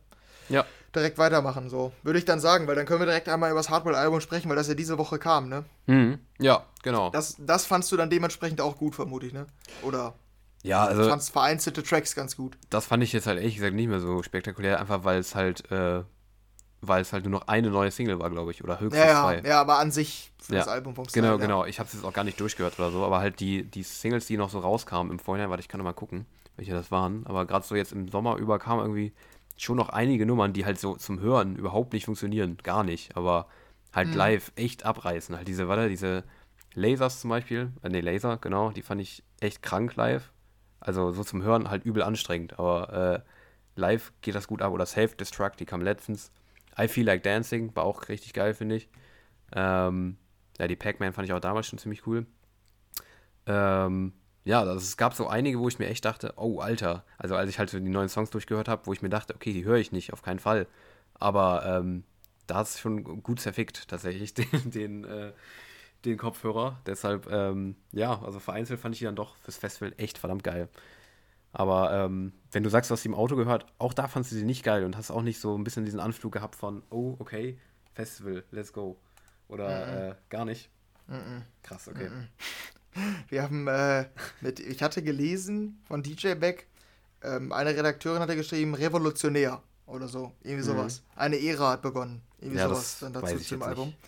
ja. 0.49 0.65
Direkt 0.95 1.17
weitermachen. 1.17 1.69
So 1.69 1.91
würde 2.03 2.19
ich 2.19 2.25
dann 2.25 2.39
sagen, 2.39 2.67
weil 2.67 2.75
dann 2.75 2.85
können 2.85 2.99
wir 2.99 3.05
direkt 3.05 3.29
einmal 3.29 3.51
über 3.51 3.59
das 3.59 3.69
Hardware-Album 3.69 4.21
sprechen, 4.21 4.49
weil 4.49 4.55
das 4.55 4.67
ja 4.67 4.73
diese 4.73 4.97
Woche 4.97 5.19
kam, 5.19 5.49
ne? 5.49 5.65
Mhm. 5.87 6.19
Ja, 6.39 6.65
genau. 6.83 7.09
Das, 7.09 7.35
das 7.39 7.65
fandst 7.65 7.91
du 7.91 7.97
dann 7.97 8.09
dementsprechend 8.09 8.61
auch 8.61 8.77
gut, 8.77 8.95
vermute 8.95 9.27
ich, 9.27 9.33
ne? 9.33 9.47
Oder? 9.83 10.13
Ja, 10.63 10.85
also. 10.85 11.03
Ich 11.03 11.09
fand 11.09 11.23
vereinzelte 11.23 11.83
Tracks 11.83 12.15
ganz 12.15 12.35
gut. 12.35 12.57
Das 12.69 12.85
fand 12.85 13.03
ich 13.03 13.13
jetzt 13.13 13.27
halt 13.27 13.37
ehrlich 13.39 13.55
gesagt 13.55 13.75
nicht 13.75 13.87
mehr 13.87 13.99
so 13.99 14.23
spektakulär, 14.23 14.79
einfach 14.79 15.03
weil 15.03 15.19
es 15.19 15.35
halt, 15.35 15.69
äh, 15.71 16.03
weil 16.81 17.01
es 17.01 17.13
halt 17.13 17.23
nur 17.23 17.31
noch 17.31 17.47
eine 17.47 17.69
neue 17.69 17.91
Single 17.91 18.19
war, 18.19 18.29
glaube 18.29 18.51
ich, 18.51 18.63
oder 18.63 18.79
höchstens 18.79 19.05
ja, 19.05 19.21
zwei. 19.23 19.41
Ja, 19.47 19.61
aber 19.61 19.79
an 19.79 19.91
sich 19.91 20.31
für 20.41 20.53
ja. 20.53 20.59
das 20.59 20.67
Album 20.67 20.95
vom 20.95 21.07
Style, 21.07 21.21
Genau, 21.21 21.35
ja. 21.35 21.41
genau. 21.41 21.65
Ich 21.65 21.79
habe 21.79 21.87
es 21.87 21.93
jetzt 21.93 22.03
auch 22.03 22.13
gar 22.13 22.23
nicht 22.23 22.39
durchgehört 22.39 22.77
oder 22.79 22.91
so, 22.91 23.03
aber 23.05 23.19
halt 23.19 23.39
die, 23.39 23.63
die 23.63 23.83
Singles, 23.83 24.25
die 24.25 24.37
noch 24.37 24.49
so 24.49 24.59
rauskamen 24.59 25.11
im 25.11 25.19
Vorhinein, 25.19 25.49
warte, 25.49 25.61
ich 25.61 25.67
kann 25.67 25.77
noch 25.77 25.85
mal 25.85 25.93
gucken, 25.93 26.25
welche 26.57 26.73
das 26.73 26.91
waren. 26.91 27.25
Aber 27.25 27.45
gerade 27.45 27.65
so 27.65 27.75
jetzt 27.75 27.91
im 27.91 28.09
Sommer 28.09 28.37
über 28.37 28.59
kamen 28.59 28.81
irgendwie 28.81 29.13
schon 29.61 29.77
noch 29.77 29.89
einige 29.89 30.25
Nummern, 30.25 30.53
die 30.53 30.65
halt 30.65 30.79
so 30.79 30.95
zum 30.95 31.19
Hören 31.19 31.55
überhaupt 31.55 31.93
nicht 31.93 32.05
funktionieren, 32.05 32.57
gar 32.63 32.83
nicht, 32.83 33.15
aber 33.17 33.47
halt 33.93 34.09
mhm. 34.09 34.15
live 34.15 34.51
echt 34.55 34.85
abreißen. 34.85 35.35
Halt 35.35 35.47
diese, 35.47 35.67
warte, 35.67 35.89
diese 35.89 36.23
Lasers 36.73 37.19
zum 37.19 37.29
Beispiel, 37.29 37.71
äh, 37.83 37.89
nee, 37.89 38.01
Laser, 38.01 38.37
genau, 38.37 38.71
die 38.71 38.81
fand 38.81 39.01
ich 39.01 39.23
echt 39.39 39.61
krank 39.61 39.95
live. 39.95 40.31
Also 40.79 41.11
so 41.11 41.23
zum 41.23 41.43
Hören 41.43 41.69
halt 41.69 41.83
übel 41.83 42.03
anstrengend, 42.03 42.57
aber 42.57 42.93
äh, 42.93 43.79
live 43.79 44.13
geht 44.21 44.35
das 44.35 44.47
gut 44.47 44.61
ab. 44.61 44.71
Oder 44.71 44.85
Safe 44.85 45.15
Destruct, 45.15 45.59
die 45.59 45.65
kam 45.65 45.81
letztens. 45.81 46.31
I 46.77 46.87
Feel 46.87 47.05
Like 47.05 47.23
Dancing 47.23 47.75
war 47.75 47.83
auch 47.83 48.07
richtig 48.07 48.33
geil, 48.33 48.53
finde 48.53 48.75
ich. 48.75 48.89
Ähm, 49.53 50.17
ja, 50.57 50.67
die 50.67 50.77
Pac-Man 50.77 51.11
fand 51.11 51.27
ich 51.27 51.33
auch 51.33 51.39
damals 51.39 51.67
schon 51.67 51.79
ziemlich 51.79 52.07
cool. 52.07 52.25
Ähm, 53.45 54.13
ja, 54.49 54.61
also 54.61 54.77
es 54.77 54.97
gab 54.97 55.13
so 55.13 55.27
einige, 55.27 55.59
wo 55.59 55.67
ich 55.67 55.77
mir 55.77 55.87
echt 55.87 56.05
dachte, 56.05 56.33
oh, 56.35 56.59
Alter. 56.59 57.03
Also 57.19 57.35
als 57.35 57.49
ich 57.51 57.59
halt 57.59 57.69
so 57.69 57.79
die 57.79 57.87
neuen 57.87 58.09
Songs 58.09 58.31
durchgehört 58.31 58.67
habe, 58.67 58.87
wo 58.87 58.93
ich 58.93 59.03
mir 59.03 59.09
dachte, 59.09 59.35
okay, 59.35 59.53
die 59.53 59.63
höre 59.63 59.77
ich 59.77 59.91
nicht, 59.91 60.11
auf 60.11 60.23
keinen 60.23 60.39
Fall. 60.39 60.65
Aber 61.13 61.63
ähm, 61.65 62.03
da 62.47 62.55
hat 62.55 62.67
es 62.67 62.79
schon 62.79 63.21
gut 63.21 63.39
zerfickt, 63.39 63.87
tatsächlich, 63.87 64.33
den, 64.35 64.71
den 64.71 65.03
äh, 65.03 65.33
den 66.05 66.17
Kopfhörer. 66.17 66.79
Deshalb, 66.87 67.31
ähm, 67.31 67.75
ja, 67.91 68.19
also 68.23 68.39
vereinzelt 68.39 68.79
fand 68.79 68.95
ich 68.95 68.99
die 68.99 69.05
dann 69.05 69.15
doch 69.15 69.35
fürs 69.37 69.57
Festival 69.57 69.93
echt 69.97 70.17
verdammt 70.17 70.43
geil. 70.43 70.67
Aber 71.51 71.93
ähm, 71.93 72.33
wenn 72.51 72.63
du 72.63 72.69
sagst, 72.69 72.89
du 72.89 72.93
hast 72.93 73.03
sie 73.03 73.09
im 73.09 73.15
Auto 73.15 73.35
gehört, 73.35 73.67
auch 73.77 73.93
da 73.93 74.07
fandst 74.07 74.31
du 74.31 74.35
sie 74.35 74.45
nicht 74.45 74.63
geil 74.63 74.83
und 74.83 74.97
hast 74.97 75.11
auch 75.11 75.21
nicht 75.21 75.39
so 75.39 75.55
ein 75.55 75.63
bisschen 75.63 75.85
diesen 75.85 75.99
Anflug 75.99 76.31
gehabt 76.31 76.55
von, 76.55 76.81
oh, 76.89 77.15
okay, 77.19 77.59
Festival, 77.93 78.43
let's 78.49 78.73
go. 78.73 78.97
Oder 79.47 79.67
mhm. 79.85 80.11
äh, 80.11 80.15
gar 80.29 80.45
nicht. 80.45 80.69
Mhm. 81.07 81.43
Krass, 81.61 81.87
okay. 81.87 82.09
Mhm. 82.09 82.27
Wir 83.29 83.43
haben 83.43 83.67
äh, 83.67 84.05
mit, 84.41 84.59
ich 84.59 84.81
hatte 84.81 85.01
gelesen 85.01 85.81
von 85.87 86.03
DJ 86.03 86.33
Beck, 86.33 86.67
ähm, 87.23 87.51
eine 87.51 87.75
Redakteurin 87.75 88.21
hatte 88.21 88.35
geschrieben, 88.35 88.73
revolutionär 88.73 89.61
oder 89.85 90.07
so, 90.07 90.33
irgendwie 90.41 90.69
mhm. 90.69 90.77
sowas. 90.77 91.03
Eine 91.15 91.39
Ära 91.39 91.71
hat 91.71 91.81
begonnen. 91.81 92.21
Irgendwie 92.39 92.59
ja, 92.59 92.69
sowas 92.69 92.97
dann 92.99 93.13
dazu 93.13 93.37
zum 93.37 93.63
Album. 93.63 93.87
Nicht. 93.87 93.99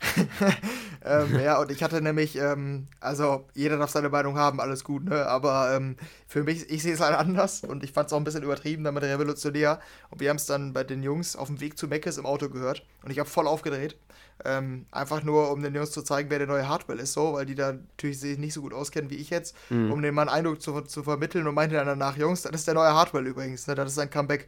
ähm, 1.04 1.40
ja, 1.40 1.58
und 1.58 1.70
ich 1.70 1.82
hatte 1.82 2.00
nämlich, 2.00 2.36
ähm, 2.36 2.86
also 3.00 3.46
jeder 3.54 3.78
darf 3.78 3.90
seine 3.90 4.08
Meinung 4.08 4.36
haben, 4.36 4.60
alles 4.60 4.84
gut, 4.84 5.04
ne? 5.04 5.26
Aber 5.26 5.74
ähm, 5.74 5.96
für 6.26 6.44
mich, 6.44 6.68
ich 6.70 6.82
sehe 6.82 6.94
es 6.94 7.00
halt 7.00 7.16
anders 7.16 7.62
und 7.62 7.84
ich 7.84 7.92
fand 7.92 8.08
es 8.08 8.12
auch 8.12 8.18
ein 8.18 8.24
bisschen 8.24 8.42
übertrieben 8.42 8.84
damit 8.84 9.04
revolutionär. 9.04 9.80
Und 10.10 10.20
wir 10.20 10.30
haben 10.30 10.36
es 10.36 10.46
dann 10.46 10.72
bei 10.72 10.84
den 10.84 11.02
Jungs 11.02 11.36
auf 11.36 11.48
dem 11.48 11.60
Weg 11.60 11.78
zu 11.78 11.88
Meckes 11.88 12.18
im 12.18 12.26
Auto 12.26 12.48
gehört 12.48 12.84
und 13.02 13.10
ich 13.10 13.18
habe 13.18 13.28
voll 13.28 13.46
aufgedreht. 13.46 13.96
Ähm, 14.44 14.84
einfach 14.90 15.22
nur, 15.22 15.50
um 15.50 15.62
den 15.62 15.74
Jungs 15.74 15.92
zu 15.92 16.02
zeigen, 16.02 16.28
wer 16.28 16.38
der 16.38 16.46
neue 16.46 16.68
Hardwell 16.68 16.98
ist, 16.98 17.14
so, 17.14 17.32
weil 17.32 17.46
die 17.46 17.54
da 17.54 17.72
natürlich 17.72 18.20
sich 18.20 18.36
nicht 18.36 18.52
so 18.52 18.60
gut 18.60 18.74
auskennen 18.74 19.08
wie 19.10 19.14
ich 19.14 19.30
jetzt, 19.30 19.56
mhm. 19.70 19.90
um 19.90 20.02
den 20.02 20.14
mal 20.14 20.22
einen 20.22 20.30
Eindruck 20.30 20.60
zu, 20.60 20.82
zu 20.82 21.02
vermitteln 21.02 21.46
und 21.46 21.54
meinte 21.54 21.76
dann 21.76 21.86
danach, 21.86 22.18
Jungs, 22.18 22.42
das 22.42 22.52
ist 22.52 22.66
der 22.66 22.74
neue 22.74 22.92
Hardwell 22.92 23.26
übrigens, 23.26 23.66
ne? 23.66 23.74
Das 23.74 23.90
ist 23.90 23.98
ein 23.98 24.10
Comeback. 24.10 24.46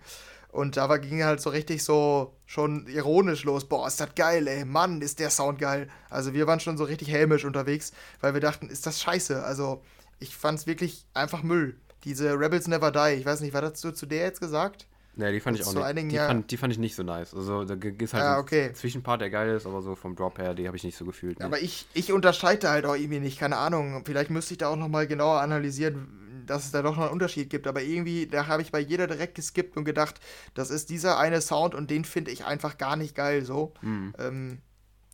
Und 0.51 0.76
da 0.76 0.88
war, 0.88 0.99
ging 0.99 1.22
halt 1.22 1.40
so 1.40 1.51
richtig 1.51 1.84
so 1.84 2.34
schon 2.46 2.86
ironisch 2.86 3.44
los. 3.44 3.66
Boah, 3.66 3.86
ist 3.86 4.01
das 4.01 4.14
geil, 4.14 4.46
ey. 4.46 4.64
Mann, 4.64 5.03
ist 5.03 5.18
der 5.20 5.30
Sound 5.30 5.59
geil. 5.59 5.88
Also 6.09 6.32
wir 6.32 6.46
waren 6.46 6.61
schon 6.61 6.78
so 6.78 6.84
richtig 6.84 7.12
hämisch 7.12 7.44
unterwegs, 7.44 7.92
weil 8.20 8.34
wir 8.34 8.40
dachten, 8.40 8.68
ist 8.68 8.86
das 8.86 9.01
scheiße. 9.03 9.42
Also 9.44 9.82
ich 10.20 10.36
fand 10.36 10.59
es 10.59 10.66
wirklich 10.66 11.05
einfach 11.14 11.42
Müll. 11.42 11.76
Diese 12.05 12.38
Rebels 12.38 12.66
Never 12.66 12.90
Die. 12.90 13.18
Ich 13.18 13.26
weiß 13.26 13.40
nicht, 13.40 13.53
war 13.53 13.61
das 13.61 13.74
zu, 13.74 13.92
zu 13.92 14.07
der 14.07 14.22
jetzt 14.22 14.40
gesagt? 14.40 14.86
Ja, 15.18 15.32
die 15.32 15.40
fand 15.40 15.59
ich 15.59 15.66
auch 15.66 15.74
nicht. 15.74 16.12
Die, 16.12 16.14
ja 16.14 16.28
fand, 16.28 16.51
die 16.51 16.57
fand 16.57 16.72
ich 16.72 16.78
nicht 16.78 16.94
so 16.94 17.03
nice. 17.03 17.34
Also 17.34 17.64
da 17.64 17.74
ist 17.74 18.14
halt 18.14 18.22
ja, 18.22 18.38
okay. 18.38 18.66
ein 18.68 18.74
Zwischenpart, 18.74 19.20
der 19.20 19.30
geil 19.30 19.51
ist, 19.51 19.66
aber 19.66 19.82
so 19.82 19.96
vom 19.96 20.14
Drop 20.14 20.38
her, 20.38 20.55
die 20.55 20.68
habe 20.68 20.76
ich 20.76 20.84
nicht 20.84 20.96
so 20.96 21.05
gefühlt. 21.05 21.40
Nee. 21.40 21.44
Aber 21.44 21.61
ich, 21.61 21.86
ich 21.92 22.12
unterscheide 22.12 22.70
halt 22.70 22.86
auch 22.86 22.94
irgendwie 22.94 23.18
nicht, 23.18 23.38
keine 23.38 23.57
Ahnung. 23.57 24.03
Vielleicht 24.07 24.30
müsste 24.30 24.55
ich 24.55 24.59
da 24.59 24.68
auch 24.68 24.76
nochmal 24.76 25.09
genauer 25.09 25.40
analysieren, 25.40 26.07
dass 26.51 26.64
es 26.64 26.70
da 26.70 26.82
doch 26.82 26.96
noch 26.96 27.05
einen 27.05 27.12
Unterschied 27.12 27.51
gibt. 27.51 27.66
Aber 27.66 27.82
irgendwie, 27.82 28.26
da 28.26 28.46
habe 28.46 28.62
ich 28.62 28.72
bei 28.72 28.80
jeder 28.80 29.07
direkt 29.07 29.34
geskippt 29.34 29.76
und 29.76 29.84
gedacht, 29.84 30.20
das 30.55 30.70
ist 30.70 30.90
dieser 30.90 31.18
eine 31.18 31.40
Sound 31.40 31.74
und 31.74 31.90
den 31.90 32.05
finde 32.05 32.30
ich 32.30 32.44
einfach 32.44 32.78
gar 32.78 32.96
nicht 32.96 33.14
geil 33.14 33.44
so. 33.44 33.74
Mhm. 33.82 34.14
Ähm, 34.18 34.59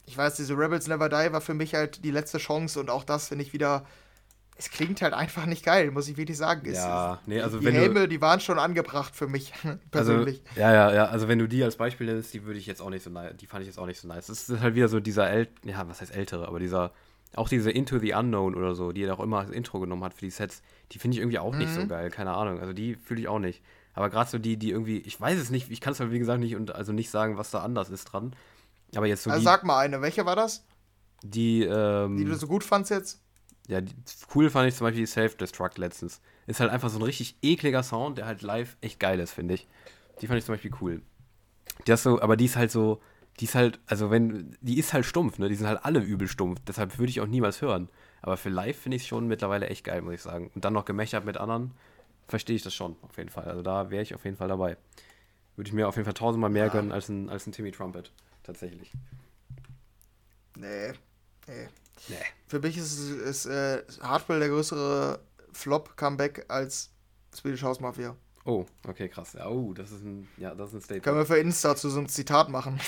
ich 0.06 0.16
weiß, 0.16 0.36
diese 0.36 0.56
Rebels 0.56 0.86
Never 0.86 1.08
Die 1.08 1.32
war 1.32 1.40
für 1.40 1.54
mich 1.54 1.74
halt 1.74 2.04
die 2.04 2.10
letzte 2.10 2.38
Chance 2.38 2.78
und 2.78 2.90
auch 2.90 3.04
das 3.04 3.28
finde 3.28 3.44
ich 3.44 3.52
wieder 3.52 3.84
es 4.56 4.70
klingt 4.70 5.02
halt 5.02 5.14
einfach 5.14 5.46
nicht 5.46 5.64
geil, 5.64 5.90
muss 5.90 6.08
ich 6.08 6.16
wirklich 6.16 6.36
sagen. 6.36 6.72
Ja, 6.72 7.20
nee, 7.26 7.40
also 7.40 7.58
die 7.58 7.64
wenn 7.64 7.74
Helme, 7.74 8.00
du, 8.00 8.08
die 8.08 8.20
waren 8.20 8.38
schon 8.38 8.58
angebracht 8.58 9.16
für 9.16 9.26
mich 9.26 9.52
also, 9.64 9.78
persönlich. 9.90 10.42
Also, 10.50 10.60
ja, 10.60 10.72
ja, 10.72 10.94
ja, 10.94 11.06
also 11.06 11.26
wenn 11.26 11.40
du 11.40 11.48
die 11.48 11.64
als 11.64 11.76
Beispiel 11.76 12.06
nimmst, 12.06 12.32
die 12.34 12.44
würde 12.44 12.58
ich 12.58 12.66
jetzt 12.66 12.80
auch 12.80 12.90
nicht 12.90 13.02
so 13.02 13.10
nice, 13.10 13.34
die 13.36 13.46
fand 13.46 13.62
ich 13.62 13.68
jetzt 13.68 13.78
auch 13.78 13.86
nicht 13.86 14.00
so 14.00 14.06
nice. 14.06 14.26
Das 14.26 14.48
ist 14.48 14.60
halt 14.60 14.74
wieder 14.76 14.88
so 14.88 15.00
dieser 15.00 15.28
ält, 15.28 15.50
ja, 15.64 15.88
was 15.88 16.00
heißt 16.00 16.14
ältere, 16.14 16.46
aber 16.46 16.60
dieser 16.60 16.92
auch 17.36 17.48
diese 17.48 17.70
Into 17.70 17.98
the 17.98 18.14
Unknown 18.14 18.54
oder 18.54 18.74
so, 18.74 18.92
die 18.92 19.02
er 19.02 19.14
auch 19.14 19.22
immer 19.22 19.38
als 19.40 19.50
Intro 19.50 19.80
genommen 19.80 20.04
hat 20.04 20.14
für 20.14 20.24
die 20.24 20.30
Sets, 20.30 20.62
die 20.92 20.98
finde 20.98 21.16
ich 21.16 21.20
irgendwie 21.20 21.38
auch 21.38 21.52
mhm. 21.52 21.58
nicht 21.58 21.72
so 21.72 21.80
mhm. 21.80 21.88
geil, 21.88 22.10
keine 22.10 22.32
Ahnung. 22.32 22.60
Also 22.60 22.72
die 22.72 22.94
fühle 22.96 23.20
ich 23.20 23.28
auch 23.28 23.38
nicht. 23.38 23.62
Aber 23.94 24.10
gerade 24.10 24.28
so 24.28 24.38
die, 24.38 24.56
die 24.56 24.70
irgendwie, 24.70 24.98
ich 24.98 25.20
weiß 25.20 25.38
es 25.38 25.50
nicht, 25.50 25.70
ich 25.70 25.80
kann 25.80 25.92
es 25.92 26.00
halt 26.00 26.10
wie 26.10 26.18
gesagt 26.18 26.40
nicht 26.40 26.56
und 26.56 26.74
also 26.74 26.92
nicht 26.92 27.10
sagen, 27.10 27.36
was 27.36 27.50
da 27.50 27.62
anders 27.62 27.90
ist 27.90 28.06
dran. 28.06 28.34
Aber 28.96 29.06
jetzt 29.06 29.22
so 29.22 29.30
also 29.30 29.40
die, 29.40 29.44
sag 29.44 29.64
mal 29.64 29.78
eine, 29.78 30.00
welche 30.02 30.26
war 30.26 30.36
das? 30.36 30.64
Die, 31.22 31.62
ähm, 31.62 32.16
die 32.16 32.24
du 32.24 32.34
so 32.34 32.46
gut 32.46 32.64
fandst 32.64 32.90
jetzt? 32.90 33.20
Ja, 33.66 33.80
die, 33.80 33.94
cool 34.34 34.50
fand 34.50 34.68
ich 34.68 34.76
zum 34.76 34.86
Beispiel 34.86 35.02
die 35.02 35.06
Self-Destruct 35.06 35.78
letztens. 35.78 36.20
Ist 36.46 36.60
halt 36.60 36.70
einfach 36.70 36.90
so 36.90 36.98
ein 36.98 37.02
richtig 37.02 37.38
ekliger 37.40 37.82
Sound, 37.82 38.18
der 38.18 38.26
halt 38.26 38.42
live 38.42 38.76
echt 38.80 39.00
geil 39.00 39.18
ist, 39.20 39.32
finde 39.32 39.54
ich. 39.54 39.66
Die 40.20 40.26
fand 40.26 40.38
ich 40.38 40.44
zum 40.44 40.54
Beispiel 40.54 40.72
cool. 40.80 41.00
Die 41.86 41.92
hast 41.92 42.02
so, 42.02 42.20
aber 42.20 42.36
die 42.36 42.44
ist 42.44 42.56
halt 42.56 42.70
so, 42.70 43.00
die 43.40 43.44
ist 43.46 43.54
halt, 43.54 43.80
also 43.86 44.10
wenn, 44.10 44.56
die 44.60 44.78
ist 44.78 44.92
halt 44.92 45.04
stumpf, 45.04 45.38
ne? 45.38 45.48
Die 45.48 45.54
sind 45.56 45.66
halt 45.66 45.84
alle 45.84 46.00
übel 46.00 46.28
stumpf. 46.28 46.60
Deshalb 46.66 46.98
würde 46.98 47.10
ich 47.10 47.20
auch 47.20 47.26
niemals 47.26 47.60
hören. 47.62 47.88
Aber 48.22 48.36
für 48.36 48.48
live 48.48 48.78
finde 48.78 48.96
ich 48.96 49.02
es 49.02 49.08
schon 49.08 49.26
mittlerweile 49.26 49.66
echt 49.66 49.84
geil, 49.84 50.02
muss 50.02 50.14
ich 50.14 50.22
sagen. 50.22 50.50
Und 50.54 50.64
dann 50.64 50.72
noch 50.72 50.84
gemächert 50.84 51.24
mit 51.24 51.36
anderen, 51.36 51.72
verstehe 52.28 52.56
ich 52.56 52.62
das 52.62 52.74
schon, 52.74 52.96
auf 53.02 53.16
jeden 53.16 53.30
Fall. 53.30 53.44
Also 53.44 53.62
da 53.62 53.90
wäre 53.90 54.02
ich 54.02 54.14
auf 54.14 54.24
jeden 54.24 54.36
Fall 54.36 54.48
dabei. 54.48 54.76
Würde 55.56 55.68
ich 55.68 55.74
mir 55.74 55.88
auf 55.88 55.96
jeden 55.96 56.04
Fall 56.04 56.14
tausendmal 56.14 56.50
mehr 56.50 56.66
ja. 56.66 56.72
gönnen 56.72 56.92
als 56.92 57.08
ein, 57.08 57.28
als 57.28 57.46
ein 57.46 57.52
Timmy 57.52 57.70
Trumpet. 57.70 58.10
Tatsächlich. 58.42 58.92
Nee. 60.56 60.92
Nee. 61.46 61.68
Nee. 62.08 62.16
Für 62.46 62.60
mich 62.60 62.76
ist, 62.76 62.98
ist 62.98 63.46
äh, 63.46 63.82
Hardwell 64.00 64.40
der 64.40 64.48
größere 64.48 65.20
Flop-Comeback 65.52 66.46
als 66.48 66.90
Swedish 67.34 67.62
House 67.62 67.80
Mafia. 67.80 68.16
Oh, 68.46 68.66
okay, 68.86 69.08
krass. 69.08 69.36
Oh, 69.42 69.72
das 69.72 69.90
ist 69.90 70.04
ein, 70.04 70.28
ja, 70.36 70.54
das 70.54 70.68
ist 70.68 70.74
ein 70.74 70.80
Statement. 70.82 71.04
Können 71.04 71.16
wir 71.16 71.24
für 71.24 71.38
Insta 71.38 71.74
zu 71.76 71.88
so 71.88 71.98
einem 71.98 72.08
Zitat 72.08 72.50
machen, 72.50 72.78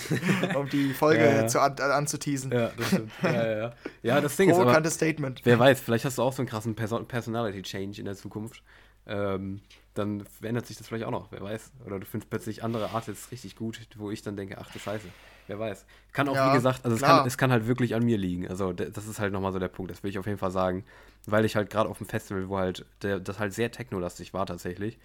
um 0.54 0.68
die 0.68 0.92
Folge 0.92 1.24
ja, 1.24 1.36
ja. 1.36 1.46
Zu, 1.46 1.62
an, 1.62 1.78
anzuteasen. 1.78 2.52
Ja, 2.52 2.70
das 2.76 2.88
stimmt. 2.88 3.12
Ja, 3.22 3.32
ja, 3.32 3.58
ja. 3.58 3.72
ja 4.02 4.20
das 4.20 4.36
Ding 4.36 4.50
ist 4.50 4.56
aber, 4.58 4.90
Statement. 4.90 5.40
Wer 5.44 5.58
weiß, 5.58 5.80
vielleicht 5.80 6.04
hast 6.04 6.18
du 6.18 6.22
auch 6.22 6.34
so 6.34 6.42
einen 6.42 6.48
krassen 6.48 6.74
Person 6.74 7.08
Personality 7.08 7.62
Change 7.62 8.00
in 8.00 8.04
der 8.04 8.16
Zukunft. 8.16 8.62
Ähm, 9.08 9.62
dann 9.94 10.24
verändert 10.24 10.66
sich 10.66 10.76
das 10.76 10.86
vielleicht 10.86 11.04
auch 11.04 11.10
noch, 11.10 11.32
wer 11.32 11.40
weiß. 11.40 11.72
Oder 11.84 11.98
du 11.98 12.06
findest 12.06 12.30
plötzlich 12.30 12.62
andere 12.62 12.90
Artists 12.90 13.32
richtig 13.32 13.56
gut, 13.56 13.80
wo 13.96 14.10
ich 14.10 14.22
dann 14.22 14.36
denke, 14.36 14.58
ach 14.58 14.70
du 14.70 14.78
Scheiße. 14.78 15.08
Wer 15.48 15.58
weiß. 15.58 15.86
Kann 16.12 16.28
auch, 16.28 16.34
ja, 16.34 16.50
wie 16.50 16.56
gesagt, 16.56 16.84
also 16.84 16.94
es 16.94 17.02
kann, 17.02 17.26
es 17.26 17.38
kann, 17.38 17.50
halt 17.50 17.66
wirklich 17.66 17.94
an 17.94 18.04
mir 18.04 18.18
liegen. 18.18 18.46
Also 18.48 18.74
das 18.74 19.06
ist 19.06 19.18
halt 19.18 19.32
nochmal 19.32 19.52
so 19.52 19.58
der 19.58 19.68
Punkt, 19.68 19.90
das 19.90 20.02
will 20.02 20.10
ich 20.10 20.18
auf 20.18 20.26
jeden 20.26 20.38
Fall 20.38 20.50
sagen. 20.50 20.84
Weil 21.26 21.46
ich 21.46 21.56
halt 21.56 21.70
gerade 21.70 21.88
auf 21.88 21.98
dem 21.98 22.06
Festival, 22.06 22.48
wo 22.50 22.58
halt 22.58 22.84
der, 23.02 23.18
das 23.18 23.38
halt 23.38 23.54
sehr 23.54 23.72
technolastig 23.72 24.34
war 24.34 24.44
tatsächlich, 24.44 24.98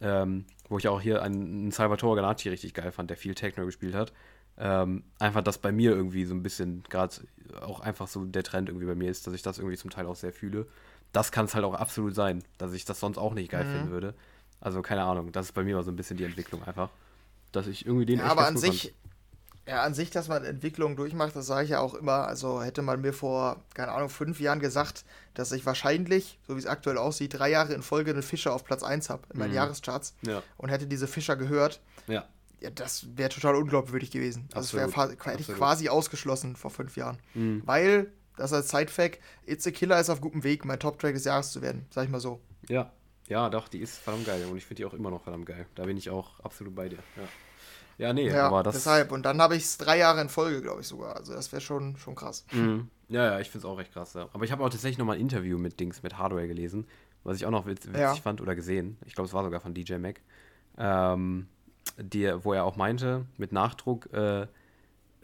ähm, 0.00 0.46
wo 0.68 0.78
ich 0.78 0.86
auch 0.86 1.00
hier 1.00 1.22
einen, 1.22 1.42
einen 1.42 1.70
Salvatore 1.72 2.14
Ganacci 2.14 2.48
richtig 2.48 2.74
geil 2.74 2.92
fand, 2.92 3.10
der 3.10 3.16
viel 3.16 3.34
Techno 3.34 3.66
gespielt 3.66 3.94
hat. 3.94 4.12
Ähm, 4.56 5.02
einfach, 5.18 5.42
dass 5.42 5.58
bei 5.58 5.72
mir 5.72 5.90
irgendwie 5.90 6.24
so 6.24 6.34
ein 6.34 6.42
bisschen 6.42 6.84
gerade 6.84 7.16
auch 7.60 7.80
einfach 7.80 8.06
so 8.06 8.24
der 8.24 8.44
Trend 8.44 8.68
irgendwie 8.68 8.86
bei 8.86 8.94
mir 8.94 9.10
ist, 9.10 9.26
dass 9.26 9.34
ich 9.34 9.42
das 9.42 9.58
irgendwie 9.58 9.76
zum 9.76 9.90
Teil 9.90 10.06
auch 10.06 10.16
sehr 10.16 10.32
fühle. 10.32 10.66
Das 11.12 11.32
kann 11.32 11.46
es 11.46 11.54
halt 11.54 11.64
auch 11.64 11.74
absolut 11.74 12.14
sein, 12.14 12.44
dass 12.58 12.72
ich 12.72 12.84
das 12.84 13.00
sonst 13.00 13.18
auch 13.18 13.34
nicht 13.34 13.50
geil 13.50 13.64
mhm. 13.64 13.72
finden 13.72 13.90
würde. 13.90 14.14
Also 14.60 14.82
keine 14.82 15.04
Ahnung, 15.04 15.32
das 15.32 15.46
ist 15.46 15.52
bei 15.52 15.64
mir 15.64 15.76
mal 15.76 15.84
so 15.84 15.90
ein 15.90 15.96
bisschen 15.96 16.16
die 16.16 16.24
Entwicklung 16.24 16.62
einfach. 16.64 16.90
Dass 17.52 17.66
ich 17.66 17.86
irgendwie 17.86 18.06
den 18.06 18.18
ja, 18.18 18.26
aber 18.26 18.46
an 18.46 18.56
sich, 18.56 18.82
fand. 18.82 18.94
Ja, 19.68 19.82
an 19.82 19.92
sich, 19.92 20.10
dass 20.10 20.28
man 20.28 20.44
Entwicklungen 20.44 20.96
durchmacht, 20.96 21.36
das 21.36 21.46
sage 21.46 21.64
ich 21.64 21.70
ja 21.70 21.80
auch 21.80 21.92
immer. 21.92 22.26
Also 22.26 22.62
hätte 22.62 22.80
man 22.80 23.02
mir 23.02 23.12
vor, 23.12 23.62
keine 23.74 23.92
Ahnung, 23.92 24.08
fünf 24.08 24.40
Jahren 24.40 24.60
gesagt, 24.60 25.04
dass 25.34 25.52
ich 25.52 25.66
wahrscheinlich, 25.66 26.38
so 26.46 26.56
wie 26.56 26.58
es 26.58 26.66
aktuell 26.66 26.96
aussieht, 26.96 27.34
drei 27.34 27.50
Jahre 27.50 27.74
in 27.74 27.82
Folge 27.82 28.12
einen 28.12 28.22
Fischer 28.22 28.54
auf 28.54 28.64
Platz 28.64 28.82
1 28.82 29.10
habe 29.10 29.22
in 29.30 29.38
meinen 29.38 29.50
mhm. 29.50 29.56
Jahrescharts 29.56 30.14
ja. 30.22 30.42
und 30.56 30.70
hätte 30.70 30.86
diese 30.86 31.06
Fischer 31.06 31.36
gehört, 31.36 31.82
ja. 32.06 32.24
ja 32.60 32.70
das 32.70 33.08
wäre 33.14 33.28
total 33.28 33.56
unglaubwürdig 33.56 34.10
gewesen. 34.10 34.48
Das 34.52 34.72
wäre 34.72 34.90
hätte 34.90 35.40
ich 35.40 35.48
quasi 35.48 35.90
ausgeschlossen 35.90 36.56
vor 36.56 36.70
fünf 36.70 36.96
Jahren. 36.96 37.18
Mhm. 37.34 37.62
Weil, 37.66 38.10
das 38.38 38.52
als 38.52 38.70
Side-Fact, 38.70 39.18
It's 39.46 39.66
a 39.66 39.70
Killer 39.70 40.00
ist 40.00 40.10
auf 40.10 40.20
gutem 40.20 40.44
Weg, 40.44 40.64
mein 40.64 40.80
Top-Track 40.80 41.14
des 41.14 41.24
Jahres 41.24 41.52
zu 41.52 41.62
werden, 41.62 41.86
sag 41.90 42.04
ich 42.04 42.10
mal 42.10 42.20
so. 42.20 42.40
Ja, 42.68 42.92
ja, 43.28 43.50
doch, 43.50 43.68
die 43.68 43.78
ist 43.78 43.98
verdammt 43.98 44.26
geil 44.26 44.44
und 44.50 44.56
ich 44.56 44.64
finde 44.64 44.82
die 44.82 44.84
auch 44.86 44.94
immer 44.94 45.10
noch 45.10 45.22
verdammt 45.22 45.46
geil. 45.46 45.66
Da 45.74 45.84
bin 45.84 45.96
ich 45.96 46.08
auch 46.10 46.40
absolut 46.40 46.74
bei 46.74 46.88
dir. 46.88 46.98
Ja. 47.16 47.22
Ja, 47.98 48.12
nee, 48.12 48.28
ja, 48.28 48.46
aber 48.46 48.62
das. 48.62 48.74
Deshalb. 48.74 49.10
Und 49.10 49.24
dann 49.24 49.42
habe 49.42 49.56
ich 49.56 49.64
es 49.64 49.76
drei 49.76 49.98
Jahre 49.98 50.20
in 50.20 50.28
Folge, 50.28 50.62
glaube 50.62 50.82
ich 50.82 50.86
sogar. 50.86 51.16
Also 51.16 51.32
das 51.32 51.50
wäre 51.50 51.60
schon, 51.60 51.96
schon 51.96 52.14
krass. 52.14 52.46
Mhm. 52.52 52.88
Ja, 53.08 53.24
ja, 53.24 53.40
ich 53.40 53.50
finde 53.50 53.66
es 53.66 53.72
auch 53.72 53.76
recht 53.76 53.92
krass. 53.92 54.14
Ja. 54.14 54.28
Aber 54.32 54.44
ich 54.44 54.52
habe 54.52 54.62
auch 54.62 54.70
tatsächlich 54.70 54.98
nochmal 54.98 55.16
ein 55.16 55.20
Interview 55.20 55.58
mit 55.58 55.80
Dings, 55.80 56.04
mit 56.04 56.16
Hardware 56.16 56.46
gelesen, 56.46 56.86
was 57.24 57.36
ich 57.38 57.44
auch 57.44 57.50
noch 57.50 57.66
witz, 57.66 57.86
witzig 57.86 58.00
ja. 58.00 58.14
fand 58.14 58.40
oder 58.40 58.54
gesehen. 58.54 58.98
Ich 59.04 59.14
glaube, 59.14 59.26
es 59.26 59.34
war 59.34 59.42
sogar 59.42 59.60
von 59.60 59.74
DJ 59.74 59.96
Mac. 59.96 60.20
Ähm, 60.76 61.48
die, 61.96 62.32
wo 62.44 62.52
er 62.52 62.64
auch 62.64 62.76
meinte, 62.76 63.26
mit 63.36 63.50
Nachdruck, 63.50 64.12
äh, 64.12 64.46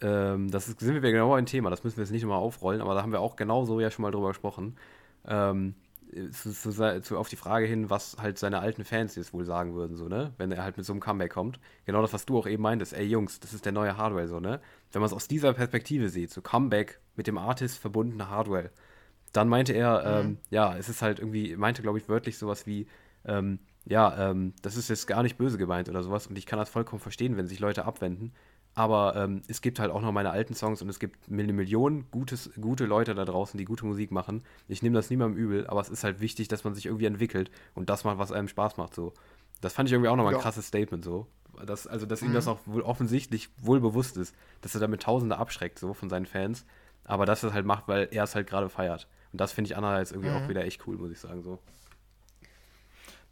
ähm, 0.04 0.50
das 0.50 0.68
ist, 0.68 0.80
sind 0.80 1.02
wir 1.02 1.12
genau 1.12 1.32
ein 1.32 1.46
Thema, 1.46 1.70
das 1.70 1.82
müssen 1.82 1.96
wir 1.96 2.04
jetzt 2.04 2.12
nicht 2.12 2.22
nochmal 2.22 2.38
aufrollen, 2.38 2.82
aber 2.82 2.94
da 2.94 3.02
haben 3.02 3.12
wir 3.12 3.20
auch 3.20 3.36
genauso 3.36 3.80
ja 3.80 3.90
schon 3.90 4.02
mal 4.02 4.10
drüber 4.10 4.28
gesprochen. 4.28 4.76
Ähm, 5.26 5.74
zu, 6.30 6.52
zu, 6.52 7.00
zu, 7.00 7.18
auf 7.18 7.28
die 7.28 7.36
Frage 7.36 7.66
hin, 7.66 7.88
was 7.90 8.16
halt 8.20 8.38
seine 8.38 8.60
alten 8.60 8.84
Fans 8.84 9.16
jetzt 9.16 9.32
wohl 9.32 9.44
sagen 9.44 9.74
würden, 9.74 9.96
so, 9.96 10.06
ne? 10.06 10.32
Wenn 10.36 10.52
er 10.52 10.62
halt 10.62 10.76
mit 10.76 10.84
so 10.86 10.92
einem 10.92 11.00
Comeback 11.00 11.32
kommt. 11.32 11.58
Genau 11.86 12.02
das, 12.02 12.12
was 12.12 12.26
du 12.26 12.38
auch 12.38 12.46
eben 12.46 12.62
meintest, 12.62 12.92
ey 12.92 13.04
Jungs, 13.04 13.40
das 13.40 13.52
ist 13.54 13.64
der 13.64 13.72
neue 13.72 13.96
Hardware, 13.96 14.28
so, 14.28 14.38
ne? 14.38 14.60
Wenn 14.92 15.00
man 15.00 15.06
es 15.06 15.12
aus 15.12 15.26
dieser 15.26 15.54
Perspektive 15.54 16.10
sieht, 16.10 16.30
so 16.30 16.42
Comeback 16.42 17.00
mit 17.16 17.26
dem 17.26 17.38
Artist 17.38 17.78
verbundene 17.78 18.28
Hardware, 18.28 18.70
dann 19.32 19.48
meinte 19.48 19.72
er, 19.72 20.22
mhm. 20.22 20.28
ähm, 20.28 20.38
ja, 20.50 20.76
es 20.76 20.88
ist 20.88 21.02
halt 21.02 21.18
irgendwie, 21.18 21.56
meinte, 21.56 21.82
glaube 21.82 21.98
ich, 21.98 22.08
wörtlich 22.08 22.38
sowas 22.38 22.66
wie, 22.66 22.86
ähm, 23.24 23.58
ja, 23.86 24.30
ähm, 24.30 24.52
das 24.62 24.76
ist 24.76 24.90
jetzt 24.90 25.06
gar 25.06 25.22
nicht 25.22 25.36
böse 25.36 25.58
gemeint 25.58 25.88
oder 25.88 26.02
sowas 26.02 26.26
und 26.26 26.38
ich 26.38 26.46
kann 26.46 26.58
das 26.58 26.68
vollkommen 26.68 27.00
verstehen, 27.00 27.36
wenn 27.36 27.46
sich 27.46 27.58
Leute 27.58 27.86
abwenden. 27.86 28.32
Aber 28.74 29.14
ähm, 29.16 29.42
es 29.46 29.60
gibt 29.60 29.78
halt 29.78 29.90
auch 29.90 30.00
noch 30.00 30.10
meine 30.10 30.30
alten 30.30 30.54
Songs 30.54 30.82
und 30.82 30.88
es 30.88 30.98
gibt 30.98 31.30
eine 31.30 31.52
Million 31.52 32.06
gutes, 32.10 32.50
gute 32.60 32.86
Leute 32.86 33.14
da 33.14 33.24
draußen, 33.24 33.56
die 33.56 33.64
gute 33.64 33.86
Musik 33.86 34.10
machen. 34.10 34.42
Ich 34.66 34.82
nehme 34.82 34.96
das 34.96 35.10
niemandem 35.10 35.38
übel, 35.38 35.66
aber 35.68 35.80
es 35.80 35.88
ist 35.88 36.02
halt 36.02 36.20
wichtig, 36.20 36.48
dass 36.48 36.64
man 36.64 36.74
sich 36.74 36.86
irgendwie 36.86 37.06
entwickelt 37.06 37.50
und 37.74 37.88
das 37.88 38.02
macht, 38.02 38.18
was 38.18 38.32
einem 38.32 38.48
Spaß 38.48 38.76
macht. 38.76 38.94
So. 38.94 39.12
Das 39.60 39.72
fand 39.72 39.88
ich 39.88 39.92
irgendwie 39.92 40.08
auch 40.08 40.16
nochmal 40.16 40.34
ein 40.34 40.38
ja. 40.38 40.42
krasses 40.42 40.66
Statement 40.66 41.04
so. 41.04 41.26
Das, 41.64 41.86
also, 41.86 42.04
dass 42.04 42.20
mhm. 42.20 42.28
ihm 42.28 42.34
das 42.34 42.48
auch 42.48 42.58
wohl 42.66 42.82
offensichtlich 42.82 43.48
wohl 43.58 43.80
bewusst 43.80 44.16
ist, 44.16 44.34
dass 44.60 44.74
er 44.74 44.80
damit 44.80 45.02
Tausende 45.02 45.38
abschreckt, 45.38 45.78
so 45.78 45.94
von 45.94 46.10
seinen 46.10 46.26
Fans. 46.26 46.66
Aber 47.04 47.26
dass 47.26 47.44
er 47.44 47.50
es 47.50 47.54
halt 47.54 47.66
macht, 47.66 47.86
weil 47.86 48.08
er 48.10 48.24
es 48.24 48.34
halt 48.34 48.48
gerade 48.48 48.68
feiert. 48.68 49.06
Und 49.30 49.40
das 49.40 49.52
finde 49.52 49.70
ich 49.70 49.76
andererseits 49.76 50.10
irgendwie 50.10 50.30
mhm. 50.30 50.36
auch 50.36 50.48
wieder 50.48 50.64
echt 50.64 50.86
cool, 50.86 50.96
muss 50.96 51.12
ich 51.12 51.20
sagen. 51.20 51.42
so. 51.42 51.60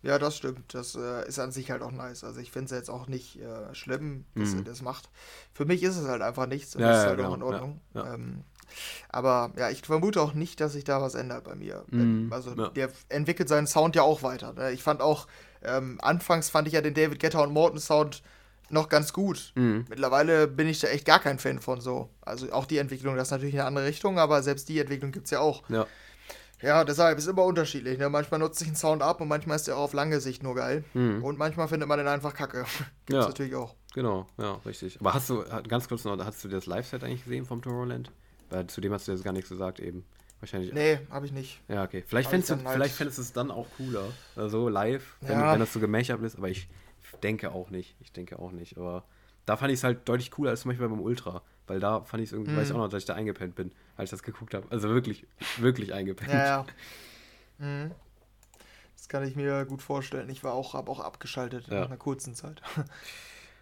Ja, 0.03 0.19
das 0.19 0.37
stimmt. 0.37 0.75
Das 0.75 0.97
äh, 0.97 1.27
ist 1.29 1.39
an 1.39 1.53
sich 1.53 1.71
halt 1.71 1.83
auch 1.83 1.93
nice. 1.93 2.25
Also 2.25 2.41
ich 2.41 2.51
finde 2.51 2.67
es 2.67 2.71
jetzt 2.73 2.91
auch 2.91 3.07
nicht 3.07 3.41
äh, 3.41 3.75
schlimm, 3.75 4.25
dass 4.35 4.51
mhm. 4.51 4.59
er 4.59 4.65
das 4.65 4.83
macht. 4.83 5.09
Für 5.53 5.65
mich 5.65 5.83
ist 5.83 5.97
es 5.97 6.07
halt 6.07 6.23
einfach 6.23 6.47
nichts 6.47 6.75
ja, 6.75 6.81
das 6.81 6.99
ist 7.01 7.07
halt 7.07 7.21
ja, 7.21 7.29
auch 7.29 7.35
genau. 7.35 7.49
in 7.49 7.55
Ordnung. 7.55 7.81
Ja, 7.95 8.15
ähm, 8.15 8.45
aber 9.09 9.53
ja, 9.57 9.71
ich 9.71 9.83
vermute 9.83 10.21
auch 10.21 10.35
nicht, 10.35 10.61
dass 10.61 10.73
sich 10.73 10.85
da 10.85 11.01
was 11.01 11.15
ändert 11.15 11.45
bei 11.45 11.55
mir. 11.55 11.85
Mhm. 11.91 12.33
Also 12.33 12.55
der 12.55 12.91
entwickelt 13.09 13.49
seinen 13.49 13.67
Sound 13.67 13.95
ja 13.95 14.03
auch 14.03 14.23
weiter. 14.23 14.53
Ne? 14.55 14.73
Ich 14.73 14.83
fand 14.83 15.01
auch, 15.01 15.27
ähm, 15.63 15.99
anfangs 16.03 16.51
fand 16.51 16.67
ich 16.67 16.75
ja 16.75 16.81
den 16.81 16.95
David 16.95 17.21
Guetta 17.21 17.41
und 17.41 17.53
Morton 17.53 17.79
Sound 17.79 18.23
noch 18.71 18.89
ganz 18.89 19.13
gut. 19.13 19.53
Mhm. 19.55 19.85
Mittlerweile 19.89 20.49
bin 20.49 20.67
ich 20.67 20.81
da 20.81 20.89
echt 20.89 21.05
gar 21.05 21.21
kein 21.21 21.39
Fan 21.39 21.61
von 21.61 21.81
so. 21.81 22.09
Also 22.23 22.51
auch 22.53 22.67
die 22.67 22.79
Entwicklung, 22.79 23.17
das 23.17 23.29
ist 23.29 23.33
natürlich 23.33 23.55
eine 23.55 23.67
andere 23.67 23.87
Richtung, 23.87 24.19
aber 24.19 24.43
selbst 24.43 24.69
die 24.69 24.79
Entwicklung 24.79 25.13
gibt 25.13 25.27
es 25.27 25.31
ja 25.31 25.41
auch. 25.41 25.63
Ja. 25.69 25.87
Ja, 26.63 26.85
deshalb 26.85 27.19
ist 27.19 27.27
immer 27.27 27.45
unterschiedlich. 27.45 27.99
Ne? 27.99 28.09
Manchmal 28.09 28.41
nutzt 28.41 28.59
sich 28.59 28.69
ein 28.69 28.77
Sound 28.77 29.03
ab 29.03 29.21
und 29.21 29.29
manchmal 29.29 29.57
ist 29.57 29.69
er 29.69 29.77
auch 29.77 29.83
auf 29.83 29.93
lange 29.93 30.21
Sicht 30.21 30.43
nur 30.43 30.55
geil. 30.55 30.85
Mhm. 30.95 31.25
Und 31.25 31.39
manchmal 31.39 31.69
findet 31.69 31.89
man 31.89 31.99
den 31.99 32.09
einfach 32.09 32.35
kacke. 32.35 32.65
Gibt 33.07 33.19
es 33.19 33.25
ja. 33.25 33.29
natürlich 33.29 33.55
auch. 33.55 33.75
Genau, 33.95 34.27
ja, 34.39 34.53
richtig. 34.65 34.99
Aber 35.01 35.13
hast 35.15 35.29
du, 35.29 35.45
ganz 35.69 35.89
kurz 35.89 36.05
noch, 36.05 36.19
hast 36.25 36.43
du 36.45 36.49
das 36.49 36.67
Live-Set 36.67 37.05
eigentlich 37.05 37.25
gesehen 37.25 37.45
vom 37.45 37.61
Tomorrowland? 37.61 38.11
Weil 38.49 38.67
zu 38.69 38.81
dem 38.81 38.93
hast 38.93 39.09
du 39.09 39.13
jetzt 39.13 39.25
gar 39.25 39.33
nichts 39.33 39.51
gesagt 39.51 39.81
eben. 39.81 40.05
Wahrscheinlich. 40.41 40.73
Nee, 40.73 40.99
habe 41.11 41.25
ich 41.25 41.33
nicht. 41.33 41.61
Ja, 41.69 41.85
okay. 41.85 42.03
Vielleicht 42.07 42.29
fändest 42.29 42.51
du, 42.51 42.57
halt 42.57 42.75
vielleicht 42.75 42.97
fändest 42.97 43.19
du 43.19 43.23
es 43.23 43.33
dann 43.33 43.51
auch 43.53 43.67
cooler. 43.77 44.05
Also 44.35 44.69
live, 44.69 45.17
wenn, 45.21 45.39
ja. 45.39 45.53
wenn 45.53 45.61
das 45.61 45.73
so 45.73 45.79
gemächert 45.79 46.21
ist, 46.23 46.37
aber 46.37 46.49
ich 46.49 46.69
denke 47.23 47.53
auch 47.53 47.71
nicht. 47.71 47.95
Ich 48.01 48.11
denke 48.11 48.39
auch 48.41 48.51
nicht. 48.51 48.77
Aber 48.77 49.05
da 49.47 49.57
fand 49.57 49.73
ich 49.73 49.79
es 49.79 49.85
halt 49.85 50.09
deutlich 50.09 50.31
cooler 50.33 50.51
als 50.51 50.63
zum 50.63 50.71
Beispiel 50.71 50.89
beim 50.89 51.01
Ultra. 51.01 51.43
Weil 51.67 51.81
da 51.81 52.01
fand 52.03 52.23
ich 52.23 52.29
es 52.29 52.33
irgendwie, 52.33 52.53
mhm. 52.53 52.57
weiß 52.57 52.69
ich 52.69 52.75
auch 52.75 52.79
noch, 52.79 52.89
dass 52.89 53.03
ich 53.03 53.07
da 53.07 53.15
eingepennt 53.15 53.55
bin, 53.55 53.73
als 53.97 54.09
ich 54.09 54.11
das 54.11 54.23
geguckt 54.23 54.55
habe. 54.55 54.67
Also 54.71 54.89
wirklich, 54.89 55.27
wirklich 55.59 55.93
eingepennt. 55.95 56.33
Ja, 56.33 56.45
ja. 56.45 56.67
Mhm. 57.59 57.93
Das 58.97 59.09
kann 59.09 59.25
ich 59.27 59.37
mir 59.37 59.65
gut 59.67 59.83
vorstellen. 59.83 60.29
Ich 60.31 60.43
war 60.43 60.55
auch, 60.55 60.75
habe 60.75 60.91
auch 60.91 60.99
abgeschaltet 60.99 61.69
ja. 61.69 61.81
nach 61.81 61.87
einer 61.87 61.97
kurzen 61.97 62.35
Zeit. 62.35 62.63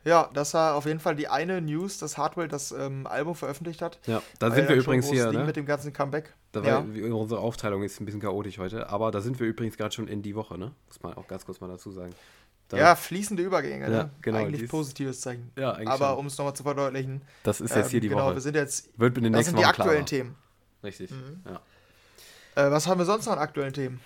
Ja, 0.05 0.30
das 0.32 0.55
war 0.55 0.76
auf 0.76 0.86
jeden 0.86 1.01
Fall 1.01 1.14
die 1.14 1.28
eine 1.28 1.61
News, 1.61 1.98
dass 1.98 2.16
Hardwell 2.16 2.48
das 2.48 2.72
ähm, 2.72 3.07
Album 3.07 3.34
veröffentlicht 3.34 3.82
hat. 3.82 3.98
Ja, 4.07 4.22
da 4.38 4.51
sind 4.51 4.68
wir 4.68 4.76
übrigens 4.76 5.11
hier. 5.11 5.30
Ne? 5.30 5.44
Mit 5.44 5.57
dem 5.57 5.66
ganzen 5.66 5.92
Comeback. 5.92 6.34
Da 6.53 6.62
ja. 6.62 6.78
unsere 6.78 7.40
Aufteilung 7.40 7.82
ist 7.82 8.01
ein 8.01 8.07
bisschen 8.07 8.20
chaotisch 8.20 8.59
heute, 8.59 8.88
aber 8.88 9.11
da 9.11 9.20
sind 9.20 9.38
wir 9.38 9.46
übrigens 9.46 9.76
gerade 9.76 9.94
schon 9.94 10.09
in 10.09 10.22
die 10.22 10.34
Woche, 10.34 10.59
ne? 10.59 10.72
Muss 10.86 11.03
man 11.03 11.14
auch 11.14 11.28
ganz 11.28 11.44
kurz 11.44 11.61
mal 11.61 11.68
dazu 11.68 11.90
sagen. 11.90 12.14
Da 12.70 12.76
ja, 12.76 12.94
fließende 12.94 13.42
Übergänge, 13.42 13.84
ja, 13.84 13.90
ne? 13.90 14.10
Genau, 14.22 14.38
eigentlich 14.38 14.60
dies, 14.60 14.70
positives 14.70 15.20
Zeichen. 15.20 15.50
Ja, 15.58 15.72
eigentlich. 15.72 15.88
Aber 15.88 16.16
um 16.16 16.26
es 16.26 16.38
nochmal 16.38 16.54
zu 16.54 16.62
verdeutlichen. 16.62 17.20
Das 17.42 17.60
ist 17.60 17.74
jetzt 17.74 17.86
ähm, 17.86 17.90
hier 17.90 18.00
die 18.00 18.08
genau, 18.08 18.20
Woche. 18.20 18.26
Genau, 18.26 18.36
wir 18.36 18.40
sind 18.42 18.54
jetzt. 18.54 18.96
Wird 18.96 19.16
mit 19.16 19.24
den 19.24 19.32
das 19.32 19.46
sind 19.46 19.58
die 19.58 19.64
aktuellen 19.64 20.04
klarer. 20.04 20.22
Themen. 20.22 20.36
Richtig, 20.84 21.10
mhm. 21.10 21.42
ja. 21.44 22.66
Äh, 22.66 22.70
was 22.70 22.86
haben 22.86 22.98
wir 22.98 23.04
sonst 23.04 23.26
noch 23.26 23.32
an 23.32 23.40
aktuellen 23.40 23.72
Themen? 23.72 24.00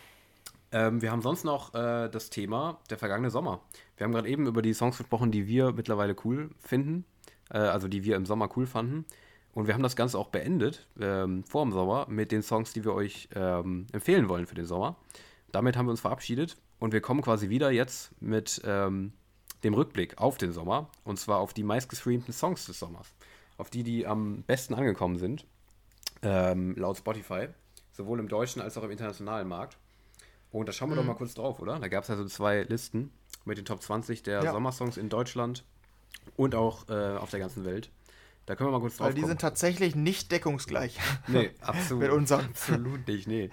Ähm, 0.72 1.02
wir 1.02 1.12
haben 1.12 1.20
sonst 1.20 1.44
noch 1.44 1.74
äh, 1.74 2.08
das 2.08 2.30
Thema 2.30 2.80
der 2.88 2.96
vergangene 2.96 3.30
Sommer. 3.30 3.60
Wir 3.98 4.04
haben 4.04 4.12
gerade 4.12 4.28
eben 4.28 4.46
über 4.46 4.62
die 4.62 4.72
Songs 4.72 4.96
gesprochen, 4.96 5.30
die 5.30 5.46
wir 5.46 5.72
mittlerweile 5.72 6.16
cool 6.24 6.50
finden, 6.58 7.04
äh, 7.50 7.58
also 7.58 7.86
die 7.86 8.02
wir 8.02 8.16
im 8.16 8.24
Sommer 8.24 8.48
cool 8.56 8.66
fanden. 8.66 9.04
Und 9.52 9.66
wir 9.66 9.74
haben 9.74 9.82
das 9.82 9.94
Ganze 9.94 10.18
auch 10.18 10.28
beendet 10.28 10.88
ähm, 10.98 11.44
vor 11.44 11.64
dem 11.64 11.72
Sommer 11.72 12.06
mit 12.08 12.32
den 12.32 12.42
Songs, 12.42 12.72
die 12.72 12.82
wir 12.82 12.94
euch 12.94 13.28
ähm, 13.36 13.86
empfehlen 13.92 14.28
wollen 14.30 14.46
für 14.46 14.54
den 14.56 14.66
Sommer. 14.66 14.96
Damit 15.52 15.76
haben 15.76 15.86
wir 15.86 15.90
uns 15.90 16.00
verabschiedet 16.00 16.56
und 16.78 16.92
wir 16.92 17.00
kommen 17.00 17.22
quasi 17.22 17.48
wieder 17.48 17.70
jetzt 17.70 18.10
mit 18.20 18.60
ähm, 18.64 19.12
dem 19.62 19.74
Rückblick 19.74 20.18
auf 20.18 20.36
den 20.38 20.52
Sommer 20.52 20.90
und 21.04 21.18
zwar 21.18 21.38
auf 21.38 21.54
die 21.54 21.62
meistgestreamten 21.62 22.32
Songs 22.32 22.66
des 22.66 22.78
Sommers. 22.78 23.08
Auf 23.56 23.70
die, 23.70 23.82
die 23.82 24.06
am 24.06 24.42
besten 24.42 24.74
angekommen 24.74 25.16
sind, 25.16 25.46
ähm, 26.22 26.74
laut 26.76 26.98
Spotify, 26.98 27.48
sowohl 27.92 28.18
im 28.18 28.28
deutschen 28.28 28.60
als 28.60 28.76
auch 28.76 28.82
im 28.82 28.90
internationalen 28.90 29.46
Markt. 29.46 29.78
Und 30.50 30.68
da 30.68 30.72
schauen 30.72 30.90
wir 30.90 30.94
mhm. 30.94 31.00
doch 31.00 31.06
mal 31.06 31.14
kurz 31.14 31.34
drauf, 31.34 31.60
oder? 31.60 31.78
Da 31.78 31.88
gab 31.88 32.02
es 32.02 32.08
ja 32.08 32.16
so 32.16 32.24
zwei 32.26 32.62
Listen 32.62 33.12
mit 33.44 33.58
den 33.58 33.64
Top 33.64 33.82
20 33.82 34.22
der 34.22 34.42
ja. 34.42 34.52
Sommersongs 34.52 34.96
in 34.96 35.08
Deutschland 35.08 35.64
und 36.36 36.54
auch 36.54 36.88
äh, 36.88 37.16
auf 37.16 37.30
der 37.30 37.40
ganzen 37.40 37.64
Welt. 37.64 37.90
Da 38.46 38.56
können 38.56 38.68
wir 38.68 38.72
mal 38.72 38.80
kurz 38.80 38.96
drauf 38.96 39.06
Weil 39.06 39.14
die 39.14 39.22
kommen. 39.22 39.30
sind 39.30 39.40
tatsächlich 39.40 39.94
nicht 39.94 40.30
deckungsgleich. 40.30 40.98
Nee, 41.28 41.50
absolut. 41.60 42.02
mit 42.04 42.12
unseren. 42.12 42.44
Absolut 42.44 43.06
nicht, 43.08 43.26
nee. 43.26 43.50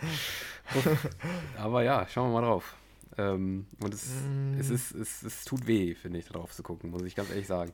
Aber 1.57 1.84
ja, 1.84 2.07
schauen 2.07 2.30
wir 2.32 2.41
mal 2.41 2.45
drauf. 2.45 2.76
Ähm, 3.18 3.68
und 3.84 3.93
es, 3.93 4.05
mm. 4.05 4.59
es, 4.59 4.70
ist, 4.70 4.91
es, 4.91 5.24
es 5.24 5.45
tut 5.45 5.68
weh, 5.68 5.95
finde 5.95 6.20
ich, 6.20 6.26
drauf 6.26 6.53
zu 6.53 6.64
gucken, 6.64 6.91
muss 6.91 7.03
ich 7.03 7.16
ganz 7.16 7.30
ehrlich 7.30 7.47
sagen. 7.47 7.74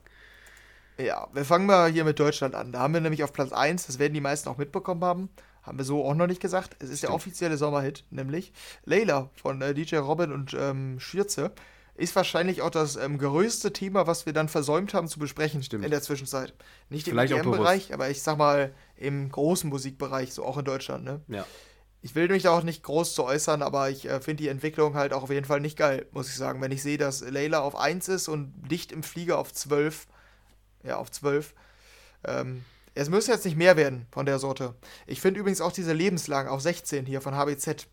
Ja, 0.98 1.28
wir 1.32 1.44
fangen 1.44 1.66
mal 1.66 1.90
hier 1.90 2.04
mit 2.04 2.18
Deutschland 2.18 2.54
an. 2.54 2.72
Da 2.72 2.80
haben 2.80 2.94
wir 2.94 3.00
nämlich 3.00 3.22
auf 3.22 3.32
Platz 3.32 3.52
1, 3.52 3.86
das 3.86 3.98
werden 3.98 4.14
die 4.14 4.20
meisten 4.20 4.48
auch 4.48 4.58
mitbekommen 4.58 5.04
haben, 5.04 5.28
haben 5.62 5.78
wir 5.78 5.84
so 5.84 6.04
auch 6.04 6.14
noch 6.14 6.26
nicht 6.26 6.40
gesagt. 6.40 6.76
Es 6.80 6.90
ist 6.90 6.98
Stimmt. 6.98 7.10
der 7.10 7.14
offizielle 7.14 7.56
Sommerhit, 7.56 8.04
nämlich 8.10 8.52
Layla 8.84 9.30
von 9.34 9.62
äh, 9.62 9.74
DJ 9.74 9.96
Robin 9.96 10.32
und 10.32 10.56
ähm, 10.58 10.98
Schürze. 10.98 11.52
Ist 11.94 12.14
wahrscheinlich 12.14 12.62
auch 12.62 12.70
das 12.70 12.94
ähm, 12.94 13.18
größte 13.18 13.72
Thema, 13.72 14.06
was 14.06 14.24
wir 14.24 14.32
dann 14.32 14.48
versäumt 14.48 14.94
haben 14.94 15.08
zu 15.08 15.18
besprechen 15.18 15.64
Stimmt. 15.64 15.84
in 15.84 15.90
der 15.90 16.00
Zwischenzeit. 16.00 16.54
Nicht 16.90 17.08
Vielleicht 17.08 17.32
im 17.32 17.38
EDM-Bereich, 17.40 17.92
aber 17.92 18.08
ich 18.08 18.22
sag 18.22 18.38
mal 18.38 18.72
im 18.96 19.28
großen 19.30 19.68
Musikbereich, 19.68 20.32
so 20.32 20.44
auch 20.44 20.58
in 20.58 20.64
Deutschland. 20.64 21.04
Ne? 21.04 21.20
Ja. 21.26 21.44
Ich 22.00 22.14
will 22.14 22.28
mich 22.28 22.44
da 22.44 22.56
auch 22.56 22.62
nicht 22.62 22.84
groß 22.84 23.14
zu 23.14 23.24
äußern, 23.24 23.60
aber 23.62 23.90
ich 23.90 24.08
äh, 24.08 24.20
finde 24.20 24.42
die 24.42 24.48
Entwicklung 24.48 24.94
halt 24.94 25.12
auch 25.12 25.24
auf 25.24 25.30
jeden 25.30 25.46
Fall 25.46 25.60
nicht 25.60 25.76
geil, 25.76 26.06
muss 26.12 26.28
ich 26.28 26.36
sagen. 26.36 26.60
Wenn 26.60 26.70
ich 26.70 26.82
sehe, 26.82 26.98
dass 26.98 27.20
Layla 27.20 27.60
auf 27.60 27.76
1 27.76 28.08
ist 28.08 28.28
und 28.28 28.52
dicht 28.70 28.92
im 28.92 29.02
Flieger 29.02 29.38
auf 29.38 29.52
12, 29.52 30.06
ja, 30.84 30.96
auf 30.96 31.10
12, 31.10 31.54
ähm, 32.24 32.64
es 32.94 33.10
müsste 33.10 33.32
jetzt 33.32 33.44
nicht 33.44 33.56
mehr 33.56 33.76
werden 33.76 34.06
von 34.10 34.26
der 34.26 34.38
Sorte. 34.38 34.74
Ich 35.06 35.20
finde 35.20 35.40
übrigens 35.40 35.60
auch 35.60 35.72
diese 35.72 35.92
lebenslang 35.92 36.48
auf 36.48 36.60
16 36.60 37.06
hier 37.06 37.20
von 37.20 37.34
HBZ. 37.34 37.86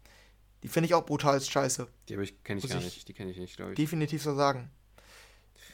Die 0.63 0.67
finde 0.67 0.87
ich 0.87 0.93
auch 0.93 1.05
brutal 1.05 1.39
scheiße. 1.39 1.87
Die 2.09 2.15
ich, 2.15 2.43
kenne 2.43 2.59
ich 2.59 2.69
gar 2.69 2.79
ich 2.79 2.85
nicht. 2.85 3.07
Die 3.07 3.13
kenne 3.13 3.31
ich 3.31 3.37
nicht, 3.37 3.55
glaube 3.55 3.71
ich. 3.71 3.75
Definitiv 3.75 4.23
so 4.23 4.33
sagen. 4.33 4.71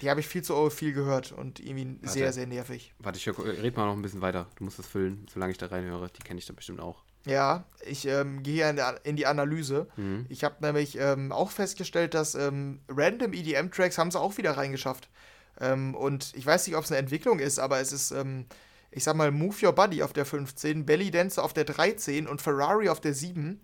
Die 0.01 0.09
habe 0.09 0.19
ich 0.19 0.27
viel 0.27 0.41
zu 0.41 0.69
viel 0.69 0.93
gehört 0.93 1.32
und 1.32 1.59
irgendwie 1.59 1.97
Warte. 2.01 2.13
sehr, 2.13 2.34
sehr 2.34 2.47
nervig. 2.47 2.93
Warte, 2.99 3.19
ich 3.19 3.27
red 3.27 3.77
mal 3.77 3.86
noch 3.86 3.93
ein 3.93 4.01
bisschen 4.01 4.21
weiter. 4.21 4.47
Du 4.55 4.63
musst 4.63 4.79
das 4.79 4.88
füllen, 4.88 5.27
solange 5.32 5.51
ich 5.51 5.57
da 5.57 5.67
reinhöre. 5.67 6.09
Die 6.09 6.23
kenne 6.23 6.39
ich 6.39 6.45
dann 6.45 6.55
bestimmt 6.55 6.79
auch. 6.79 7.03
Ja, 7.26 7.65
ich 7.86 8.07
ähm, 8.07 8.41
gehe 8.41 8.67
in, 8.69 8.80
in, 9.03 9.15
die 9.15 9.28
Analyse. 9.28 9.88
Mhm. 9.95 10.26
Ich 10.30 10.43
habe 10.43 10.55
nämlich 10.59 10.97
ähm, 10.97 11.32
auch 11.32 11.51
festgestellt, 11.51 12.13
dass 12.13 12.36
ähm, 12.36 12.80
random 12.88 13.34
EDM-Tracks 13.34 13.97
haben 13.97 14.09
sie 14.09 14.19
auch 14.19 14.38
wieder 14.38 14.57
reingeschafft. 14.57 15.09
Ähm, 15.59 15.93
und 15.93 16.34
ich 16.36 16.45
weiß 16.45 16.65
nicht, 16.65 16.76
ob 16.76 16.84
es 16.84 16.91
eine 16.91 16.99
Entwicklung 16.99 17.39
ist, 17.39 17.59
aber 17.59 17.80
es 17.80 17.91
ist 17.91 18.11
ähm, 18.11 18.47
ich 18.91 19.05
sag 19.05 19.15
mal, 19.15 19.32
Move 19.32 19.55
Your 19.65 19.74
Body 19.74 20.03
auf 20.03 20.13
der 20.13 20.26
15, 20.26 20.86
Belly 20.86 21.11
Dancer 21.11 21.43
auf 21.43 21.53
der 21.53 21.63
13 21.63 22.28
und 22.28 22.41
Ferrari 22.41 22.89
auf 22.89 22.99
der 22.99 23.13
7. 23.13 23.61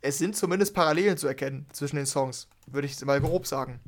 Es 0.00 0.18
sind 0.18 0.36
zumindest 0.36 0.74
Parallelen 0.74 1.16
zu 1.16 1.28
erkennen 1.28 1.66
zwischen 1.72 1.96
den 1.96 2.06
Songs, 2.06 2.48
würde 2.66 2.86
ich 2.86 3.02
mal 3.04 3.20
grob 3.20 3.46
sagen. 3.46 3.80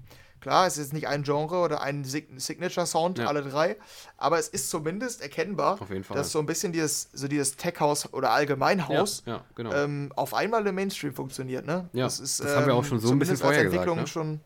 Klar, 0.44 0.66
es 0.66 0.76
ist 0.76 0.92
nicht 0.92 1.08
ein 1.08 1.22
Genre 1.22 1.56
oder 1.56 1.80
ein 1.80 2.04
Signature-Sound, 2.04 3.16
ja. 3.16 3.28
alle 3.28 3.40
drei, 3.40 3.76
aber 4.18 4.38
es 4.38 4.48
ist 4.48 4.68
zumindest 4.68 5.22
erkennbar, 5.22 5.78
dass 6.12 6.32
so 6.32 6.38
ein 6.38 6.44
bisschen 6.44 6.70
dieses, 6.70 7.08
so 7.14 7.28
dieses 7.28 7.56
Tech-House 7.56 8.12
oder 8.12 8.30
Allgemeinhaus 8.30 9.22
ja, 9.24 9.36
ja, 9.36 9.44
genau. 9.54 9.72
ähm, 9.72 10.12
auf 10.16 10.34
einmal 10.34 10.66
im 10.66 10.74
Mainstream 10.74 11.14
funktioniert. 11.14 11.64
Ne? 11.64 11.88
Ja, 11.94 12.04
das, 12.04 12.20
ist, 12.20 12.44
das 12.44 12.54
haben 12.54 12.66
wir 12.66 12.74
auch 12.74 12.84
schon 12.84 13.00
so 13.00 13.10
ein 13.10 13.18
bisschen 13.18 13.38
vorher 13.38 13.64
gesagt. 13.64 13.86
Ne? 13.86 14.06
Schon, 14.06 14.42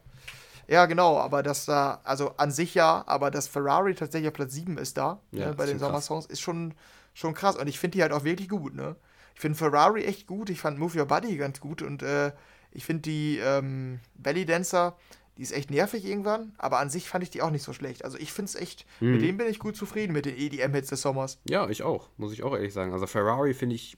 ja, 0.69 0.87
genau, 0.87 1.19
aber 1.19 1.43
dass 1.43 1.65
da, 1.65 2.01
also 2.05 2.31
an 2.37 2.53
sich 2.53 2.77
ja, 2.77 3.03
aber 3.09 3.33
dass 3.33 3.49
Ferrari 3.49 3.97
tatsächlich 3.97 4.29
auf 4.29 4.35
Platz 4.35 4.53
7 4.53 4.79
ist 4.79 4.97
da, 4.99 5.19
ne, 5.33 5.53
bei 5.57 5.67
den 5.67 5.81
Sommersongs, 5.81 6.27
ist 6.27 6.41
schon, 6.41 6.75
schon 7.13 7.35
krass. 7.35 7.57
Und 7.57 7.67
ich 7.67 7.81
finde 7.81 7.97
die 7.97 8.03
halt 8.03 8.13
auch 8.13 8.23
wirklich 8.23 8.49
gut, 8.49 8.77
ne? 8.77 8.95
Ich 9.35 9.41
finde 9.41 9.59
Ferrari 9.59 10.05
echt 10.05 10.29
gut, 10.29 10.49
ich 10.49 10.61
fand 10.61 10.79
Move 10.79 10.97
Your 10.97 11.07
Body 11.07 11.37
ganz 11.37 11.59
gut 11.59 11.83
und 11.83 12.05
äh, 12.05 12.31
ich 12.71 12.85
finde 12.85 13.03
die 13.03 13.39
ähm, 13.39 13.99
Belly 14.15 14.45
Dancer, 14.45 14.97
die 15.39 15.43
ist 15.43 15.53
echt 15.53 15.71
nervig 15.71 16.05
irgendwann, 16.05 16.53
aber 16.59 16.81
an 16.81 16.91
sich 16.91 17.09
fand 17.09 17.23
ich 17.23 17.31
die 17.31 17.43
auch 17.43 17.51
nicht 17.51 17.63
so 17.63 17.73
schlecht. 17.73 18.05
Also 18.05 18.19
ich 18.19 18.33
finde 18.33 18.51
es 18.51 18.55
echt, 18.57 18.85
mhm. 18.99 19.13
mit 19.13 19.23
dem 19.23 19.37
bin 19.37 19.47
ich 19.47 19.61
gut 19.61 19.77
zufrieden, 19.77 20.13
mit 20.13 20.27
den 20.27 20.37
EDM-Hits 20.37 20.89
des 20.89 21.01
Sommers. 21.01 21.39
Ja, 21.49 21.69
ich 21.69 21.85
auch, 21.85 22.09
muss 22.17 22.33
ich 22.33 22.43
auch 22.43 22.53
ehrlich 22.55 22.73
sagen. 22.73 22.93
Also 22.93 23.07
Ferrari 23.07 23.55
finde 23.55 23.77
ich 23.77 23.97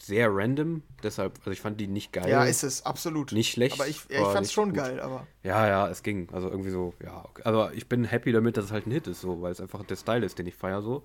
sehr 0.00 0.34
random, 0.34 0.82
deshalb, 1.04 1.38
also 1.38 1.52
ich 1.52 1.60
fand 1.60 1.80
die 1.80 1.86
nicht 1.86 2.12
geil. 2.12 2.28
Ja, 2.28 2.44
ist 2.44 2.64
es, 2.64 2.84
absolut. 2.84 3.30
Nicht 3.30 3.52
schlecht. 3.52 3.74
Aber 3.74 3.86
ich, 3.86 4.00
ja, 4.08 4.20
ich 4.22 4.26
fand 4.26 4.46
es 4.46 4.52
schon 4.52 4.70
gut. 4.70 4.78
geil, 4.78 4.98
aber. 4.98 5.28
Ja, 5.44 5.68
ja, 5.68 5.88
es 5.88 6.02
ging. 6.02 6.28
Also 6.32 6.50
irgendwie 6.50 6.70
so, 6.70 6.92
ja. 7.04 7.24
Okay. 7.24 7.42
Also 7.44 7.70
ich 7.72 7.88
bin 7.88 8.04
happy 8.04 8.32
damit, 8.32 8.56
dass 8.56 8.64
es 8.64 8.72
halt 8.72 8.88
ein 8.88 8.90
Hit 8.90 9.06
ist, 9.06 9.20
so, 9.20 9.40
weil 9.42 9.52
es 9.52 9.60
einfach 9.60 9.84
der 9.84 9.96
Style 9.96 10.26
ist, 10.26 10.40
den 10.40 10.46
ich 10.46 10.56
feiere 10.56 10.82
so. 10.82 11.04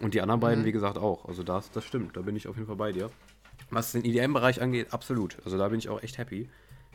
Und 0.00 0.14
die 0.14 0.22
anderen 0.22 0.40
beiden, 0.40 0.62
mhm. 0.62 0.66
wie 0.66 0.72
gesagt, 0.72 0.98
auch. 0.98 1.26
Also 1.26 1.44
das, 1.44 1.70
das 1.70 1.84
stimmt, 1.84 2.16
da 2.16 2.22
bin 2.22 2.34
ich 2.34 2.48
auf 2.48 2.56
jeden 2.56 2.66
Fall 2.66 2.76
bei 2.76 2.90
dir. 2.90 3.10
Was 3.68 3.92
den 3.92 4.04
EDM-Bereich 4.04 4.60
angeht, 4.60 4.92
absolut. 4.92 5.36
Also 5.44 5.56
da 5.56 5.68
bin 5.68 5.78
ich 5.78 5.88
auch 5.88 6.02
echt 6.02 6.18
happy 6.18 6.48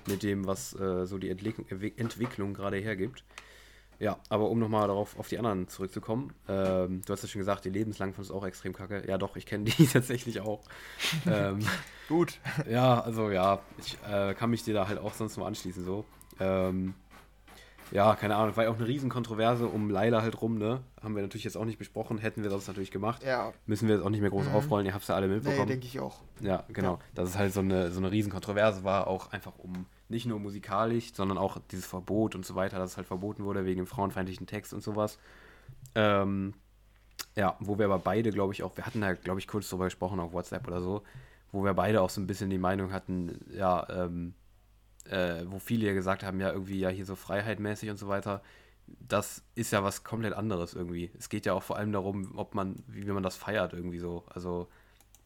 mit 0.07 0.23
dem, 0.23 0.45
was 0.45 0.77
äh, 0.79 1.05
so 1.05 1.17
die 1.17 1.29
Entwicklung, 1.29 1.67
Entwicklung 1.97 2.53
gerade 2.53 2.77
hergibt. 2.77 3.23
Ja, 3.99 4.17
aber 4.29 4.49
um 4.49 4.59
nochmal 4.59 4.87
darauf 4.87 5.17
auf 5.17 5.29
die 5.29 5.37
anderen 5.37 5.67
zurückzukommen, 5.67 6.33
ähm, 6.49 7.01
du 7.05 7.13
hast 7.13 7.23
ja 7.23 7.29
schon 7.29 7.39
gesagt, 7.39 7.65
die 7.65 7.69
lebenslang 7.69 8.13
du 8.13 8.33
auch 8.33 8.45
extrem 8.45 8.73
kacke. 8.73 9.03
Ja, 9.07 9.17
doch, 9.17 9.35
ich 9.35 9.45
kenne 9.45 9.65
die 9.65 9.87
tatsächlich 9.93 10.41
auch. 10.41 10.61
ähm, 11.25 11.59
Gut. 12.09 12.39
Ja, 12.69 13.01
also 13.01 13.29
ja, 13.29 13.59
ich 13.77 13.97
äh, 14.09 14.33
kann 14.33 14.49
mich 14.49 14.63
dir 14.63 14.73
da 14.73 14.87
halt 14.87 14.99
auch 14.99 15.13
sonst 15.13 15.37
nur 15.37 15.47
anschließen 15.47 15.83
so. 15.83 16.05
Ähm, 16.39 16.93
ja, 17.91 18.15
keine 18.15 18.35
Ahnung, 18.35 18.57
war 18.57 18.63
ja 18.63 18.71
auch 18.71 18.77
eine 18.77 18.87
Riesenkontroverse 18.87 19.67
um 19.67 19.89
Leila 19.89 20.21
halt 20.21 20.41
rum, 20.41 20.57
ne? 20.57 20.81
Haben 21.01 21.15
wir 21.15 21.21
natürlich 21.21 21.43
jetzt 21.43 21.55
auch 21.55 21.65
nicht 21.65 21.77
besprochen, 21.77 22.17
hätten 22.17 22.43
wir 22.43 22.49
das 22.49 22.67
natürlich 22.67 22.91
gemacht. 22.91 23.23
Ja. 23.23 23.53
Müssen 23.67 23.87
wir 23.87 23.95
jetzt 23.95 24.03
auch 24.03 24.09
nicht 24.09 24.21
mehr 24.21 24.31
groß 24.31 24.47
mhm. 24.49 24.55
aufrollen, 24.55 24.85
ihr 24.87 24.93
habt 24.93 25.03
es 25.03 25.07
ja 25.07 25.15
alle 25.15 25.27
mitbekommen. 25.27 25.61
Nee, 25.61 25.73
denke 25.73 25.85
ich 25.85 25.99
auch. 25.99 26.21
Ja, 26.41 26.63
genau. 26.69 26.93
Ja. 26.93 26.99
Dass 27.13 27.29
es 27.29 27.37
halt 27.37 27.53
so 27.53 27.59
eine, 27.59 27.91
so 27.91 27.99
eine 27.99 28.11
Riesenkontroverse 28.11 28.83
war, 28.83 29.07
auch 29.07 29.31
einfach 29.31 29.53
um 29.59 29.85
nicht 30.09 30.25
nur 30.25 30.39
musikalisch, 30.39 31.13
sondern 31.13 31.37
auch 31.37 31.57
dieses 31.71 31.85
Verbot 31.85 32.35
und 32.35 32.45
so 32.45 32.55
weiter, 32.55 32.77
dass 32.77 32.91
es 32.91 32.97
halt 32.97 33.07
verboten 33.07 33.43
wurde 33.43 33.65
wegen 33.65 33.81
dem 33.81 33.87
frauenfeindlichen 33.87 34.47
Text 34.47 34.73
und 34.73 34.81
sowas. 34.81 35.17
Ähm, 35.95 36.53
ja, 37.35 37.55
wo 37.59 37.77
wir 37.77 37.85
aber 37.85 37.99
beide, 37.99 38.31
glaube 38.31 38.53
ich, 38.53 38.63
auch, 38.63 38.75
wir 38.77 38.85
hatten 38.85 39.01
da, 39.01 39.13
glaube 39.13 39.39
ich, 39.39 39.47
kurz 39.47 39.69
drüber 39.69 39.85
gesprochen 39.85 40.19
auf 40.19 40.33
WhatsApp 40.33 40.67
oder 40.67 40.81
so, 40.81 41.03
wo 41.51 41.63
wir 41.63 41.73
beide 41.73 42.01
auch 42.01 42.09
so 42.09 42.21
ein 42.21 42.27
bisschen 42.27 42.49
die 42.49 42.57
Meinung 42.57 42.91
hatten, 42.91 43.39
ja, 43.51 43.87
ähm, 43.89 44.33
äh, 45.05 45.43
wo 45.47 45.59
viele 45.59 45.87
ja 45.87 45.93
gesagt 45.93 46.23
haben, 46.23 46.39
ja, 46.39 46.51
irgendwie 46.51 46.79
ja 46.79 46.89
hier 46.89 47.05
so 47.05 47.15
freiheitmäßig 47.15 47.89
und 47.89 47.97
so 47.97 48.07
weiter. 48.07 48.41
Das 48.87 49.43
ist 49.55 49.71
ja 49.71 49.83
was 49.83 50.03
komplett 50.03 50.33
anderes 50.33 50.73
irgendwie. 50.73 51.11
Es 51.17 51.29
geht 51.29 51.45
ja 51.45 51.53
auch 51.53 51.63
vor 51.63 51.77
allem 51.77 51.91
darum, 51.91 52.33
ob 52.37 52.53
man, 52.53 52.83
wie 52.87 53.05
man 53.05 53.23
das 53.23 53.35
feiert 53.35 53.73
irgendwie 53.73 53.99
so. 53.99 54.23
Also, 54.29 54.67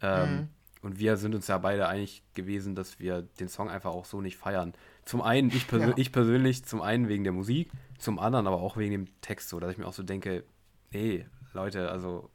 ähm, 0.02 0.32
mhm. 0.32 0.50
Und 0.82 0.98
wir 0.98 1.18
sind 1.18 1.36
uns 1.36 1.48
ja 1.48 1.58
beide 1.58 1.88
einig 1.88 2.24
gewesen, 2.34 2.74
dass 2.74 3.00
wir 3.00 3.24
den 3.40 3.50
Song 3.50 3.70
einfach 3.70 3.92
auch 3.92 4.06
so 4.06 4.22
nicht 4.22 4.38
feiern. 4.38 4.74
Zum 5.04 5.22
einen, 5.22 5.50
ich, 5.50 5.68
persö 5.68 5.90
ja. 5.90 5.94
ich 5.98 6.12
persönlich, 6.12 6.64
zum 6.64 6.82
einen 6.82 7.10
wegen 7.10 7.24
der 7.24 7.34
Musik, 7.34 7.70
zum 7.98 8.18
anderen 8.18 8.48
aber 8.48 8.62
auch 8.62 8.78
wegen 8.78 8.92
dem 8.92 9.22
Text, 9.22 9.50
so, 9.50 9.60
dass 9.60 9.72
ich 9.72 9.78
mir 9.78 9.88
auch 9.88 9.94
so 9.94 10.04
denke, 10.04 10.46
nee, 10.92 11.26
Leute, 11.54 11.92
also 11.92 12.30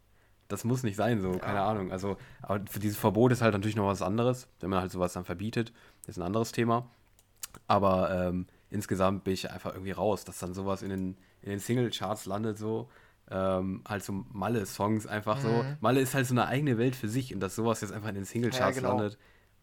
das 0.49 0.65
muss 0.65 0.83
nicht 0.83 0.97
sein, 0.97 1.21
so, 1.21 1.33
ja. 1.33 1.39
keine 1.39 1.63
Ahnung. 1.63 1.91
Also, 1.91 2.17
aber 2.43 2.63
für 2.69 2.81
dieses 2.81 2.99
Verbot 2.99 3.33
ist 3.33 3.41
halt 3.41 3.55
natürlich 3.55 3.77
noch 3.77 3.87
was 3.87 4.03
anderes, 4.03 4.49
wenn 4.61 4.71
man 4.71 4.81
halt 4.81 4.93
sowas 4.93 5.15
dann 5.15 5.25
verbietet, 5.25 5.73
ist 6.07 6.19
ein 6.19 6.23
anderes 6.23 6.53
Thema. 6.53 6.91
Aber 7.67 8.11
ähm, 8.11 8.47
insgesamt 8.69 9.25
bin 9.25 9.35
ich 9.35 9.51
einfach 9.51 9.73
irgendwie 9.73 9.93
raus, 9.93 10.25
dass 10.25 10.39
dann 10.39 10.53
sowas 10.53 10.83
in 10.83 10.91
den, 10.91 11.17
in 11.41 11.51
den 11.51 11.61
Single-Charts 11.61 12.27
landet, 12.27 12.59
so 12.59 12.91
ähm, 13.31 13.83
halt 13.89 14.05
so 14.05 14.25
Malle-Songs 14.33 15.07
einfach 15.07 15.39
mhm. 15.39 15.43
so. 15.43 15.65
Malle 15.81 16.01
ist 16.01 16.15
halt 16.15 16.27
so 16.27 16.35
eine 16.35 16.47
eigene 16.47 16.79
Welt 16.79 16.97
für 16.97 17.09
sich 17.09 17.35
und 17.35 17.41
dass 17.41 17.55
sowas 17.55 17.81
jetzt 17.81 17.93
einfach 17.93 18.09
in 18.09 18.17
den 18.17 18.25
Singlecharts 18.25 18.77
ja, 18.77 18.83
genau. 18.83 18.97
landet, 18.97 19.19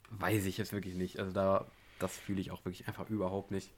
weiß 0.10 0.46
ich 0.46 0.58
jetzt 0.58 0.74
wirklich 0.74 0.96
nicht. 0.96 1.20
Also 1.20 1.32
da 1.32 1.66
das 2.02 2.18
fühle 2.18 2.42
ich 2.42 2.52
auch 2.52 2.66
wirklich 2.66 2.88
einfach 2.88 3.10
überhaupt 3.10 3.52
nicht. 3.52 3.72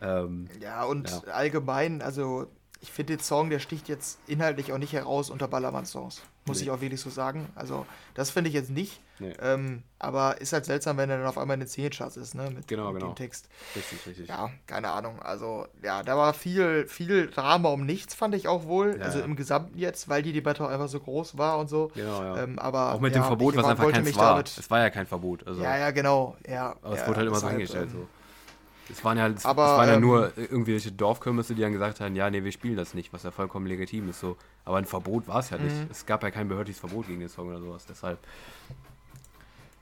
Ähm, 0.00 0.48
ja, 0.60 0.84
und 0.84 1.10
ja. 1.10 1.32
allgemein, 1.32 2.02
also 2.02 2.46
ich 2.80 2.92
finde 2.92 3.16
den 3.16 3.22
Song, 3.22 3.50
der 3.50 3.58
sticht 3.58 3.88
jetzt 3.88 4.18
inhaltlich 4.28 4.72
auch 4.72 4.78
nicht 4.78 4.92
heraus 4.92 5.30
unter 5.30 5.48
Ballermann-Songs. 5.48 6.22
Muss 6.46 6.58
nee. 6.58 6.64
ich 6.64 6.70
auch 6.70 6.80
wirklich 6.80 7.00
so 7.00 7.10
sagen. 7.10 7.48
Also, 7.54 7.86
das 8.14 8.30
finde 8.30 8.48
ich 8.48 8.54
jetzt 8.54 8.70
nicht. 8.70 9.00
Nee. 9.18 9.34
Ähm, 9.42 9.82
aber 9.98 10.40
ist 10.40 10.52
halt 10.52 10.64
seltsam, 10.64 10.96
wenn 10.96 11.10
er 11.10 11.18
dann 11.18 11.26
auf 11.26 11.36
einmal 11.36 11.54
in 11.54 11.60
den 11.60 11.68
Szenecharts 11.68 12.16
ist, 12.16 12.36
ne? 12.36 12.50
Mit, 12.50 12.68
genau, 12.68 12.92
mit 12.92 13.00
genau. 13.00 13.12
dem 13.12 13.16
Text. 13.16 13.48
Richtig, 13.74 14.06
richtig. 14.06 14.28
Ja, 14.28 14.50
keine 14.66 14.90
Ahnung. 14.90 15.20
Also, 15.20 15.66
ja, 15.82 16.04
da 16.04 16.16
war 16.16 16.32
viel, 16.34 16.86
viel 16.86 17.28
Drama 17.28 17.68
um 17.70 17.84
nichts, 17.84 18.14
fand 18.14 18.34
ich 18.36 18.46
auch 18.46 18.64
wohl. 18.66 18.96
Ja, 18.98 19.06
also 19.06 19.20
im 19.20 19.34
Gesamten 19.34 19.76
jetzt, 19.76 20.08
weil 20.08 20.22
die 20.22 20.32
Debatte 20.32 20.64
auch 20.64 20.70
einfach 20.70 20.88
so 20.88 21.00
groß 21.00 21.36
war 21.36 21.58
und 21.58 21.68
so. 21.68 21.90
Genau, 21.94 22.22
ja. 22.22 22.44
Ähm, 22.44 22.60
aber, 22.60 22.94
auch 22.94 23.00
mit 23.00 23.14
ja, 23.14 23.22
dem 23.22 23.26
Verbot, 23.26 23.56
was 23.56 23.66
einfach 23.66 23.90
keins 23.90 24.16
war. 24.16 24.40
Es 24.40 24.70
war 24.70 24.78
ja 24.78 24.90
kein 24.90 25.06
Verbot. 25.06 25.46
Also. 25.46 25.62
Ja, 25.62 25.76
ja, 25.76 25.90
genau. 25.90 26.36
Ja, 26.48 26.76
aber 26.80 26.94
es 26.94 27.00
ja, 27.00 27.08
wurde 27.08 27.18
halt 27.18 27.28
immer 27.28 27.40
so 27.40 27.48
hingestellt. 27.48 27.90
Ähm, 27.92 27.98
so. 28.00 28.08
Es 28.90 29.04
waren 29.04 29.18
ja, 29.18 29.28
es, 29.28 29.44
aber, 29.44 29.64
es 29.64 29.70
waren 29.78 29.88
ja 29.88 29.94
ähm, 29.94 30.00
nur 30.00 30.32
irgendwelche 30.36 30.92
Dorfkirmesse, 30.92 31.54
die 31.54 31.60
dann 31.60 31.72
gesagt 31.72 32.00
haben, 32.00 32.16
ja, 32.16 32.30
nee, 32.30 32.42
wir 32.42 32.52
spielen 32.52 32.76
das 32.76 32.94
nicht, 32.94 33.12
was 33.12 33.22
ja 33.22 33.30
vollkommen 33.30 33.66
legitim 33.66 34.08
ist. 34.08 34.20
So. 34.20 34.36
Aber 34.64 34.78
ein 34.78 34.86
Verbot 34.86 35.28
war 35.28 35.40
es 35.40 35.50
ja 35.50 35.58
nicht. 35.58 35.74
Mhm. 35.74 35.88
Es 35.90 36.06
gab 36.06 36.22
ja 36.22 36.30
kein 36.30 36.48
behördliches 36.48 36.80
Verbot 36.80 37.06
gegen 37.06 37.20
den 37.20 37.28
Song 37.28 37.48
oder 37.48 37.60
sowas. 37.60 37.84
Deshalb. 37.86 38.18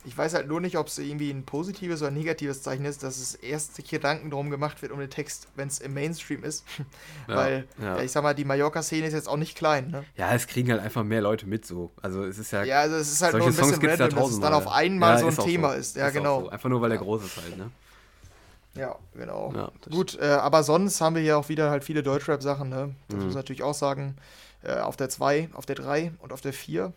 Ich 0.04 0.16
weiß 0.16 0.34
halt 0.34 0.46
nur 0.46 0.60
nicht, 0.60 0.78
ob 0.78 0.86
es 0.86 0.98
irgendwie 0.98 1.30
ein 1.30 1.44
positives 1.44 2.00
oder 2.00 2.12
ein 2.12 2.14
negatives 2.14 2.62
Zeichen 2.62 2.84
ist, 2.84 3.02
dass 3.02 3.18
es 3.18 3.34
erst 3.34 3.74
sich 3.74 3.90
Gedanken 3.90 4.30
drum 4.30 4.50
gemacht 4.50 4.80
wird 4.80 4.92
um 4.92 5.00
den 5.00 5.10
Text, 5.10 5.48
wenn 5.56 5.66
es 5.66 5.80
im 5.80 5.94
Mainstream 5.94 6.44
ist. 6.44 6.64
Ja, 7.28 7.34
Weil, 7.34 7.66
ja. 7.82 8.00
ich 8.00 8.12
sag 8.12 8.22
mal, 8.22 8.34
die 8.34 8.44
Mallorca-Szene 8.44 9.08
ist 9.08 9.12
jetzt 9.12 9.28
auch 9.28 9.36
nicht 9.36 9.56
klein, 9.56 9.88
ne? 9.88 10.04
Ja, 10.14 10.32
es 10.32 10.46
kriegen 10.46 10.70
halt 10.70 10.80
einfach 10.80 11.02
mehr 11.02 11.20
Leute 11.20 11.48
mit 11.48 11.66
so. 11.66 11.90
Also 12.00 12.22
es 12.22 12.38
ist 12.38 12.52
ja. 12.52 12.62
Ja, 12.62 12.80
also 12.82 12.94
es 12.94 13.10
ist 13.10 13.20
halt 13.20 13.34
nur 13.34 13.48
ein 13.48 13.56
bisschen 13.56 13.84
random, 13.84 14.10
dass 14.10 14.30
es 14.30 14.38
dann 14.38 14.52
auf 14.52 14.68
einmal 14.68 15.14
ja, 15.20 15.28
so 15.28 15.42
ein 15.42 15.48
Thema 15.48 15.72
so. 15.72 15.78
ist. 15.78 15.96
Ja, 15.96 16.06
ist 16.06 16.14
genau. 16.14 16.42
So. 16.42 16.50
Einfach 16.50 16.68
nur, 16.68 16.80
weil 16.80 16.90
der 16.90 16.98
groß 16.98 17.24
ist 17.24 17.36
halt, 17.36 17.58
ne? 17.58 17.72
Ja, 18.76 18.96
genau. 19.14 19.52
Ja, 19.54 19.72
Gut, 19.90 20.18
äh, 20.20 20.26
aber 20.26 20.62
sonst 20.62 21.00
haben 21.00 21.16
wir 21.16 21.22
hier 21.22 21.38
auch 21.38 21.48
wieder 21.48 21.70
halt 21.70 21.84
viele 21.84 22.02
Deutschrap-Sachen, 22.02 22.68
ne? 22.68 22.94
Das 23.08 23.16
mhm. 23.16 23.22
muss 23.24 23.30
ich 23.32 23.36
natürlich 23.36 23.62
auch 23.62 23.74
sagen. 23.74 24.16
Äh, 24.62 24.80
auf 24.80 24.96
der 24.96 25.08
2, 25.08 25.50
auf 25.52 25.66
der 25.66 25.76
3 25.76 26.12
und 26.18 26.32
auf 26.32 26.40
der 26.40 26.52
4. 26.52 26.92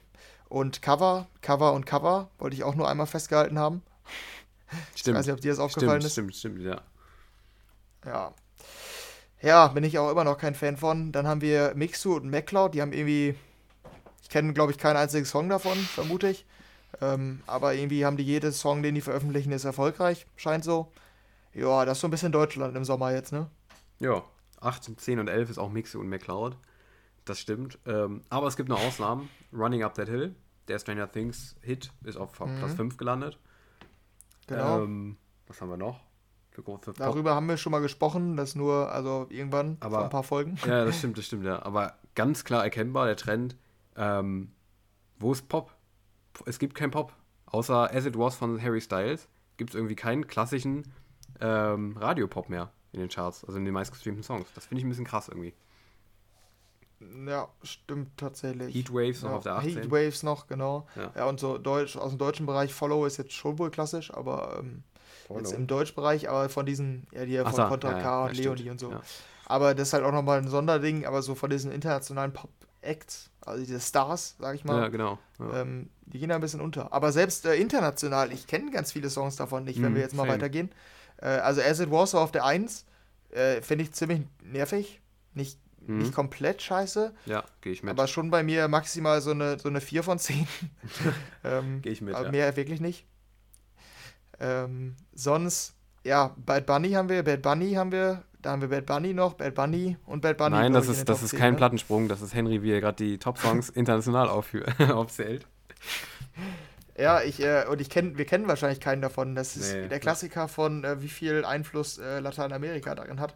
Und 0.48 0.82
Cover, 0.82 1.28
Cover 1.42 1.74
und 1.74 1.86
Cover 1.86 2.30
wollte 2.40 2.56
ich 2.56 2.64
auch 2.64 2.76
nur 2.76 2.90
einmal 2.90 3.06
festgehalten 3.06 3.60
haben. 3.60 3.84
Stimmt. 4.96 5.16
Ich 5.16 5.20
weiß 5.20 5.26
nicht, 5.28 5.36
ob 5.36 5.42
dir 5.42 5.52
das 5.52 5.60
aufgefallen 5.60 6.02
stimmt, 6.02 6.32
ist. 6.32 6.40
Stimmt, 6.40 6.58
stimmt, 6.58 6.62
ja. 6.62 6.82
Ja. 8.06 8.34
Ja, 9.42 9.68
bin 9.68 9.84
ich 9.84 10.00
auch 10.00 10.12
immer 10.12 10.24
noch 10.24 10.38
kein 10.38 10.56
Fan 10.56 10.78
von. 10.78 11.12
Dann 11.12 11.28
haben 11.28 11.42
wir 11.42 11.74
Mixu 11.76 12.16
und 12.16 12.30
MacLeod, 12.30 12.74
die 12.74 12.82
haben 12.82 12.94
irgendwie. 12.94 13.36
Ich 14.22 14.30
kenne, 14.30 14.54
glaube 14.54 14.72
ich, 14.72 14.78
keinen 14.78 14.98
einzigen 14.98 15.26
Song 15.26 15.50
davon, 15.50 15.78
vermute 15.78 16.30
ich. 16.30 16.46
Ähm, 17.02 17.42
aber 17.48 17.74
irgendwie 17.74 18.06
haben 18.06 18.18
die 18.18 18.24
jedes 18.24 18.60
Song, 18.60 18.84
den 18.84 18.96
die 18.96 19.02
veröffentlichen, 19.02 19.52
ist 19.52 19.64
erfolgreich. 19.64 20.26
Scheint 20.36 20.64
so. 20.64 20.92
Ja, 21.54 21.86
das 21.86 21.98
ist 21.98 22.02
so 22.02 22.08
ein 22.08 22.12
bisschen 22.12 22.32
Deutschland 22.32 22.76
im 22.76 22.84
Sommer 22.84 23.12
jetzt, 23.12 23.32
ne? 23.32 23.50
Ja, 24.00 24.24
8, 24.62 25.00
10 25.00 25.20
und 25.20 25.28
11 25.28 25.52
ist 25.52 25.58
auch 25.58 25.70
Mixe 25.70 26.00
und 26.00 26.10
McCloud. 26.10 26.58
Das 27.26 27.40
stimmt. 27.40 27.78
Ähm, 27.86 28.22
aber 28.30 28.48
es 28.48 28.58
gibt 28.58 28.70
noch 28.70 28.84
Ausnahmen. 28.84 29.30
Running 29.54 29.84
Up 29.84 29.94
That 29.96 30.10
Hill, 30.10 30.36
der 30.68 30.80
Stranger 30.80 31.12
Things 31.12 31.56
Hit, 31.62 31.92
ist 32.04 32.18
auf 32.18 32.40
mhm. 32.40 32.58
Platz 32.58 32.74
5 32.74 32.98
gelandet. 32.98 33.38
Genau. 34.48 34.84
Ähm, 34.84 35.18
was 35.48 35.62
haben 35.62 35.70
wir 35.70 35.78
noch? 35.78 36.02
Für, 36.52 36.64
für 36.64 36.94
Darüber 36.94 37.36
haben 37.36 37.48
wir 37.48 37.58
schon 37.58 37.72
mal 37.72 37.80
gesprochen, 37.80 38.36
das 38.36 38.56
nur, 38.56 38.92
also 38.92 39.28
irgendwann, 39.30 39.78
aber, 39.80 39.98
vor 39.98 40.04
ein 40.04 40.10
paar 40.10 40.24
Folgen. 40.24 40.58
Ja, 40.66 40.86
das 40.86 40.98
stimmt, 40.98 41.18
das 41.18 41.26
stimmt, 41.26 41.46
ja. 41.46 41.62
Aber 41.64 41.96
ganz 42.16 42.44
klar 42.44 42.64
erkennbar, 42.64 43.06
der 43.06 43.16
Trend, 43.16 43.56
ähm, 43.96 44.52
wo 45.20 45.32
ist 45.32 45.48
Pop? 45.48 45.74
Es 46.46 46.60
gibt 46.60 46.76
kein 46.76 46.92
Pop. 46.92 47.14
Außer 47.46 47.94
As 47.94 48.06
It 48.06 48.18
Was 48.18 48.36
von 48.36 48.62
Harry 48.62 48.82
Styles 48.82 49.28
gibt 49.58 49.72
es 49.72 49.76
irgendwie 49.76 49.96
keinen 49.96 50.28
klassischen 50.28 50.92
ähm, 51.42 51.98
Radiopop 51.98 52.50
mehr 52.50 52.72
in 52.92 53.00
den 53.00 53.10
Charts, 53.10 53.44
also 53.46 53.58
in 53.58 53.66
den 53.66 53.74
meistgestreamten 53.74 54.24
Songs. 54.24 54.48
Das 54.56 54.66
finde 54.66 54.80
ich 54.80 54.86
ein 54.86 54.90
bisschen 54.90 55.06
krass 55.06 55.30
irgendwie. 55.30 55.54
Ja, 57.28 57.48
stimmt 57.64 58.18
tatsächlich. 58.18 58.76
Heatwaves 58.76 59.22
ja, 59.22 59.30
noch 59.30 59.38
auf 59.38 59.44
der 59.44 59.56
18. 59.56 59.76
Heatwaves 59.76 60.24
noch, 60.24 60.48
genau. 60.48 60.86
Ja. 60.96 61.12
ja, 61.16 61.26
und 61.26 61.40
so 61.40 61.58
Deutsch, 61.58 61.96
aus 61.96 62.10
dem 62.10 62.18
deutschen 62.18 62.46
Bereich 62.46 62.74
Follow 62.74 63.06
ist 63.06 63.18
jetzt 63.18 63.34
schon 63.34 63.58
wohl 63.58 63.72
klassisch, 63.72 64.14
aber 64.14 64.60
ähm, 64.60 64.84
jetzt 65.38 65.54
im 65.54 65.68
Deutschbereich, 65.68 66.30
aber 66.30 66.50
von 66.50 66.66
diesen, 66.66 67.08
ja, 67.12 67.26
die 67.26 67.38
von 67.38 67.54
so, 67.54 67.68
Contra 67.68 67.92
ja, 67.92 68.02
K 68.02 68.26
und 68.26 68.38
Leonie 68.38 68.70
und 68.70 68.80
so. 68.80 68.94
Aber 69.46 69.74
das 69.74 69.90
ist 69.90 69.94
halt 69.94 70.04
auch 70.04 70.12
nochmal 70.12 70.40
ein 70.40 70.48
Sonderding, 70.48 71.06
aber 71.06 71.22
so 71.22 71.36
von 71.36 71.50
diesen 71.50 71.72
internationalen 71.72 72.34
Pop-Acts, 72.34 73.32
also 73.42 73.64
diese 73.64 73.80
Stars, 73.80 74.36
sag 74.38 74.56
ich 74.56 74.66
mal. 74.66 74.82
Ja, 74.82 74.88
genau. 74.90 75.18
Ähm, 75.54 75.90
die 76.06 76.20
gehen 76.20 76.30
da 76.30 76.36
ein 76.36 76.42
bisschen 76.42 76.62
unter. 76.62 76.92
Aber 76.92 77.12
selbst 77.12 77.46
äh, 77.46 77.56
international, 77.56 78.32
ich 78.34 78.46
kenne 78.46 78.72
ganz 78.72 78.92
viele 78.92 79.10
Songs 79.10 79.38
davon 79.38 79.64
nicht, 79.64 79.82
wenn 79.82 79.94
mm, 79.94 79.96
wir 79.96 80.02
jetzt 80.02 80.16
mal 80.16 80.24
same. 80.24 80.34
weitergehen. 80.34 80.70
Äh, 81.22 81.28
also 81.28 81.62
As 81.62 81.80
It 81.80 81.92
Was 81.92 82.16
auf 82.16 82.32
der 82.32 82.46
1 82.46 82.86
äh, 83.32 83.62
finde 83.62 83.84
ich 83.84 83.94
ziemlich 83.94 84.22
nervig. 84.44 85.02
Nicht, 85.34 85.60
mhm. 85.86 86.00
nicht 86.00 86.14
komplett 86.14 86.62
scheiße. 86.62 87.14
Ja, 87.26 87.44
gehe 87.62 87.74
ich 87.74 87.84
mit. 87.84 87.92
Aber 87.92 88.08
schon 88.08 88.32
bei 88.32 88.44
mir 88.44 88.68
maximal 88.68 89.22
so 89.22 89.32
eine, 89.32 89.60
so 89.60 89.70
eine 89.70 89.82
4 89.82 90.04
von 90.04 90.20
10. 90.20 90.48
ähm, 91.44 91.82
gehe 91.82 91.92
ich 91.92 92.02
mit. 92.02 92.16
Aber 92.16 92.26
ja. 92.26 92.32
mehr 92.32 92.56
wirklich 92.56 92.82
nicht. 92.82 93.06
Ähm, 94.40 94.96
sonst, 95.14 95.76
ja, 96.04 96.34
Bad 96.38 96.66
Bunny 96.66 96.92
haben 96.92 97.10
wir, 97.10 97.24
Bad 97.24 97.42
Bunny 97.42 97.74
haben 97.74 97.92
wir, 97.92 98.24
da 98.42 98.52
haben 98.52 98.62
wir 98.62 98.70
Bad 98.70 98.86
Bunny 98.86 99.14
noch, 99.14 99.34
Bad 99.34 99.54
Bunny 99.54 99.98
und 100.06 100.22
Bad 100.22 100.38
Bunny. 100.38 100.52
Nein, 100.52 100.74
das 100.74 100.88
ist, 100.88 101.10
das 101.10 101.22
ist 101.22 101.32
10, 101.32 101.40
kein? 101.40 101.56
Plattensprung, 101.58 102.08
das 102.08 102.22
ist 102.22 102.34
Henry, 102.34 102.64
wie 102.64 102.72
er 102.72 102.80
gerade 102.80 103.04
die 103.04 103.18
Top-Songs 103.18 103.70
international 103.76 104.30
aufzählt. 104.80 105.46
Ja, 107.00 107.22
ich, 107.22 107.42
äh, 107.42 107.66
und 107.70 107.80
ich 107.80 107.90
kenn, 107.90 108.18
wir 108.18 108.26
kennen 108.26 108.48
wahrscheinlich 108.48 108.80
keinen 108.80 109.02
davon. 109.02 109.36
Das 109.36 109.56
ist 109.56 109.74
nee, 109.74 109.88
der 109.88 110.00
Klassiker 110.00 110.48
von, 110.48 110.84
äh, 110.84 111.02
wie 111.02 111.08
viel 111.08 111.46
Einfluss 111.46 111.98
äh, 111.98 112.20
Lateinamerika 112.20 112.94
darin 112.94 113.20
hat. 113.20 113.36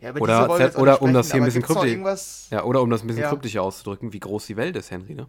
Ja, 0.00 0.14
oder 0.14 0.78
oder 0.78 1.02
um 1.02 1.12
das 1.12 1.30
hier 1.30 1.42
ein 1.42 1.44
bisschen 1.44 1.62
kryptisch. 1.62 2.48
Ja, 2.50 2.64
oder 2.64 2.80
um 2.80 2.88
das 2.88 3.02
ein 3.02 3.06
bisschen 3.06 3.22
ja. 3.22 3.28
kryptischer 3.28 3.62
auszudrücken, 3.62 4.12
wie 4.12 4.20
groß 4.20 4.46
die 4.46 4.56
Welt 4.56 4.76
ist, 4.76 4.90
Henry, 4.90 5.14
ne? 5.14 5.26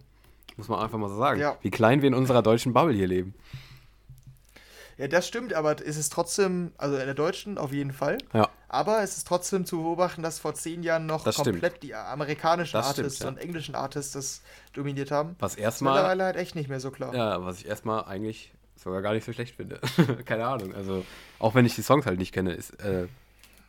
Muss 0.56 0.68
man 0.68 0.80
einfach 0.80 0.98
mal 0.98 1.08
so 1.08 1.16
sagen. 1.16 1.40
Ja. 1.40 1.56
Wie 1.60 1.70
klein 1.70 2.02
wir 2.02 2.08
in 2.08 2.14
unserer 2.14 2.42
deutschen 2.42 2.72
Bubble 2.72 2.94
hier 2.94 3.06
leben. 3.06 3.34
Ja, 4.98 5.08
das 5.08 5.26
stimmt, 5.26 5.54
aber 5.54 5.80
ist 5.80 5.96
es 5.96 6.08
trotzdem, 6.08 6.72
also 6.78 6.96
in 6.96 7.06
der 7.06 7.14
deutschen 7.14 7.58
auf 7.58 7.72
jeden 7.72 7.92
Fall. 7.92 8.18
Ja. 8.32 8.48
Aber 8.68 9.02
es 9.02 9.16
ist 9.16 9.26
trotzdem 9.26 9.66
zu 9.66 9.82
beobachten, 9.82 10.22
dass 10.22 10.38
vor 10.38 10.54
zehn 10.54 10.82
Jahren 10.82 11.06
noch 11.06 11.24
das 11.24 11.36
komplett 11.36 11.76
stimmt. 11.76 11.82
die 11.82 11.94
amerikanischen 11.94 12.74
das 12.74 12.86
Artists 12.86 13.16
stimmt, 13.16 13.36
ja. 13.36 13.42
und 13.42 13.46
englischen 13.46 13.74
Artists 13.74 14.12
das 14.12 14.42
dominiert 14.72 15.10
haben. 15.10 15.36
Was 15.38 15.56
erstmal. 15.56 15.94
Mittlerweile 15.94 16.24
halt 16.24 16.36
echt 16.36 16.54
nicht 16.54 16.68
mehr 16.68 16.80
so 16.80 16.90
klar. 16.90 17.14
Ja, 17.14 17.44
was 17.44 17.60
ich 17.60 17.66
erstmal 17.66 18.04
eigentlich 18.04 18.52
sogar 18.76 19.02
gar 19.02 19.14
nicht 19.14 19.24
so 19.24 19.32
schlecht 19.32 19.56
finde. 19.56 19.80
Keine 20.24 20.46
Ahnung. 20.46 20.74
Also, 20.74 21.04
auch 21.38 21.54
wenn 21.54 21.66
ich 21.66 21.74
die 21.74 21.82
Songs 21.82 22.06
halt 22.06 22.18
nicht 22.18 22.32
kenne, 22.32 22.52
ist, 22.52 22.80
äh, 22.82 23.06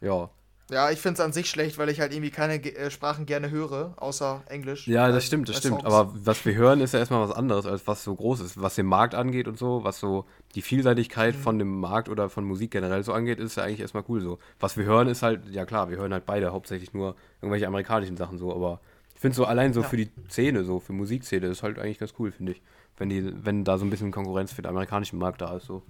ja, 0.02 0.30
ja, 0.74 0.92
ich 0.92 1.00
finde 1.00 1.14
es 1.14 1.20
an 1.20 1.32
sich 1.32 1.50
schlecht, 1.50 1.78
weil 1.78 1.90
ich 1.90 2.00
halt 2.00 2.12
irgendwie 2.12 2.32
keine 2.32 2.56
äh, 2.56 2.90
Sprachen 2.90 3.26
gerne 3.26 3.52
höre, 3.52 3.94
außer 3.98 4.44
Englisch. 4.48 4.88
Ja, 4.88 5.12
das 5.12 5.26
stimmt, 5.26 5.48
das 5.50 5.58
stimmt. 5.58 5.86
Aber 5.86 6.12
was 6.14 6.46
wir 6.46 6.56
hören, 6.56 6.82
ist 6.82 6.94
ja 6.94 7.00
erstmal 7.00 7.28
was 7.28 7.36
anderes, 7.36 7.66
als 7.66 7.88
was 7.88 8.04
so 8.04 8.16
groß 8.16 8.42
ist. 8.42 8.62
Was 8.62 8.76
den 8.76 8.86
Markt 8.86 9.16
angeht 9.16 9.48
und 9.48 9.58
so, 9.58 9.84
was 9.84 10.00
so 10.00 10.26
die 10.56 10.62
Vielseitigkeit 10.62 11.36
mhm. 11.36 11.40
von 11.40 11.60
dem 11.60 11.80
Markt 11.80 12.10
oder 12.10 12.30
von 12.30 12.44
Musik 12.44 12.72
generell 12.72 13.04
so 13.04 13.14
angeht, 13.14 13.40
ist 13.40 13.56
ja 13.56 13.64
eigentlich 13.64 13.80
erstmal 13.80 14.04
cool 14.10 14.22
so. 14.22 14.40
Was 14.60 14.76
wir 14.76 14.86
hören, 14.86 15.08
ist 15.08 15.22
halt, 15.22 15.50
ja 15.50 15.66
klar, 15.66 15.90
wir 15.90 15.98
hören 15.98 16.12
halt 16.12 16.26
beide 16.26 16.52
hauptsächlich 16.52 16.94
nur 16.94 17.16
irgendwelche 17.42 17.68
amerikanischen 17.68 18.18
Sachen 18.18 18.38
so, 18.38 18.54
aber 18.54 18.82
ich 19.16 19.22
finde 19.22 19.36
so 19.36 19.46
allein 19.46 19.74
so 19.74 19.82
ja. 19.82 19.88
für 19.88 19.98
die 19.98 20.12
Szene, 20.30 20.64
so 20.64 20.80
für 20.80 20.94
Musikszene, 20.94 21.48
ist 21.48 21.64
halt 21.64 21.80
eigentlich 21.80 22.00
ganz 22.00 22.14
cool, 22.20 22.32
finde 22.32 22.54
ich. 22.54 22.62
Wenn 22.98 23.10
die, 23.10 23.34
wenn 23.46 23.64
da 23.64 23.78
so 23.78 23.86
ein 23.86 23.90
bisschen 23.90 24.12
Konkurrenz 24.12 24.52
für 24.54 24.62
den 24.62 24.70
amerikanischen 24.70 25.18
Markt 25.18 25.42
da 25.42 25.56
ist, 25.56 25.66
so 25.66 25.84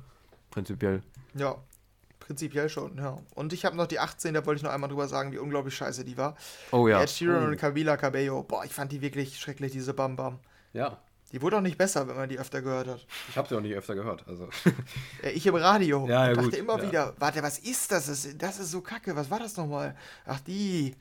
prinzipiell. 0.51 1.01
Ja, 1.33 1.57
Prinzipiell 2.25 2.69
schon, 2.69 2.97
ja. 2.97 3.17
Und 3.35 3.51
ich 3.51 3.65
habe 3.65 3.75
noch 3.75 3.85
die 3.85 3.99
18, 3.99 4.33
da 4.33 4.45
wollte 4.45 4.59
ich 4.59 4.63
noch 4.63 4.71
einmal 4.71 4.89
drüber 4.89 5.09
sagen, 5.09 5.33
wie 5.33 5.39
unglaublich 5.39 5.75
scheiße 5.75 6.05
die 6.05 6.17
war. 6.17 6.37
Oh 6.71 6.87
ja. 6.87 7.01
Ed 7.01 7.09
Sheeran 7.09 7.43
oh. 7.43 7.47
und 7.47 7.57
Camila 7.57 7.97
Cabello. 7.97 8.43
Boah, 8.43 8.63
ich 8.63 8.71
fand 8.71 8.93
die 8.93 9.01
wirklich 9.01 9.37
schrecklich, 9.37 9.73
diese 9.73 9.93
Bam 9.93 10.15
Bam. 10.15 10.39
Ja. 10.71 10.99
Die 11.33 11.41
wurde 11.41 11.57
auch 11.57 11.61
nicht 11.61 11.77
besser, 11.77 12.07
wenn 12.07 12.15
man 12.15 12.29
die 12.29 12.39
öfter 12.39 12.61
gehört 12.61 12.87
hat. 12.87 13.05
Ich 13.27 13.37
habe 13.37 13.49
sie 13.49 13.57
auch 13.57 13.61
nicht 13.61 13.75
öfter 13.75 13.95
gehört, 13.95 14.25
also. 14.25 14.47
Ja, 15.21 15.29
ich 15.31 15.45
im 15.45 15.55
Radio. 15.55 16.07
Ja, 16.07 16.27
ja, 16.27 16.33
dachte 16.33 16.49
gut. 16.51 16.57
immer 16.57 16.77
ja. 16.77 16.87
wieder, 16.87 17.13
warte, 17.19 17.43
was 17.43 17.59
ist 17.59 17.91
das? 17.91 18.05
das? 18.05 18.23
ist, 18.23 18.41
das? 18.41 18.59
ist 18.59 18.71
so 18.71 18.79
kacke, 18.79 19.15
was 19.17 19.29
war 19.29 19.39
das 19.39 19.57
nochmal? 19.57 19.95
Ach, 20.25 20.39
die. 20.39 20.95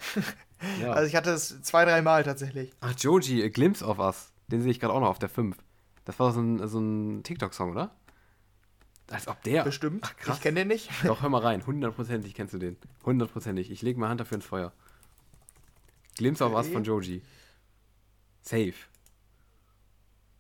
Ja. 0.81 0.93
Also 0.93 1.09
ich 1.09 1.17
hatte 1.17 1.31
es 1.31 1.61
zwei, 1.63 1.85
drei 1.85 2.03
Mal 2.03 2.25
tatsächlich. 2.25 2.73
Ach, 2.81 2.95
Joji, 2.97 3.45
A 3.45 3.49
Glimpse 3.49 3.85
of 3.85 3.99
Us. 3.99 4.33
Den 4.49 4.63
sehe 4.63 4.71
ich 4.71 4.81
gerade 4.81 4.93
auch 4.93 5.01
noch 5.01 5.09
auf 5.09 5.19
der 5.19 5.29
5. 5.29 5.57
Das 6.05 6.19
war 6.19 6.33
so 6.33 6.41
ein, 6.41 6.67
so 6.67 6.79
ein 6.81 7.23
TikTok-Song, 7.23 7.73
oder? 7.73 7.91
Als 9.13 9.29
ob 9.29 9.43
der. 9.43 9.65
Bestimmt. 9.65 10.05
Ach, 10.05 10.17
krass. 10.17 10.37
Ich 10.37 10.43
kenne 10.43 10.61
den 10.61 10.69
nicht. 10.69 10.91
Doch, 11.05 11.23
hör 11.23 11.29
mal 11.29 11.43
rein. 11.43 11.67
Hundertprozentig 11.67 12.35
kennst 12.35 12.55
du 12.55 12.59
den. 12.59 12.77
Hundertprozentig. 13.05 13.71
Ich 13.71 13.83
lege 13.83 14.01
mal 14.01 14.09
Hand 14.09 14.21
dafür 14.21 14.37
ins 14.37 14.47
Feuer. 14.47 14.73
Glimpse 16.17 16.45
of 16.45 16.53
Us 16.55 16.69
von 16.69 16.85
Joji. 16.85 17.23
Safe. 18.43 18.75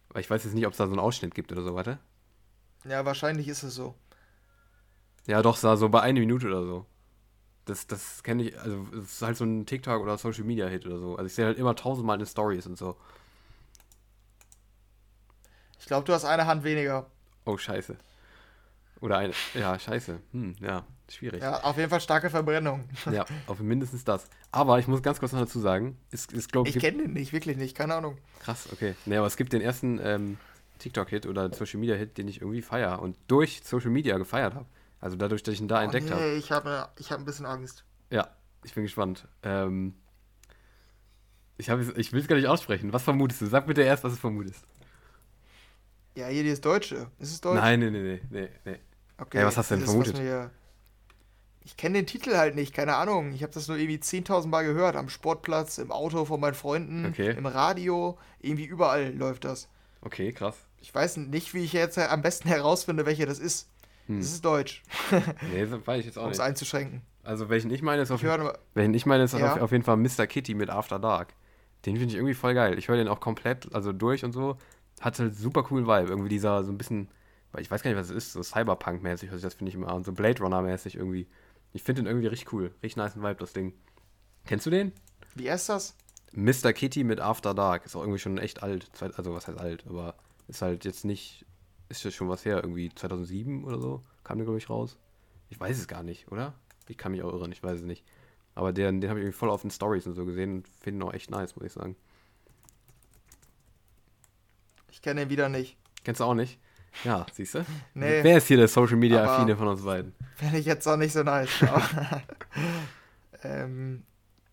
Weil 0.09 0.21
ich 0.23 0.31
weiß 0.31 0.45
jetzt 0.45 0.55
nicht, 0.55 0.67
ob 0.67 0.73
es 0.73 0.79
da 0.79 0.87
so 0.87 0.93
einen 0.93 1.01
Ausschnitt 1.01 1.35
gibt 1.35 1.53
oder 1.53 1.63
so, 1.63 1.75
warte. 1.75 1.99
Ja, 2.85 3.05
wahrscheinlich 3.05 3.49
ist 3.49 3.63
es 3.63 3.75
so. 3.75 3.95
Ja, 5.27 5.41
doch, 5.43 5.57
so 5.57 5.89
bei 5.89 6.01
einer 6.01 6.21
Minute 6.21 6.47
oder 6.49 6.65
so. 6.65 6.87
Das, 7.65 7.87
das 7.87 8.23
kenne 8.23 8.43
ich, 8.43 8.59
also 8.59 8.87
es 8.99 9.13
ist 9.15 9.23
halt 9.23 9.37
so 9.37 9.45
ein 9.45 9.67
TikTok 9.67 10.03
oder 10.03 10.19
Social 10.19 10.45
Media 10.45 10.67
Hit 10.67 10.85
oder 10.85 10.99
so. 10.99 11.17
Also 11.17 11.27
ich 11.27 11.35
sehe 11.35 11.47
halt 11.47 11.59
immer 11.59 11.77
tausendmal 11.77 12.19
in 12.19 12.27
Stories 12.27 12.67
und 12.67 12.77
so. 12.77 12.97
Ich 15.79 15.87
glaube, 15.87 16.05
du 16.05 16.13
hast 16.13 16.25
eine 16.25 16.47
Hand 16.47 16.65
weniger. 16.65 17.07
Oh, 17.45 17.57
scheiße. 17.57 17.97
Oder 19.03 19.19
eine. 19.19 19.33
Ja, 19.55 19.77
scheiße. 19.77 20.21
Hm, 20.31 20.55
ja, 20.61 20.87
schwierig. 21.11 21.43
Ja, 21.43 21.65
auf 21.65 21.77
jeden 21.77 21.91
Fall 21.91 22.01
starke 22.01 22.31
Verbrennung. 22.31 22.89
Ja, 23.11 23.27
auf 23.49 23.59
mindestens 23.59 24.05
das. 24.05 24.29
Aber 24.53 24.79
ich 24.79 24.87
muss 24.87 25.03
ganz 25.03 25.19
kurz 25.19 25.33
noch 25.33 25.41
dazu 25.41 25.59
sagen, 25.59 25.99
ist, 26.13 26.33
ist 26.33 26.53
glaube 26.53 26.69
ich. 26.69 26.77
Ich 26.77 26.83
kenne 26.83 27.03
den 27.03 27.13
nicht, 27.13 27.33
wirklich 27.33 27.57
nicht, 27.57 27.77
keine 27.77 27.97
Ahnung. 27.97 28.17
Krass, 28.39 28.69
okay. 28.73 28.95
Nee, 29.05 29.17
aber 29.17 29.27
es 29.27 29.37
gibt 29.37 29.53
den 29.53 29.61
ersten 29.61 30.01
ähm, 30.03 30.39
TikTok-Hit 30.79 31.27
oder 31.27 31.53
Social 31.53 31.81
Media-Hit, 31.81 32.17
den 32.17 32.29
ich 32.29 32.41
irgendwie 32.41 32.63
feiere 32.63 33.03
und 33.03 33.17
durch 33.27 33.63
Social 33.65 33.91
Media 33.91 34.17
gefeiert 34.19 34.55
habe. 34.55 34.67
Also 35.01 35.17
dadurch, 35.17 35.43
dass 35.43 35.55
ich 35.55 35.61
ihn 35.61 35.67
da 35.67 35.81
oh, 35.81 35.83
entdeckt 35.83 36.07
nee, 36.07 36.13
habe. 36.13 36.23
Nee, 36.23 36.37
ich 36.37 36.53
habe 36.53 36.89
ich 36.97 37.11
hab 37.11 37.19
ein 37.19 37.25
bisschen 37.25 37.45
Angst. 37.45 37.85
Ja, 38.11 38.29
ich 38.63 38.73
bin 38.73 38.85
gespannt. 38.85 39.27
Ähm, 39.43 39.95
ich, 41.59 41.69
ich 41.69 42.13
will 42.13 42.21
es 42.21 42.29
gar 42.29 42.37
nicht 42.37 42.47
aussprechen. 42.47 42.93
Was 42.93 43.03
vermutest 43.03 43.41
du? 43.41 43.47
Sag 43.47 43.67
bitte 43.67 43.83
erst, 43.83 44.05
was 44.05 44.13
du 44.13 44.21
vermutest. 44.21 44.65
Ja, 46.15 46.29
hier, 46.29 46.45
die 46.45 46.51
ist 46.51 46.65
Deutsche. 46.65 47.11
Ist 47.19 47.33
es 47.33 47.41
Deutsch? 47.41 47.57
Nein, 47.57 47.81
nee, 47.81 47.91
nee, 47.91 48.21
nee, 48.31 48.49
nee. 48.65 48.79
Okay, 49.23 49.39
hey, 49.39 49.47
was 49.47 49.57
hast 49.57 49.71
du 49.71 49.77
denn 49.77 49.85
vermutet? 49.85 50.19
Mir, 50.19 50.51
ich 51.65 51.77
kenne 51.77 51.99
den 51.99 52.07
Titel 52.07 52.37
halt 52.37 52.55
nicht, 52.55 52.75
keine 52.75 52.97
Ahnung. 52.97 53.33
Ich 53.33 53.43
habe 53.43 53.53
das 53.53 53.69
nur 53.69 53.77
irgendwie 53.77 53.99
10.000 53.99 54.49
Mal 54.49 54.65
gehört. 54.65 54.97
Am 54.97 55.09
Sportplatz, 55.09 55.79
im 55.79 55.93
Auto 55.93 56.25
von 56.25 56.41
meinen 56.41 56.55
Freunden, 56.55 57.07
okay. 57.07 57.35
im 57.37 57.47
Radio. 57.47 58.19
Irgendwie 58.41 58.65
überall 58.65 59.15
läuft 59.15 59.45
das. 59.45 59.69
Okay, 60.01 60.33
krass. 60.33 60.57
Ich 60.81 60.93
weiß 60.93 61.19
nicht, 61.19 61.55
wie 61.55 61.63
ich 61.63 61.73
jetzt 61.73 61.99
am 61.99 62.23
besten 62.23 62.49
herausfinde, 62.49 63.07
welcher 63.07 63.27
das 63.27 63.39
ist. 63.39 63.69
Hm. 64.07 64.19
Das 64.19 64.33
ist 64.33 64.45
Deutsch. 64.45 64.83
nee, 65.53 65.65
das 65.65 65.87
weiß 65.87 66.01
ich 66.01 66.07
jetzt 66.07 66.19
auch 66.19 66.23
nicht. 66.23 66.27
Um 66.27 66.33
es 66.33 66.41
einzuschränken. 66.41 67.03
Also, 67.23 67.49
welchen 67.49 67.71
ich 67.71 67.83
meine, 67.83 68.03
ist 68.03 68.11
auf, 68.11 68.23
höre, 68.23 68.59
welchen 68.75 68.95
ich 68.95 69.07
meine, 69.07 69.23
ist 69.23 69.35
ja. 69.35 69.55
auf, 69.55 69.61
auf 69.61 69.73
jeden 69.73 69.85
Fall 69.85 69.97
Mr. 69.97 70.27
Kitty 70.27 70.55
mit 70.55 70.71
After 70.71 70.99
Dark. 70.99 71.35
Den 71.87 71.97
finde 71.97 72.13
ich 72.13 72.17
irgendwie 72.17 72.35
voll 72.35 72.55
geil. 72.55 72.77
Ich 72.79 72.89
höre 72.89 72.97
den 72.97 73.07
auch 73.07 73.21
komplett, 73.21 73.73
also 73.73 73.93
durch 73.93 74.25
und 74.25 74.33
so. 74.33 74.57
Hat 75.01 75.19
halt 75.21 75.37
super 75.37 75.63
coolen 75.63 75.87
Vibe. 75.87 76.09
Irgendwie 76.09 76.29
dieser 76.29 76.65
so 76.65 76.73
ein 76.73 76.79
bisschen, 76.79 77.09
ich 77.59 77.71
weiß 77.71 77.83
gar 77.83 77.91
nicht, 77.91 77.99
was 77.99 78.11
es 78.11 78.17
ist, 78.17 78.33
so 78.33 78.43
Cyberpunk-mäßig, 78.43 79.31
also 79.31 79.43
das 79.43 79.55
finde 79.55 79.71
ich 79.71 79.75
immer, 79.75 79.95
und 79.95 80.05
so 80.05 80.13
Blade 80.13 80.43
Runner-mäßig 80.43 80.97
irgendwie. 80.97 81.29
Ich 81.73 81.83
finde 81.83 82.03
den 82.03 82.07
irgendwie 82.07 82.29
richtig 82.29 82.53
cool. 82.53 82.75
Richtig 82.83 82.97
nice 82.97 83.17
Vibe, 83.17 83.37
das 83.37 83.53
Ding. 83.53 83.75
Kennst 84.45 84.67
du 84.67 84.71
den? 84.71 84.93
Wie 85.35 85.51
heißt 85.51 85.69
das? 85.69 85.97
Mr. 86.33 86.73
Kitty 86.73 87.05
mit 87.05 87.21
After 87.21 87.55
Dark. 87.55 87.87
Ist 87.87 87.97
auch 87.97 88.03
irgendwie 88.03 88.19
schon 88.19 88.39
echt 88.39 88.63
alt. 88.63 88.91
Also, 89.01 89.35
was 89.35 89.49
heißt 89.49 89.59
alt? 89.59 89.87
Aber 89.87 90.15
ist 90.49 90.63
halt 90.63 90.85
jetzt 90.85 91.05
nicht. 91.05 91.47
Ist 91.89 92.05
ja 92.05 92.11
schon 92.11 92.29
was 92.29 92.45
her, 92.45 92.57
irgendwie 92.63 92.91
2007 92.95 93.65
oder 93.65 93.79
so. 93.79 94.03
Kam 94.25 94.39
der, 94.39 94.45
glaube 94.45 94.59
ich, 94.59 94.71
raus. 94.71 94.99
Ich 95.51 95.61
weiß 95.61 95.79
es 95.79 95.89
gar 95.89 96.03
nicht, 96.03 96.31
oder? 96.33 96.55
Ich 96.89 96.97
kann 96.97 97.13
mich 97.13 97.23
auch 97.23 97.33
irren, 97.33 97.53
ich 97.53 97.63
weiß 97.63 97.81
es 97.81 97.85
nicht. 97.85 98.05
Aber 98.55 98.73
den, 98.73 99.01
den 99.01 99.11
habe 99.11 99.21
ich 99.21 99.25
irgendwie 99.25 99.39
voll 99.39 99.51
auf 99.51 99.63
den 99.63 99.71
Stories 99.71 100.07
und 100.07 100.15
so 100.15 100.25
gesehen 100.25 100.57
und 100.57 100.69
finde 100.69 100.99
ihn 100.99 101.09
auch 101.09 101.13
echt 101.13 101.31
nice, 101.31 101.57
muss 101.57 101.67
ich 101.67 101.73
sagen. 101.73 101.97
Ich 104.91 105.03
kenne 105.03 105.23
ihn 105.23 105.31
wieder 105.31 105.49
nicht. 105.49 105.77
Kennst 106.05 106.21
du 106.21 106.25
auch 106.25 106.35
nicht? 106.35 106.59
Ja, 107.05 107.27
siehst 107.33 107.55
du? 107.55 107.65
Nee. 107.95 108.23
Wer 108.23 108.39
ist 108.39 108.47
hier 108.47 108.57
der 108.59 108.69
Social 108.69 108.97
Media 108.97 109.25
Affine 109.25 109.57
von 109.57 109.69
uns 109.69 109.83
beiden? 109.83 110.15
Finde 110.37 110.59
ich 110.59 110.67
jetzt 110.67 110.87
auch 110.87 110.97
nicht 110.97 111.13
so 111.13 111.23
nice. 111.23 111.49
ähm, 113.45 114.03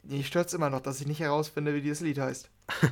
mich 0.03 0.27
stört 0.27 0.53
immer 0.53 0.69
noch, 0.69 0.81
dass 0.81 1.01
ich 1.01 1.07
nicht 1.07 1.19
herausfinde, 1.19 1.73
wie 1.73 1.81
dieses 1.81 2.01
Lied 2.01 2.19
heißt. 2.19 2.49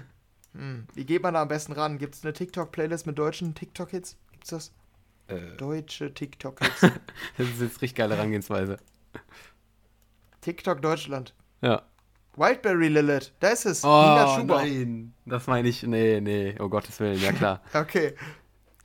Hm. 0.53 0.87
Wie 0.95 1.05
geht 1.05 1.21
man 1.21 1.35
da 1.35 1.43
am 1.43 1.49
besten 1.49 1.73
ran? 1.73 1.99
Gibt 1.99 2.15
es 2.15 2.23
eine 2.23 2.33
TikTok-Playlist 2.33 3.05
mit 3.05 3.19
deutschen 3.19 3.53
TikTok-Hits? 3.53 4.17
Gibt's 4.31 4.49
das? 4.49 4.71
Äh. 5.27 5.55
Deutsche 5.57 6.11
TikTok-Hits. 6.15 6.81
das 7.37 7.47
ist 7.47 7.61
jetzt 7.61 7.81
richtig 7.81 7.93
geile 7.95 8.15
Herangehensweise. 8.15 8.77
TikTok 10.41 10.81
Deutschland. 10.81 11.35
Ja. 11.61 11.83
Wildberry 12.35 12.87
Lilith, 12.87 13.33
da 13.39 13.49
ist 13.49 13.65
es. 13.65 13.83
Oh, 13.83 13.87
Nina 13.87 14.35
Schuber. 14.35 14.61
nein. 14.63 15.13
Das 15.25 15.45
meine 15.45 15.67
ich, 15.67 15.83
nee, 15.83 16.21
nee, 16.21 16.55
oh 16.59 16.69
Gottes 16.69 16.99
Willen, 16.99 17.21
ja 17.21 17.33
klar. 17.33 17.61
okay. 17.73 18.15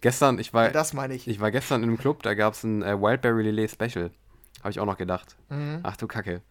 Gestern, 0.03 0.39
ich 0.39 0.53
war. 0.53 0.67
Ja, 0.67 0.71
das 0.71 0.93
meine 0.93 1.15
ich. 1.15 1.27
Ich 1.29 1.41
war 1.41 1.51
gestern 1.51 1.83
in 1.83 1.89
einem 1.89 1.99
Club, 1.99 2.23
da 2.23 2.35
gab 2.35 2.55
es 2.55 2.65
ein 2.65 2.83
äh, 2.83 3.01
Wildberry 3.01 3.45
Lillet 3.45 3.71
Special. 3.71 4.11
Habe 4.61 4.71
ich 4.71 4.81
auch 4.81 4.87
noch 4.87 4.99
gedacht. 4.99 5.37
Mhm. 5.49 5.81
Ach 5.85 5.97
du 5.97 6.07
Kacke. 6.07 6.43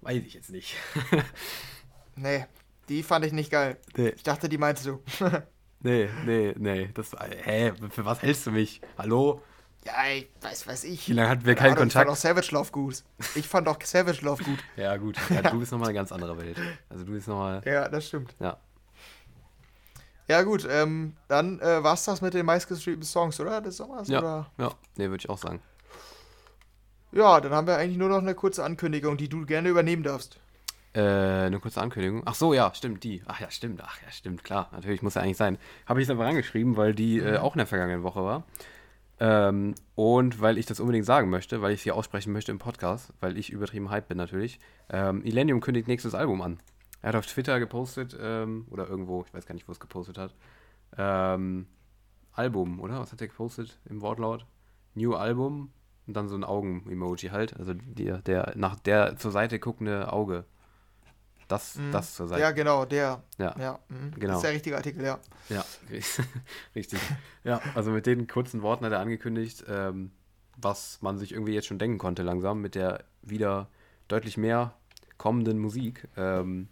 Weiß 0.00 0.22
ich 0.22 0.34
jetzt 0.34 0.50
nicht. 0.50 0.76
nee, 2.16 2.44
die 2.88 3.04
fand 3.04 3.24
ich 3.24 3.32
nicht 3.32 3.50
geil. 3.50 3.78
Nee. 3.96 4.08
Ich 4.10 4.24
dachte, 4.24 4.48
die 4.48 4.58
meinst 4.58 4.84
du. 4.84 5.00
nee, 5.80 6.08
nee, 6.26 6.54
nee. 6.58 6.90
Das, 6.92 7.12
hä, 7.44 7.72
für 7.90 8.04
was 8.04 8.20
hältst 8.20 8.46
du 8.46 8.50
mich? 8.50 8.80
Hallo? 8.98 9.40
Ja, 9.84 9.92
ich 10.12 10.28
weiß, 10.40 10.66
weiß 10.66 10.84
ich. 10.84 11.08
Wie 11.08 11.12
lange 11.12 11.28
hatten 11.28 11.46
wir 11.46 11.54
keinen 11.54 11.76
Kontakt? 11.76 11.88
Ich 11.88 11.92
fand 11.92 12.10
auch 12.10 12.16
Savage 12.16 12.48
Love 12.52 12.72
gut. 12.72 13.04
Ich 13.36 13.46
fand 13.46 13.68
auch 13.68 13.80
Savage 13.82 14.24
Love 14.24 14.42
gut. 14.42 14.58
ja, 14.76 14.96
gut. 14.96 15.16
Ja, 15.30 15.42
du 15.42 15.60
bist 15.60 15.70
nochmal 15.70 15.88
eine 15.88 15.94
ganz 15.98 16.10
andere 16.10 16.36
Welt. 16.36 16.56
Also 16.88 17.04
du 17.04 17.12
bist 17.12 17.28
nochmal. 17.28 17.62
Ja, 17.64 17.88
das 17.88 18.08
stimmt. 18.08 18.34
Ja. 18.40 18.58
Ja, 20.32 20.40
gut, 20.44 20.66
ähm, 20.66 21.12
dann 21.28 21.60
äh, 21.60 21.84
war 21.84 21.92
es 21.92 22.06
das 22.06 22.22
mit 22.22 22.32
den 22.32 22.46
meistgestreamten 22.46 23.02
Songs, 23.02 23.38
oder? 23.38 23.60
Des 23.60 23.76
Sommers? 23.76 24.08
Ja, 24.08 24.18
oder? 24.20 24.50
ja. 24.56 24.70
nee, 24.96 25.10
würde 25.10 25.18
ich 25.18 25.28
auch 25.28 25.36
sagen. 25.36 25.60
Ja, 27.12 27.38
dann 27.38 27.52
haben 27.52 27.66
wir 27.66 27.76
eigentlich 27.76 27.98
nur 27.98 28.08
noch 28.08 28.16
eine 28.22 28.34
kurze 28.34 28.64
Ankündigung, 28.64 29.18
die 29.18 29.28
du 29.28 29.44
gerne 29.44 29.68
übernehmen 29.68 30.02
darfst. 30.02 30.40
Äh, 30.94 31.02
eine 31.02 31.60
kurze 31.60 31.82
Ankündigung. 31.82 32.22
Ach 32.24 32.34
so, 32.34 32.54
ja, 32.54 32.72
stimmt, 32.72 33.04
die. 33.04 33.22
Ach 33.26 33.40
ja, 33.40 33.50
stimmt. 33.50 33.82
Ach 33.84 33.98
ja, 34.02 34.10
stimmt, 34.10 34.42
klar. 34.42 34.70
Natürlich 34.72 35.02
muss 35.02 35.16
ja 35.16 35.20
eigentlich 35.20 35.36
sein. 35.36 35.58
Habe 35.84 36.00
ich 36.00 36.06
es 36.06 36.10
aber 36.10 36.24
rangeschrieben, 36.24 36.78
weil 36.78 36.94
die 36.94 37.18
äh, 37.18 37.32
mhm. 37.32 37.36
auch 37.36 37.54
in 37.54 37.58
der 37.58 37.66
vergangenen 37.66 38.02
Woche 38.02 38.24
war. 38.24 38.44
Ähm, 39.20 39.74
und 39.96 40.40
weil 40.40 40.56
ich 40.56 40.64
das 40.64 40.80
unbedingt 40.80 41.04
sagen 41.04 41.28
möchte, 41.28 41.60
weil 41.60 41.72
ich 41.72 41.80
es 41.80 41.84
hier 41.84 41.94
aussprechen 41.94 42.32
möchte 42.32 42.52
im 42.52 42.58
Podcast, 42.58 43.12
weil 43.20 43.36
ich 43.36 43.50
übertrieben 43.50 43.90
hype 43.90 44.08
bin 44.08 44.16
natürlich. 44.16 44.58
Ähm, 44.88 45.22
Illenium 45.26 45.60
kündigt 45.60 45.88
nächstes 45.88 46.14
Album 46.14 46.40
an. 46.40 46.58
Er 47.02 47.08
hat 47.08 47.16
auf 47.16 47.26
Twitter 47.26 47.58
gepostet, 47.58 48.16
ähm, 48.20 48.66
oder 48.70 48.88
irgendwo, 48.88 49.24
ich 49.26 49.34
weiß 49.34 49.46
gar 49.46 49.54
nicht, 49.54 49.68
wo 49.68 49.72
es 49.72 49.80
gepostet 49.80 50.18
hat. 50.18 50.34
Ähm, 50.96 51.66
Album, 52.32 52.80
oder? 52.80 53.00
Was 53.00 53.12
hat 53.12 53.20
er 53.20 53.28
gepostet 53.28 53.78
im 53.84 54.00
Wortlaut? 54.00 54.46
New 54.94 55.14
Album 55.14 55.72
und 56.06 56.14
dann 56.14 56.28
so 56.28 56.36
ein 56.36 56.44
Augen-Emoji 56.44 57.28
halt. 57.28 57.58
Also 57.58 57.74
der, 57.74 58.18
der 58.18 58.52
nach 58.56 58.76
der 58.76 59.16
zur 59.16 59.30
Seite 59.30 59.58
guckende 59.58 60.12
Auge. 60.12 60.44
Das, 61.48 61.76
mhm. 61.76 61.92
das 61.92 62.14
zur 62.14 62.28
Seite. 62.28 62.40
Ja, 62.40 62.50
genau, 62.52 62.84
der. 62.84 63.22
Ja, 63.38 63.54
ja 63.58 63.78
mhm. 63.88 64.12
genau. 64.12 64.28
Das 64.28 64.36
ist 64.36 64.42
der 64.44 64.52
richtige 64.52 64.76
Artikel, 64.76 65.04
ja. 65.04 65.18
Ja, 65.48 65.64
richtig. 66.74 67.00
ja, 67.44 67.60
also 67.74 67.90
mit 67.90 68.06
den 68.06 68.26
kurzen 68.26 68.62
Worten 68.62 68.84
hat 68.84 68.92
er 68.92 69.00
angekündigt, 69.00 69.64
ähm, 69.68 70.12
was 70.56 71.00
man 71.02 71.18
sich 71.18 71.32
irgendwie 71.32 71.54
jetzt 71.54 71.66
schon 71.66 71.78
denken 71.78 71.98
konnte 71.98 72.22
langsam 72.22 72.60
mit 72.60 72.74
der 72.74 73.04
wieder 73.22 73.68
deutlich 74.08 74.36
mehr 74.36 74.74
kommenden 75.18 75.58
Musik, 75.58 76.08
ähm, 76.16 76.68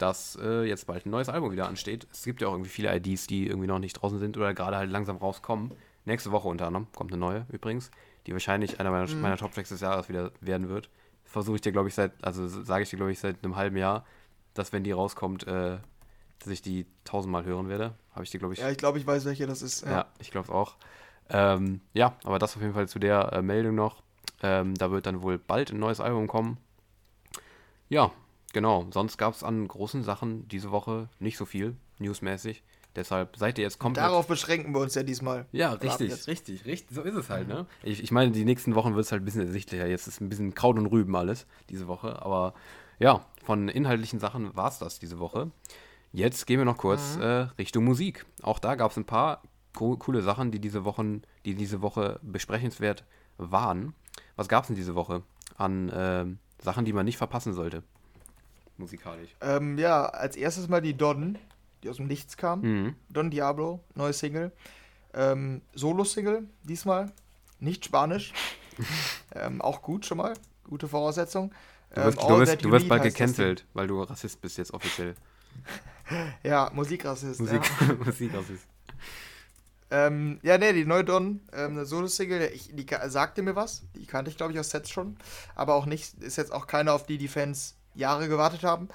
dass 0.00 0.38
äh, 0.40 0.64
jetzt 0.64 0.86
bald 0.86 1.06
ein 1.06 1.10
neues 1.10 1.28
Album 1.28 1.52
wieder 1.52 1.68
ansteht. 1.68 2.06
Es 2.12 2.24
gibt 2.24 2.40
ja 2.42 2.48
auch 2.48 2.52
irgendwie 2.52 2.70
viele 2.70 2.94
IDs, 2.94 3.26
die 3.26 3.46
irgendwie 3.46 3.68
noch 3.68 3.78
nicht 3.78 3.94
draußen 3.94 4.18
sind 4.18 4.36
oder 4.36 4.54
gerade 4.54 4.76
halt 4.76 4.90
langsam 4.90 5.16
rauskommen. 5.16 5.72
Nächste 6.04 6.32
Woche 6.32 6.48
unter 6.48 6.66
anderem 6.66 6.86
kommt 6.94 7.12
eine 7.12 7.20
neue 7.20 7.46
übrigens, 7.50 7.90
die 8.26 8.32
wahrscheinlich 8.32 8.80
einer 8.80 8.90
meiner, 8.90 9.08
mhm. 9.08 9.20
meiner 9.20 9.36
Top-Tracks 9.36 9.68
des 9.68 9.80
Jahres 9.80 10.08
wieder 10.08 10.32
werden 10.40 10.68
wird 10.68 10.90
versuche 11.30 11.56
ich 11.56 11.62
dir, 11.62 11.72
glaube 11.72 11.88
ich, 11.88 11.94
seit, 11.94 12.12
also 12.22 12.46
sage 12.48 12.82
ich 12.82 12.90
dir, 12.90 12.96
glaube 12.96 13.12
ich, 13.12 13.20
seit 13.20 13.42
einem 13.44 13.56
halben 13.56 13.76
Jahr, 13.76 14.04
dass 14.54 14.72
wenn 14.72 14.82
die 14.82 14.90
rauskommt, 14.90 15.46
äh, 15.46 15.78
dass 16.40 16.48
ich 16.48 16.60
die 16.60 16.86
tausendmal 17.04 17.44
hören 17.44 17.68
werde. 17.68 17.94
Habe 18.12 18.24
ich 18.24 18.30
dir, 18.30 18.38
glaube 18.38 18.54
ich. 18.54 18.60
Ja, 18.60 18.68
ich 18.68 18.78
glaube, 18.78 18.98
ich 18.98 19.06
weiß, 19.06 19.24
welche 19.24 19.46
das 19.46 19.62
ist. 19.62 19.84
Ja, 19.84 19.90
ja 19.90 20.06
ich 20.18 20.32
glaube 20.32 20.46
es 20.46 20.50
auch. 20.50 20.76
Ähm, 21.28 21.80
ja, 21.92 22.16
aber 22.24 22.40
das 22.40 22.56
auf 22.56 22.62
jeden 22.62 22.74
Fall 22.74 22.88
zu 22.88 22.98
der 22.98 23.32
äh, 23.32 23.42
Meldung 23.42 23.76
noch. 23.76 24.02
Ähm, 24.42 24.74
da 24.74 24.90
wird 24.90 25.06
dann 25.06 25.22
wohl 25.22 25.38
bald 25.38 25.70
ein 25.70 25.78
neues 25.78 26.00
Album 26.00 26.26
kommen. 26.26 26.58
Ja, 27.88 28.10
genau. 28.52 28.86
Sonst 28.90 29.16
gab 29.18 29.34
es 29.34 29.42
an 29.42 29.66
großen 29.66 30.02
Sachen 30.02 30.48
diese 30.48 30.70
Woche 30.70 31.08
nicht 31.18 31.36
so 31.36 31.44
viel, 31.44 31.76
newsmäßig. 31.98 32.62
Deshalb 32.96 33.36
seid 33.36 33.56
ihr 33.58 33.64
jetzt 33.64 33.78
komplett. 33.78 34.04
Darauf 34.04 34.26
beschränken 34.26 34.74
wir 34.74 34.80
uns 34.80 34.94
ja 34.94 35.04
diesmal. 35.04 35.46
Ja, 35.52 35.72
richtig, 35.74 36.26
richtig, 36.26 36.66
richtig. 36.66 36.94
So 36.94 37.02
ist 37.02 37.14
es 37.14 37.30
halt, 37.30 37.46
ne? 37.46 37.66
Ich, 37.84 38.02
ich 38.02 38.10
meine, 38.10 38.32
die 38.32 38.44
nächsten 38.44 38.74
Wochen 38.74 38.96
wird 38.96 39.06
es 39.06 39.12
halt 39.12 39.22
ein 39.22 39.24
bisschen 39.24 39.46
ersichtlicher. 39.46 39.86
Jetzt 39.86 40.08
ist 40.08 40.20
ein 40.20 40.28
bisschen 40.28 40.54
Kraut 40.54 40.76
und 40.76 40.86
Rüben 40.86 41.14
alles 41.14 41.46
diese 41.68 41.86
Woche. 41.86 42.20
Aber 42.22 42.54
ja, 42.98 43.24
von 43.44 43.68
inhaltlichen 43.68 44.18
Sachen 44.18 44.56
war 44.56 44.68
es 44.68 44.78
das 44.78 44.98
diese 44.98 45.20
Woche. 45.20 45.52
Jetzt 46.12 46.46
gehen 46.46 46.58
wir 46.58 46.64
noch 46.64 46.78
kurz 46.78 47.16
mhm. 47.16 47.22
äh, 47.22 47.40
Richtung 47.58 47.84
Musik. 47.84 48.26
Auch 48.42 48.58
da 48.58 48.74
gab 48.74 48.90
es 48.90 48.96
ein 48.96 49.04
paar 49.04 49.42
co 49.72 49.96
coole 49.96 50.22
Sachen, 50.22 50.50
die 50.50 50.58
diese, 50.58 50.84
Wochen, 50.84 51.22
die 51.44 51.54
diese 51.54 51.82
Woche 51.82 52.18
besprechenswert 52.22 53.04
waren. 53.38 53.94
Was 54.34 54.48
gab 54.48 54.64
es 54.64 54.66
denn 54.66 54.76
diese 54.76 54.96
Woche 54.96 55.22
an 55.56 55.88
äh, 55.90 56.26
Sachen, 56.60 56.84
die 56.84 56.92
man 56.92 57.04
nicht 57.04 57.18
verpassen 57.18 57.52
sollte? 57.52 57.84
Musikalisch. 58.80 59.30
Ähm, 59.40 59.78
ja, 59.78 60.06
als 60.06 60.36
erstes 60.36 60.68
mal 60.68 60.80
die 60.80 60.96
Don 60.96 61.38
die 61.82 61.88
aus 61.88 61.96
dem 61.96 62.06
Nichts 62.06 62.36
kam. 62.36 62.60
Mhm. 62.60 62.94
Don 63.08 63.30
Diablo, 63.30 63.80
neue 63.94 64.12
Single. 64.12 64.52
Ähm, 65.14 65.62
Solo-Single 65.74 66.46
diesmal, 66.62 67.10
nicht 67.58 67.84
Spanisch. 67.84 68.32
ähm, 69.34 69.60
auch 69.60 69.82
gut 69.82 70.06
schon 70.06 70.18
mal, 70.18 70.34
gute 70.64 70.88
Voraussetzung. 70.88 71.52
Du 71.94 72.04
wirst, 72.04 72.18
ähm, 72.20 72.28
du 72.28 72.38
wirst, 72.38 72.64
du 72.64 72.70
wirst 72.70 72.88
bald 72.88 73.02
gecancelt, 73.02 73.66
weil 73.74 73.88
du 73.88 74.02
Rassist 74.02 74.40
bist 74.40 74.58
jetzt 74.58 74.72
offiziell. 74.72 75.14
ja, 76.42 76.70
Musikrassist. 76.72 77.40
Musik, 77.40 77.62
ja. 77.80 77.94
Musikrassist. 78.04 78.66
Ähm, 79.92 80.38
ja, 80.44 80.56
ne, 80.56 80.72
die 80.72 80.84
neue 80.84 81.02
Don, 81.02 81.40
ähm, 81.52 81.72
eine 81.72 81.84
Solo-Single, 81.84 82.52
die 82.72 82.86
sagte 83.08 83.42
mir 83.42 83.56
was. 83.56 83.82
Die 83.96 84.06
kannte 84.06 84.30
ich, 84.30 84.36
glaube 84.36 84.52
ich, 84.52 84.60
aus 84.60 84.70
Sets 84.70 84.90
schon. 84.90 85.16
Aber 85.56 85.74
auch 85.74 85.86
nicht, 85.86 86.14
ist 86.22 86.36
jetzt 86.36 86.52
auch 86.52 86.68
keine, 86.68 86.92
auf 86.92 87.06
die 87.06 87.18
die 87.18 87.26
Fans 87.26 87.74
Jahre 88.00 88.28
gewartet 88.28 88.64
haben. 88.64 88.88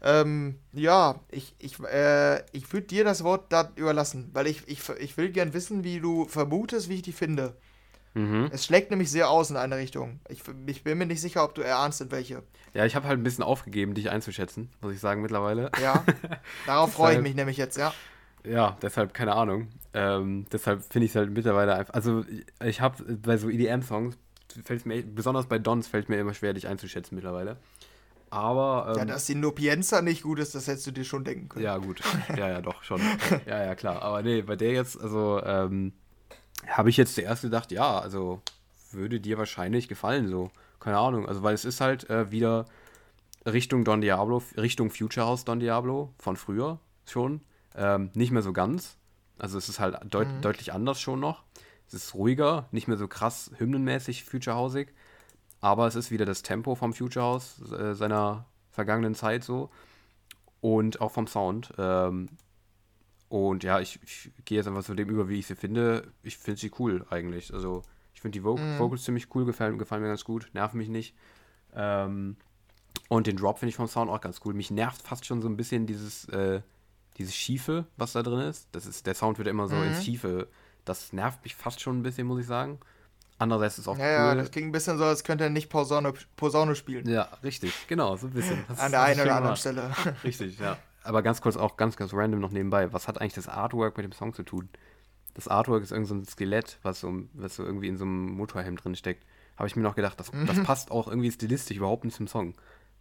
Ähm, 0.00 0.58
ja, 0.72 1.16
ich, 1.30 1.54
ich, 1.58 1.80
äh, 1.80 2.44
ich 2.52 2.72
würde 2.72 2.86
dir 2.86 3.04
das 3.04 3.24
Wort 3.24 3.46
da 3.48 3.72
überlassen, 3.74 4.30
weil 4.32 4.46
ich, 4.46 4.68
ich, 4.68 4.88
ich 5.00 5.16
will 5.16 5.30
gern 5.30 5.54
wissen, 5.54 5.82
wie 5.82 5.98
du 5.98 6.26
vermutest, 6.26 6.88
wie 6.88 6.96
ich 6.96 7.02
die 7.02 7.12
finde. 7.12 7.56
Mhm. 8.14 8.48
Es 8.52 8.64
schlägt 8.64 8.90
nämlich 8.90 9.10
sehr 9.10 9.28
aus 9.28 9.50
in 9.50 9.56
eine 9.56 9.76
Richtung. 9.76 10.20
Ich, 10.28 10.42
ich 10.66 10.84
bin 10.84 10.98
mir 10.98 11.06
nicht 11.06 11.20
sicher, 11.20 11.44
ob 11.44 11.54
du 11.54 11.62
erahnst, 11.62 12.00
in 12.00 12.10
welche. 12.10 12.42
Ja, 12.74 12.84
ich 12.84 12.94
habe 12.94 13.08
halt 13.08 13.18
ein 13.18 13.22
bisschen 13.22 13.44
aufgegeben, 13.44 13.94
dich 13.94 14.10
einzuschätzen, 14.10 14.70
muss 14.80 14.92
ich 14.92 15.00
sagen, 15.00 15.22
mittlerweile. 15.22 15.70
Ja, 15.82 16.04
darauf 16.66 16.92
freue 16.94 17.16
ich 17.16 17.22
mich 17.22 17.34
nämlich 17.34 17.56
jetzt, 17.56 17.76
ja. 17.76 17.92
Ja, 18.44 18.76
deshalb 18.82 19.14
keine 19.14 19.34
Ahnung. 19.34 19.68
Ähm, 19.94 20.46
deshalb 20.52 20.82
finde 20.84 21.06
ich 21.06 21.12
es 21.12 21.16
halt 21.16 21.30
mittlerweile 21.30 21.74
einfach. 21.74 21.94
Also, 21.94 22.24
ich 22.64 22.80
habe 22.80 23.02
bei 23.16 23.36
so 23.36 23.50
EDM-Songs, 23.50 24.16
fällt 24.64 24.86
mir, 24.86 25.02
besonders 25.02 25.46
bei 25.46 25.58
Dons, 25.58 25.88
fällt 25.88 26.08
mir 26.08 26.18
immer 26.18 26.34
schwer, 26.34 26.54
dich 26.54 26.68
einzuschätzen 26.68 27.14
mittlerweile. 27.14 27.56
Aber. 28.30 28.92
Ähm, 28.92 28.98
ja, 28.98 29.04
dass 29.04 29.26
die 29.26 29.34
Nopienza 29.34 30.02
nicht 30.02 30.22
gut 30.22 30.38
ist, 30.38 30.54
das 30.54 30.66
hättest 30.66 30.86
du 30.86 30.90
dir 30.90 31.04
schon 31.04 31.24
denken 31.24 31.48
können. 31.48 31.64
Ja, 31.64 31.78
gut. 31.78 32.00
Ja, 32.36 32.48
ja, 32.48 32.60
doch, 32.60 32.82
schon. 32.82 33.00
ja, 33.46 33.64
ja, 33.64 33.74
klar. 33.74 34.02
Aber 34.02 34.22
nee, 34.22 34.42
bei 34.42 34.56
der 34.56 34.72
jetzt, 34.72 35.00
also, 35.00 35.42
ähm, 35.44 35.92
habe 36.66 36.90
ich 36.90 36.96
jetzt 36.96 37.14
zuerst 37.14 37.42
gedacht, 37.42 37.72
ja, 37.72 37.98
also 37.98 38.42
würde 38.92 39.20
dir 39.20 39.38
wahrscheinlich 39.38 39.88
gefallen, 39.88 40.28
so. 40.28 40.50
Keine 40.80 40.98
Ahnung. 40.98 41.26
Also, 41.26 41.42
weil 41.42 41.54
es 41.54 41.64
ist 41.64 41.80
halt 41.80 42.08
äh, 42.10 42.30
wieder 42.30 42.66
Richtung 43.46 43.84
Don 43.84 44.00
Diablo, 44.00 44.42
Richtung 44.56 44.90
Future 44.90 45.26
House 45.26 45.44
Don 45.44 45.60
Diablo 45.60 46.14
von 46.18 46.36
früher 46.36 46.78
schon. 47.04 47.40
Ähm, 47.74 48.10
nicht 48.14 48.30
mehr 48.30 48.42
so 48.42 48.52
ganz. 48.52 48.96
Also, 49.38 49.58
es 49.58 49.68
ist 49.68 49.80
halt 49.80 49.96
deut 50.12 50.28
mhm. 50.28 50.40
deutlich 50.40 50.72
anders 50.72 51.00
schon 51.00 51.20
noch. 51.20 51.44
Es 51.86 51.94
ist 51.94 52.14
ruhiger, 52.14 52.68
nicht 52.70 52.86
mehr 52.86 52.98
so 52.98 53.08
krass 53.08 53.50
hymnenmäßig 53.56 54.24
Future 54.24 54.56
Hausig. 54.56 54.94
Aber 55.60 55.86
es 55.86 55.94
ist 55.94 56.10
wieder 56.10 56.24
das 56.24 56.42
Tempo 56.42 56.74
vom 56.74 56.92
Future 56.92 57.24
House 57.24 57.60
äh, 57.72 57.94
seiner 57.94 58.46
vergangenen 58.70 59.14
Zeit 59.14 59.44
so. 59.44 59.70
Und 60.60 61.00
auch 61.00 61.12
vom 61.12 61.26
Sound. 61.26 61.72
Ähm, 61.78 62.28
und 63.28 63.62
ja, 63.62 63.80
ich, 63.80 64.00
ich 64.02 64.30
gehe 64.44 64.56
jetzt 64.56 64.66
einfach 64.66 64.84
zu 64.84 64.94
dem 64.94 65.08
über, 65.08 65.28
wie 65.28 65.38
ich 65.38 65.46
sie 65.46 65.56
finde. 65.56 66.10
Ich 66.22 66.38
finde 66.38 66.60
sie 66.60 66.72
cool 66.78 67.04
eigentlich. 67.10 67.52
Also 67.52 67.82
ich 68.14 68.20
finde 68.20 68.38
die 68.38 68.44
Voc 68.44 68.58
mm. 68.58 68.78
Vocals 68.78 69.04
ziemlich 69.04 69.34
cool, 69.34 69.44
gefallen, 69.44 69.78
gefallen 69.78 70.02
mir 70.02 70.08
ganz 70.08 70.24
gut, 70.24 70.48
nerven 70.52 70.78
mich 70.78 70.88
nicht. 70.88 71.14
Ähm, 71.74 72.36
und 73.08 73.26
den 73.26 73.36
Drop 73.36 73.58
finde 73.58 73.70
ich 73.70 73.76
vom 73.76 73.86
Sound 73.86 74.10
auch 74.10 74.20
ganz 74.20 74.40
cool. 74.44 74.54
Mich 74.54 74.70
nervt 74.70 75.02
fast 75.02 75.24
schon 75.24 75.42
so 75.42 75.48
ein 75.48 75.56
bisschen 75.56 75.86
dieses, 75.86 76.24
äh, 76.30 76.62
dieses 77.16 77.34
Schiefe, 77.34 77.86
was 77.96 78.12
da 78.12 78.22
drin 78.22 78.40
ist. 78.40 78.68
Das 78.72 78.86
ist. 78.86 79.06
Der 79.06 79.14
Sound 79.14 79.38
wird 79.38 79.48
immer 79.48 79.68
so 79.68 79.76
mhm. 79.76 79.84
ins 79.84 80.04
Schiefe. 80.04 80.48
Das 80.84 81.12
nervt 81.12 81.44
mich 81.44 81.54
fast 81.54 81.80
schon 81.80 81.98
ein 81.98 82.02
bisschen, 82.02 82.26
muss 82.26 82.40
ich 82.40 82.46
sagen. 82.46 82.78
Andererseits 83.38 83.74
ist 83.74 83.82
es 83.82 83.88
auch 83.88 83.98
ja, 83.98 84.04
cool. 84.04 84.10
Ja, 84.10 84.34
das 84.34 84.50
klingt 84.50 84.68
ein 84.68 84.72
bisschen 84.72 84.98
so, 84.98 85.04
als 85.04 85.22
könnte 85.22 85.44
er 85.44 85.50
nicht 85.50 85.70
Posaune, 85.70 86.12
Posaune 86.36 86.74
spielen. 86.74 87.08
Ja, 87.08 87.28
richtig, 87.44 87.72
genau, 87.86 88.16
so 88.16 88.26
ein 88.26 88.32
bisschen. 88.32 88.64
Das 88.68 88.80
An 88.80 88.90
der 88.90 89.02
einen 89.02 89.20
oder 89.20 89.36
anderen 89.36 89.56
Stelle. 89.56 89.92
Richtig, 90.24 90.58
ja 90.58 90.76
aber 91.08 91.22
ganz 91.22 91.40
kurz 91.40 91.56
auch 91.56 91.76
ganz, 91.76 91.96
ganz 91.96 92.12
random 92.12 92.40
noch 92.40 92.50
nebenbei. 92.50 92.92
Was 92.92 93.08
hat 93.08 93.20
eigentlich 93.20 93.34
das 93.34 93.48
Artwork 93.48 93.96
mit 93.96 94.04
dem 94.04 94.12
Song 94.12 94.34
zu 94.34 94.42
tun? 94.42 94.68
Das 95.34 95.48
Artwork 95.48 95.82
ist 95.82 95.90
irgend 95.92 96.08
so 96.08 96.14
ein 96.14 96.24
Skelett, 96.26 96.78
was 96.82 97.00
so, 97.00 97.12
was 97.32 97.56
so 97.56 97.64
irgendwie 97.64 97.88
in 97.88 97.96
so 97.96 98.04
einem 98.04 98.32
Motorhelm 98.32 98.76
drin 98.76 98.94
steckt. 98.94 99.24
Habe 99.56 99.68
ich 99.68 99.76
mir 99.76 99.82
noch 99.82 99.94
gedacht, 99.94 100.20
das, 100.20 100.30
das 100.46 100.62
passt 100.64 100.90
auch 100.90 101.08
irgendwie 101.08 101.32
stilistisch 101.32 101.76
überhaupt 101.76 102.04
nicht 102.04 102.16
zum 102.16 102.28
Song. 102.28 102.54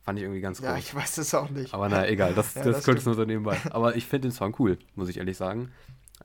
Fand 0.03 0.19
ich 0.19 0.23
irgendwie 0.23 0.41
ganz 0.41 0.59
cool. 0.59 0.67
Ja, 0.67 0.77
ich 0.77 0.95
weiß 0.95 1.17
es 1.17 1.33
auch 1.33 1.49
nicht. 1.49 1.73
Aber 1.73 1.89
naja, 1.89 2.09
egal, 2.09 2.33
das, 2.33 2.55
ja, 2.55 2.63
das, 2.63 2.77
das 2.77 2.85
könnte 2.85 3.03
nur 3.03 3.15
so 3.15 3.25
nebenbei. 3.25 3.57
Aber 3.71 3.95
ich 3.97 4.05
finde 4.05 4.29
den 4.29 4.31
Song 4.33 4.55
cool, 4.57 4.79
muss 4.95 5.09
ich 5.09 5.17
ehrlich 5.17 5.35
sagen. 5.35 5.71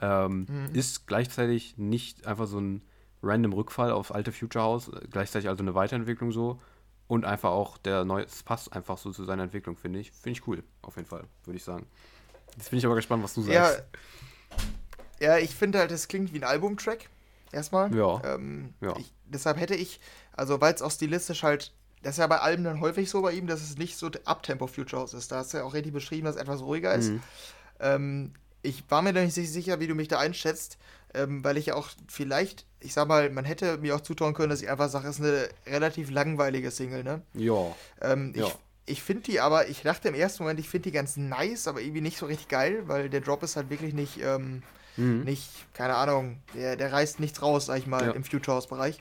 Ähm, 0.01 0.47
mhm. 0.49 0.75
Ist 0.75 1.09
gleichzeitig 1.09 1.79
nicht 1.79 2.27
einfach 2.27 2.47
so 2.47 2.61
ein 2.61 2.83
random 3.23 3.53
Rückfall 3.53 3.93
auf 3.93 4.15
alte 4.15 4.33
Future 4.33 4.65
House, 4.65 4.91
gleichzeitig 5.11 5.49
also 5.49 5.63
eine 5.63 5.75
Weiterentwicklung 5.75 6.33
so. 6.33 6.61
Und 7.09 7.25
einfach 7.25 7.51
auch 7.51 7.77
der 7.79 8.05
neue, 8.05 8.25
es 8.25 8.43
passt 8.43 8.73
einfach 8.73 8.97
so 8.97 9.11
zu 9.13 9.25
seiner 9.25 9.43
Entwicklung, 9.43 9.77
finde 9.77 9.99
ich. 9.99 10.13
Finde 10.13 10.39
ich 10.39 10.47
cool, 10.47 10.63
auf 10.81 10.97
jeden 10.97 11.09
Fall, 11.09 11.25
würde 11.45 11.57
ich 11.57 11.65
sagen. 11.65 11.87
Jetzt 12.57 12.71
bin 12.71 12.79
ich 12.79 12.87
aber 12.87 12.95
gespannt, 12.95 13.23
was 13.23 13.35
du 13.35 13.43
sagst. 13.43 13.85
Ja, 15.21 15.35
ja 15.35 15.39
ich 15.39 15.55
finde 15.55 15.79
halt, 15.79 15.91
es 15.91 16.09
klingt 16.09 16.33
wie 16.33 16.39
ein 16.39 16.45
Albumtrack. 16.45 17.11
Erstmal. 17.53 17.95
Ja. 17.95 18.23
Ähm, 18.25 18.73
ja. 18.81 18.97
Ich, 18.97 19.13
deshalb 19.27 19.59
hätte 19.59 19.75
ich, 19.75 20.01
also 20.33 20.61
weil 20.61 20.73
es 20.73 20.81
auch 20.81 20.91
stilistisch 20.91 21.43
halt, 21.43 21.75
das 22.03 22.15
ist 22.15 22.19
ja 22.19 22.27
bei 22.27 22.39
Alben 22.39 22.65
dann 22.65 22.81
häufig 22.81 23.11
so 23.11 23.21
bei 23.21 23.33
ihm, 23.33 23.47
dass 23.47 23.61
es 23.61 23.77
nicht 23.77 23.97
so 23.97 24.11
Uptempo 24.25 24.67
Future 24.67 25.03
House 25.03 25.13
ist. 25.13 25.31
Da 25.31 25.37
hast 25.37 25.53
du 25.53 25.59
ja 25.59 25.65
auch 25.65 25.75
richtig 25.75 25.93
beschrieben, 25.93 26.25
dass 26.25 26.37
es 26.37 26.41
etwas 26.41 26.63
ruhiger 26.63 26.95
ist. 26.95 27.11
Mhm. 27.11 27.23
Ähm, 27.79 28.33
ich 28.63 28.85
war 28.89 29.03
mir 29.03 29.13
nicht 29.13 29.35
sicher, 29.35 29.81
wie 29.81 29.87
du 29.87 29.95
mich 29.95 30.09
da 30.09 30.19
einschätzt 30.19 30.79
ähm, 31.15 31.45
weil 31.45 31.57
ich 31.57 31.73
auch 31.73 31.89
vielleicht, 32.09 32.67
ich 32.81 32.95
sag 32.95 33.09
mal, 33.09 33.31
man 33.31 33.45
hätte 33.45 33.79
mir 33.79 33.95
auch 33.95 34.01
zutrauen 34.01 34.35
können, 34.35 34.51
dass 34.51 34.63
ich 34.63 34.71
einfach 34.71 34.89
sage, 34.89 35.09
es 35.09 35.19
ist 35.19 35.25
eine 35.25 35.49
relativ 35.67 36.11
langweilige 36.11 36.71
Single, 36.71 37.05
ne? 37.05 37.23
Ja. 37.35 37.75
Ähm, 38.01 38.33
ja. 38.35 38.47
Ich, 38.47 38.55
ich 38.85 39.03
finde 39.03 39.23
die 39.25 39.41
aber, 39.41 39.69
ich 39.69 39.83
dachte 39.83 40.09
im 40.09 40.15
ersten 40.15 40.43
Moment, 40.43 40.61
ich 40.61 40.69
finde 40.69 40.85
die 40.85 40.93
ganz 40.93 41.17
nice, 41.17 41.69
aber 41.69 41.81
irgendwie 41.81 42.01
nicht 42.01 42.19
so 42.19 42.27
richtig 42.27 42.49
geil, 42.49 42.83
weil 42.87 43.09
der 43.09 43.21
Drop 43.21 43.43
ist 43.43 43.57
halt 43.57 43.71
wirklich 43.71 43.95
nicht, 43.95 44.21
ähm, 44.23 44.63
mhm. 44.97 45.25
nicht, 45.25 45.51
keine 45.75 45.97
Ahnung, 45.97 46.39
der, 46.55 46.77
der 46.77 46.93
reißt 46.93 47.21
nichts 47.21 47.43
raus, 47.43 47.67
sag 47.67 47.79
ich 47.79 47.87
mal, 47.87 48.07
ja. 48.07 48.13
im 48.13 48.25
Future 48.25 48.57
House-Bereich. 48.57 48.99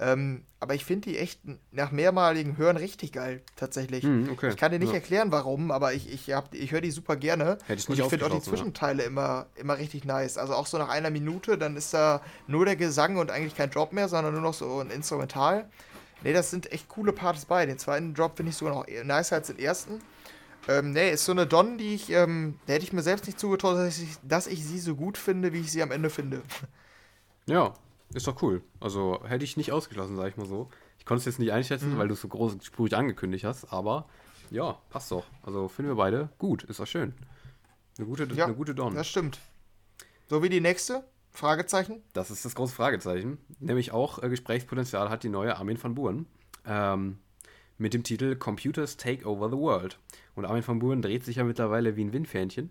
Ähm, 0.00 0.44
aber 0.60 0.74
ich 0.74 0.84
finde 0.84 1.10
die 1.10 1.18
echt 1.18 1.40
nach 1.70 1.90
mehrmaligen 1.90 2.56
Hören 2.56 2.76
richtig 2.76 3.12
geil, 3.12 3.42
tatsächlich. 3.56 4.04
Mm, 4.04 4.28
okay. 4.30 4.50
Ich 4.50 4.56
kann 4.56 4.70
dir 4.72 4.78
nicht 4.78 4.90
ja. 4.90 4.96
erklären, 4.96 5.32
warum, 5.32 5.70
aber 5.70 5.92
ich, 5.92 6.12
ich, 6.12 6.32
ich 6.52 6.72
höre 6.72 6.80
die 6.80 6.90
super 6.90 7.16
gerne. 7.16 7.58
Hätte 7.66 7.80
ich 7.80 7.88
nicht 7.88 8.00
und 8.00 8.06
ich 8.06 8.10
finde 8.10 8.26
auch 8.26 8.30
die 8.30 8.42
Zwischenteile 8.42 9.02
ja. 9.02 9.08
immer, 9.08 9.46
immer 9.56 9.78
richtig 9.78 10.04
nice. 10.04 10.38
Also 10.38 10.54
auch 10.54 10.66
so 10.66 10.78
nach 10.78 10.88
einer 10.88 11.10
Minute, 11.10 11.58
dann 11.58 11.76
ist 11.76 11.92
da 11.94 12.20
nur 12.46 12.64
der 12.64 12.76
Gesang 12.76 13.16
und 13.16 13.30
eigentlich 13.30 13.56
kein 13.56 13.70
Drop 13.70 13.92
mehr, 13.92 14.08
sondern 14.08 14.34
nur 14.34 14.42
noch 14.42 14.54
so 14.54 14.80
ein 14.80 14.90
Instrumental. 14.90 15.68
Ne, 16.22 16.32
das 16.32 16.50
sind 16.50 16.70
echt 16.70 16.88
coole 16.88 17.12
Parts 17.12 17.44
bei. 17.44 17.66
Den 17.66 17.78
zweiten 17.78 18.14
Drop 18.14 18.36
finde 18.36 18.50
ich 18.50 18.56
sogar 18.56 18.74
noch 18.74 18.86
nicer 18.86 19.36
als 19.36 19.48
den 19.48 19.58
ersten. 19.58 20.00
Ähm, 20.68 20.92
nee, 20.92 21.10
ist 21.10 21.24
so 21.24 21.32
eine 21.32 21.46
Don, 21.46 21.76
die 21.76 21.94
ich, 21.94 22.10
ähm, 22.10 22.58
da 22.66 22.74
hätte 22.74 22.84
ich 22.84 22.92
mir 22.92 23.02
selbst 23.02 23.26
nicht 23.26 23.40
zugetraut, 23.40 23.76
dass 23.76 23.98
ich, 23.98 24.16
dass 24.22 24.46
ich 24.46 24.64
sie 24.64 24.78
so 24.78 24.94
gut 24.94 25.18
finde, 25.18 25.52
wie 25.52 25.60
ich 25.60 25.72
sie 25.72 25.82
am 25.82 25.90
Ende 25.90 26.08
finde. 26.08 26.42
Ja, 27.46 27.74
ist 28.14 28.26
doch 28.26 28.42
cool. 28.42 28.62
Also 28.80 29.20
hätte 29.24 29.44
ich 29.44 29.56
nicht 29.56 29.72
ausgeschlossen, 29.72 30.16
sag 30.16 30.28
ich 30.28 30.36
mal 30.36 30.46
so. 30.46 30.70
Ich 30.98 31.04
konnte 31.04 31.20
es 31.20 31.24
jetzt 31.26 31.38
nicht 31.38 31.52
einschätzen, 31.52 31.94
mhm. 31.94 31.98
weil 31.98 32.08
du 32.08 32.14
es 32.14 32.20
so 32.20 32.28
großspurig 32.28 32.94
angekündigt 32.94 33.44
hast, 33.44 33.72
aber 33.72 34.06
ja, 34.50 34.78
passt 34.90 35.10
doch. 35.10 35.24
Also 35.42 35.68
finden 35.68 35.90
wir 35.90 35.96
beide 35.96 36.28
gut, 36.38 36.64
ist 36.64 36.80
doch 36.80 36.86
schön. 36.86 37.14
Eine 37.98 38.06
gute, 38.06 38.24
ja, 38.34 38.46
eine 38.46 38.54
gute 38.54 38.74
Dawn. 38.74 38.94
Das 38.94 39.08
stimmt. 39.08 39.38
So 40.28 40.42
wie 40.42 40.48
die 40.48 40.60
nächste? 40.60 41.04
Fragezeichen? 41.30 42.02
Das 42.12 42.30
ist 42.30 42.44
das 42.44 42.54
große 42.54 42.74
Fragezeichen. 42.74 43.38
Nämlich 43.58 43.92
auch 43.92 44.22
äh, 44.22 44.28
Gesprächspotenzial 44.28 45.08
hat 45.08 45.22
die 45.22 45.30
neue 45.30 45.56
Armin 45.56 45.82
van 45.82 45.94
Buuren. 45.94 46.26
Ähm, 46.66 47.18
mit 47.78 47.94
dem 47.94 48.04
Titel 48.04 48.36
Computers 48.36 48.96
Take 48.96 49.26
Over 49.26 49.48
the 49.48 49.56
World. 49.56 49.98
Und 50.34 50.44
Armin 50.44 50.66
van 50.66 50.78
Buuren 50.78 51.02
dreht 51.02 51.24
sich 51.24 51.36
ja 51.36 51.44
mittlerweile 51.44 51.96
wie 51.96 52.04
ein 52.04 52.12
Windfähnchen, 52.12 52.70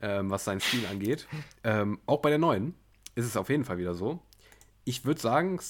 ähm, 0.00 0.30
was 0.30 0.44
seinen 0.44 0.60
Stil 0.60 0.86
angeht. 0.86 1.26
Ähm, 1.64 2.00
auch 2.06 2.20
bei 2.20 2.30
der 2.30 2.40
neuen 2.40 2.74
ist 3.14 3.24
es 3.24 3.36
auf 3.36 3.48
jeden 3.48 3.64
Fall 3.64 3.78
wieder 3.78 3.94
so 3.94 4.20
ich 4.84 5.04
würde 5.04 5.20
sagen, 5.20 5.60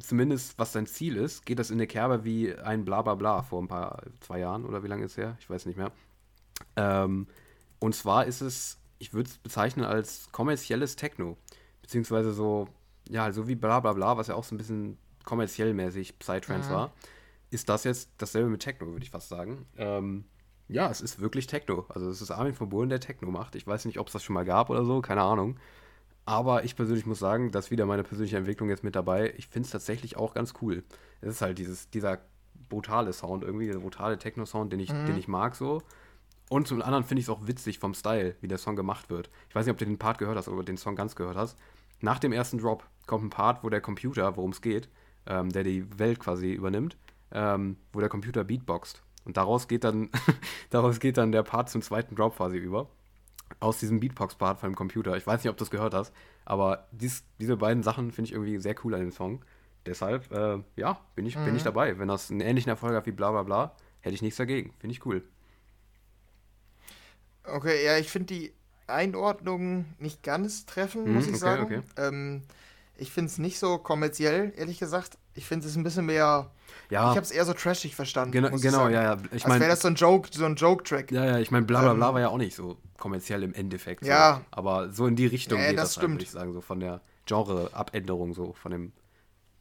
zumindest 0.00 0.58
was 0.58 0.72
sein 0.72 0.86
Ziel 0.86 1.16
ist, 1.16 1.46
geht 1.46 1.58
das 1.58 1.70
in 1.70 1.78
der 1.78 1.86
Kerbe 1.86 2.24
wie 2.24 2.54
ein 2.54 2.84
Blablabla 2.84 3.42
vor 3.42 3.62
ein 3.62 3.68
paar, 3.68 4.02
zwei 4.20 4.40
Jahren 4.40 4.64
oder 4.64 4.82
wie 4.82 4.88
lange 4.88 5.04
ist 5.04 5.12
es 5.12 5.18
her? 5.18 5.36
Ich 5.40 5.48
weiß 5.48 5.66
nicht 5.66 5.76
mehr. 5.76 5.92
Ähm, 6.76 7.26
und 7.78 7.94
zwar 7.94 8.26
ist 8.26 8.40
es, 8.40 8.78
ich 8.98 9.12
würde 9.12 9.30
es 9.30 9.38
bezeichnen 9.38 9.84
als 9.84 10.30
kommerzielles 10.32 10.96
Techno. 10.96 11.36
Beziehungsweise 11.82 12.32
so, 12.32 12.68
ja, 13.08 13.32
so 13.32 13.48
wie 13.48 13.54
Blablabla, 13.54 14.16
was 14.16 14.28
ja 14.28 14.34
auch 14.34 14.44
so 14.44 14.54
ein 14.54 14.58
bisschen 14.58 14.98
kommerziell 15.24 15.74
mäßig 15.74 16.18
Psytrance 16.18 16.68
mhm. 16.68 16.74
war, 16.74 16.92
ist 17.50 17.68
das 17.68 17.84
jetzt 17.84 18.10
dasselbe 18.18 18.48
mit 18.48 18.62
Techno, 18.62 18.86
würde 18.88 19.04
ich 19.04 19.10
fast 19.10 19.28
sagen. 19.28 19.66
Ähm, 19.76 20.24
ja, 20.68 20.90
es 20.90 21.00
ist 21.00 21.20
wirklich 21.20 21.46
Techno. 21.46 21.84
Also 21.88 22.08
es 22.08 22.22
ist 22.22 22.30
Armin 22.30 22.54
von 22.54 22.70
Buren, 22.70 22.88
der 22.88 23.00
Techno 23.00 23.30
macht. 23.30 23.54
Ich 23.56 23.66
weiß 23.66 23.84
nicht, 23.84 23.98
ob 23.98 24.06
es 24.06 24.12
das 24.14 24.24
schon 24.24 24.34
mal 24.34 24.44
gab 24.44 24.70
oder 24.70 24.84
so, 24.84 25.00
keine 25.02 25.22
Ahnung. 25.22 25.58
Aber 26.24 26.64
ich 26.64 26.76
persönlich 26.76 27.06
muss 27.06 27.18
sagen, 27.18 27.50
das 27.50 27.66
ist 27.66 27.70
wieder 27.70 27.86
meine 27.86 28.04
persönliche 28.04 28.36
Entwicklung 28.36 28.68
jetzt 28.68 28.84
mit 28.84 28.94
dabei. 28.94 29.34
Ich 29.36 29.48
finde 29.48 29.66
es 29.66 29.72
tatsächlich 29.72 30.16
auch 30.16 30.34
ganz 30.34 30.54
cool. 30.62 30.84
Es 31.20 31.30
ist 31.30 31.42
halt 31.42 31.58
dieses, 31.58 31.90
dieser 31.90 32.20
brutale 32.68 33.12
Sound 33.12 33.42
irgendwie, 33.42 33.66
der 33.66 33.78
brutale 33.78 34.18
Techno-Sound, 34.18 34.72
den 34.72 34.80
ich, 34.80 34.92
mhm. 34.92 35.06
den 35.06 35.18
ich 35.18 35.28
mag 35.28 35.56
so. 35.56 35.82
Und 36.48 36.68
zum 36.68 36.82
anderen 36.82 37.04
finde 37.04 37.20
ich 37.20 37.26
es 37.26 37.30
auch 37.30 37.46
witzig 37.46 37.78
vom 37.78 37.94
Style, 37.94 38.36
wie 38.40 38.48
der 38.48 38.58
Song 38.58 38.76
gemacht 38.76 39.10
wird. 39.10 39.30
Ich 39.48 39.54
weiß 39.54 39.66
nicht, 39.66 39.72
ob 39.72 39.78
du 39.78 39.84
den 39.84 39.98
Part 39.98 40.18
gehört 40.18 40.36
hast 40.36 40.48
oder 40.48 40.62
den 40.62 40.76
Song 40.76 40.94
ganz 40.94 41.16
gehört 41.16 41.36
hast. 41.36 41.58
Nach 42.00 42.18
dem 42.18 42.32
ersten 42.32 42.58
Drop 42.58 42.84
kommt 43.06 43.24
ein 43.24 43.30
Part, 43.30 43.64
wo 43.64 43.70
der 43.70 43.80
Computer, 43.80 44.36
worum 44.36 44.50
es 44.50 44.60
geht, 44.60 44.88
ähm, 45.26 45.50
der 45.50 45.64
die 45.64 45.98
Welt 45.98 46.20
quasi 46.20 46.52
übernimmt, 46.52 46.96
ähm, 47.32 47.76
wo 47.92 48.00
der 48.00 48.08
Computer 48.08 48.44
beatboxt. 48.44 49.02
Und 49.24 49.36
daraus 49.36 49.66
geht 49.66 49.84
dann, 49.84 50.10
daraus 50.70 51.00
geht 51.00 51.16
dann 51.16 51.32
der 51.32 51.42
Part 51.42 51.70
zum 51.70 51.82
zweiten 51.82 52.14
Drop 52.14 52.36
quasi 52.36 52.58
über 52.58 52.88
aus 53.60 53.78
diesem 53.78 54.00
Beatbox-Part 54.00 54.58
von 54.58 54.70
dem 54.70 54.76
Computer. 54.76 55.16
Ich 55.16 55.26
weiß 55.26 55.42
nicht, 55.42 55.50
ob 55.50 55.56
du 55.56 55.64
das 55.64 55.70
gehört 55.70 55.94
hast, 55.94 56.12
aber 56.44 56.86
dies, 56.92 57.24
diese 57.38 57.56
beiden 57.56 57.82
Sachen 57.82 58.12
finde 58.12 58.28
ich 58.28 58.32
irgendwie 58.32 58.58
sehr 58.58 58.74
cool 58.84 58.94
an 58.94 59.00
dem 59.00 59.12
Song. 59.12 59.44
Deshalb, 59.86 60.30
äh, 60.30 60.58
ja, 60.76 61.00
bin 61.14 61.26
ich, 61.26 61.36
mhm. 61.36 61.44
bin 61.44 61.56
ich 61.56 61.62
mhm. 61.62 61.66
dabei. 61.66 61.98
Wenn 61.98 62.08
das 62.08 62.30
einen 62.30 62.40
ähnlichen 62.40 62.70
Erfolg 62.70 62.94
hat 62.94 63.06
wie 63.06 63.12
bla 63.12 63.30
bla 63.30 63.42
bla, 63.42 63.76
hätte 64.00 64.14
ich 64.14 64.22
nichts 64.22 64.36
dagegen. 64.36 64.72
Finde 64.78 64.94
ich 64.94 65.04
cool. 65.04 65.22
Okay, 67.44 67.84
ja, 67.84 67.98
ich 67.98 68.08
finde 68.08 68.34
die 68.34 68.52
Einordnung 68.86 69.86
nicht 69.98 70.22
ganz 70.22 70.66
treffend, 70.66 71.06
mhm, 71.06 71.14
muss 71.14 71.24
ich 71.24 71.30
okay, 71.30 71.38
sagen. 71.38 71.64
Okay. 71.64 71.82
Ähm, 71.96 72.42
ich 72.96 73.10
finde 73.10 73.30
es 73.30 73.38
nicht 73.38 73.58
so 73.58 73.78
kommerziell, 73.78 74.52
ehrlich 74.56 74.78
gesagt. 74.78 75.18
Ich 75.34 75.46
finde 75.46 75.66
es 75.66 75.76
ein 75.76 75.82
bisschen 75.82 76.06
mehr. 76.06 76.50
Ja. 76.90 77.10
Ich 77.10 77.16
habe 77.16 77.20
es 77.20 77.30
eher 77.30 77.44
so 77.44 77.54
trashig 77.54 77.94
verstanden. 77.94 78.32
Genau, 78.32 78.50
genau 78.50 78.88
ja, 78.88 79.02
ja. 79.02 79.16
Ich 79.32 79.46
meine, 79.46 79.60
wäre 79.60 79.70
das 79.70 79.80
so 79.80 79.88
ein 79.88 79.94
Joke, 79.94 80.28
so 80.30 80.44
ein 80.44 80.56
Joke-Track. 80.56 81.10
Ja, 81.10 81.24
ja. 81.24 81.38
Ich 81.38 81.50
meine, 81.50 81.64
bla 81.64 81.80
bla 81.80 81.94
bla 81.94 82.08
ähm, 82.08 82.14
war 82.14 82.20
ja 82.20 82.28
auch 82.28 82.38
nicht 82.38 82.54
so 82.54 82.76
kommerziell 82.98 83.42
im 83.42 83.54
Endeffekt. 83.54 84.04
Ja. 84.04 84.36
So. 84.36 84.58
Aber 84.58 84.92
so 84.92 85.06
in 85.06 85.16
die 85.16 85.26
Richtung 85.26 85.58
ja, 85.58 85.68
geht 85.70 85.78
das, 85.78 85.94
das 85.94 86.02
halt, 86.02 86.10
würde 86.10 86.24
ich 86.24 86.30
sagen, 86.30 86.52
so 86.52 86.60
von 86.60 86.80
der 86.80 87.00
Genre-Abänderung 87.26 88.34
so 88.34 88.52
von 88.52 88.72
dem 88.72 88.92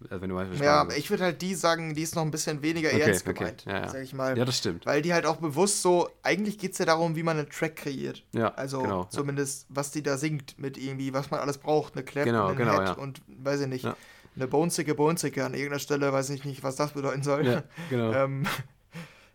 Also 0.10 0.22
wenn 0.22 0.30
du 0.30 0.35
weißt, 0.35 0.60
ja, 0.61 0.81
aber 0.81 0.98
ich 0.98 1.10
würde 1.10 1.23
halt 1.23 1.41
die 1.41 1.56
sagen, 1.56 1.93
die 1.93 2.02
ist 2.02 2.15
noch 2.15 2.23
ein 2.23 2.31
bisschen 2.31 2.61
weniger 2.61 2.89
okay, 2.89 3.02
ernst 3.02 3.23
gemeint, 3.26 3.64
okay. 3.65 3.69
ja, 3.69 3.81
ja. 3.81 3.88
sag 3.89 4.02
ich 4.02 4.14
mal. 4.14 4.38
Ja, 4.38 4.45
das 4.45 4.57
stimmt. 4.57 4.85
Weil 4.85 5.02
die 5.02 5.14
halt 5.14 5.26
auch 5.26 5.38
bewusst 5.38 5.81
so, 5.81 6.10
eigentlich 6.23 6.57
geht 6.57 6.73
es 6.73 6.80
ja 6.80 6.85
darum, 6.85 7.15
wie 7.15 7.23
man 7.23 7.38
einen 7.38 7.49
Track 7.49 7.77
kreiert. 7.77 8.23
Ja, 8.34 8.49
Also 8.56 8.81
genau, 8.81 9.06
zumindest, 9.06 9.68
was 9.69 9.91
die 9.91 10.03
da 10.03 10.18
singt 10.18 10.60
mit 10.60 10.77
irgendwie, 10.77 11.14
was 11.14 11.31
man 11.31 11.39
alles 11.39 11.60
braucht, 11.60 11.95
eine 11.95 12.03
Clap, 12.03 12.26
Genau, 12.26 12.48
einen 12.48 12.57
genau, 12.57 12.73
Head 12.73 12.88
ja. 12.88 12.93
und 12.93 13.22
weiß 13.27 13.61
ich 13.61 13.68
nicht, 13.68 13.85
Ja. 13.85 13.95
Eine 14.36 14.48
Bonezicke, 14.48 14.95
Bonezicke 14.95 15.44
an 15.45 15.53
irgendeiner 15.53 15.80
Stelle, 15.80 16.12
weiß 16.14 16.30
ich 16.32 16.45
nicht, 16.45 16.64
was 16.64 16.76
das 16.76 16.91
bedeuten 16.91 17.24
soll. 17.24 17.45
Ja, 17.45 17.64
genau. 17.90 18.14
ähm, 18.26 18.45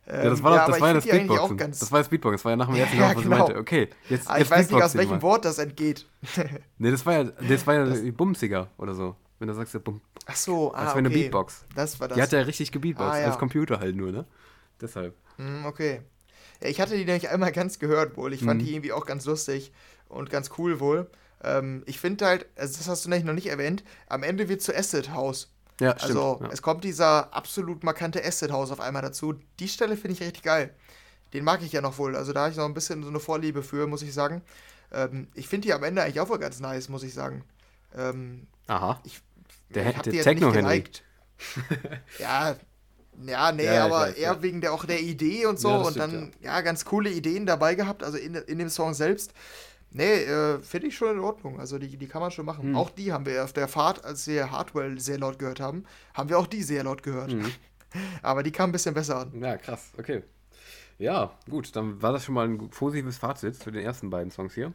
ja, 0.07 0.23
das 0.23 0.43
war, 0.43 0.55
ja, 0.55 0.59
doch, 0.59 0.63
aber 0.65 0.73
das 0.73 0.81
war 0.81 0.89
ja 0.89 0.95
das 0.95 1.05
Beatboxen. 1.05 1.57
Das 1.59 1.93
war 1.93 1.99
das 1.99 2.09
Beatboxen. 2.09 2.37
Das 2.37 2.45
war 2.45 2.53
ja 2.53 2.57
nach 2.57 2.67
dem 2.69 2.77
ersten 2.77 2.97
Ja, 2.97 3.03
Mal, 3.03 3.17
was 3.17 3.23
genau. 3.23 3.37
ich 3.37 3.41
meinte. 3.43 3.59
Okay, 3.61 3.89
jetzt, 4.09 4.29
aber 4.29 4.39
jetzt 4.39 4.47
ich 4.47 4.51
weiß 4.53 4.71
nicht, 4.71 4.83
aus 4.83 4.95
welchem 4.95 5.11
mal. 5.11 5.23
Wort 5.23 5.45
das 5.45 5.59
entgeht. 5.59 6.07
Nee, 6.79 6.91
das 6.91 7.05
war 7.05 7.13
ja, 7.15 7.25
das 7.25 7.67
war 7.67 7.75
ja 7.75 8.13
bumsiger 8.13 8.69
oder 8.79 8.95
so. 8.95 9.17
Wenn 9.39 9.49
du 9.49 9.55
sagst, 9.55 9.75
ja, 9.75 9.81
bum, 9.81 10.01
Ach 10.27 10.37
so, 10.37 10.73
ah, 10.73 10.79
als 10.79 10.93
okay. 10.93 11.03
du 11.03 11.11
Beatbox. 11.11 11.65
Das 11.75 12.01
war 12.01 12.09
das. 12.09 12.17
Die 12.17 12.23
hat 12.23 12.33
ja 12.33 12.41
richtig 12.41 12.73
gebeatboxt, 12.73 13.13
Ah, 13.15 13.21
ja. 13.21 13.27
als 13.27 13.39
Computer 13.39 13.81
halt 13.81 13.97
nur, 13.97 14.13
ne? 14.13 14.25
Deshalb. 14.81 15.15
Hm, 15.37 15.67
okay. 15.67 16.03
Ja, 16.63 16.69
ich 16.69 16.81
hatte 16.81 16.97
die 16.97 17.05
nämlich 17.05 17.29
einmal 17.29 17.53
ganz 17.53 17.79
gehört 17.79 18.17
wohl. 18.17 18.33
Ich 18.33 18.43
fand 18.45 18.63
Mhm. 18.63 18.65
die 18.65 18.73
irgendwie 18.75 18.93
auch 18.93 19.07
ganz 19.07 19.25
lustig 19.27 19.73
und 20.09 20.31
ganz 20.31 20.51
cool 20.57 20.81
wohl. 20.81 21.11
Ähm, 21.47 21.85
ich 21.87 22.01
finde 22.01 22.27
halt, 22.27 22.47
also 22.57 22.79
das 22.79 22.89
hast 22.89 23.05
du 23.07 23.11
nämlich 23.11 23.25
noch 23.27 23.35
nicht 23.35 23.49
erwähnt, 23.49 23.85
am 24.09 24.25
Ende 24.25 24.49
wird 24.49 24.63
zu 24.63 24.77
Acid 24.77 25.11
House. 25.13 25.53
Ja, 25.81 25.93
Also 25.99 26.37
stimmt. 26.37 26.53
es 26.53 26.63
kommt 26.63 26.85
dieser 26.85 27.35
absolut 27.35 27.85
markante 27.85 28.25
Acid 28.25 28.51
House 28.53 28.73
auf 28.73 28.81
einmal 28.81 29.03
dazu. 29.03 29.35
Die 29.61 29.69
Stelle 29.69 29.97
finde 29.97 30.15
ich 30.15 30.21
richtig 30.23 30.43
geil. 30.45 30.75
Den 31.35 31.45
mag 31.45 31.63
ich 31.63 31.73
ja 31.73 31.83
noch 31.83 31.99
wohl. 31.99 32.17
Also 32.17 32.33
da 32.33 32.43
habe 32.43 32.53
ich 32.53 32.57
noch 32.59 32.67
ein 32.67 32.75
bisschen 32.75 33.03
so 33.05 33.11
eine 33.11 33.21
Vorliebe 33.21 33.63
für, 33.63 33.87
muss 33.87 34.03
ich 34.03 34.15
sagen. 34.15 34.43
Ähm, 34.93 35.29
ich 35.35 35.49
finde 35.49 35.67
die 35.69 35.75
am 35.75 35.85
Ende 35.85 36.03
eigentlich 36.03 36.21
auch 36.21 36.29
wohl 36.31 36.39
ganz 36.39 36.61
nice, 36.61 36.89
muss 36.89 37.03
ich 37.05 37.15
sagen. 37.15 37.45
Ähm, 37.95 38.49
ja. 38.69 38.77
Aha. 38.77 39.01
ich 39.05 39.23
Der, 39.71 39.87
ich 39.91 39.99
der 39.99 40.13
jetzt 40.15 40.35
nicht 40.35 40.53
geliked. 40.53 41.05
ja, 42.19 42.57
ja, 43.25 43.53
nee, 43.53 43.65
Ja, 43.65 43.73
ja, 43.75 43.85
aber 43.87 44.01
weiß, 44.01 44.15
eher 44.15 44.33
ja. 44.35 44.43
wegen 44.43 44.61
der 44.61 44.73
auch 44.73 44.85
der 44.85 45.01
Idee 45.01 45.47
und 45.47 45.59
so 45.59 45.69
Ja, 45.71 45.77
und 45.79 45.97
stimmt, 45.97 45.99
dann 45.99 46.33
ja. 46.41 46.61
ganz 46.61 46.85
coole 46.85 47.11
Ideen 47.11 47.47
dabei 47.47 47.75
gehabt, 47.75 48.03
also 48.03 48.19
in, 48.19 48.35
in 48.35 48.59
dem 48.59 48.69
Song 48.69 48.95
selbst. 48.95 49.33
Nee, 49.91 50.25
äh, 50.25 50.61
finde 50.61 50.89
ich 50.89 50.97
schon 50.97 51.17
in 51.17 51.21
Ordnung. 51.21 51.59
Also 51.59 51.79
die, 51.79 51.97
die 51.97 52.07
kann 52.07 52.21
man 52.21 52.31
schon 52.31 52.45
machen. 52.45 52.65
Hm. 52.65 52.77
Auch 52.77 52.91
die 52.91 53.13
haben 53.13 53.25
wir 53.25 53.45
auf 53.45 53.53
der 53.53 53.69
Fahrt, 53.69 54.05
als 54.05 54.27
wir 54.27 54.51
Hardwell 54.51 55.01
sehr 55.01 55.19
laut 55.19 55.39
gehört 55.39 55.61
haben, 55.61 55.85
haben 56.15 56.29
wir 56.29 56.39
auch 56.39 56.47
die 56.47 56.63
sehr 56.63 56.85
laut 56.85 57.03
gehört. 57.03 57.33
Mhm. 57.33 57.51
Aber 58.23 58.43
die 58.43 58.53
kam 58.53 58.71
ein 58.71 58.73
bisschen 58.73 58.95
besser 58.95 59.21
an. 59.21 59.41
Ja, 59.41 59.57
krass, 59.57 59.93
okay. 59.99 60.23
Ja, 60.99 61.33
gut, 61.49 61.77
dann 61.77 62.01
war 62.03 62.13
das 62.13 62.25
schon 62.25 62.35
mal 62.35 62.49
ein 62.49 62.71
positives 62.71 63.19
Fazit 63.19 63.57
zu 63.57 63.71
den 63.71 63.85
ersten 63.85 64.11
beiden 64.11 64.31
Songs 64.31 64.55
hier. 64.55 64.73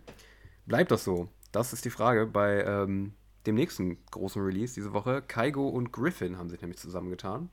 Bleibt 0.65 0.91
das 0.91 1.03
so? 1.03 1.29
Das 1.51 1.73
ist 1.73 1.83
die 1.83 1.89
Frage 1.89 2.27
bei 2.27 2.63
ähm, 2.63 3.13
dem 3.45 3.55
nächsten 3.55 3.97
großen 4.11 4.41
Release 4.41 4.73
diese 4.75 4.93
Woche. 4.93 5.21
Kaigo 5.21 5.67
und 5.67 5.91
Griffin 5.91 6.37
haben 6.37 6.49
sich 6.49 6.61
nämlich 6.61 6.79
zusammengetan. 6.79 7.49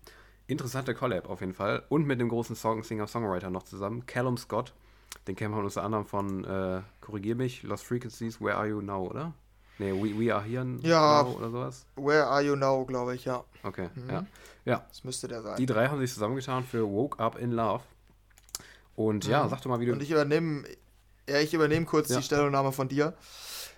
Interessante 0.46 0.94
Collab 0.94 1.28
auf 1.28 1.40
jeden 1.40 1.54
Fall. 1.54 1.84
Und 1.88 2.06
mit 2.06 2.20
dem 2.20 2.28
großen 2.28 2.56
Song 2.56 2.82
Singer-Songwriter 2.82 3.50
noch 3.50 3.64
zusammen, 3.64 4.06
Callum 4.06 4.36
Scott. 4.36 4.74
Den 5.28 5.36
kennen 5.36 5.54
wir 5.54 5.62
unter 5.62 5.82
anderem 5.84 6.06
von, 6.06 6.42
äh, 6.44 6.80
korrigier 7.00 7.36
mich, 7.36 7.62
Lost 7.62 7.84
Frequencies, 7.84 8.40
Where 8.40 8.56
Are 8.56 8.66
You 8.66 8.80
Now, 8.80 9.06
oder? 9.10 9.34
Nee, 9.78 9.92
We, 9.92 10.18
we 10.18 10.34
Are 10.34 10.42
Here 10.42 10.66
Ja. 10.82 11.22
Now 11.22 11.36
oder 11.36 11.50
sowas. 11.50 11.86
Where 11.96 12.26
are 12.26 12.42
you 12.42 12.56
now, 12.56 12.84
glaube 12.84 13.14
ich, 13.14 13.26
ja. 13.26 13.44
Okay, 13.62 13.90
Mhm. 13.94 14.10
ja. 14.10 14.26
Ja, 14.64 14.84
Das 14.88 15.04
müsste 15.04 15.28
der 15.28 15.42
sein. 15.42 15.56
die 15.56 15.66
drei 15.66 15.86
haben 15.88 16.00
sich 16.00 16.12
zusammengetan 16.12 16.64
für 16.64 16.88
Woke 16.90 17.18
Up 17.20 17.38
in 17.38 17.52
Love. 17.52 17.82
Und 18.96 19.26
ja, 19.26 19.44
Mhm. 19.44 19.50
sag 19.50 19.60
doch 19.62 19.68
mal, 19.70 19.78
wie 19.80 19.86
du. 19.86 19.92
Und 19.92 20.02
ich 20.02 20.10
übernehme, 20.10 20.64
ja, 21.28 21.38
ich 21.38 21.54
übernehme 21.54 21.86
kurz 21.86 22.08
Ja. 22.08 22.16
die 22.16 22.22
Stellungnahme 22.24 22.72
von 22.72 22.88
dir. 22.88 23.14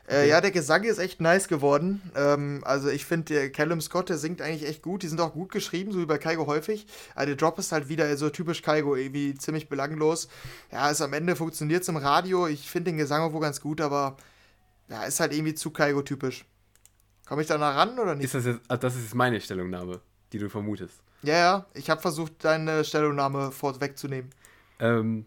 Äh. 0.08 0.28
Ja, 0.28 0.40
der 0.40 0.50
Gesang 0.50 0.84
ist 0.84 0.98
echt 0.98 1.20
nice 1.20 1.48
geworden. 1.48 2.02
Ähm, 2.16 2.62
also 2.64 2.88
ich 2.88 3.04
finde, 3.04 3.50
Callum 3.50 3.80
Scott, 3.80 4.08
der 4.08 4.18
singt 4.18 4.42
eigentlich 4.42 4.68
echt 4.68 4.82
gut. 4.82 5.02
Die 5.02 5.08
sind 5.08 5.20
auch 5.20 5.32
gut 5.32 5.52
geschrieben, 5.52 5.92
so 5.92 6.00
wie 6.00 6.06
bei 6.06 6.18
Kaigo 6.18 6.46
häufig. 6.46 6.86
Aber 7.14 7.26
der 7.26 7.36
Drop 7.36 7.58
ist 7.58 7.72
halt 7.72 7.88
wieder 7.88 8.16
so 8.16 8.30
typisch 8.30 8.62
Kaigo, 8.62 8.96
irgendwie 8.96 9.34
ziemlich 9.34 9.68
belanglos. 9.68 10.28
Ja, 10.72 10.90
ist 10.90 11.00
am 11.00 11.12
Ende 11.12 11.36
funktioniert 11.36 11.88
im 11.88 11.96
Radio. 11.96 12.46
Ich 12.46 12.70
finde 12.70 12.90
den 12.90 12.98
Gesang 12.98 13.22
auch 13.22 13.32
wohl 13.32 13.40
ganz 13.40 13.60
gut, 13.60 13.80
aber 13.80 14.16
ja, 14.88 15.04
ist 15.04 15.20
halt 15.20 15.32
irgendwie 15.32 15.54
zu 15.54 15.70
Kaigo-typisch. 15.70 16.44
Komme 17.26 17.42
ich 17.42 17.48
da 17.48 17.58
nah 17.58 17.70
ran 17.70 17.98
oder 17.98 18.16
nicht? 18.16 18.24
Ist 18.24 18.34
das 18.34 18.44
jetzt, 18.44 18.60
also 18.66 18.80
das 18.80 18.96
ist 18.96 19.02
jetzt 19.02 19.14
meine 19.14 19.40
Stellungnahme, 19.40 20.00
die 20.32 20.38
du 20.38 20.48
vermutest. 20.50 21.00
ja, 21.22 21.34
ja, 21.34 21.66
ich 21.74 21.88
habe 21.88 22.00
versucht, 22.00 22.44
deine 22.44 22.82
Stellungnahme 22.84 23.52
vorwegzunehmen. 23.52 24.30
Ähm, 24.80 25.26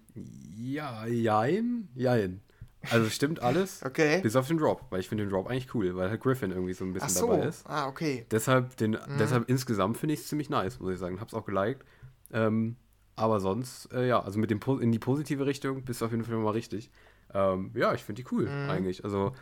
ja, 0.58 1.06
jein, 1.06 1.88
jein. 1.96 2.42
Also 2.90 3.10
stimmt 3.10 3.42
alles, 3.42 3.84
Okay. 3.84 4.22
bis 4.22 4.36
auf 4.36 4.48
den 4.48 4.58
Drop, 4.58 4.86
weil 4.90 5.00
ich 5.00 5.10
finde 5.10 5.24
den 5.26 5.32
Drop 5.32 5.48
eigentlich 5.48 5.74
cool, 5.74 5.96
weil 5.96 6.10
halt 6.10 6.22
Griffin 6.22 6.52
irgendwie 6.52 6.74
so 6.74 6.84
ein 6.86 6.94
bisschen 6.94 7.10
so. 7.10 7.28
dabei 7.28 7.46
ist. 7.48 7.66
Ah, 7.68 7.88
okay. 7.88 8.26
Deshalb, 8.32 8.76
den, 8.78 8.92
Mhm. 8.92 9.18
deshalb 9.18 9.50
insgesamt 9.50 9.98
finde 9.98 10.14
ich 10.14 10.22
es 10.22 10.28
ziemlich 10.28 10.50
nice, 10.50 10.80
muss 10.80 10.94
ich 10.94 11.00
sagen. 11.00 11.20
Hab's 11.22 11.34
auch 11.34 11.46
geliked. 11.46 11.84
Ähm, 12.32 12.76
aber 13.16 13.40
sonst, 13.40 13.92
äh, 13.94 14.08
ja, 14.08 14.22
also 14.22 14.40
mit 14.40 14.50
dem 14.52 14.60
Po- 14.60 14.78
in 14.80 14.92
die 14.92 15.00
positive 15.00 15.46
Richtung 15.46 15.84
bist 15.86 16.02
du 16.02 16.06
auf 16.06 16.12
jeden 16.12 16.24
Fall 16.24 16.36
mal 16.38 16.52
richtig. 16.52 16.90
Ähm, 17.34 17.72
ja, 17.76 17.94
ich 17.94 18.04
finde 18.04 18.22
die 18.22 18.28
cool 18.32 18.50
Mhm. 18.50 18.70
eigentlich. 18.70 19.04
Also, 19.04 19.34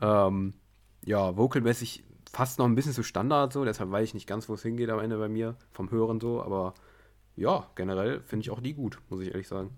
ähm, 0.00 0.54
ja, 1.04 1.36
vocalmäßig 1.36 2.04
fast 2.32 2.58
noch 2.58 2.66
ein 2.66 2.74
bisschen 2.74 2.92
zu 2.92 3.02
Standard 3.02 3.52
so, 3.52 3.64
deshalb 3.64 3.90
weiß 3.90 4.08
ich 4.08 4.14
nicht 4.14 4.26
ganz, 4.26 4.48
wo 4.48 4.54
es 4.54 4.62
hingeht 4.62 4.90
am 4.90 4.98
Ende 4.98 5.18
bei 5.18 5.28
mir, 5.28 5.56
vom 5.70 5.90
Hören 5.90 6.20
so, 6.20 6.42
aber 6.42 6.74
ja, 7.36 7.68
generell 7.76 8.20
finde 8.22 8.42
ich 8.44 8.50
auch 8.50 8.60
die 8.60 8.74
gut, 8.74 8.98
muss 9.08 9.20
ich 9.20 9.28
ehrlich 9.28 9.48
sagen. 9.48 9.70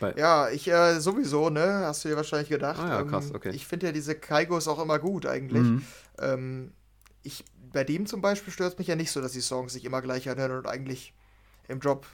Bei, 0.00 0.14
Ja, 0.16 0.48
ich 0.50 0.68
äh, 0.68 1.00
sowieso, 1.00 1.50
ne? 1.50 1.82
Hast 1.84 2.04
du 2.04 2.08
dir 2.08 2.16
wahrscheinlich 2.16 2.48
gedacht. 2.48 2.80
Ah 2.80 2.88
ja, 2.88 3.00
Ähm, 3.00 3.08
krass, 3.08 3.32
okay. 3.32 3.50
Ich 3.50 3.66
finde 3.66 3.86
ja 3.86 3.92
diese 3.92 4.14
Kaigos 4.14 4.66
auch 4.66 4.80
immer 4.80 4.98
gut 4.98 5.26
eigentlich. 5.26 5.62
Mhm. 5.62 5.84
Ähm, 6.18 6.72
ich, 7.22 7.44
bei 7.72 7.84
dem 7.84 8.06
zum 8.06 8.20
Beispiel 8.20 8.52
stört 8.52 8.72
es 8.72 8.78
mich 8.78 8.88
ja 8.88 8.96
nicht 8.96 9.10
so, 9.10 9.20
dass 9.20 9.32
die 9.32 9.40
Songs 9.40 9.72
sich 9.74 9.84
immer 9.84 10.02
gleich 10.02 10.28
anhören 10.28 10.52
und 10.52 10.66
eigentlich 10.66 11.14
im 11.68 11.80
Drop 11.80 12.06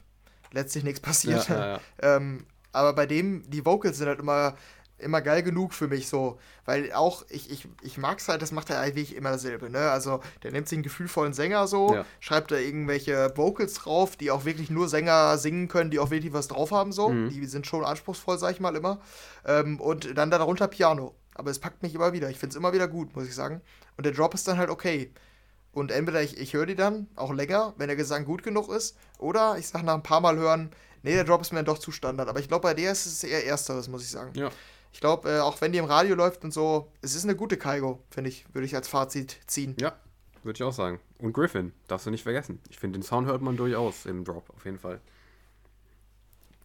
letztlich 0.51 0.83
nichts 0.83 0.99
passiert. 0.99 1.47
Ja, 1.49 1.73
ja. 1.73 1.79
ähm, 2.01 2.45
aber 2.71 2.93
bei 2.93 3.05
dem, 3.05 3.49
die 3.49 3.65
Vocals 3.65 3.97
sind 3.97 4.07
halt 4.07 4.19
immer, 4.19 4.55
immer 4.99 5.21
geil 5.21 5.43
genug 5.43 5.73
für 5.73 5.87
mich 5.87 6.07
so. 6.09 6.39
Weil 6.65 6.91
auch, 6.93 7.23
ich, 7.29 7.49
ich, 7.51 7.67
ich 7.81 7.97
mag 7.97 8.19
es 8.19 8.27
halt, 8.27 8.41
das 8.41 8.51
macht 8.51 8.69
er 8.69 8.79
eigentlich 8.79 9.15
immer 9.15 9.31
dasselbe, 9.31 9.69
ne? 9.69 9.91
Also, 9.91 10.21
der 10.43 10.51
nimmt 10.51 10.67
sich 10.67 10.77
einen 10.77 10.83
gefühlvollen 10.83 11.33
Sänger 11.33 11.67
so, 11.67 11.93
Ja. 11.93 12.05
schreibt 12.19 12.51
da 12.51 12.57
irgendwelche 12.57 13.31
Vocals 13.35 13.75
drauf, 13.75 14.15
die 14.15 14.31
auch 14.31 14.45
wirklich 14.45 14.69
nur 14.69 14.89
Sänger 14.89 15.37
singen 15.37 15.67
können, 15.67 15.91
die 15.91 15.99
auch 15.99 16.09
wirklich 16.09 16.33
was 16.33 16.47
drauf 16.47 16.71
haben 16.71 16.91
so. 16.91 17.09
Mhm. 17.09 17.29
Die 17.29 17.45
sind 17.45 17.67
schon 17.67 17.83
anspruchsvoll, 17.85 18.37
sag 18.37 18.51
ich 18.53 18.59
mal 18.59 18.75
immer. 18.75 18.99
Ähm, 19.45 19.79
und 19.79 20.17
dann 20.17 20.31
darunter 20.31 20.67
Piano. 20.67 21.15
Aber 21.35 21.51
es 21.51 21.59
packt 21.59 21.83
mich 21.83 21.93
immer 21.93 22.13
wieder. 22.13 22.29
Ich 22.31 22.39
finde 22.39 22.51
es 22.53 22.57
immer 22.57 22.73
wieder 22.73 22.87
gut, 22.87 23.15
muss 23.15 23.27
ich 23.27 23.35
sagen. 23.35 23.61
Und 23.95 24.05
der 24.05 24.13
Drop 24.13 24.33
ist 24.33 24.47
dann 24.47 24.57
halt 24.57 24.69
okay. 24.71 25.11
Und 25.71 25.91
entweder 25.91 26.23
ich, 26.23 26.39
ich 26.39 26.53
höre 26.55 26.65
die 26.65 26.73
dann 26.75 27.05
auch 27.15 27.31
länger, 27.31 27.75
wenn 27.77 27.87
der 27.87 27.95
Gesang 27.95 28.25
gut 28.25 28.41
genug 28.41 28.69
ist, 28.69 28.97
oder 29.19 29.57
ich 29.59 29.67
sage 29.67 29.85
nach 29.85 29.93
ein 29.93 30.01
paar 30.01 30.21
Mal 30.21 30.35
hören, 30.35 30.71
nee, 31.03 31.13
der 31.13 31.23
Drop 31.23 31.41
ist 31.41 31.51
mir 31.51 31.59
dann 31.59 31.65
doch 31.65 31.77
zu 31.77 31.91
Standard. 31.91 32.27
Aber 32.27 32.39
ich 32.39 32.47
glaube, 32.47 32.63
bei 32.63 32.73
der 32.73 32.91
ist 32.91 33.05
es 33.05 33.23
eher 33.23 33.45
Ersteres, 33.45 33.87
muss 33.87 34.01
ich 34.01 34.09
sagen. 34.09 34.31
ja. 34.33 34.49
Ich 34.93 34.99
glaube, 34.99 35.29
äh, 35.29 35.39
auch 35.39 35.59
wenn 35.61 35.71
die 35.71 35.77
im 35.77 35.85
Radio 35.85 36.15
läuft 36.15 36.43
und 36.43 36.51
so, 36.51 36.91
es 37.01 37.15
ist 37.15 37.23
eine 37.23 37.35
gute 37.35 37.57
Kaigo, 37.57 38.03
finde 38.09 38.29
ich, 38.29 38.45
würde 38.53 38.65
ich 38.65 38.75
als 38.75 38.87
Fazit 38.87 39.37
ziehen. 39.47 39.75
Ja, 39.79 39.95
würde 40.43 40.57
ich 40.57 40.63
auch 40.63 40.73
sagen. 40.73 40.99
Und 41.19 41.33
Griffin, 41.33 41.73
darfst 41.87 42.05
du 42.05 42.11
nicht 42.11 42.23
vergessen. 42.23 42.59
Ich 42.69 42.79
finde, 42.79 42.99
den 42.99 43.03
Sound 43.03 43.27
hört 43.27 43.41
man 43.41 43.57
durchaus 43.57 44.05
im 44.05 44.23
Drop, 44.23 44.49
auf 44.55 44.65
jeden 44.65 44.79
Fall. 44.79 45.01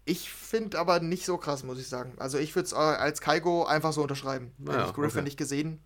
Ich 0.05 0.33
finde 0.33 0.79
aber 0.79 1.01
nicht 1.01 1.25
so 1.25 1.37
krass, 1.37 1.63
muss 1.63 1.79
ich 1.79 1.89
sagen. 1.89 2.13
Also 2.17 2.39
ich 2.39 2.55
würde 2.55 2.67
es 2.67 2.73
äh, 2.73 2.77
als 2.77 3.21
Kaigo 3.21 3.65
einfach 3.65 3.93
so 3.93 4.03
unterschreiben. 4.03 4.53
Naja, 4.59 4.87
ich 4.87 4.95
Griffin 4.95 5.21
okay. 5.21 5.25
nicht 5.25 5.37
gesehen. 5.37 5.81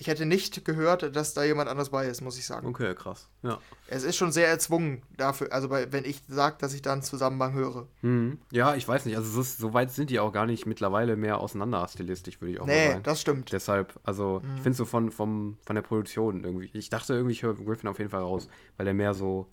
Ich 0.00 0.06
hätte 0.06 0.26
nicht 0.26 0.64
gehört, 0.64 1.16
dass 1.16 1.34
da 1.34 1.42
jemand 1.42 1.68
anders 1.68 1.90
bei 1.90 2.06
ist, 2.06 2.20
muss 2.20 2.38
ich 2.38 2.46
sagen. 2.46 2.68
Okay, 2.68 2.94
krass. 2.94 3.28
Ja. 3.42 3.58
Es 3.88 4.04
ist 4.04 4.14
schon 4.14 4.30
sehr 4.30 4.46
erzwungen 4.46 5.02
dafür, 5.16 5.52
also 5.52 5.68
bei, 5.68 5.90
wenn 5.92 6.04
ich 6.04 6.22
sage, 6.28 6.54
dass 6.60 6.72
ich 6.72 6.82
da 6.82 6.92
einen 6.92 7.02
Zusammenhang 7.02 7.52
höre. 7.54 7.88
Mhm. 8.02 8.38
Ja, 8.52 8.76
ich 8.76 8.86
weiß 8.86 9.06
nicht. 9.06 9.16
Also 9.16 9.28
so, 9.28 9.42
so 9.42 9.74
weit 9.74 9.90
sind 9.90 10.10
die 10.10 10.20
auch 10.20 10.32
gar 10.32 10.46
nicht 10.46 10.66
mittlerweile 10.66 11.16
mehr 11.16 11.38
auseinander 11.40 11.84
stilistisch, 11.88 12.40
würde 12.40 12.52
ich 12.52 12.60
auch 12.60 12.66
mal 12.66 12.72
Nee, 12.72 12.88
sagen. 12.90 13.02
das 13.02 13.20
stimmt. 13.20 13.52
Deshalb, 13.52 13.98
also 14.04 14.40
ich 14.56 14.62
finde 14.62 14.76
so 14.78 14.84
von, 14.84 15.10
vom, 15.10 15.58
von 15.66 15.74
der 15.74 15.82
Produktion 15.82 16.44
irgendwie. 16.44 16.70
Ich 16.74 16.90
dachte 16.90 17.14
irgendwie, 17.14 17.32
ich 17.32 17.42
höre 17.42 17.54
Griffin 17.56 17.88
auf 17.88 17.98
jeden 17.98 18.10
Fall 18.10 18.22
raus, 18.22 18.48
weil 18.76 18.86
er 18.86 18.94
mehr 18.94 19.14
so, 19.14 19.48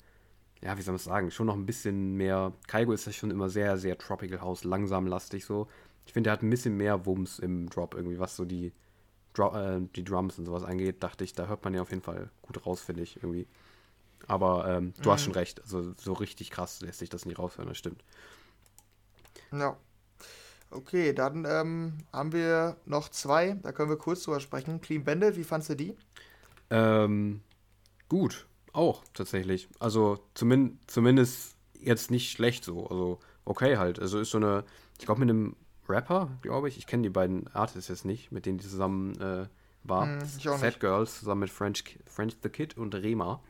ja, 0.62 0.78
wie 0.78 0.84
soll 0.84 0.92
man 0.92 0.98
es 0.98 1.06
sagen, 1.06 1.32
schon 1.32 1.48
noch 1.48 1.56
ein 1.56 1.66
bisschen 1.66 2.14
mehr. 2.18 2.54
Kaigo 2.68 2.92
ist 2.92 3.08
ja 3.08 3.12
schon 3.14 3.32
immer 3.32 3.50
sehr, 3.50 3.78
sehr 3.78 3.98
Tropical 3.98 4.42
House, 4.42 4.64
langsam 4.64 5.08
lastig 5.08 5.44
so. 5.44 5.68
Ich 6.06 6.14
finde, 6.14 6.30
er 6.30 6.34
hat 6.34 6.44
ein 6.44 6.52
bisschen 6.52 6.78
mehr 6.78 7.08
Wumms 7.08 7.40
im 7.40 7.68
Drop 7.68 7.96
irgendwie, 7.96 8.20
was 8.20 8.36
so 8.36 8.46
die, 8.46 8.74
Dro 9.36 9.56
äh, 9.56 9.82
die 9.96 10.04
Drums 10.04 10.40
und 10.40 10.46
sowas 10.46 10.64
angeht, 10.64 11.04
dachte 11.04 11.24
ich, 11.24 11.34
da 11.34 11.48
hört 11.48 11.64
man 11.64 11.74
ja 11.74 11.82
auf 11.82 11.90
jeden 11.90 12.02
Fall 12.02 12.30
gut 12.42 12.66
raus, 12.66 12.82
finde 12.82 13.04
ich 13.04 13.18
irgendwie. 13.18 13.48
Aber 14.28 14.68
ähm, 14.68 14.94
du 15.02 15.12
hast 15.12 15.24
schon 15.24 15.34
recht, 15.34 15.62
also 15.62 15.94
so 15.98 16.14
richtig 16.14 16.50
krass 16.50 16.82
lässt 16.82 17.00
sich 17.00 17.10
das 17.10 17.26
nicht 17.26 17.38
raushören, 17.38 17.70
das 17.70 17.78
stimmt. 17.78 18.04
Ja. 19.52 19.78
Okay, 20.72 21.14
dann 21.14 21.46
ähm, 21.48 22.00
haben 22.12 22.32
wir 22.34 22.78
noch 22.86 23.10
zwei, 23.10 23.54
da 23.62 23.72
können 23.72 23.90
wir 23.90 23.98
kurz 23.98 24.24
drüber 24.24 24.40
sprechen. 24.40 24.82
Clean 24.82 25.04
Bandit, 25.04 25.38
wie 25.38 25.44
fandst 25.44 25.70
du 25.70 25.76
die? 25.76 25.96
Ähm, 26.72 27.42
gut, 28.10 28.48
auch 28.74 29.04
tatsächlich. 29.14 29.70
Also 29.80 30.20
zumin 30.34 30.80
zumindest 30.88 31.56
jetzt 31.80 32.10
nicht 32.10 32.32
schlecht 32.32 32.66
so. 32.66 32.88
Also 32.88 33.20
okay 33.46 33.78
halt. 33.78 34.00
Also 34.00 34.20
ist 34.20 34.32
so 34.32 34.38
eine, 34.38 34.64
ich 35.00 35.06
glaube 35.06 35.20
mit 35.20 35.30
einem 35.30 35.56
Rapper, 35.90 36.30
glaube 36.42 36.68
ich. 36.68 36.78
Ich 36.78 36.88
kenne 36.88 37.04
die 37.04 37.10
beiden 37.10 37.48
Artists 37.54 37.90
jetzt 37.90 38.06
nicht, 38.06 38.32
mit 38.32 38.46
denen 38.46 38.58
die 38.58 38.68
zusammen 38.68 39.20
äh, 39.20 39.48
war. 39.84 40.06
Mhm, 40.06 40.26
Sad 40.26 40.80
Girls 40.80 41.20
zusammen 41.20 41.42
mit 41.42 41.50
French, 41.50 42.00
French 42.06 42.38
the 42.42 42.50
Kid 42.50 42.78
und 42.78 42.96
Rema 42.96 43.42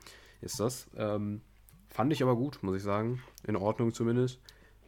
ist 0.42 0.60
das. 0.60 0.88
Ähm, 0.96 1.42
fand 1.90 2.12
ich 2.14 2.22
aber 2.22 2.36
gut, 2.36 2.62
muss 2.62 2.76
ich 2.76 2.84
sagen. 2.84 3.22
In 3.48 3.56
Ordnung 3.56 3.94
zumindest. 3.94 4.40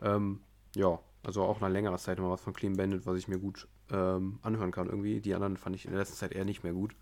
Ähm, 0.02 0.42
ja, 0.76 1.00
also 1.24 1.44
auch 1.44 1.60
nach 1.60 1.70
längerer 1.70 1.98
Zeit 1.98 2.20
mal 2.20 2.30
was 2.30 2.42
von 2.42 2.54
Clean 2.54 2.76
Bandit, 2.76 3.06
was 3.06 3.18
ich 3.18 3.28
mir 3.28 3.40
gut 3.40 3.68
ähm, 3.92 4.40
anhören 4.44 4.72
kann 4.72 4.88
irgendwie. 4.88 5.20
Die 5.20 5.34
anderen 5.34 5.58
fand 5.58 5.76
ich 5.76 5.86
in 5.86 5.92
der 5.92 6.00
letzten 6.00 6.18
Zeit 6.18 6.34
eher 6.34 6.46
nicht 6.46 6.64
mehr 6.64 6.74
gut. 6.74 6.96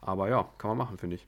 Aber 0.00 0.28
ja, 0.28 0.48
kann 0.58 0.68
man 0.68 0.78
machen, 0.78 0.98
finde 0.98 1.16
ich. 1.16 1.26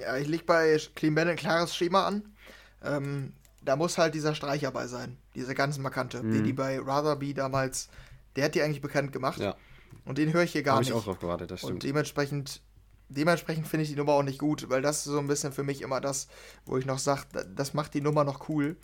Ja, 0.00 0.16
ich 0.16 0.28
leg 0.28 0.46
bei 0.46 0.78
Clean 0.94 1.14
Bandit 1.14 1.32
ein 1.32 1.36
klares 1.36 1.74
Schema 1.74 2.06
an. 2.06 2.34
Ähm, 2.82 3.32
da 3.62 3.76
muss 3.76 3.98
halt 3.98 4.14
dieser 4.14 4.34
Streicher 4.34 4.70
bei 4.70 4.86
sein. 4.86 5.16
Diese 5.34 5.54
ganz 5.54 5.78
markante, 5.78 6.22
mhm. 6.22 6.32
den 6.32 6.44
die 6.44 6.52
bei 6.52 6.78
Rather 6.78 7.16
Be 7.16 7.34
damals, 7.34 7.88
der 8.36 8.46
hat 8.46 8.54
die 8.54 8.62
eigentlich 8.62 8.80
bekannt 8.80 9.12
gemacht. 9.12 9.38
Ja. 9.38 9.56
Und 10.04 10.18
den 10.18 10.32
höre 10.32 10.42
ich 10.42 10.52
hier 10.52 10.62
gar 10.62 10.76
Hab 10.76 10.80
nicht. 10.80 10.90
Habe 10.90 10.98
ich 10.98 11.02
auch 11.02 11.10
drauf 11.12 11.20
gewartet, 11.20 11.50
das 11.50 11.60
stimmt. 11.60 11.74
Und 11.74 11.82
dementsprechend, 11.82 12.62
dementsprechend 13.08 13.66
finde 13.66 13.84
ich 13.84 13.90
die 13.90 13.96
Nummer 13.96 14.12
auch 14.12 14.22
nicht 14.22 14.38
gut, 14.38 14.70
weil 14.70 14.82
das 14.82 14.98
ist 14.98 15.04
so 15.04 15.18
ein 15.18 15.26
bisschen 15.26 15.52
für 15.52 15.62
mich 15.62 15.82
immer 15.82 16.00
das, 16.00 16.28
wo 16.64 16.78
ich 16.78 16.86
noch 16.86 16.98
sage, 16.98 17.22
das 17.54 17.74
macht 17.74 17.94
die 17.94 18.00
Nummer 18.00 18.24
noch 18.24 18.48
cool. 18.48 18.76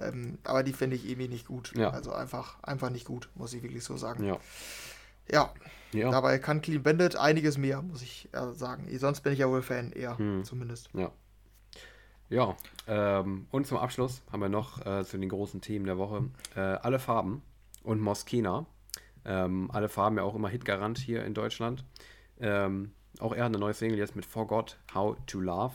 Ähm, 0.00 0.38
aber 0.44 0.62
die 0.62 0.72
finde 0.72 0.96
ich 0.96 1.08
irgendwie 1.08 1.28
nicht 1.28 1.46
gut. 1.46 1.72
Ja. 1.76 1.90
Also 1.90 2.12
einfach, 2.12 2.62
einfach 2.62 2.90
nicht 2.90 3.04
gut, 3.06 3.30
muss 3.34 3.52
ich 3.54 3.62
wirklich 3.62 3.82
so 3.84 3.96
sagen. 3.96 4.24
Ja. 4.24 4.38
Ja. 5.30 5.52
ja. 5.92 6.10
Dabei 6.10 6.38
kann 6.38 6.60
Clean 6.60 6.82
Bandit 6.82 7.16
einiges 7.16 7.58
mehr, 7.58 7.82
muss 7.82 8.02
ich 8.02 8.28
äh, 8.32 8.52
sagen. 8.52 8.86
Sonst 8.98 9.20
bin 9.20 9.32
ich 9.32 9.40
ja 9.40 9.48
wohl 9.48 9.62
Fan, 9.62 9.92
eher 9.92 10.16
hm. 10.18 10.44
zumindest. 10.44 10.90
Ja. 10.94 11.12
Ja, 12.30 12.56
ähm, 12.86 13.46
und 13.50 13.66
zum 13.66 13.78
Abschluss 13.78 14.22
haben 14.30 14.40
wir 14.40 14.50
noch 14.50 14.84
äh, 14.84 15.04
zu 15.04 15.16
den 15.16 15.30
großen 15.30 15.60
Themen 15.62 15.86
der 15.86 15.96
Woche 15.96 16.28
äh, 16.54 16.60
alle 16.60 16.98
Farben 16.98 17.42
und 17.82 18.00
Moskina. 18.00 18.66
Ähm, 19.24 19.70
alle 19.72 19.88
Farben 19.88 20.16
ja 20.18 20.22
auch 20.24 20.34
immer 20.34 20.48
Hitgarant 20.48 20.98
hier 20.98 21.24
in 21.24 21.32
Deutschland. 21.32 21.84
Ähm, 22.38 22.92
auch 23.18 23.32
er 23.32 23.44
hat 23.44 23.50
eine 23.50 23.58
neue 23.58 23.74
Single 23.74 23.98
jetzt 23.98 24.14
mit 24.14 24.26
Forgot 24.26 24.78
How 24.94 25.16
to 25.26 25.40
Love. 25.40 25.74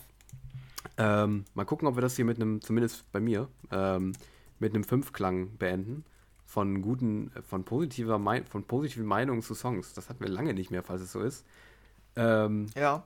Ähm, 0.97 1.45
mal 1.55 1.65
gucken, 1.65 1.88
ob 1.88 1.95
wir 1.95 2.01
das 2.01 2.15
hier 2.15 2.25
mit 2.25 2.38
einem, 2.38 2.61
zumindest 2.61 3.11
bei 3.11 3.19
mir, 3.19 3.47
ähm, 3.71 4.13
mit 4.59 4.73
einem 4.73 4.84
Fünfklang 4.84 5.57
beenden. 5.57 6.05
Von 6.45 6.84
guten, 6.84 7.31
von 7.47 7.65
positiver 7.65 8.19
Mein 8.19 8.45
von 8.45 8.63
positiven 8.65 9.07
Meinungen 9.07 9.41
zu 9.41 9.55
Songs. 9.55 9.93
Das 9.93 10.09
hatten 10.09 10.23
wir 10.23 10.30
lange 10.30 10.53
nicht 10.53 10.69
mehr, 10.69 10.84
falls 10.84 11.01
es 11.01 11.11
so 11.11 11.21
ist. 11.21 11.45
Ähm, 12.15 12.67
ja. 12.75 13.03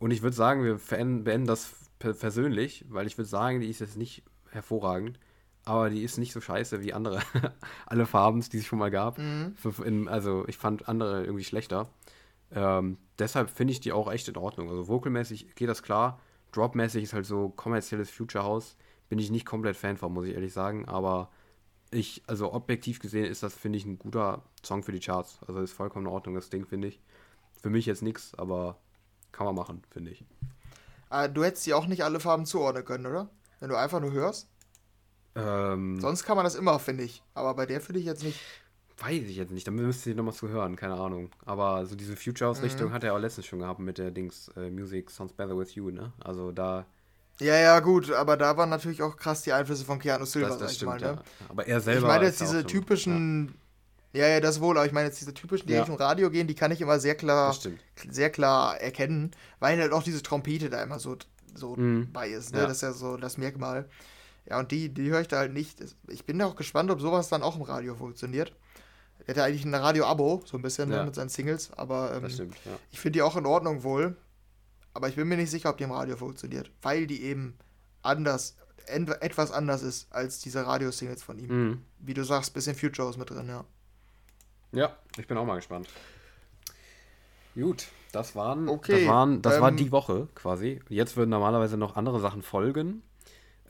Und 0.00 0.10
ich 0.10 0.22
würde 0.22 0.34
sagen, 0.34 0.64
wir 0.64 0.74
beenden 0.74 1.46
das 1.46 1.72
persönlich, 1.98 2.84
weil 2.88 3.06
ich 3.06 3.16
würde 3.18 3.28
sagen, 3.28 3.60
die 3.60 3.70
ist 3.70 3.80
jetzt 3.80 3.96
nicht 3.96 4.22
hervorragend, 4.50 5.18
aber 5.64 5.90
die 5.90 6.02
ist 6.02 6.18
nicht 6.18 6.32
so 6.32 6.40
scheiße 6.40 6.82
wie 6.82 6.92
andere, 6.92 7.20
alle 7.86 8.06
Farben, 8.06 8.40
die 8.40 8.58
es 8.58 8.66
schon 8.66 8.78
mal 8.78 8.90
gab. 8.90 9.18
Mhm. 9.18 10.08
Also 10.08 10.46
ich 10.46 10.58
fand 10.58 10.88
andere 10.88 11.24
irgendwie 11.24 11.44
schlechter. 11.44 11.88
Ähm, 12.52 12.98
deshalb 13.18 13.50
finde 13.50 13.72
ich 13.72 13.80
die 13.80 13.92
auch 13.92 14.10
echt 14.10 14.28
in 14.28 14.36
Ordnung. 14.36 14.68
Also 14.68 14.88
vocalmäßig 14.88 15.54
geht 15.54 15.68
das 15.68 15.82
klar. 15.82 16.20
Dropmäßig 16.52 17.02
ist 17.02 17.12
halt 17.12 17.26
so 17.26 17.48
kommerzielles 17.48 18.10
Future 18.10 18.44
House. 18.44 18.76
Bin 19.08 19.18
ich 19.18 19.30
nicht 19.30 19.46
komplett 19.46 19.76
Fan 19.76 19.96
von, 19.96 20.12
muss 20.12 20.26
ich 20.26 20.34
ehrlich 20.34 20.52
sagen. 20.52 20.86
Aber 20.86 21.30
ich, 21.90 22.22
also 22.26 22.52
objektiv 22.52 23.00
gesehen 23.00 23.24
ist 23.24 23.42
das, 23.42 23.54
finde 23.54 23.78
ich, 23.78 23.84
ein 23.84 23.98
guter 23.98 24.42
Song 24.64 24.82
für 24.82 24.92
die 24.92 25.00
Charts. 25.00 25.40
Also 25.46 25.60
ist 25.60 25.72
vollkommen 25.72 26.06
in 26.06 26.12
Ordnung, 26.12 26.34
das 26.34 26.50
Ding, 26.50 26.66
finde 26.66 26.88
ich. 26.88 27.00
Für 27.60 27.70
mich 27.70 27.86
jetzt 27.86 28.02
nichts, 28.02 28.34
aber 28.34 28.78
kann 29.32 29.46
man 29.46 29.54
machen, 29.54 29.82
finde 29.90 30.10
ich. 30.12 30.24
Äh, 31.14 31.30
du 31.30 31.44
hättest 31.44 31.66
die 31.66 31.74
auch 31.74 31.86
nicht 31.86 32.04
alle 32.04 32.20
Farben 32.20 32.46
zuordnen 32.46 32.84
können, 32.84 33.06
oder? 33.06 33.28
Wenn 33.60 33.68
du 33.68 33.76
einfach 33.76 34.00
nur 34.00 34.12
hörst? 34.12 34.48
Ähm, 35.36 36.00
Sonst 36.00 36.24
kann 36.24 36.36
man 36.36 36.44
das 36.44 36.54
immer, 36.54 36.78
finde 36.78 37.04
ich. 37.04 37.22
Aber 37.34 37.54
bei 37.54 37.66
der 37.66 37.80
finde 37.80 38.00
ich 38.00 38.06
jetzt 38.06 38.24
nicht. 38.24 38.40
Weiß 38.98 39.24
ich 39.24 39.36
jetzt 39.36 39.50
nicht, 39.50 39.66
dann 39.66 39.74
müsste 39.74 40.10
ich 40.10 40.16
nochmal 40.16 40.34
zu 40.34 40.48
hören, 40.48 40.76
keine 40.76 40.94
Ahnung. 40.94 41.30
Aber 41.44 41.84
so 41.86 41.96
diese 41.96 42.16
Future 42.16 42.48
House-Richtung 42.48 42.90
mhm. 42.90 42.92
hat 42.92 43.02
er 43.02 43.14
auch 43.14 43.18
letztens 43.18 43.46
schon 43.46 43.58
gehabt 43.58 43.80
mit 43.80 43.98
der 43.98 44.12
Dings 44.12 44.48
äh, 44.56 44.70
Music 44.70 45.10
Sounds 45.10 45.32
Better 45.32 45.58
With 45.58 45.74
You, 45.74 45.90
ne? 45.90 46.12
Also 46.22 46.52
da. 46.52 46.86
Ja, 47.40 47.56
ja, 47.56 47.80
gut, 47.80 48.12
aber 48.12 48.36
da 48.36 48.56
waren 48.56 48.70
natürlich 48.70 49.02
auch 49.02 49.16
krass 49.16 49.42
die 49.42 49.52
Einflüsse 49.52 49.84
von 49.84 49.98
Keanu 49.98 50.24
Silva, 50.24 50.50
das, 50.50 50.58
das 50.58 50.74
stimmt, 50.76 50.92
mal, 50.92 51.00
ne? 51.00 51.06
ja. 51.06 51.22
Aber 51.48 51.66
er 51.66 51.80
selber. 51.80 52.02
Ich 52.02 52.06
meine 52.06 52.24
jetzt 52.26 52.40
diese 52.40 52.64
typischen. 52.64 53.56
Ja. 54.14 54.26
ja. 54.26 54.28
ja, 54.34 54.40
das 54.40 54.60
wohl, 54.60 54.76
aber 54.76 54.86
ich 54.86 54.92
meine 54.92 55.08
jetzt 55.08 55.20
diese 55.20 55.34
typischen, 55.34 55.66
die 55.66 55.74
ja. 55.74 55.80
Richtung 55.80 55.96
Radio 55.96 56.30
gehen, 56.30 56.46
die 56.46 56.54
kann 56.54 56.70
ich 56.72 56.80
immer 56.80 56.98
sehr 56.98 57.14
klar, 57.14 57.56
sehr 58.08 58.30
klar 58.30 58.80
erkennen, 58.80 59.32
weil 59.60 59.78
halt 59.78 59.92
auch 59.92 60.02
diese 60.02 60.22
Trompete 60.22 60.70
da 60.70 60.82
immer 60.82 60.98
so, 60.98 61.16
so 61.54 61.76
mhm. 61.76 62.12
bei 62.12 62.28
ist, 62.28 62.52
ne? 62.52 62.62
Das 62.62 62.72
ist 62.72 62.82
ja 62.82 62.92
so 62.92 63.16
das 63.16 63.38
Merkmal. 63.38 63.88
Ja, 64.48 64.58
und 64.58 64.70
die, 64.70 64.88
die 64.92 65.10
höre 65.10 65.20
ich 65.20 65.28
da 65.28 65.38
halt 65.38 65.52
nicht. 65.52 65.78
Ich 66.08 66.26
bin 66.26 66.40
auch 66.42 66.56
gespannt, 66.56 66.90
ob 66.90 67.00
sowas 67.00 67.28
dann 67.28 67.42
auch 67.42 67.56
im 67.56 67.62
Radio 67.62 67.94
funktioniert. 67.94 68.52
Er 69.20 69.28
hat 69.28 69.36
ja 69.38 69.44
eigentlich 69.44 69.64
ein 69.64 69.74
Radio-Abo, 69.74 70.42
so 70.44 70.58
ein 70.58 70.62
bisschen 70.62 70.90
ne, 70.90 70.96
ja. 70.96 71.00
ne, 71.00 71.06
mit 71.06 71.14
seinen 71.14 71.30
Singles, 71.30 71.72
aber 71.72 72.14
ähm, 72.14 72.28
stimmt, 72.28 72.56
ja. 72.64 72.72
ich 72.90 73.00
finde 73.00 73.18
die 73.18 73.22
auch 73.22 73.36
in 73.36 73.46
Ordnung 73.46 73.82
wohl. 73.82 74.16
Aber 74.92 75.08
ich 75.08 75.16
bin 75.16 75.26
mir 75.26 75.36
nicht 75.36 75.50
sicher, 75.50 75.70
ob 75.70 75.76
die 75.76 75.84
im 75.84 75.90
Radio 75.90 76.16
funktioniert, 76.16 76.70
weil 76.82 77.06
die 77.06 77.22
eben 77.24 77.58
anders, 78.02 78.56
etwas 78.86 79.50
anders 79.50 79.82
ist 79.82 80.12
als 80.12 80.38
diese 80.38 80.64
Radio-Singles 80.64 81.22
von 81.22 81.38
ihm. 81.38 81.48
Mhm. 81.48 81.82
Wie 81.98 82.14
du 82.14 82.22
sagst, 82.22 82.54
bisschen 82.54 82.76
Futures 82.76 83.16
mit 83.16 83.30
drin, 83.30 83.48
ja. 83.48 83.64
Ja, 84.74 84.96
ich 85.18 85.26
bin 85.26 85.36
auch 85.36 85.46
mal 85.46 85.56
gespannt. 85.56 85.88
Gut, 87.54 87.86
das 88.12 88.34
waren, 88.34 88.68
okay, 88.68 89.00
das, 89.00 89.08
waren, 89.08 89.42
das 89.42 89.56
ähm, 89.56 89.62
war 89.62 89.72
die 89.72 89.92
Woche 89.92 90.28
quasi. 90.34 90.80
Jetzt 90.88 91.16
würden 91.16 91.30
normalerweise 91.30 91.76
noch 91.76 91.96
andere 91.96 92.20
Sachen 92.20 92.42
folgen. 92.42 93.02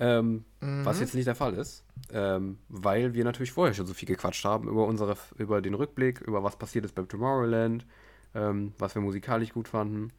Ähm, 0.01 0.45
mhm. 0.61 0.85
Was 0.85 0.99
jetzt 0.99 1.15
nicht 1.15 1.27
der 1.27 1.37
Fall 1.37 1.55
ist, 1.55 1.85
ähm, 2.13 2.59
weil 2.69 3.15
wir 3.15 3.25
natürlich 3.25 3.53
vorher 3.53 3.75
schon 3.75 3.87
so 3.87 3.95
viel 3.95 4.09
gequatscht 4.09 4.45
haben 4.45 4.69
über 4.69 4.87
unsere, 4.87 5.17
über 5.39 5.63
den 5.63 5.75
Rückblick, 5.75 6.21
über 6.21 6.43
was 6.43 6.57
passiert 6.57 6.85
ist 6.85 6.97
beim 6.97 7.09
Tomorrowland, 7.09 7.87
ähm, 8.35 8.73
was 8.79 8.97
wir 8.97 9.03
musikalisch 9.03 9.53
gut 9.53 9.69
fanden. 9.69 10.13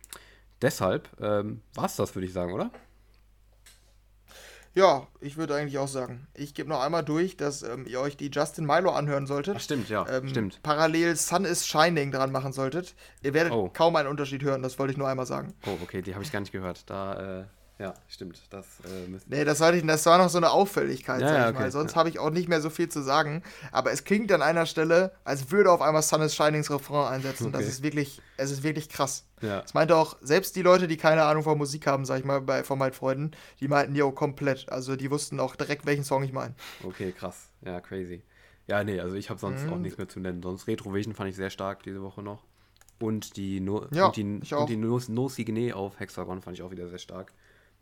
Deshalb 0.62 1.10
ähm, 1.20 1.62
war 1.74 1.86
es 1.86 1.98
das, 1.98 2.16
würde 2.16 2.26
ich 2.26 2.32
sagen, 2.32 2.53
oder? 2.53 2.72
Ja, 4.76 5.07
ich 5.22 5.38
würde 5.38 5.56
eigentlich 5.56 5.77
auch 5.77 5.88
sagen. 5.88 6.27
Ich 6.34 6.53
gebe 6.53 6.68
noch 6.68 6.81
einmal 6.81 7.03
durch, 7.03 7.38
dass 7.38 7.64
ähm, 7.64 7.85
ihr 7.88 8.02
euch 8.02 8.18
die 8.18 8.30
Justin 8.30 8.65
Milo 8.65 8.91
anhören 8.91 9.26
solltet. 9.26 9.56
Ach, 9.57 9.61
stimmt, 9.61 9.88
ja. 9.88 10.06
Ähm, 10.10 10.27
stimmt. 10.27 10.61
Parallel 10.64 11.15
Sun 11.15 11.45
is 11.45 11.65
Shining 11.65 12.11
dran 12.11 12.31
machen 12.34 12.52
solltet. 12.52 12.93
Ihr 13.23 13.34
werdet 13.34 13.53
oh. 13.53 13.69
kaum 13.73 13.95
einen 13.95 14.10
Unterschied 14.10 14.43
hören, 14.43 14.61
das 14.61 14.77
wollte 14.77 14.91
ich 14.91 14.97
nur 14.97 15.07
einmal 15.07 15.26
sagen. 15.26 15.53
Oh, 15.65 15.77
okay, 15.81 16.02
die 16.02 16.14
habe 16.14 16.26
ich 16.26 16.31
gar 16.31 16.41
nicht 16.41 16.52
gehört. 16.52 16.89
Da 16.89 17.39
äh, 17.39 17.45
ja, 17.77 17.93
stimmt. 18.07 18.41
Das, 18.52 18.65
äh, 18.85 19.19
nee, 19.27 19.43
das, 19.43 19.60
war 19.60 19.73
nicht, 19.73 19.88
das 19.88 20.06
war 20.06 20.18
noch 20.18 20.30
so 20.30 20.38
eine 20.38 20.52
Auffälligkeit, 20.52 21.19
ja, 21.19 21.27
sag 21.27 21.41
ich 21.41 21.56
okay, 21.56 21.64
mal. 21.64 21.72
Sonst 21.72 21.91
ja. 21.91 21.97
habe 21.97 22.10
ich 22.10 22.19
auch 22.19 22.30
nicht 22.30 22.47
mehr 22.47 22.61
so 22.61 22.69
viel 22.69 22.88
zu 22.88 23.02
sagen. 23.02 23.43
Aber 23.73 23.91
es 23.91 24.06
klingt 24.06 24.31
an 24.31 24.41
einer 24.41 24.65
Stelle, 24.65 25.11
als 25.26 25.52
würde 25.52 25.72
auf 25.72 25.81
einmal 25.81 26.02
Sun 26.02 26.22
is 26.22 26.35
Shinings 26.35 26.72
Refrain 26.72 27.14
einsetzen. 27.14 27.47
Okay. 27.47 27.57
Das 27.57 27.68
ist 27.68 27.84
wirklich, 27.84 28.22
es 28.38 28.52
ist 28.52 28.64
wirklich 28.64 28.88
krass. 28.88 29.26
Ja. 29.41 29.61
Das 29.61 29.73
meinte 29.73 29.97
auch, 29.97 30.15
selbst 30.22 30.56
die 30.56 30.61
Leute, 30.61 30.88
die 30.88 30.95
keine 30.95 31.23
Ahnung 31.23 31.43
von 31.43 31.57
Musik 31.57 31.85
haben, 31.85 32.06
sag 32.06 32.19
ich 32.19 32.26
mal, 32.26 32.39
bei, 32.39 32.64
von 32.64 32.80
meinen 32.80 32.93
Freunden, 32.93 33.31
die 33.60 33.68
meinten, 33.68 33.93
jo, 33.93 34.10
komplett. 34.11 34.69
Also 34.69 34.95
die 34.95 35.11
wussten 35.11 35.41
auch 35.41 35.57
direkt, 35.57 35.85
welchen 35.85 36.06
Song 36.06 36.23
ich 36.23 36.31
meine. 36.31 36.56
Okay, 36.81 37.11
krass. 37.11 37.49
Ja, 37.61 37.81
crazy. 37.81 38.23
Ja, 38.68 38.85
nee, 38.85 39.02
also 39.02 39.15
ich 39.18 39.30
habe 39.30 39.39
sonst 39.39 39.65
mhm. 39.65 39.73
auch 39.73 39.77
nichts 39.77 39.97
mehr 39.97 40.07
zu 40.07 40.22
nennen. 40.22 40.41
Sonst 40.41 40.68
Retrovision 40.68 41.14
fand 41.14 41.30
ich 41.30 41.35
sehr 41.35 41.49
stark 41.49 41.84
diese 41.84 42.02
Woche 42.02 42.23
noch. 42.23 42.43
Und 42.99 43.35
die, 43.35 43.60
no 43.60 43.85
ja, 43.91 44.06
und 44.06 44.15
die, 44.15 44.23
und 44.23 44.69
die 44.69 44.77
no, 44.77 45.02
no 45.10 45.26
Signé 45.26 45.73
auf 45.73 45.99
Hexagon 45.99 46.41
fand 46.41 46.57
ich 46.57 46.64
auch 46.64 46.72
wieder 46.72 46.88
sehr 46.88 46.97
stark 46.97 47.34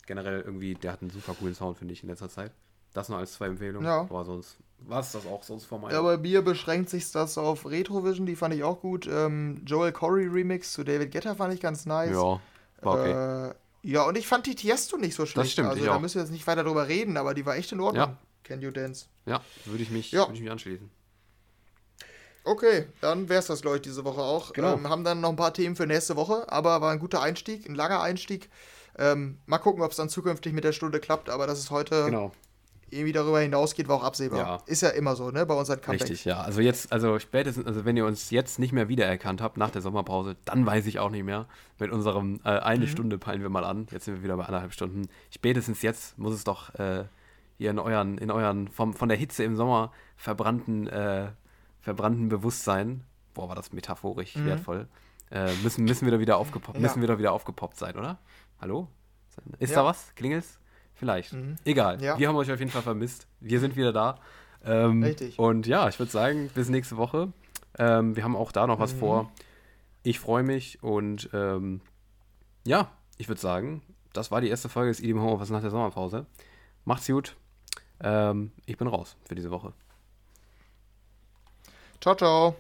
generell 0.06 0.42
irgendwie, 0.42 0.76
der 0.76 0.94
hat 0.94 1.02
einen 1.02 1.12
super 1.12 1.36
coolen 1.40 1.56
Sound, 1.56 1.78
finde 1.78 1.94
ich, 1.94 2.04
in 2.04 2.10
letzter 2.10 2.30
Zeit. 2.30 2.52
Das 2.94 3.10
nur 3.10 3.18
als 3.18 3.34
zwei 3.34 3.48
Empfehlungen. 3.48 3.88
Ja. 3.88 4.02
Aber 4.02 4.24
sonst 4.24 4.58
war 4.80 5.00
es 5.00 5.12
das 5.12 5.26
auch 5.26 5.44
sonst 5.44 5.66
von 5.66 5.82
meiner. 5.82 5.94
Ja, 5.94 6.02
bei 6.02 6.18
mir 6.18 6.42
beschränkt 6.42 6.90
sich 6.90 7.12
das 7.12 7.38
auf 7.38 7.66
Retrovision, 7.66 8.26
die 8.26 8.36
fand 8.36 8.54
ich 8.54 8.64
auch 8.64 8.82
gut. 8.82 9.08
Ähm, 9.08 9.64
Joel 9.66 9.92
Corey 9.92 10.28
Remix 10.28 10.74
zu 10.74 10.84
David 10.84 11.12
Guetta 11.12 11.36
fand 11.36 11.54
ich 11.54 11.62
ganz 11.62 11.86
nice. 11.86 12.12
Ja, 12.12 12.40
war 12.82 13.00
okay. 13.00 13.50
Äh, 13.50 13.54
ja, 13.86 14.04
und 14.04 14.18
ich 14.18 14.28
fand 14.28 14.46
die 14.46 14.56
Tiesto 14.56 14.98
nicht 14.98 15.16
so 15.16 15.26
schlecht. 15.26 15.48
Das 15.48 15.52
stimmt, 15.52 15.70
also 15.70 15.84
da 15.84 15.96
auch. 15.96 16.00
müssen 16.00 16.16
wir 16.16 16.22
jetzt 16.22 16.32
nicht 16.32 16.48
weiter 16.48 16.64
drüber 16.64 16.88
reden, 16.88 17.18
aber 17.18 17.34
die 17.34 17.46
war 17.46 17.56
echt 17.56 17.72
in 17.72 17.80
Ordnung. 17.80 18.10
Ja. 18.10 18.18
Can 18.44 18.62
You 18.62 18.72
Dance? 18.72 19.08
Ja, 19.26 19.42
würde 19.66 19.84
ich, 19.84 19.90
mich, 19.90 20.12
ja. 20.12 20.28
Würd 20.28 20.36
ich 20.36 20.42
mich 20.42 20.52
anschließen. 20.52 20.90
Okay, 22.46 22.88
dann 23.00 23.30
wäre 23.30 23.40
es 23.40 23.48
das, 23.48 23.62
glaube 23.62 23.78
ich, 23.78 23.82
diese 23.82 24.04
Woche 24.04 24.22
auch. 24.22 24.52
Genau. 24.54 24.74
Ähm, 24.74 24.90
haben 24.90 25.04
dann 25.04 25.22
noch 25.22 25.30
ein 25.30 25.38
paar 25.38 25.54
Themen 25.54 25.76
für 25.76 25.88
nächste 25.88 26.16
Woche, 26.16 26.52
aber 26.52 26.82
war 26.82 26.92
ein 26.92 27.00
guter 27.00 27.22
Einstieg, 27.22 27.68
ein 27.68 27.76
langer 27.76 28.02
Einstieg. 28.02 28.50
Ähm, 28.98 29.40
mal 29.46 29.58
gucken, 29.58 29.82
ob 29.82 29.92
es 29.92 29.98
dann 29.98 30.10
zukünftig 30.10 30.54
mit 30.54 30.64
der 30.64 30.72
Stunde 30.72 31.00
klappt, 31.00 31.30
aber 31.30 31.48
dass 31.48 31.60
es 31.60 31.72
heute 31.72 32.06
genau. 32.06 32.32
irgendwie 32.90 33.12
darüber 33.12 33.40
hinausgeht, 33.40 33.88
war 33.88 33.98
auch 33.98 34.04
absehbar. 34.04 34.40
Ja. 34.40 34.60
Ist 34.68 34.82
ja 34.82 34.90
immer 34.90 35.16
so, 35.16 35.32
ne, 35.32 35.46
bei 35.46 35.56
uns 35.56 35.68
Comeback. 35.70 36.02
Richtig, 36.02 36.26
ja. 36.26 36.42
Also 36.42 36.62
jetzt, 36.62 36.92
also 36.92 37.18
spätestens, 37.20 37.66
also 37.66 37.86
wenn 37.86 37.98
ihr 37.98 38.06
uns 38.06 38.30
jetzt 38.30 38.60
nicht 38.60 38.72
mehr 38.72 38.90
wiedererkannt 38.90 39.42
habt 39.42 39.58
nach 39.58 39.72
der 39.72 39.82
Sommerpause, 39.82 40.36
dann 40.46 40.66
weiß 40.66 40.86
ich 40.86 41.00
auch 41.00 41.10
nicht 41.10 41.24
mehr. 41.24 41.48
Mit 41.80 41.92
unserem 41.92 42.40
äh, 42.44 42.50
eine 42.50 42.86
mhm. 42.86 42.90
Stunde 42.90 43.18
peilen 43.18 43.42
wir 43.42 43.50
mal 43.50 43.64
an. 43.64 43.88
Jetzt 43.92 44.06
sind 44.06 44.16
wir 44.16 44.24
wieder 44.24 44.38
bei 44.38 44.46
anderthalb 44.46 44.74
Stunden. 44.74 45.08
Spätestens 45.32 45.82
jetzt 45.82 46.18
muss 46.20 46.34
es 46.34 46.44
doch 46.44 46.74
äh, 46.76 47.06
hier 47.58 47.72
in 47.72 47.80
euren, 47.80 48.18
in 48.18 48.32
euren 48.32 48.68
vom, 48.68 48.94
von 48.94 49.10
der 49.10 49.18
Hitze 49.18 49.44
im 49.44 49.56
Sommer 49.56 49.92
verbrannten, 50.18 50.88
äh, 50.88 51.30
verbrannten 51.82 52.30
Bewusstsein, 52.30 53.04
boah, 53.34 53.50
war 53.50 53.56
das 53.56 53.74
metaphorisch 53.74 54.36
mhm. 54.36 54.46
wertvoll, 54.46 54.88
äh, 55.32 55.52
müssen, 55.64 55.84
müssen, 55.86 56.06
wir 56.06 56.12
da 56.12 56.20
wieder 56.20 56.38
aufgepoppt, 56.38 56.78
ja. 56.78 56.82
müssen 56.82 57.02
wir 57.02 57.08
da 57.08 57.18
wieder 57.18 57.32
aufgepoppt 57.32 57.78
sein, 57.78 57.96
oder? 57.96 58.20
Hallo? 58.64 58.88
Ist 59.60 59.72
ja. 59.72 59.80
da 59.82 59.86
was? 59.86 60.16
Klingelt's? 60.16 60.58
Vielleicht. 60.96 61.34
Mhm. 61.34 61.58
Egal. 61.66 62.02
Ja. 62.02 62.18
Wir 62.18 62.30
haben 62.30 62.38
euch 62.38 62.50
auf 62.50 62.60
jeden 62.60 62.72
Fall 62.72 62.82
vermisst. 62.82 63.28
Wir 63.42 63.60
sind 63.60 63.76
wieder 63.76 63.92
da. 63.92 64.20
Ähm, 64.64 65.04
Richtig. 65.04 65.38
Und 65.38 65.68
ja, 65.68 65.90
ich 65.90 66.00
würde 66.00 66.10
sagen, 66.10 66.50
bis 66.56 66.70
nächste 66.70 66.96
Woche. 66.96 67.34
Ähm, 67.78 68.16
wir 68.16 68.24
haben 68.24 68.38
auch 68.38 68.54
da 68.54 68.66
noch 68.66 68.80
was 68.80 68.94
mhm. 68.94 69.00
vor. 69.00 69.32
Ich 70.04 70.18
freue 70.18 70.44
mich 70.44 70.82
und 70.82 71.30
ähm, 71.34 71.82
ja, 72.66 72.90
ich 73.18 73.28
würde 73.28 73.42
sagen, 73.42 73.82
das 74.14 74.32
war 74.32 74.40
die 74.40 74.48
erste 74.48 74.70
Folge 74.70 74.92
des 74.92 75.02
Idiom 75.02 75.20
Homeoffice 75.20 75.50
nach 75.50 75.60
der 75.60 75.70
Sommerpause. 75.70 76.26
Macht's 76.86 77.08
gut. 77.08 77.36
Ähm, 78.00 78.54
ich 78.66 78.78
bin 78.78 78.88
raus 78.88 79.18
für 79.26 79.36
diese 79.36 79.52
Woche. 79.52 79.74
Ciao, 82.00 82.16
ciao. 82.16 82.56